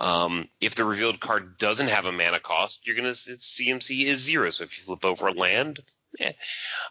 Um, 0.00 0.48
if 0.62 0.74
the 0.74 0.86
revealed 0.86 1.20
card 1.20 1.58
doesn't 1.58 1.88
have 1.88 2.06
a 2.06 2.12
mana 2.12 2.40
cost, 2.40 2.86
you're 2.86 2.96
going 2.96 3.04
to 3.04 3.10
its 3.10 3.60
CMC 3.60 4.06
is 4.06 4.24
zero. 4.24 4.48
So 4.48 4.64
if 4.64 4.78
you 4.78 4.84
flip 4.84 5.04
over 5.04 5.26
a 5.26 5.32
land, 5.32 5.80
eh. 6.18 6.32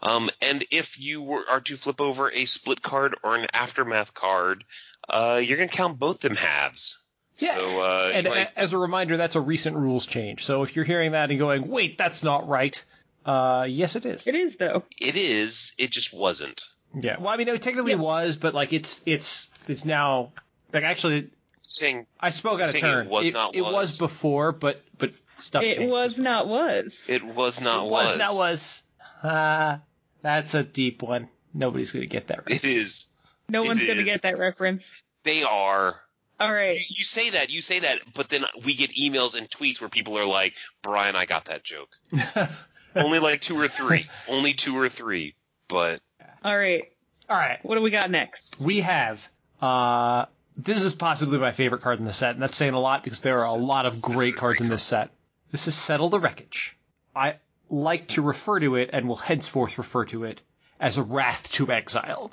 Um, 0.03 0.29
and 0.39 0.63
if 0.69 0.99
you 0.99 1.23
were, 1.23 1.49
are 1.49 1.61
to 1.61 1.75
flip 1.77 1.99
over 1.99 2.31
a 2.31 2.45
split 2.45 2.83
card 2.83 3.15
or 3.23 3.35
an 3.35 3.47
aftermath 3.53 4.13
card, 4.13 4.65
uh, 5.09 5.41
you're 5.43 5.57
going 5.57 5.69
to 5.69 5.75
count 5.75 5.97
both 5.97 6.19
them 6.19 6.35
halves. 6.35 7.06
Yeah. 7.39 7.57
So, 7.59 7.81
uh, 7.81 8.11
and 8.13 8.27
might- 8.27 8.49
as 8.55 8.73
a 8.73 8.77
reminder, 8.77 9.17
that's 9.17 9.35
a 9.35 9.41
recent 9.41 9.75
rules 9.75 10.05
change. 10.05 10.43
So 10.45 10.63
if 10.63 10.75
you're 10.75 10.85
hearing 10.85 11.11
that 11.11 11.29
and 11.29 11.37
going, 11.39 11.67
"Wait, 11.67 11.97
that's 11.97 12.23
not 12.23 12.47
right," 12.47 12.81
uh, 13.25 13.65
yes, 13.69 13.95
it 13.95 14.05
is. 14.05 14.25
It 14.27 14.35
is 14.35 14.55
though. 14.57 14.83
It 14.99 15.15
is. 15.15 15.73
It 15.77 15.91
just 15.91 16.13
wasn't. 16.13 16.63
Yeah. 16.99 17.17
Well, 17.19 17.29
I 17.29 17.37
mean, 17.37 17.47
it 17.47 17.61
technically 17.61 17.91
Yeah. 17.91 17.97
was, 17.99 18.37
but 18.37 18.53
like 18.53 18.73
it's 18.73 19.01
it's 19.05 19.49
it's 19.67 19.85
now 19.85 20.31
like 20.73 20.83
actually, 20.83 21.29
Saying 21.69 22.07
I 22.19 22.29
spoke 22.29 22.61
out 22.61 22.69
of 22.69 22.71
Saying 22.71 22.83
it 22.85 22.87
turn. 22.87 23.09
was 23.09 23.27
it, 23.27 23.33
not 23.33 23.53
it 23.53 23.61
was. 23.61 23.73
was 23.73 23.97
before, 23.99 24.51
but 24.53 24.81
but 24.97 25.11
stuff 25.37 25.63
It 25.63 25.75
changed. 25.77 25.91
was 25.91 26.17
not 26.17 26.47
was. 26.47 27.05
it 27.09 27.23
was 27.23 27.59
not 27.61 27.85
It 27.85 27.89
was. 27.89 28.07
was 28.07 28.17
not 28.17 28.35
was. 28.35 28.83
Uh, 29.21 29.77
that's 30.21 30.53
a 30.53 30.63
deep 30.63 31.01
one. 31.01 31.27
Nobody's 31.53 31.91
gonna 31.91 32.05
get 32.05 32.27
that 32.27 32.39
right. 32.45 32.55
It 32.55 32.65
is. 32.65 33.07
no 33.49 33.63
it 33.63 33.67
one's 33.67 33.83
gonna 33.85 34.03
get 34.03 34.21
that 34.23 34.37
reference. 34.37 34.95
They 35.23 35.43
are. 35.43 35.99
All 36.39 36.53
You, 36.53 36.79
you 36.89 37.03
say 37.03 37.31
that. 37.31 37.51
You 37.51 37.61
say 37.61 37.79
that. 37.79 37.99
But 38.13 38.29
then 38.29 38.45
we 38.63 38.75
get 38.75 38.91
emails 38.91 39.35
and 39.35 39.49
tweets 39.49 39.81
where 39.81 39.89
people 39.89 40.17
are 40.17 40.25
like, 40.25 40.53
"Brian, 40.83 41.15
I 41.15 41.25
got 41.25 41.45
that 41.45 41.63
joke." 41.63 41.89
Only 42.95 43.19
like 43.19 43.41
two 43.41 43.59
or 43.59 43.67
three. 43.67 44.07
Only 44.27 44.53
two 44.53 44.77
or 44.77 44.89
three. 44.89 45.35
But 45.67 46.01
All 46.43 46.55
right. 46.57 46.91
All 47.29 47.35
right. 47.37 47.59
What 47.63 47.75
do 47.75 47.81
we 47.81 47.89
got 47.89 48.09
next? 48.11 48.61
We 48.61 48.81
have. 48.81 49.27
Uh, 49.61 50.25
this 50.55 50.83
is 50.83 50.95
possibly 50.95 51.37
my 51.39 51.51
favorite 51.51 51.81
card 51.81 51.99
in 51.99 52.05
the 52.05 52.13
set, 52.13 52.31
and 52.33 52.41
that's 52.41 52.55
saying 52.55 52.73
a 52.73 52.79
lot 52.79 53.03
because 53.03 53.21
there 53.21 53.39
are 53.39 53.55
a 53.55 53.59
lot 53.59 53.85
of 53.85 54.01
great 54.01 54.35
cards 54.35 54.59
great 54.59 54.65
in 54.65 54.69
this 54.69 54.83
set. 54.83 55.09
This 55.51 55.67
is 55.67 55.75
Settle 55.75 56.09
the 56.09 56.19
Wreckage. 56.19 56.77
I 57.15 57.35
like 57.69 58.07
to 58.09 58.21
refer 58.21 58.59
to 58.59 58.75
it, 58.75 58.91
and 58.93 59.07
will 59.07 59.15
henceforth 59.15 59.77
refer 59.77 60.05
to 60.05 60.23
it 60.23 60.41
as 60.79 60.97
a 60.97 61.03
Wrath 61.03 61.51
to 61.53 61.71
Exile. 61.71 62.31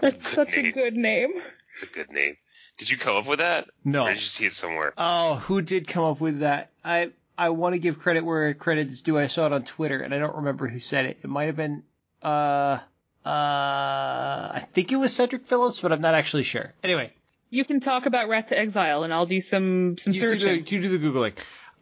that's, 0.00 0.16
That's 0.16 0.26
a 0.26 0.34
such 0.34 0.50
name. 0.56 0.66
a 0.66 0.72
good 0.72 0.94
name. 0.94 1.30
It's 1.74 1.82
a 1.84 1.86
good 1.86 2.10
name. 2.10 2.36
Did 2.82 2.90
you 2.90 2.98
come 2.98 3.14
up 3.14 3.28
with 3.28 3.38
that? 3.38 3.68
No. 3.84 4.06
Or 4.06 4.08
did 4.08 4.16
you 4.20 4.26
see 4.26 4.44
it 4.46 4.52
somewhere? 4.54 4.92
Oh, 4.98 5.36
who 5.36 5.62
did 5.62 5.86
come 5.86 6.02
up 6.02 6.20
with 6.20 6.40
that? 6.40 6.70
I 6.84 7.10
I 7.38 7.50
want 7.50 7.74
to 7.74 7.78
give 7.78 8.00
credit 8.00 8.24
where 8.24 8.52
credit 8.54 8.88
is 8.88 9.02
due. 9.02 9.16
I 9.16 9.28
saw 9.28 9.46
it 9.46 9.52
on 9.52 9.62
Twitter, 9.62 10.00
and 10.00 10.12
I 10.12 10.18
don't 10.18 10.34
remember 10.34 10.66
who 10.66 10.80
said 10.80 11.04
it. 11.06 11.18
It 11.22 11.30
might 11.30 11.44
have 11.44 11.54
been 11.54 11.84
uh 12.24 12.78
Uh, 13.24 13.28
I 14.54 14.66
think 14.72 14.90
it 14.90 14.96
was 14.96 15.14
Cedric 15.14 15.46
Phillips, 15.46 15.78
but 15.80 15.92
I'm 15.92 16.00
not 16.00 16.14
actually 16.14 16.42
sure. 16.42 16.72
Anyway, 16.82 17.12
You 17.50 17.64
can 17.64 17.78
talk 17.78 18.06
about 18.06 18.28
Wrath 18.28 18.48
to 18.48 18.58
Exile, 18.58 19.04
and 19.04 19.14
I'll 19.14 19.26
do 19.26 19.40
some 19.40 19.96
some 19.96 20.12
you 20.12 20.20
do, 20.20 20.38
the, 20.38 20.56
you 20.58 20.80
do 20.80 20.98
the 20.98 20.98
googling. 20.98 21.34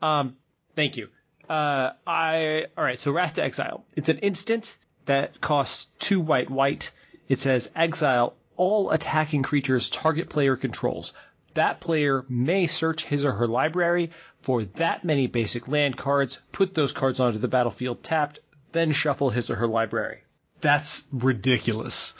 Um, 0.02 0.36
thank 0.76 0.98
you. 0.98 1.08
Uh, 1.48 1.92
I 2.06 2.66
all 2.76 2.84
right. 2.84 3.00
So 3.00 3.10
Wrath 3.10 3.34
to 3.36 3.42
Exile. 3.42 3.86
It's 3.96 4.10
an 4.10 4.18
instant 4.18 4.76
that 5.06 5.40
costs 5.40 5.88
two 5.98 6.20
white 6.20 6.50
white. 6.50 6.90
It 7.26 7.38
says 7.38 7.72
exile 7.74 8.34
all 8.56 8.90
attacking 8.90 9.42
creatures 9.42 9.88
target 9.88 10.28
player 10.28 10.56
controls. 10.56 11.12
That 11.54 11.80
player 11.80 12.24
may 12.28 12.66
search 12.66 13.04
his 13.04 13.24
or 13.24 13.32
her 13.32 13.48
library 13.48 14.10
for 14.42 14.64
that 14.64 15.04
many 15.04 15.26
basic 15.26 15.68
land 15.68 15.96
cards, 15.96 16.40
put 16.52 16.74
those 16.74 16.92
cards 16.92 17.20
onto 17.20 17.38
the 17.38 17.48
battlefield 17.48 18.02
tapped, 18.02 18.38
then 18.72 18.92
shuffle 18.92 19.30
his 19.30 19.50
or 19.50 19.56
her 19.56 19.66
library. 19.66 20.22
That's 20.60 21.04
ridiculous. 21.12 22.12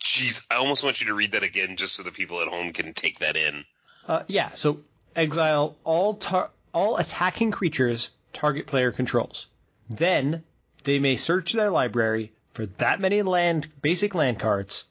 Jeez, 0.00 0.44
I 0.50 0.56
almost 0.56 0.82
want 0.82 1.00
you 1.00 1.08
to 1.08 1.14
read 1.14 1.32
that 1.32 1.42
again 1.42 1.76
just 1.76 1.94
so 1.94 2.02
the 2.02 2.10
people 2.10 2.40
at 2.40 2.48
home 2.48 2.72
can 2.72 2.92
take 2.92 3.20
that 3.20 3.36
in. 3.36 3.64
Uh, 4.06 4.22
yeah, 4.26 4.50
so 4.54 4.80
exile 5.14 5.76
all 5.84 6.14
tar- 6.14 6.50
all 6.72 6.96
attacking 6.96 7.50
creatures 7.50 8.10
target 8.32 8.66
player 8.66 8.92
controls. 8.92 9.48
Then 9.88 10.44
they 10.84 10.98
may 10.98 11.16
search 11.16 11.52
their 11.52 11.70
library 11.70 12.32
for 12.52 12.66
that 12.66 13.00
many 13.00 13.22
land 13.22 13.68
basic 13.82 14.14
land 14.14 14.38
cards, 14.38 14.84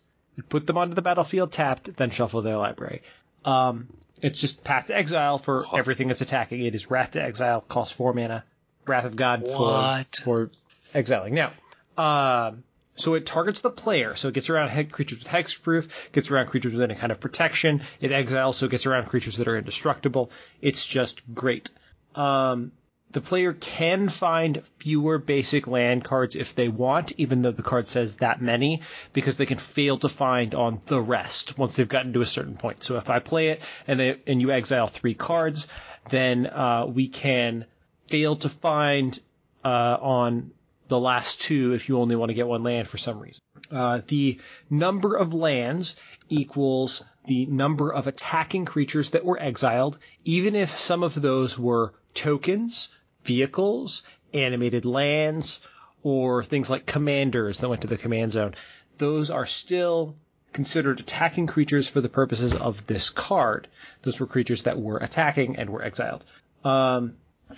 put 0.43 0.67
them 0.67 0.77
onto 0.77 0.93
the 0.95 1.01
battlefield 1.01 1.51
tapped, 1.51 1.95
then 1.97 2.09
shuffle 2.09 2.41
their 2.41 2.57
library. 2.57 3.01
Um, 3.43 3.87
it's 4.21 4.39
just 4.39 4.63
Path 4.63 4.87
to 4.87 4.97
Exile 4.97 5.37
for 5.37 5.65
everything 5.77 6.07
that's 6.07 6.21
attacking. 6.21 6.61
It 6.61 6.73
is 6.75 6.89
Wrath 6.89 7.11
to 7.11 7.21
Exile, 7.23 7.61
costs 7.61 7.93
four 7.93 8.13
mana. 8.13 8.43
Wrath 8.87 9.05
of 9.05 9.15
God 9.15 9.41
What? 9.41 10.15
for 10.23 10.23
for 10.23 10.51
exiling. 10.93 11.33
Now, 11.33 11.51
um, 11.97 12.63
so 12.95 13.15
it 13.15 13.25
targets 13.25 13.61
the 13.61 13.69
player, 13.69 14.15
so 14.15 14.29
it 14.29 14.33
gets 14.33 14.49
around 14.49 14.69
head 14.69 14.91
creatures 14.91 15.19
with 15.19 15.27
hexproof, 15.27 15.89
gets 16.11 16.31
around 16.31 16.47
creatures 16.47 16.73
with 16.73 16.81
any 16.81 16.95
kind 16.95 17.11
of 17.11 17.19
protection. 17.19 17.81
It 17.99 18.11
exiles, 18.11 18.57
so 18.57 18.67
it 18.67 18.69
gets 18.71 18.85
around 18.85 19.07
creatures 19.07 19.37
that 19.37 19.47
are 19.47 19.57
indestructible. 19.57 20.31
It's 20.61 20.85
just 20.85 21.21
great. 21.33 21.71
Um, 22.13 22.71
the 23.15 23.21
player 23.21 23.53
can 23.53 24.09
find 24.09 24.61
fewer 24.77 25.17
basic 25.17 25.67
land 25.67 26.03
cards 26.03 26.35
if 26.35 26.53
they 26.53 26.67
want, 26.67 27.13
even 27.17 27.41
though 27.43 27.53
the 27.53 27.63
card 27.63 27.87
says 27.87 28.17
that 28.17 28.41
many, 28.41 28.81
because 29.13 29.37
they 29.37 29.45
can 29.45 29.57
fail 29.57 29.97
to 29.97 30.09
find 30.09 30.53
on 30.53 30.81
the 30.87 30.99
rest 30.99 31.57
once 31.57 31.77
they've 31.77 31.87
gotten 31.87 32.11
to 32.11 32.19
a 32.19 32.25
certain 32.25 32.55
point. 32.55 32.83
So 32.83 32.97
if 32.97 33.09
I 33.09 33.19
play 33.19 33.47
it 33.47 33.61
and 33.87 33.97
they, 33.97 34.19
and 34.27 34.41
you 34.41 34.51
exile 34.51 34.87
three 34.87 35.13
cards, 35.13 35.69
then 36.09 36.45
uh, 36.47 36.87
we 36.87 37.07
can 37.07 37.63
fail 38.09 38.35
to 38.35 38.49
find 38.49 39.17
uh, 39.63 39.97
on 40.01 40.51
the 40.89 40.99
last 40.99 41.39
two 41.39 41.73
if 41.73 41.87
you 41.87 41.97
only 41.99 42.17
want 42.17 42.31
to 42.31 42.35
get 42.35 42.47
one 42.47 42.63
land 42.63 42.89
for 42.89 42.97
some 42.97 43.19
reason. 43.19 43.41
Uh, 43.71 44.01
the 44.07 44.41
number 44.69 45.15
of 45.15 45.33
lands 45.33 45.95
equals 46.27 47.01
the 47.27 47.45
number 47.45 47.93
of 47.93 48.07
attacking 48.07 48.65
creatures 48.65 49.11
that 49.11 49.23
were 49.23 49.41
exiled, 49.41 49.97
even 50.25 50.53
if 50.53 50.81
some 50.81 51.01
of 51.01 51.13
those 51.21 51.57
were 51.57 51.93
tokens, 52.13 52.89
vehicles, 53.25 54.03
animated 54.33 54.85
lands, 54.85 55.59
or 56.03 56.43
things 56.43 56.69
like 56.69 56.85
commanders 56.85 57.57
that 57.59 57.69
went 57.69 57.81
to 57.81 57.87
the 57.87 57.97
command 57.97 58.31
zone. 58.31 58.53
Those 58.97 59.29
are 59.29 59.45
still 59.45 60.15
considered 60.53 60.99
attacking 60.99 61.47
creatures 61.47 61.87
for 61.87 61.99
the 61.99 62.09
purposes 62.09 62.53
of 62.53 62.85
this 62.87 63.09
card. 63.09 63.67
Those 64.03 64.19
were 64.19 64.27
creatures 64.27 64.63
that 64.63 64.79
were 64.79 64.97
attacking 64.97 65.57
and 65.57 65.69
were 65.69 65.83
exiled. 65.83 66.23
Um, 66.63 67.15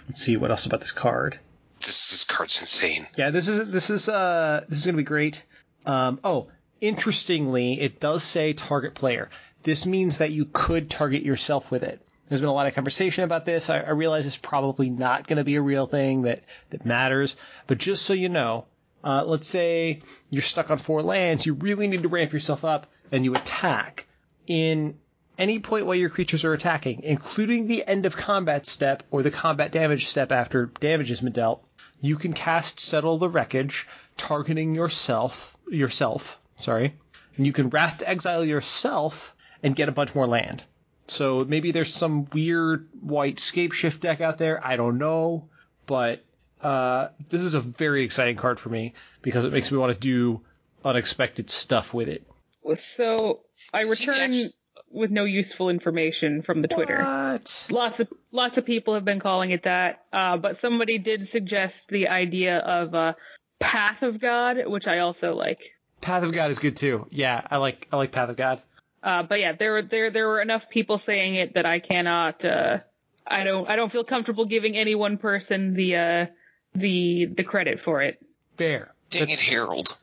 let's 0.07 0.23
see 0.23 0.37
what 0.37 0.49
else 0.49 0.65
about 0.65 0.79
this 0.79 0.91
card. 0.91 1.39
This, 1.81 2.09
this 2.09 2.23
card's 2.23 2.59
insane. 2.59 3.05
Yeah, 3.15 3.29
this 3.29 3.47
is 3.47 3.69
this 3.69 3.89
is 3.91 4.09
uh 4.09 4.65
this 4.67 4.79
is 4.79 4.85
gonna 4.85 4.97
be 4.97 5.03
great. 5.03 5.45
Um, 5.85 6.19
oh, 6.23 6.47
interestingly, 6.81 7.79
it 7.79 7.99
does 7.99 8.23
say 8.23 8.53
target 8.53 8.95
player. 8.95 9.29
This 9.63 9.85
means 9.85 10.17
that 10.17 10.31
you 10.31 10.45
could 10.51 10.89
target 10.89 11.23
yourself 11.23 11.69
with 11.69 11.83
it. 11.83 12.01
There's 12.27 12.41
been 12.41 12.49
a 12.49 12.53
lot 12.53 12.67
of 12.67 12.75
conversation 12.75 13.23
about 13.23 13.45
this. 13.45 13.69
I, 13.69 13.79
I 13.79 13.91
realize 13.91 14.25
it's 14.25 14.35
probably 14.35 14.89
not 14.89 15.27
going 15.27 15.37
to 15.37 15.43
be 15.43 15.55
a 15.55 15.61
real 15.61 15.87
thing 15.87 16.23
that 16.23 16.43
that 16.71 16.85
matters, 16.85 17.37
but 17.67 17.77
just 17.77 18.03
so 18.05 18.13
you 18.13 18.29
know, 18.29 18.65
uh, 19.03 19.23
let's 19.25 19.47
say 19.47 20.01
you're 20.29 20.41
stuck 20.41 20.69
on 20.69 20.77
four 20.77 21.01
lands, 21.01 21.45
you 21.45 21.53
really 21.53 21.87
need 21.87 22.01
to 22.01 22.09
ramp 22.09 22.33
yourself 22.33 22.65
up, 22.65 22.87
and 23.11 23.23
you 23.23 23.33
attack 23.33 24.07
in 24.45 24.97
any 25.37 25.59
point 25.59 25.85
while 25.85 25.95
your 25.95 26.09
creatures 26.09 26.43
are 26.43 26.53
attacking, 26.53 27.03
including 27.03 27.67
the 27.67 27.87
end 27.87 28.05
of 28.05 28.17
combat 28.17 28.65
step 28.65 29.03
or 29.11 29.21
the 29.21 29.31
combat 29.31 29.71
damage 29.71 30.07
step 30.07 30.31
after 30.31 30.65
damage 30.65 31.09
has 31.09 31.21
been 31.21 31.31
dealt, 31.31 31.63
you 32.01 32.17
can 32.17 32.33
cast 32.33 32.79
Settle 32.79 33.17
the 33.17 33.29
Wreckage, 33.29 33.87
targeting 34.17 34.75
yourself, 34.75 35.55
yourself, 35.69 36.39
sorry, 36.55 36.95
and 37.37 37.45
you 37.45 37.53
can 37.53 37.69
Wrath 37.69 37.99
to 37.99 38.09
Exile 38.09 38.43
yourself 38.43 39.35
and 39.63 39.75
get 39.75 39.89
a 39.89 39.93
bunch 39.93 40.15
more 40.15 40.27
land. 40.27 40.63
So 41.07 41.45
maybe 41.45 41.71
there's 41.71 41.93
some 41.93 42.27
weird 42.33 42.87
white 43.01 43.37
Scapeshift 43.37 44.01
deck 44.01 44.21
out 44.21 44.37
there, 44.37 44.65
I 44.65 44.75
don't 44.75 44.97
know, 44.97 45.47
but 45.85 46.23
uh, 46.61 47.09
this 47.29 47.41
is 47.41 47.53
a 47.53 47.61
very 47.61 48.03
exciting 48.03 48.35
card 48.35 48.59
for 48.59 48.69
me 48.69 48.93
because 49.21 49.45
it 49.45 49.53
makes 49.53 49.71
me 49.71 49.77
want 49.77 49.93
to 49.93 49.99
do 49.99 50.41
unexpected 50.83 51.49
stuff 51.49 51.93
with 51.93 52.09
it. 52.09 52.27
So 52.75 53.41
I 53.73 53.81
return 53.81 54.15
actually- 54.17 54.53
with 54.89 55.11
no 55.11 55.25
useful 55.25 55.69
information 55.69 56.41
from 56.41 56.61
the 56.61 56.67
Twitter. 56.67 56.97
What? 56.97 57.67
Lots 57.69 57.99
of 57.99 58.07
lots 58.31 58.57
of 58.57 58.65
people 58.65 58.93
have 58.93 59.05
been 59.05 59.19
calling 59.19 59.51
it 59.51 59.63
that, 59.63 60.05
uh, 60.13 60.37
but 60.37 60.59
somebody 60.59 60.97
did 60.97 61.27
suggest 61.27 61.89
the 61.89 62.07
idea 62.07 62.57
of 62.57 62.95
uh, 62.95 63.13
Path 63.59 64.01
of 64.01 64.19
God, 64.19 64.65
which 64.65 64.87
I 64.87 64.99
also 64.99 65.35
like. 65.35 65.59
Path 65.99 66.23
of 66.23 66.31
God 66.31 66.51
is 66.51 66.59
good 66.59 66.77
too. 66.77 67.07
Yeah, 67.09 67.45
I 67.49 67.57
like 67.57 67.87
I 67.91 67.97
like 67.97 68.11
Path 68.11 68.29
of 68.29 68.37
God. 68.37 68.61
Uh, 69.03 69.23
but 69.23 69.39
yeah, 69.39 69.53
there 69.53 69.73
were 69.73 69.81
there 69.81 70.09
there 70.09 70.27
were 70.27 70.41
enough 70.41 70.69
people 70.69 70.97
saying 70.97 71.35
it 71.35 71.53
that 71.53 71.65
I 71.65 71.79
cannot. 71.79 72.43
Uh, 72.43 72.79
I 73.25 73.43
don't 73.43 73.69
I 73.69 73.75
don't 73.75 73.91
feel 73.91 74.03
comfortable 74.03 74.45
giving 74.45 74.75
any 74.75 74.95
one 74.95 75.17
person 75.17 75.73
the 75.73 75.95
uh, 75.95 76.25
the 76.73 77.25
the 77.25 77.43
credit 77.43 77.79
for 77.79 78.01
it. 78.01 78.19
Fair. 78.57 78.93
Dang 79.09 79.29
it, 79.29 79.39
Harold. 79.39 79.95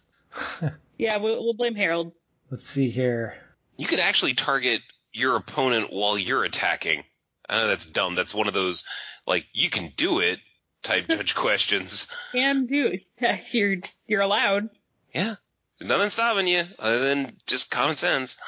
Yeah, 0.98 1.16
we'll, 1.16 1.42
we'll 1.42 1.54
blame 1.54 1.74
Harold. 1.74 2.12
Let's 2.50 2.66
see 2.66 2.90
here. 2.90 3.34
You 3.76 3.86
could 3.86 4.00
actually 4.00 4.34
target 4.34 4.80
your 5.12 5.36
opponent 5.36 5.92
while 5.92 6.18
you're 6.18 6.44
attacking. 6.44 7.04
I 7.48 7.58
know 7.58 7.68
that's 7.68 7.86
dumb. 7.86 8.14
That's 8.14 8.34
one 8.34 8.48
of 8.48 8.54
those, 8.54 8.84
like, 9.26 9.46
you 9.52 9.70
can 9.70 9.92
do 9.96 10.20
it 10.20 10.38
type 10.82 11.08
judge 11.08 11.34
questions. 11.34 12.08
Can 12.32 12.66
do 12.66 12.86
it. 13.18 13.40
You're 13.52 13.76
you're 14.06 14.20
allowed. 14.20 14.70
Yeah. 15.14 15.36
There's 15.78 15.88
nothing 15.88 16.10
stopping 16.10 16.46
you 16.46 16.64
other 16.78 17.00
than 17.00 17.36
just 17.46 17.70
common 17.70 17.96
sense. 17.96 18.38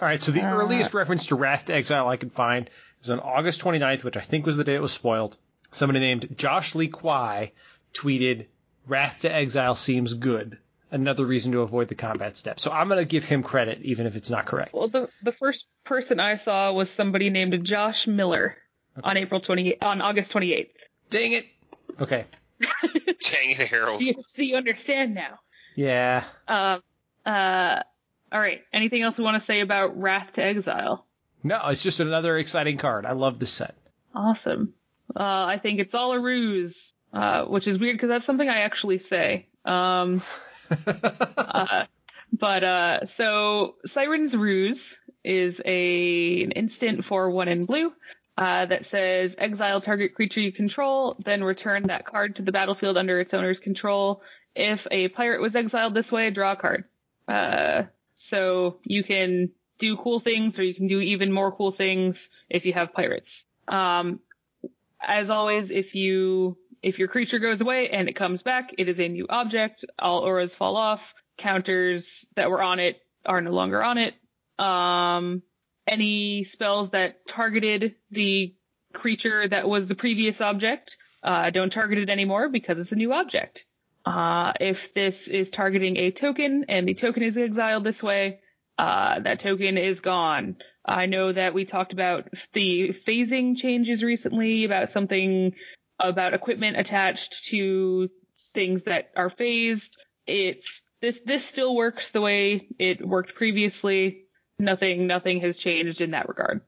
All 0.00 0.06
right, 0.08 0.22
so 0.22 0.32
the 0.32 0.42
Uh, 0.42 0.54
earliest 0.54 0.92
reference 0.94 1.26
to 1.26 1.36
Wrath 1.36 1.66
to 1.66 1.74
Exile 1.74 2.08
I 2.08 2.16
could 2.16 2.32
find 2.32 2.68
is 3.02 3.10
on 3.10 3.20
August 3.20 3.60
29th, 3.62 4.04
which 4.04 4.16
I 4.16 4.20
think 4.20 4.44
was 4.46 4.56
the 4.56 4.64
day 4.64 4.74
it 4.74 4.82
was 4.82 4.92
spoiled. 4.92 5.38
Somebody 5.72 6.00
named 6.00 6.36
Josh 6.36 6.74
Lee 6.74 6.88
Kwai 6.88 7.52
tweeted, 7.94 8.46
Wrath 8.86 9.20
to 9.20 9.32
Exile 9.34 9.74
seems 9.74 10.14
good. 10.14 10.58
Another 10.90 11.24
reason 11.26 11.50
to 11.52 11.60
avoid 11.60 11.88
the 11.88 11.94
combat 11.94 12.36
step. 12.36 12.60
So 12.60 12.70
I'm 12.70 12.88
going 12.88 13.00
to 13.00 13.04
give 13.04 13.24
him 13.24 13.42
credit, 13.42 13.80
even 13.82 14.06
if 14.06 14.14
it's 14.16 14.30
not 14.30 14.46
correct. 14.46 14.72
Well, 14.72 14.88
the 14.88 15.08
the 15.22 15.32
first 15.32 15.66
person 15.84 16.20
I 16.20 16.36
saw 16.36 16.72
was 16.72 16.88
somebody 16.88 17.28
named 17.28 17.64
Josh 17.64 18.06
Miller 18.06 18.56
on 19.02 19.16
April 19.16 19.40
20 19.40 19.80
on 19.82 20.00
August 20.00 20.32
28th. 20.32 20.70
Dang 21.10 21.32
it. 21.32 21.46
Okay. 22.00 22.24
Dang 22.60 23.50
it, 23.50 23.68
Harold. 23.68 24.00
You, 24.04 24.14
so 24.28 24.42
you 24.42 24.54
understand 24.56 25.14
now. 25.14 25.40
Yeah. 25.74 26.24
Um. 26.46 26.82
Uh. 27.26 27.80
All 28.32 28.40
right. 28.40 28.62
Anything 28.72 29.02
else 29.02 29.18
we 29.18 29.24
want 29.24 29.36
to 29.36 29.44
say 29.44 29.60
about 29.60 30.00
Wrath 30.00 30.32
to 30.34 30.42
Exile? 30.42 31.06
No, 31.42 31.60
it's 31.68 31.82
just 31.82 32.00
another 32.00 32.38
exciting 32.38 32.76
card. 32.78 33.06
I 33.06 33.12
love 33.12 33.38
this 33.38 33.52
set. 33.52 33.76
Awesome. 34.14 34.74
Uh, 35.14 35.22
I 35.22 35.58
think 35.62 35.78
it's 35.78 35.94
all 35.94 36.12
a 36.12 36.20
ruse, 36.20 36.94
uh, 37.12 37.44
which 37.44 37.68
is 37.68 37.78
weird 37.78 37.96
because 37.96 38.08
that's 38.08 38.24
something 38.24 38.48
I 38.48 38.60
actually 38.60 38.98
say. 38.98 39.46
Um, 39.64 40.22
uh, 40.86 41.84
but 42.32 42.64
uh, 42.64 43.04
so 43.04 43.76
Siren's 43.84 44.36
Ruse 44.36 44.98
is 45.24 45.62
a 45.64 46.42
an 46.42 46.52
instant 46.52 47.04
for 47.04 47.30
one 47.30 47.48
in 47.48 47.64
blue 47.66 47.92
uh, 48.38 48.66
that 48.66 48.86
says 48.86 49.34
exile 49.38 49.80
target 49.80 50.14
creature 50.14 50.40
you 50.40 50.52
control, 50.52 51.16
then 51.24 51.42
return 51.42 51.84
that 51.84 52.04
card 52.04 52.36
to 52.36 52.42
the 52.42 52.52
battlefield 52.52 52.96
under 52.96 53.20
its 53.20 53.32
owner's 53.34 53.58
control. 53.58 54.22
If 54.54 54.86
a 54.90 55.08
pirate 55.08 55.40
was 55.40 55.54
exiled 55.54 55.94
this 55.94 56.10
way, 56.10 56.30
draw 56.30 56.52
a 56.52 56.56
card. 56.56 56.84
So 58.16 58.80
you 58.82 59.04
can 59.04 59.50
do 59.78 59.96
cool 59.96 60.20
things, 60.20 60.58
or 60.58 60.64
you 60.64 60.74
can 60.74 60.88
do 60.88 61.00
even 61.00 61.30
more 61.30 61.52
cool 61.52 61.70
things 61.70 62.30
if 62.48 62.64
you 62.64 62.72
have 62.72 62.92
pirates. 62.92 63.44
Um, 63.68 64.20
as 65.00 65.30
always, 65.30 65.70
if 65.70 65.94
you 65.94 66.56
if 66.82 66.98
your 66.98 67.08
creature 67.08 67.38
goes 67.38 67.60
away 67.60 67.90
and 67.90 68.08
it 68.08 68.16
comes 68.16 68.42
back, 68.42 68.70
it 68.78 68.88
is 68.88 68.98
a 69.00 69.08
new 69.08 69.26
object. 69.28 69.84
All 69.98 70.20
auras 70.20 70.54
fall 70.54 70.76
off. 70.76 71.14
Counters 71.36 72.26
that 72.36 72.50
were 72.50 72.62
on 72.62 72.80
it 72.80 73.00
are 73.26 73.40
no 73.40 73.50
longer 73.50 73.82
on 73.84 73.98
it. 73.98 74.14
Um, 74.58 75.42
any 75.86 76.44
spells 76.44 76.90
that 76.90 77.26
targeted 77.26 77.96
the 78.10 78.54
creature 78.94 79.46
that 79.46 79.68
was 79.68 79.86
the 79.86 79.94
previous 79.94 80.40
object 80.40 80.96
uh, 81.22 81.50
don't 81.50 81.70
target 81.70 81.98
it 81.98 82.08
anymore 82.08 82.48
because 82.48 82.78
it's 82.78 82.92
a 82.92 82.96
new 82.96 83.12
object. 83.12 83.66
Uh, 84.06 84.52
if 84.60 84.94
this 84.94 85.26
is 85.26 85.50
targeting 85.50 85.96
a 85.96 86.12
token 86.12 86.66
and 86.68 86.88
the 86.88 86.94
token 86.94 87.24
is 87.24 87.36
exiled 87.36 87.82
this 87.82 88.00
way, 88.00 88.38
uh, 88.78 89.18
that 89.18 89.40
token 89.40 89.76
is 89.76 89.98
gone. 89.98 90.56
I 90.84 91.06
know 91.06 91.32
that 91.32 91.54
we 91.54 91.64
talked 91.64 91.92
about 91.92 92.28
the 92.52 92.90
phasing 92.90 93.56
changes 93.56 94.04
recently 94.04 94.64
about 94.64 94.90
something 94.90 95.54
about 95.98 96.34
equipment 96.34 96.76
attached 96.76 97.46
to 97.46 98.08
things 98.54 98.84
that 98.84 99.10
are 99.16 99.30
phased. 99.30 99.96
It's 100.26 100.82
this 101.00 101.20
this 101.24 101.44
still 101.44 101.74
works 101.74 102.10
the 102.10 102.20
way 102.20 102.68
it 102.78 103.06
worked 103.06 103.34
previously. 103.34 104.26
Nothing 104.60 105.08
nothing 105.08 105.40
has 105.40 105.58
changed 105.58 106.00
in 106.00 106.12
that 106.12 106.28
regard. 106.28 106.60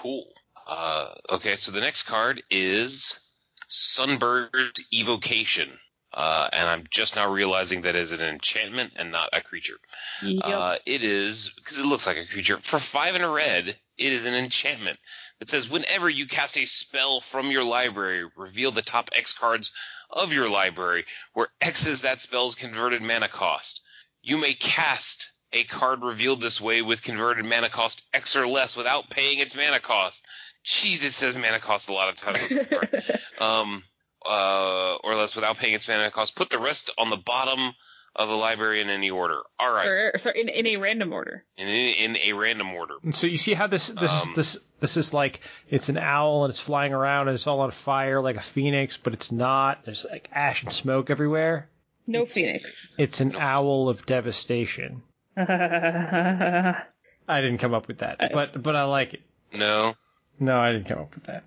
Cool. 0.00 0.26
Uh, 0.66 1.14
okay, 1.30 1.56
so 1.56 1.72
the 1.72 1.80
next 1.80 2.04
card 2.04 2.42
is 2.50 3.30
Sunbird's 3.68 4.88
Invocation. 4.92 5.68
Uh, 6.12 6.48
and 6.52 6.68
I'm 6.68 6.84
just 6.90 7.16
now 7.16 7.30
realizing 7.30 7.82
that 7.82 7.94
is 7.94 8.12
an 8.12 8.22
enchantment 8.22 8.92
and 8.96 9.12
not 9.12 9.30
a 9.32 9.40
creature. 9.42 9.76
Yep. 10.22 10.42
Uh, 10.44 10.76
it 10.86 11.02
is 11.02 11.52
because 11.56 11.78
it 11.78 11.84
looks 11.84 12.06
like 12.06 12.16
a 12.16 12.26
creature. 12.26 12.58
For 12.58 12.78
five 12.78 13.14
and 13.14 13.24
a 13.24 13.28
red, 13.28 13.76
it 13.98 14.12
is 14.12 14.24
an 14.24 14.34
enchantment 14.34 14.98
that 15.38 15.48
says 15.48 15.68
whenever 15.68 16.08
you 16.08 16.26
cast 16.26 16.56
a 16.56 16.64
spell 16.64 17.20
from 17.20 17.50
your 17.50 17.64
library, 17.64 18.24
reveal 18.36 18.70
the 18.70 18.82
top 18.82 19.10
X 19.14 19.32
cards 19.32 19.72
of 20.10 20.32
your 20.32 20.48
library, 20.48 21.04
where 21.34 21.48
X 21.60 21.86
is 21.86 22.02
that 22.02 22.20
spell's 22.20 22.54
converted 22.54 23.02
mana 23.02 23.28
cost. 23.28 23.82
You 24.22 24.40
may 24.40 24.54
cast 24.54 25.30
a 25.52 25.64
card 25.64 26.02
revealed 26.02 26.40
this 26.40 26.60
way 26.60 26.82
with 26.82 27.02
converted 27.02 27.46
mana 27.46 27.68
cost 27.68 28.02
X 28.12 28.36
or 28.36 28.46
less 28.46 28.76
without 28.76 29.10
paying 29.10 29.38
its 29.38 29.54
mana 29.56 29.80
cost. 29.80 30.24
Jeez, 30.64 31.04
it 31.04 31.12
says 31.12 31.36
mana 31.36 31.60
cost 31.60 31.88
a 31.88 31.92
lot 31.92 32.08
of 32.08 32.16
times 32.16 32.38
on 32.42 32.48
this 32.48 32.66
card. 32.66 33.20
um, 33.38 33.82
uh, 34.28 34.96
or 35.04 35.14
less 35.14 35.34
without 35.34 35.56
paying 35.58 35.74
its 35.74 35.86
mana 35.88 36.10
cost. 36.10 36.34
Put 36.36 36.50
the 36.50 36.58
rest 36.58 36.90
on 36.98 37.10
the 37.10 37.16
bottom 37.16 37.72
of 38.14 38.28
the 38.28 38.34
library 38.34 38.80
in 38.80 38.88
any 38.88 39.10
order. 39.10 39.40
All 39.58 39.70
right, 39.72 39.86
or, 39.86 40.12
sorry, 40.18 40.40
in, 40.40 40.48
in 40.48 40.66
a 40.66 40.76
random 40.78 41.12
order. 41.12 41.44
in, 41.58 41.66
in 41.68 42.16
a 42.24 42.32
random 42.32 42.72
order. 42.72 42.94
And 43.02 43.14
so 43.14 43.26
you 43.26 43.36
see 43.36 43.52
how 43.54 43.66
this 43.66 43.88
this 43.88 44.10
Um, 44.26 44.30
is 44.30 44.34
this 44.36 44.58
this 44.80 44.96
is 44.96 45.12
like 45.12 45.40
it's 45.68 45.88
an 45.90 45.98
owl 45.98 46.44
and 46.44 46.50
it's 46.50 46.60
flying 46.60 46.92
around 46.94 47.28
and 47.28 47.34
it's 47.34 47.46
all 47.46 47.60
on 47.60 47.70
fire 47.70 48.20
like 48.22 48.36
a 48.36 48.40
phoenix, 48.42 48.96
but 48.96 49.12
it's 49.12 49.30
not. 49.32 49.84
There's 49.84 50.06
like 50.10 50.28
ash 50.32 50.62
and 50.62 50.72
smoke 50.72 51.10
everywhere. 51.10 51.68
No 52.06 52.20
It's- 52.22 52.34
Phoenix. 52.34 52.94
It's 52.98 53.20
an 53.20 53.36
owl 53.36 53.88
of 53.90 54.06
devastation. 54.06 55.02
I 55.36 56.74
didn't 57.28 57.58
come 57.58 57.74
up 57.74 57.88
with 57.88 57.98
that, 57.98 58.30
but 58.32 58.62
but 58.62 58.76
I 58.76 58.84
like 58.84 59.14
it. 59.14 59.20
No, 59.54 59.94
No, 60.40 60.58
I 60.60 60.72
didn't 60.72 60.86
come 60.88 60.98
up 61.00 61.14
with 61.14 61.24
that. 61.24 61.44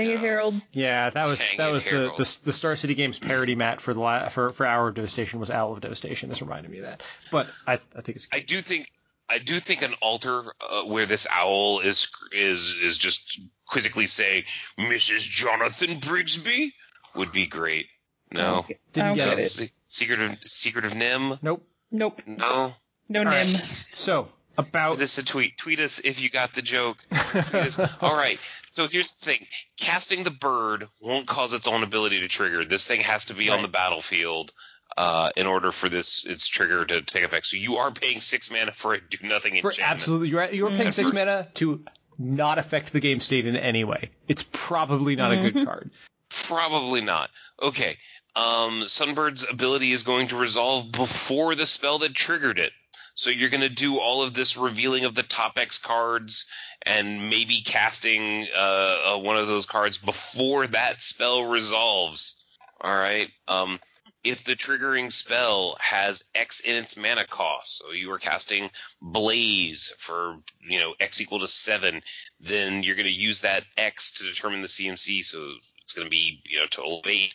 It, 0.00 0.18
Harold. 0.18 0.54
Yeah, 0.72 1.10
that 1.10 1.26
was 1.26 1.38
Dang 1.38 1.56
that 1.58 1.68
it, 1.68 1.72
was 1.72 1.84
the, 1.84 2.12
the 2.16 2.38
the 2.44 2.52
Star 2.52 2.76
City 2.76 2.94
Games 2.94 3.18
parody 3.18 3.54
mat 3.54 3.80
for 3.80 3.94
the 3.94 4.00
la- 4.00 4.28
for 4.28 4.50
for 4.50 4.66
Hour 4.66 4.88
of 4.88 4.94
Devastation 4.94 5.40
was 5.40 5.50
Owl 5.50 5.72
of 5.72 5.80
Devastation. 5.80 6.28
This 6.28 6.42
reminded 6.42 6.70
me 6.70 6.78
of 6.78 6.84
that, 6.84 7.02
but 7.30 7.46
I 7.66 7.74
I 7.74 8.00
think 8.02 8.16
it's 8.16 8.28
I 8.32 8.40
do 8.40 8.60
think 8.60 8.90
I 9.28 9.38
do 9.38 9.58
think 9.60 9.82
an 9.82 9.94
altar 10.00 10.44
uh, 10.60 10.82
where 10.82 11.06
this 11.06 11.26
owl 11.32 11.80
is 11.80 12.08
is 12.32 12.74
is 12.82 12.96
just 12.98 13.40
quizzically 13.66 14.06
say 14.06 14.44
Mrs. 14.78 15.20
Jonathan 15.20 16.00
Brisby 16.00 16.72
would 17.14 17.32
be 17.32 17.46
great. 17.46 17.86
No, 18.32 18.64
I 18.68 18.76
didn't 18.92 19.14
get 19.14 19.28
get 19.30 19.38
it. 19.38 19.42
it. 19.44 19.50
Se- 19.50 19.70
Secret 19.88 20.20
of 20.20 20.36
Secret 20.42 20.84
of 20.84 20.92
NIMH. 20.92 21.38
Nope. 21.42 21.66
Nope. 21.90 22.20
No. 22.26 22.74
No 23.08 23.20
All 23.20 23.24
right. 23.26 23.46
NIMH. 23.46 23.94
So 23.94 24.28
about 24.58 24.98
Send 24.98 25.26
a 25.26 25.30
tweet. 25.30 25.58
Tweet 25.58 25.80
us 25.80 26.00
if 26.00 26.20
you 26.20 26.30
got 26.30 26.54
the 26.54 26.62
joke. 26.62 26.98
Tweet 27.10 27.54
us. 27.54 27.78
All 28.00 28.16
right. 28.16 28.38
So 28.72 28.88
here's 28.88 29.12
the 29.12 29.24
thing: 29.24 29.46
casting 29.76 30.24
the 30.24 30.30
bird 30.30 30.88
won't 31.00 31.26
cause 31.26 31.52
its 31.52 31.66
own 31.66 31.82
ability 31.82 32.20
to 32.20 32.28
trigger. 32.28 32.64
This 32.64 32.86
thing 32.86 33.00
has 33.00 33.26
to 33.26 33.34
be 33.34 33.48
on 33.48 33.62
the 33.62 33.68
battlefield 33.68 34.52
uh, 34.96 35.30
in 35.36 35.46
order 35.46 35.72
for 35.72 35.88
this 35.88 36.24
its 36.24 36.46
trigger 36.48 36.84
to 36.84 37.02
take 37.02 37.24
effect. 37.24 37.46
So 37.46 37.56
you 37.56 37.76
are 37.76 37.90
paying 37.90 38.20
six 38.20 38.50
mana 38.50 38.72
for 38.72 38.94
a 38.94 39.00
do 39.00 39.18
nothing 39.22 39.60
for 39.60 39.70
enchantment. 39.70 39.80
absolutely 39.80 40.28
you're 40.28 40.50
you're 40.50 40.70
paying 40.70 40.88
At 40.88 40.94
six 40.94 41.12
mana 41.12 41.48
to 41.54 41.84
not 42.18 42.58
affect 42.58 42.92
the 42.92 43.00
game 43.00 43.20
state 43.20 43.46
in 43.46 43.56
any 43.56 43.84
way. 43.84 44.10
It's 44.28 44.44
probably 44.52 45.16
not 45.16 45.32
a 45.32 45.50
good 45.50 45.66
card. 45.66 45.90
Probably 46.28 47.00
not. 47.00 47.30
Okay. 47.62 47.96
Um, 48.34 48.82
Sunbird's 48.82 49.46
ability 49.50 49.92
is 49.92 50.02
going 50.02 50.28
to 50.28 50.36
resolve 50.36 50.92
before 50.92 51.54
the 51.54 51.66
spell 51.66 51.98
that 52.00 52.14
triggered 52.14 52.58
it. 52.58 52.72
So 53.16 53.30
you're 53.30 53.50
going 53.50 53.62
to 53.62 53.70
do 53.70 53.98
all 53.98 54.22
of 54.22 54.34
this 54.34 54.58
revealing 54.58 55.06
of 55.06 55.14
the 55.14 55.22
top 55.22 55.56
X 55.56 55.78
cards 55.78 56.48
and 56.82 57.30
maybe 57.30 57.62
casting 57.64 58.46
uh, 58.54 59.14
uh, 59.14 59.18
one 59.18 59.38
of 59.38 59.46
those 59.46 59.64
cards 59.64 59.96
before 59.96 60.66
that 60.68 61.02
spell 61.02 61.46
resolves. 61.46 62.44
All 62.78 62.94
right. 62.94 63.30
Um, 63.48 63.80
if 64.22 64.44
the 64.44 64.54
triggering 64.54 65.10
spell 65.10 65.76
has 65.80 66.24
X 66.34 66.60
in 66.60 66.76
its 66.76 66.96
mana 66.96 67.24
cost, 67.26 67.78
so 67.78 67.92
you 67.92 68.12
are 68.12 68.18
casting 68.18 68.70
Blaze 69.00 69.94
for 69.98 70.36
you 70.68 70.78
know 70.78 70.94
X 71.00 71.20
equal 71.20 71.40
to 71.40 71.48
seven, 71.48 72.02
then 72.40 72.82
you're 72.82 72.96
going 72.96 73.06
to 73.06 73.12
use 73.12 73.40
that 73.42 73.64
X 73.78 74.12
to 74.14 74.24
determine 74.24 74.60
the 74.60 74.68
CMC. 74.68 75.24
So 75.24 75.52
it's 75.82 75.94
going 75.94 76.06
to 76.06 76.10
be 76.10 76.42
you 76.44 76.58
know 76.58 76.66
total 76.66 77.00
of 77.00 77.06
eight. 77.06 77.34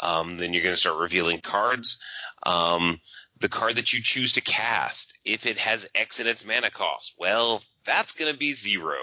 Um, 0.00 0.36
then 0.36 0.52
you're 0.52 0.64
going 0.64 0.74
to 0.74 0.80
start 0.80 1.00
revealing 1.00 1.40
cards. 1.40 2.02
Um, 2.42 3.00
the 3.42 3.48
card 3.50 3.76
that 3.76 3.92
you 3.92 4.00
choose 4.00 4.32
to 4.34 4.40
cast, 4.40 5.18
if 5.24 5.44
it 5.46 5.58
has 5.58 5.88
X 5.94 6.20
in 6.20 6.26
its 6.26 6.46
mana 6.46 6.70
cost, 6.70 7.14
well, 7.18 7.62
that's 7.84 8.12
going 8.14 8.32
to 8.32 8.38
be 8.38 8.52
zero 8.52 8.96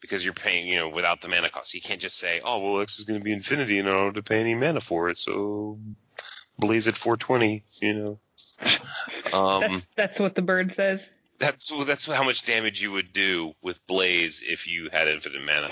because 0.00 0.24
you're 0.24 0.34
paying, 0.34 0.68
you 0.68 0.76
know, 0.78 0.88
without 0.88 1.20
the 1.22 1.28
mana 1.28 1.50
cost. 1.50 1.74
You 1.74 1.80
can't 1.80 2.00
just 2.00 2.18
say, 2.18 2.40
oh, 2.44 2.60
well, 2.60 2.80
X 2.82 2.98
is 3.00 3.04
going 3.06 3.18
to 3.18 3.24
be 3.24 3.32
infinity 3.32 3.78
and 3.78 3.88
I 3.88 3.92
don't 3.92 4.04
have 4.06 4.14
to 4.14 4.22
pay 4.22 4.38
any 4.40 4.54
mana 4.54 4.80
for 4.80 5.08
it, 5.08 5.18
so 5.18 5.78
blaze 6.58 6.86
at 6.88 6.96
420, 6.96 7.64
you 7.80 7.94
know. 7.94 8.18
Um, 9.32 9.60
That's 9.60 9.86
that's 9.96 10.20
what 10.20 10.34
the 10.36 10.42
bird 10.42 10.72
says. 10.72 11.12
that's 11.40 11.72
that's 11.84 12.04
how 12.06 12.22
much 12.22 12.46
damage 12.46 12.80
you 12.80 12.92
would 12.92 13.12
do 13.12 13.54
with 13.60 13.84
Blaze 13.86 14.42
if 14.46 14.66
you 14.68 14.88
had 14.92 15.08
infinite 15.08 15.44
mana. 15.44 15.68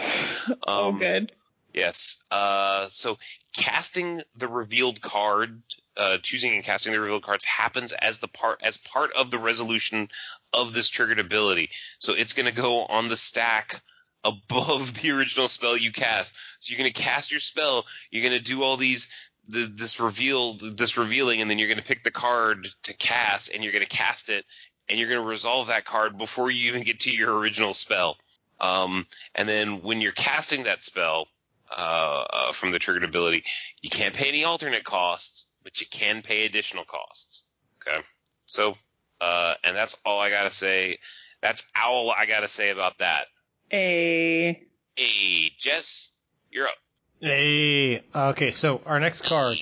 oh, 0.66 0.88
Um, 0.88 0.98
good. 0.98 1.32
Yes. 1.72 2.24
Uh, 2.30 2.88
so 2.90 3.16
casting 3.56 4.22
the 4.36 4.48
revealed 4.48 5.00
card, 5.00 5.62
uh, 5.96 6.18
choosing 6.22 6.54
and 6.54 6.64
casting 6.64 6.92
the 6.92 7.00
revealed 7.00 7.22
cards 7.22 7.44
happens 7.44 7.92
as 7.92 8.18
the 8.18 8.28
part 8.28 8.60
as 8.62 8.78
part 8.78 9.12
of 9.14 9.30
the 9.30 9.38
resolution 9.38 10.08
of 10.52 10.72
this 10.72 10.88
triggered 10.88 11.18
ability. 11.18 11.70
So 11.98 12.14
it's 12.14 12.32
going 12.32 12.46
to 12.46 12.54
go 12.54 12.84
on 12.84 13.08
the 13.08 13.16
stack 13.16 13.80
above 14.24 14.94
the 14.94 15.10
original 15.10 15.48
spell 15.48 15.76
you 15.76 15.92
cast. 15.92 16.32
So 16.58 16.70
you're 16.70 16.78
going 16.78 16.92
to 16.92 17.02
cast 17.02 17.30
your 17.30 17.40
spell. 17.40 17.84
You're 18.10 18.28
going 18.28 18.38
to 18.38 18.44
do 18.44 18.62
all 18.62 18.76
these 18.76 19.08
the, 19.48 19.66
this 19.66 20.00
reveal 20.00 20.54
this 20.54 20.96
revealing, 20.96 21.40
and 21.42 21.50
then 21.50 21.58
you're 21.58 21.68
going 21.68 21.78
to 21.78 21.84
pick 21.84 22.02
the 22.02 22.10
card 22.10 22.68
to 22.84 22.94
cast, 22.94 23.52
and 23.52 23.62
you're 23.62 23.72
going 23.72 23.84
to 23.84 23.96
cast 23.96 24.30
it, 24.30 24.44
and 24.88 24.98
you're 24.98 25.08
going 25.08 25.20
to 25.20 25.28
resolve 25.28 25.66
that 25.66 25.84
card 25.84 26.16
before 26.16 26.50
you 26.50 26.68
even 26.68 26.82
get 26.82 27.00
to 27.00 27.10
your 27.10 27.36
original 27.36 27.74
spell. 27.74 28.16
Um, 28.60 29.06
and 29.34 29.46
then 29.48 29.82
when 29.82 30.00
you're 30.00 30.12
casting 30.12 30.62
that 30.62 30.82
spell, 30.82 31.26
uh, 31.70 32.24
uh, 32.30 32.52
from 32.52 32.70
the 32.70 32.78
triggered 32.78 33.04
ability. 33.04 33.42
You 33.82 33.90
can't 33.90 34.14
pay 34.14 34.28
any 34.28 34.44
alternate 34.44 34.84
costs, 34.84 35.50
but 35.64 35.80
you 35.80 35.86
can 35.90 36.22
pay 36.22 36.44
additional 36.46 36.84
costs. 36.84 37.48
Okay, 37.80 38.00
so 38.46 38.74
uh, 39.20 39.54
and 39.64 39.74
that's 39.76 40.00
all 40.06 40.20
I 40.20 40.30
gotta 40.30 40.50
say. 40.50 40.98
That's 41.42 41.66
all 41.82 42.10
I 42.10 42.26
gotta 42.26 42.48
say 42.48 42.70
about 42.70 42.98
that. 42.98 43.26
A 43.72 44.62
Hey, 44.96 45.52
Jess, 45.58 46.10
you're 46.50 46.66
up. 46.68 46.74
Hey, 47.20 48.02
okay, 48.14 48.50
so 48.50 48.80
our 48.86 49.00
next 49.00 49.22
card 49.22 49.56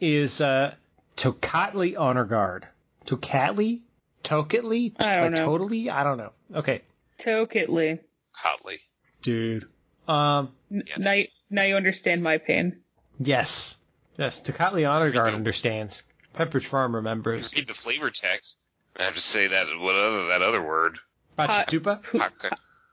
is 0.00 0.40
uh 0.40 0.74
Tocatli 1.16 1.98
Honor 1.98 2.24
Guard. 2.24 2.66
Tocatli? 3.06 3.80
Tocatli? 4.22 4.92
I 5.00 5.14
don't 5.16 5.22
like 5.24 5.32
know. 5.32 5.46
Totally? 5.46 5.90
I 5.90 6.04
don't 6.04 6.18
know. 6.18 6.32
Okay, 6.54 6.82
Tokitly. 7.18 7.98
Hotly. 8.32 8.78
dude. 9.22 9.66
Um, 10.06 10.52
N- 10.70 10.82
Yes. 10.86 10.98
Now, 11.00 11.12
you- 11.12 11.28
now 11.50 11.62
you 11.64 11.76
understand 11.76 12.22
my 12.22 12.38
pain. 12.38 12.80
yes. 13.18 13.76
Yes, 14.18 14.42
Tocatli 14.42 14.88
Honor 14.88 15.10
Guard 15.10 15.32
understands. 15.32 16.02
Pepperidge 16.34 16.66
Farm 16.66 16.94
remembers. 16.94 17.54
Read 17.54 17.66
the 17.66 17.74
flavor 17.74 18.10
text. 18.10 18.58
I 18.98 19.04
have 19.04 19.14
to 19.14 19.20
say 19.20 19.46
that 19.46 19.66
what 19.78 19.94
other 19.94 20.26
that 20.26 20.42
other 20.42 20.60
word. 20.60 20.98
Pachitupa? 21.38 22.00
Okay. 22.14 22.48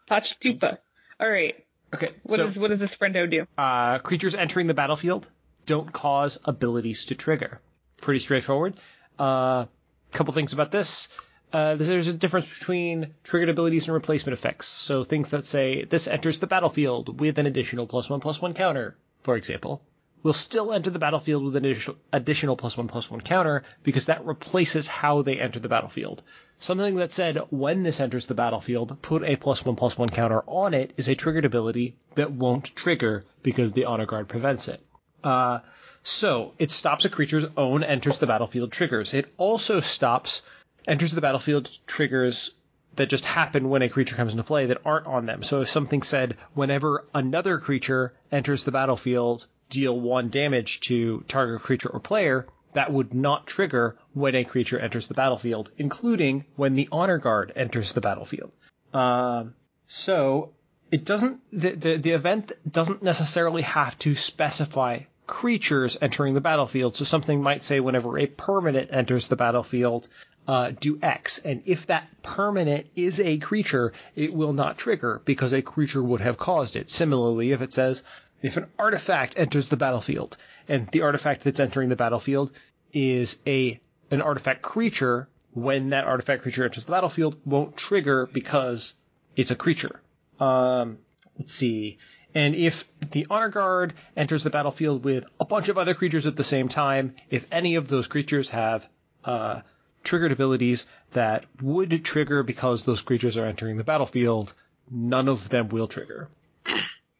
Pachtupa. 0.10 0.77
All 1.19 1.30
right. 1.30 1.65
Okay, 1.93 2.11
What 2.23 2.38
so 2.38 2.43
does 2.43 2.60
what 2.60 2.69
does 2.69 2.80
this 2.80 2.95
friendo 2.95 3.30
do? 3.30 3.47
uh, 3.57 3.99
creatures 3.99 4.35
entering 4.35 4.68
the 4.68 4.73
battlefield 4.73 5.30
don't 5.65 5.91
cause 5.91 6.38
abilities 6.45 7.06
to 7.06 7.15
trigger. 7.15 7.60
Pretty 7.97 8.19
straightforward. 8.19 8.76
A 9.18 9.23
uh, 9.23 9.65
couple 10.11 10.34
things 10.34 10.53
about 10.53 10.72
this. 10.72 11.07
Uh, 11.53 11.76
there's 11.76 12.07
a 12.07 12.14
difference 12.14 12.47
between 12.47 13.14
triggered 13.23 13.49
abilities 13.49 13.88
and 13.88 13.93
replacement 13.93 14.38
effects. 14.38 14.68
So 14.68 15.03
things 15.03 15.30
that 15.30 15.45
say 15.45 15.85
this 15.85 16.07
enters 16.07 16.39
the 16.39 16.47
battlefield 16.47 17.19
with 17.19 17.39
an 17.39 17.45
additional 17.45 17.88
plus 17.88 18.10
one 18.10 18.19
plus 18.19 18.41
one 18.41 18.53
counter, 18.53 18.97
for 19.22 19.38
example, 19.38 19.81
will 20.26 20.34
still 20.34 20.73
enter 20.73 20.89
the 20.89 20.97
battlefield 20.97 21.43
with 21.43 21.56
an 21.56 21.76
additional, 22.11 22.56
plus 22.56 22.76
one 22.76 22.88
plus 22.88 23.11
one 23.11 23.22
counter 23.22 23.61
because 23.84 24.07
that 24.07 24.26
replaces 24.26 24.88
how 24.88 25.22
they 25.22 25.39
enter 25.39 25.60
the 25.60 25.69
battlefield. 25.69 26.23
Something 26.57 26.95
that 26.95 27.11
said 27.11 27.38
when 27.52 27.84
this 27.84 27.99
enters 27.99 28.26
the 28.26 28.34
battlefield, 28.34 28.99
put 29.03 29.23
a 29.23 29.35
plus 29.35 29.64
one 29.64 29.76
plus 29.76 29.99
one 29.99 30.10
counter 30.10 30.41
on 30.47 30.73
it 30.73 30.93
is 30.97 31.07
a 31.07 31.14
triggered 31.14 31.45
ability 31.45 31.95
that 32.15 32.31
won't 32.31 32.76
trigger 32.76 33.23
because 33.43 33.73
the 33.73 33.85
honor 33.85 34.07
guard 34.07 34.27
prevents 34.27 34.68
it. 34.68 34.81
Uh, 35.23 35.60
So 36.02 36.53
it 36.57 36.72
stops 36.72 37.06
a 37.06 37.10
creature's 37.10 37.45
own 37.56 37.84
enters 37.84 38.18
the 38.18 38.26
battlefield 38.26 38.72
triggers. 38.72 39.14
It 39.14 39.31
also 39.38 39.80
stops 39.80 40.41
enters 40.88 41.11
the 41.11 41.22
battlefield 41.22 41.69
triggers 41.85 42.49
that 42.96 43.10
just 43.10 43.26
happen 43.26 43.70
when 43.70 43.82
a 43.82 43.90
creature 43.90 44.16
comes 44.16 44.34
into 44.34 44.44
play 44.44 44.68
that 44.68 44.82
aren't 44.86 45.08
on 45.08 45.26
them. 45.26 45.44
So 45.44 45.62
if 45.62 45.70
something 45.70 46.02
said, 46.02 46.38
whenever 46.54 47.06
another 47.14 47.58
creature 47.60 48.14
enters 48.32 48.64
the 48.64 48.72
battlefield, 48.72 49.48
deal 49.70 50.00
one 50.00 50.30
damage 50.30 50.80
to 50.82 51.24
target 51.28 51.62
creature 51.62 51.90
or 51.90 52.00
player, 52.00 52.48
that 52.74 52.92
would 52.92 53.14
not 53.14 53.48
trigger 53.48 53.98
when 54.14 54.36
a 54.36 54.44
creature 54.44 54.80
enters 54.80 55.08
the 55.08 55.14
battlefield, 55.14 55.72
including 55.78 56.46
when 56.56 56.76
the 56.76 56.90
honor 56.92 57.18
guard 57.18 57.52
enters 57.56 57.94
the 57.94 58.02
battlefield. 58.02 58.52
Um, 58.94 59.56
so 59.88 60.52
it 60.92 61.06
doesn't 61.06 61.42
the, 61.52 61.72
the 61.72 61.98
the 61.98 62.12
event 62.12 62.52
doesn't 62.70 63.02
necessarily 63.02 63.64
have 63.64 63.98
to 64.00 64.16
specify 64.16 65.00
creatures 65.28 65.98
entering 66.02 66.34
the 66.34 66.42
battlefield. 66.42 66.96
So 66.96 67.06
something 67.06 67.42
might 67.42 67.64
say 67.64 67.80
whenever 67.80 68.18
a 68.18 68.28
permanent 68.28 68.92
enters 68.94 69.28
the 69.28 69.36
battlefield, 69.36 70.08
uh, 70.48 70.72
do 70.80 71.00
X, 71.02 71.40
and 71.40 71.64
if 71.66 71.88
that 71.88 72.08
permanent 72.22 72.88
is 72.96 73.20
a 73.20 73.38
creature, 73.38 73.94
it 74.16 74.34
will 74.34 74.54
not 74.54 74.78
trigger 74.78 75.22
because 75.26 75.54
a 75.54 75.62
creature 75.62 76.04
would 76.04 76.22
have 76.22 76.38
caused 76.38 76.76
it. 76.76 76.90
Similarly, 76.90 77.52
if 77.52 77.62
it 77.62 77.74
says 77.74 78.04
if 78.42 78.58
an 78.58 78.68
artifact 78.78 79.34
enters 79.38 79.70
the 79.70 79.78
battlefield 79.78 80.38
and 80.68 80.88
the 80.92 81.02
artifact 81.02 81.44
that's 81.44 81.60
entering 81.60 81.90
the 81.90 81.96
battlefield 81.96 82.52
is 82.94 83.40
a 83.48 83.80
an 84.12 84.22
artifact 84.22 84.62
creature, 84.62 85.28
when 85.54 85.90
that 85.90 86.06
artifact 86.06 86.44
creature 86.44 86.64
enters 86.64 86.86
the 86.86 86.92
battlefield, 86.92 87.38
won't 87.44 87.76
trigger 87.76 88.28
because 88.28 88.94
it's 89.36 89.52
a 89.52 89.56
creature. 89.56 90.00
Um, 90.40 91.00
let's 91.40 91.54
see. 91.54 91.98
And 92.36 92.54
if 92.54 92.88
the 93.12 93.26
honor 93.30 93.50
guard 93.50 93.94
enters 94.16 94.44
the 94.44 94.50
battlefield 94.50 95.04
with 95.04 95.26
a 95.40 95.46
bunch 95.46 95.70
of 95.70 95.78
other 95.78 95.94
creatures 95.94 96.28
at 96.28 96.36
the 96.36 96.44
same 96.44 96.68
time, 96.68 97.16
if 97.30 97.52
any 97.52 97.76
of 97.76 97.88
those 97.88 98.08
creatures 98.08 98.50
have 98.50 98.88
uh, 99.24 99.62
triggered 100.06 100.32
abilities 100.32 100.88
that 101.11 101.45
would 101.61 102.06
trigger 102.06 102.44
because 102.44 102.86
those 102.86 103.02
creatures 103.02 103.38
are 103.38 103.45
entering 103.45 103.77
the 103.77 103.84
battlefield, 103.84 104.53
none 104.90 105.27
of 105.27 105.49
them 105.49 105.69
will 105.69 105.88
trigger. 105.88 106.30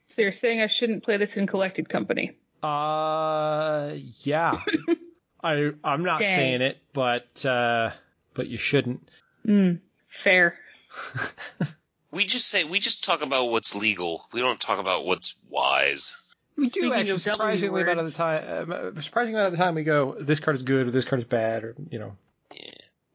So 0.08 0.22
you're 0.22 0.32
saying 0.32 0.62
I 0.62 0.68
shouldn't 0.68 1.04
play 1.04 1.18
this 1.18 1.36
in 1.36 1.48
collected 1.48 1.90
company? 1.90 2.38
Uh, 2.64 3.92
yeah. 4.24 4.62
I 5.44 5.72
I'm 5.84 6.04
not 6.04 6.20
Dang. 6.20 6.36
saying 6.36 6.62
it, 6.62 6.78
but 6.94 7.46
uh, 7.46 7.92
but 8.34 8.48
you 8.48 8.58
shouldn't. 8.58 9.10
Mm, 9.46 9.80
fair. 10.08 10.58
We 12.16 12.26
just 12.26 12.48
say 12.48 12.64
we 12.64 12.80
just 12.80 13.04
talk 13.04 13.22
about 13.22 13.52
what's 13.52 13.76
legal. 13.76 14.26
We 14.32 14.40
don't 14.40 14.58
talk 14.58 14.80
about 14.80 15.06
what's 15.06 15.36
wise. 15.50 16.18
We 16.56 16.70
Speaking 16.70 16.92
do 16.92 16.96
actually 16.96 17.18
surprisingly 17.18 17.82
amount 17.82 18.00
of 18.00 18.06
the 18.06 18.14
time. 18.14 18.72
Uh, 18.72 19.02
surprisingly 19.02 19.38
amount 19.38 19.54
of 19.54 19.60
the 19.60 19.62
time 19.62 19.76
we 19.76 19.84
go, 19.84 20.16
this 20.18 20.40
card 20.40 20.56
is 20.56 20.64
good 20.64 20.88
or 20.88 20.92
this 20.92 21.04
card 21.04 21.20
is 21.20 21.28
bad 21.28 21.66
or 21.66 21.76
you 21.90 22.00
know. 22.00 22.16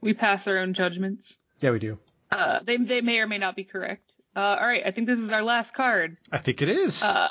We 0.00 0.14
pass 0.14 0.46
our 0.46 0.58
own 0.58 0.74
judgments. 0.74 1.38
Yeah, 1.60 1.70
we 1.70 1.78
do. 1.78 1.98
Uh, 2.30 2.60
they 2.64 2.76
they 2.76 3.00
may 3.00 3.20
or 3.20 3.26
may 3.26 3.38
not 3.38 3.56
be 3.56 3.64
correct. 3.64 4.14
Uh, 4.34 4.40
all 4.40 4.66
right, 4.66 4.82
I 4.84 4.92
think 4.92 5.06
this 5.06 5.18
is 5.18 5.30
our 5.30 5.42
last 5.42 5.74
card. 5.74 6.16
I 6.30 6.38
think 6.38 6.62
it 6.62 6.68
is. 6.68 7.02
Uh, 7.02 7.28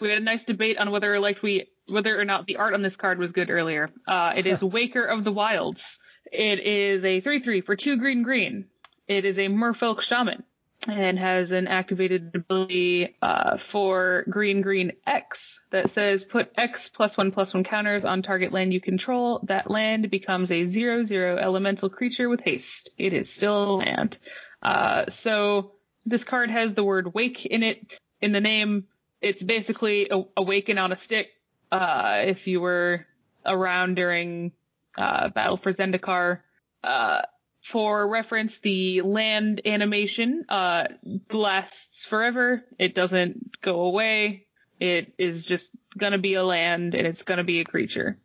we 0.00 0.10
had 0.10 0.18
a 0.18 0.24
nice 0.24 0.44
debate 0.44 0.78
on 0.78 0.90
whether 0.90 1.18
like 1.18 1.42
we 1.42 1.68
whether 1.88 2.18
or 2.18 2.24
not 2.24 2.46
the 2.46 2.56
art 2.56 2.74
on 2.74 2.82
this 2.82 2.96
card 2.96 3.18
was 3.18 3.32
good 3.32 3.50
earlier. 3.50 3.90
Uh, 4.06 4.34
it 4.36 4.46
is 4.46 4.62
Waker 4.76 5.04
of 5.04 5.24
the 5.24 5.32
Wilds. 5.32 6.00
It 6.30 6.60
is 6.60 7.04
a 7.04 7.20
three 7.20 7.38
three 7.40 7.60
for 7.60 7.76
two 7.76 7.96
green 7.96 8.22
green. 8.22 8.66
It 9.08 9.24
is 9.24 9.38
a 9.38 9.48
Merfolk 9.48 10.00
Shaman 10.00 10.44
and 10.88 11.18
has 11.18 11.52
an 11.52 11.66
activated 11.66 12.30
ability 12.34 13.16
uh, 13.22 13.56
for 13.56 14.24
green 14.28 14.60
green 14.60 14.92
X 15.06 15.60
that 15.70 15.90
says 15.90 16.24
put 16.24 16.52
X 16.56 16.88
plus 16.88 17.16
one 17.16 17.32
plus 17.32 17.54
one 17.54 17.64
counters 17.64 18.04
on 18.04 18.22
target 18.22 18.52
land 18.52 18.72
you 18.72 18.80
control. 18.80 19.40
That 19.48 19.70
land 19.70 20.10
becomes 20.10 20.50
a 20.50 20.66
zero 20.66 21.02
zero 21.02 21.36
elemental 21.36 21.88
creature 21.88 22.28
with 22.28 22.40
haste. 22.40 22.90
It 22.98 23.12
is 23.12 23.32
still 23.32 23.78
land. 23.78 24.18
Uh, 24.62 25.06
so 25.08 25.72
this 26.06 26.24
card 26.24 26.50
has 26.50 26.74
the 26.74 26.84
word 26.84 27.14
wake 27.14 27.46
in 27.46 27.62
it 27.62 27.86
in 28.20 28.32
the 28.32 28.40
name. 28.40 28.84
It's 29.20 29.42
basically 29.42 30.08
a- 30.10 30.24
awaken 30.36 30.78
on 30.78 30.92
a 30.92 30.96
stick. 30.96 31.28
Uh, 31.72 32.22
if 32.26 32.46
you 32.46 32.60
were 32.60 33.06
around 33.46 33.94
during 33.96 34.52
uh, 34.96 35.28
Battle 35.30 35.56
for 35.56 35.72
Zendikar, 35.72 36.40
uh, 36.82 37.22
for 37.64 38.06
reference, 38.06 38.58
the 38.58 39.00
land 39.00 39.62
animation 39.64 40.44
uh, 40.50 40.84
lasts 41.32 42.04
forever. 42.04 42.62
It 42.78 42.94
doesn't 42.94 43.60
go 43.62 43.80
away. 43.80 44.46
It 44.78 45.14
is 45.18 45.46
just 45.46 45.70
gonna 45.96 46.18
be 46.18 46.34
a 46.34 46.44
land, 46.44 46.94
and 46.94 47.06
it's 47.06 47.22
gonna 47.22 47.42
be 47.42 47.60
a 47.60 47.64
creature. 47.64 48.18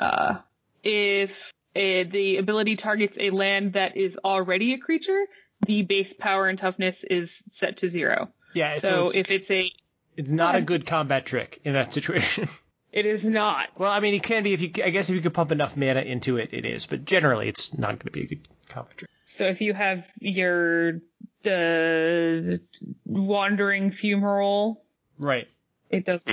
Uh, 0.00 0.38
if 0.82 1.52
uh, 1.76 2.02
the 2.10 2.38
ability 2.38 2.74
targets 2.74 3.16
a 3.20 3.30
land 3.30 3.74
that 3.74 3.96
is 3.96 4.18
already 4.24 4.74
a 4.74 4.78
creature, 4.78 5.24
the 5.66 5.82
base 5.82 6.12
power 6.12 6.48
and 6.48 6.58
toughness 6.58 7.04
is 7.04 7.44
set 7.52 7.76
to 7.78 7.88
zero. 7.88 8.30
yeah, 8.54 8.72
So, 8.72 9.04
it's, 9.04 9.14
if 9.14 9.30
it's 9.30 9.50
a, 9.52 9.70
it's 10.16 10.30
not 10.30 10.56
a 10.56 10.60
good 10.60 10.84
combat 10.84 11.26
trick 11.26 11.60
in 11.64 11.74
that 11.74 11.94
situation. 11.94 12.48
it 12.92 13.06
is 13.06 13.24
not. 13.24 13.68
well, 13.78 13.92
I 13.92 14.00
mean, 14.00 14.14
it 14.14 14.24
can 14.24 14.42
be 14.42 14.52
if 14.52 14.60
you. 14.60 14.70
I 14.84 14.90
guess 14.90 15.08
if 15.08 15.14
you 15.14 15.20
could 15.20 15.34
pump 15.34 15.52
enough 15.52 15.76
mana 15.76 16.00
into 16.00 16.38
it, 16.38 16.48
it 16.52 16.64
is. 16.64 16.86
But 16.86 17.04
generally, 17.04 17.46
it's 17.46 17.72
not 17.78 17.90
going 17.90 18.06
to 18.06 18.10
be 18.10 18.22
a 18.22 18.26
good 18.26 18.48
trick. 18.70 19.08
So 19.24 19.46
if 19.46 19.60
you 19.60 19.74
have 19.74 20.06
your 20.20 21.00
uh, 21.46 22.58
Wandering 23.06 23.90
Fumarole, 23.92 24.76
Right. 25.18 25.48
it 25.90 26.04
does. 26.04 26.24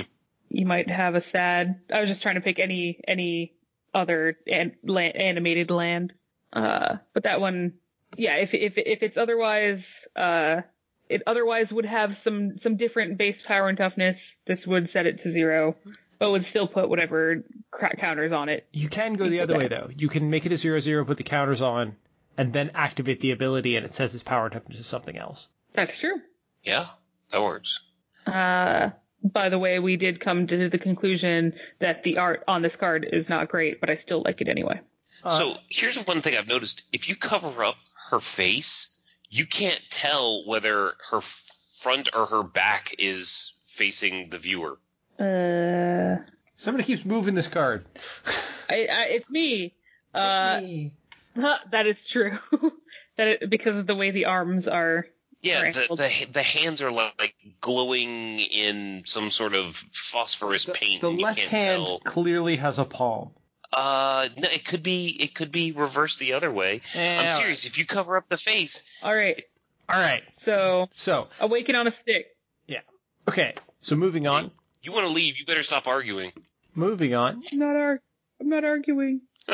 You 0.48 0.66
might 0.66 0.90
have 0.90 1.14
a 1.14 1.20
sad. 1.20 1.80
I 1.92 2.00
was 2.00 2.08
just 2.08 2.22
trying 2.22 2.36
to 2.36 2.40
pick 2.40 2.58
any 2.58 3.00
any 3.06 3.54
other 3.94 4.38
an, 4.46 4.76
land, 4.82 5.16
animated 5.16 5.70
land. 5.70 6.12
Uh, 6.52 6.96
but 7.12 7.24
that 7.24 7.40
one, 7.40 7.74
yeah. 8.16 8.36
If 8.36 8.54
if 8.54 8.78
if 8.78 9.02
it's 9.02 9.16
otherwise, 9.18 10.06
uh, 10.16 10.62
it 11.08 11.22
otherwise 11.26 11.72
would 11.72 11.84
have 11.84 12.16
some 12.16 12.56
some 12.58 12.76
different 12.76 13.18
base 13.18 13.42
power 13.42 13.68
and 13.68 13.76
toughness. 13.76 14.34
This 14.46 14.66
would 14.66 14.88
set 14.88 15.06
it 15.06 15.18
to 15.20 15.30
zero, 15.30 15.76
but 16.18 16.30
would 16.30 16.44
still 16.44 16.66
put 16.66 16.88
whatever 16.88 17.44
counters 17.98 18.32
on 18.32 18.48
it. 18.48 18.66
You 18.72 18.88
can 18.88 19.14
go 19.14 19.28
the 19.28 19.40
other 19.40 19.58
way 19.58 19.68
though. 19.68 19.88
You 19.94 20.08
can 20.08 20.30
make 20.30 20.46
it 20.46 20.52
a 20.52 20.56
zero 20.56 20.80
zero, 20.80 21.04
put 21.04 21.18
the 21.18 21.24
counters 21.24 21.60
on, 21.60 21.94
and 22.38 22.52
then 22.52 22.70
activate 22.74 23.20
the 23.20 23.32
ability, 23.32 23.76
and 23.76 23.84
it 23.84 23.92
sets 23.92 24.14
its 24.14 24.22
power 24.22 24.44
and 24.44 24.52
toughness 24.52 24.78
to 24.78 24.84
something 24.84 25.18
else. 25.18 25.48
That's 25.74 25.98
true. 25.98 26.20
Yeah, 26.62 26.86
that 27.30 27.42
works. 27.42 27.80
Uh, 28.26 28.90
by 29.22 29.48
the 29.48 29.58
way, 29.58 29.78
we 29.78 29.96
did 29.96 30.20
come 30.20 30.46
to 30.46 30.70
the 30.70 30.78
conclusion 30.78 31.54
that 31.80 32.04
the 32.04 32.18
art 32.18 32.44
on 32.48 32.62
this 32.62 32.76
card 32.76 33.06
is 33.12 33.28
not 33.28 33.48
great, 33.48 33.80
but 33.80 33.90
I 33.90 33.96
still 33.96 34.22
like 34.24 34.40
it 34.40 34.48
anyway. 34.48 34.80
Uh, 35.22 35.30
so 35.30 35.54
here's 35.68 35.96
one 36.06 36.22
thing 36.22 36.36
I've 36.36 36.48
noticed: 36.48 36.82
if 36.92 37.08
you 37.08 37.16
cover 37.16 37.64
up 37.64 37.76
her 38.10 38.20
face, 38.20 39.04
you 39.28 39.44
can't 39.44 39.82
tell 39.90 40.46
whether 40.46 40.94
her 41.10 41.20
front 41.20 42.08
or 42.14 42.26
her 42.26 42.42
back 42.42 42.94
is 42.98 43.60
facing 43.68 44.30
the 44.30 44.38
viewer. 44.38 44.78
Uh, 45.18 46.22
Somebody 46.56 46.84
keeps 46.84 47.04
moving 47.04 47.34
this 47.34 47.46
card. 47.46 47.86
I, 48.68 48.88
I, 48.90 49.02
it's 49.10 49.30
me. 49.30 49.74
Uh, 50.12 50.60
that 51.70 51.86
is 51.86 52.06
true. 52.06 52.38
that 53.16 53.28
it, 53.28 53.50
because 53.50 53.76
of 53.76 53.86
the 53.86 53.94
way 53.94 54.10
the 54.10 54.26
arms 54.26 54.68
are. 54.68 55.06
Yeah, 55.40 55.70
the, 55.70 55.86
the 55.90 56.32
the 56.32 56.42
hands 56.42 56.82
are 56.82 56.90
like 56.90 57.34
glowing 57.60 58.40
in 58.40 59.02
some 59.06 59.30
sort 59.30 59.54
of 59.54 59.76
phosphorus 59.92 60.64
the, 60.64 60.72
paint. 60.72 61.00
the 61.00 61.10
left 61.10 61.38
hand 61.38 61.86
tell. 61.86 62.00
clearly 62.00 62.56
has 62.56 62.80
a 62.80 62.84
palm. 62.84 63.30
Uh, 63.72 64.28
no, 64.36 64.48
it 64.48 64.64
could 64.64 64.82
be 64.82 65.16
it 65.20 65.34
could 65.34 65.52
be 65.52 65.70
reversed 65.70 66.18
the 66.18 66.32
other 66.32 66.50
way. 66.50 66.80
Eh, 66.94 67.18
I'm 67.18 67.28
serious. 67.28 67.66
If 67.66 67.78
you 67.78 67.86
cover 67.86 68.16
up 68.16 68.28
the 68.28 68.36
face, 68.36 68.82
All 69.02 69.14
right. 69.14 69.40
All 69.88 70.00
right. 70.00 70.22
So 70.32 70.88
So 70.90 71.28
awaken 71.38 71.76
on 71.76 71.86
a 71.86 71.92
stick. 71.92 72.34
Yeah. 72.66 72.80
Okay. 73.28 73.54
So 73.80 73.94
moving 73.94 74.26
on. 74.26 74.50
you 74.82 74.90
want 74.92 75.06
to 75.06 75.12
leave, 75.12 75.38
you 75.38 75.46
better 75.46 75.62
stop 75.62 75.86
arguing. 75.86 76.32
Moving 76.74 77.14
on. 77.14 77.42
I'm 77.52 77.58
not 77.58 77.76
ar- 77.76 78.02
I'm 78.40 78.48
not 78.48 78.64
arguing. 78.64 79.20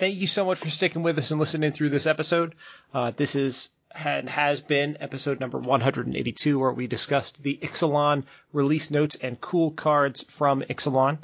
Thank 0.00 0.16
you 0.16 0.26
so 0.26 0.46
much 0.46 0.58
for 0.58 0.70
sticking 0.70 1.02
with 1.02 1.18
us 1.18 1.30
and 1.30 1.38
listening 1.38 1.72
through 1.72 1.90
this 1.90 2.06
episode. 2.06 2.54
Uh, 2.94 3.12
this 3.14 3.36
is 3.36 3.68
and 3.94 4.30
has 4.30 4.58
been 4.58 4.96
episode 4.98 5.40
number 5.40 5.58
182, 5.58 6.58
where 6.58 6.72
we 6.72 6.86
discussed 6.86 7.42
the 7.42 7.58
Ixalan 7.62 8.24
release 8.54 8.90
notes 8.90 9.16
and 9.20 9.38
cool 9.42 9.72
cards 9.72 10.24
from 10.26 10.62
Ixalan. 10.62 11.18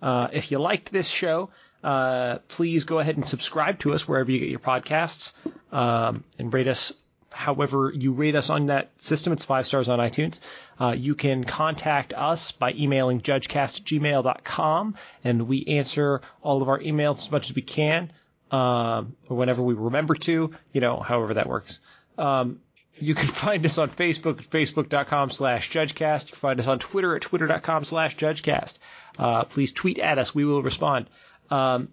Uh, 0.00 0.28
if 0.32 0.52
you 0.52 0.60
liked 0.60 0.92
this 0.92 1.08
show, 1.08 1.50
uh, 1.82 2.38
please 2.46 2.84
go 2.84 3.00
ahead 3.00 3.16
and 3.16 3.26
subscribe 3.26 3.80
to 3.80 3.92
us 3.92 4.06
wherever 4.06 4.30
you 4.30 4.38
get 4.38 4.50
your 4.50 4.60
podcasts, 4.60 5.32
um, 5.72 6.22
and 6.38 6.54
rate 6.54 6.68
us 6.68 6.92
however 7.32 7.92
you 7.94 8.12
rate 8.12 8.34
us 8.36 8.50
on 8.50 8.66
that 8.66 8.90
system. 9.00 9.32
It's 9.32 9.44
five 9.44 9.66
stars 9.66 9.88
on 9.88 9.98
iTunes. 9.98 10.38
Uh, 10.80 10.90
you 10.96 11.14
can 11.14 11.44
contact 11.44 12.12
us 12.14 12.52
by 12.52 12.72
emailing 12.72 13.20
judgecast@gmail.com, 13.20 14.94
and 15.24 15.48
we 15.48 15.64
answer 15.66 16.20
all 16.42 16.62
of 16.62 16.68
our 16.68 16.78
emails 16.78 17.16
as 17.18 17.30
much 17.30 17.50
as 17.50 17.56
we 17.56 17.62
can, 17.62 18.10
um, 18.50 19.16
or 19.28 19.36
whenever 19.36 19.62
we 19.62 19.74
remember 19.74 20.14
to, 20.14 20.52
you 20.72 20.80
know, 20.80 20.98
however 21.00 21.34
that 21.34 21.48
works. 21.48 21.80
Um, 22.18 22.60
You 22.98 23.14
can 23.14 23.26
find 23.44 23.64
us 23.66 23.78
on 23.78 23.88
Facebook 23.90 24.38
at 24.38 24.44
facebook.com 24.50 25.30
slash 25.30 25.70
judgecast. 25.70 26.26
You 26.26 26.32
can 26.32 26.38
find 26.38 26.60
us 26.60 26.66
on 26.66 26.78
Twitter 26.78 27.16
at 27.16 27.22
twitter.com 27.22 27.84
slash 27.84 28.16
judgecast. 28.16 28.78
Uh, 29.18 29.44
please 29.44 29.72
tweet 29.72 29.98
at 29.98 30.18
us. 30.18 30.34
We 30.34 30.44
will 30.44 30.62
respond. 30.62 31.08
Um, 31.50 31.88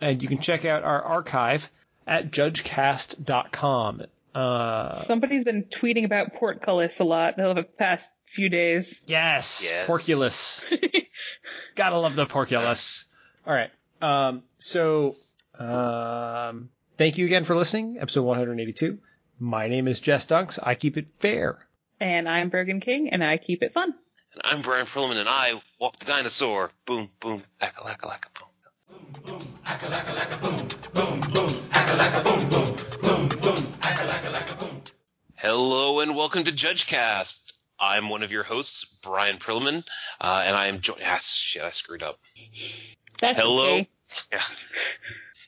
and 0.00 0.22
you 0.22 0.28
can 0.28 0.38
check 0.38 0.64
out 0.64 0.82
our 0.84 1.02
archive 1.02 1.70
at 2.06 2.30
judgecast.com. 2.30 4.02
Uh, 4.36 4.92
Somebody's 4.92 5.44
been 5.44 5.64
tweeting 5.64 6.04
about 6.04 6.34
portcullis 6.34 7.00
a 7.00 7.04
lot 7.04 7.38
over 7.40 7.54
the 7.54 7.62
past 7.62 8.10
few 8.34 8.48
days. 8.50 9.00
yes, 9.06 9.62
Yes. 9.70 9.86
porculus. 9.86 10.62
Gotta 11.74 11.96
love 11.98 12.16
the 12.16 12.26
porculus. 12.26 13.04
All 13.46 13.54
right. 13.54 13.70
Um, 14.02 14.42
so, 14.58 15.16
um, 15.58 16.68
thank 16.98 17.16
you 17.16 17.24
again 17.26 17.44
for 17.44 17.56
listening. 17.56 17.96
Episode 17.98 18.22
182. 18.24 18.98
My 19.38 19.68
name 19.68 19.88
is 19.88 20.00
Jess 20.00 20.26
Dunks. 20.26 20.58
I 20.62 20.74
keep 20.74 20.96
it 20.98 21.08
fair. 21.18 21.58
And 21.98 22.28
I'm 22.28 22.50
Brogan 22.50 22.80
King, 22.80 23.08
and 23.10 23.24
I 23.24 23.38
keep 23.38 23.62
it 23.62 23.72
fun. 23.72 23.94
And 24.34 24.42
I'm 24.44 24.60
Bryan 24.60 24.84
Prillaman, 24.84 25.16
and 25.18 25.28
I 25.30 25.60
walk 25.80 25.98
the 25.98 26.04
dinosaur. 26.04 26.70
Boom, 26.84 27.08
boom, 27.20 27.42
acka, 27.60 27.82
lacka, 27.86 28.06
lacka, 28.06 28.28
boom. 28.34 28.46
Hello 35.48 36.00
and 36.00 36.16
welcome 36.16 36.42
to 36.42 36.50
JudgeCast. 36.50 37.52
I'm 37.78 38.08
one 38.08 38.24
of 38.24 38.32
your 38.32 38.42
hosts, 38.42 38.98
Bryan 39.00 39.36
Prillaman, 39.36 39.84
uh, 40.20 40.42
and 40.44 40.56
I 40.56 40.66
am 40.66 40.80
joined. 40.80 41.02
Ah, 41.06 41.20
shit, 41.22 41.62
I 41.62 41.70
screwed 41.70 42.02
up. 42.02 42.18
That's 43.20 43.38
Hello. 43.38 43.74
okay. 43.74 43.88
Yeah. 44.32 44.42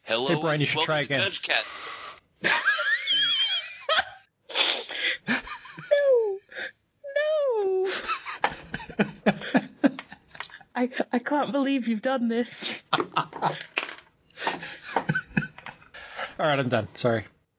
Hello. 0.05 0.29
Hey, 0.29 0.41
Brian, 0.41 0.61
you 0.61 0.67
should 0.69 0.85
try 0.85 1.01
again. 1.01 1.21
JudgeCast. 1.21 2.21
No. 2.45 2.51
No. 7.17 7.91
I 10.77 10.91
I 11.13 11.19
can't 11.19 11.51
believe 11.51 11.89
you've 11.89 12.03
done 12.03 12.29
this. 12.29 12.85
All 12.93 13.07
right, 16.39 16.57
I'm 16.57 16.69
done. 16.69 16.87
Sorry. 16.95 17.25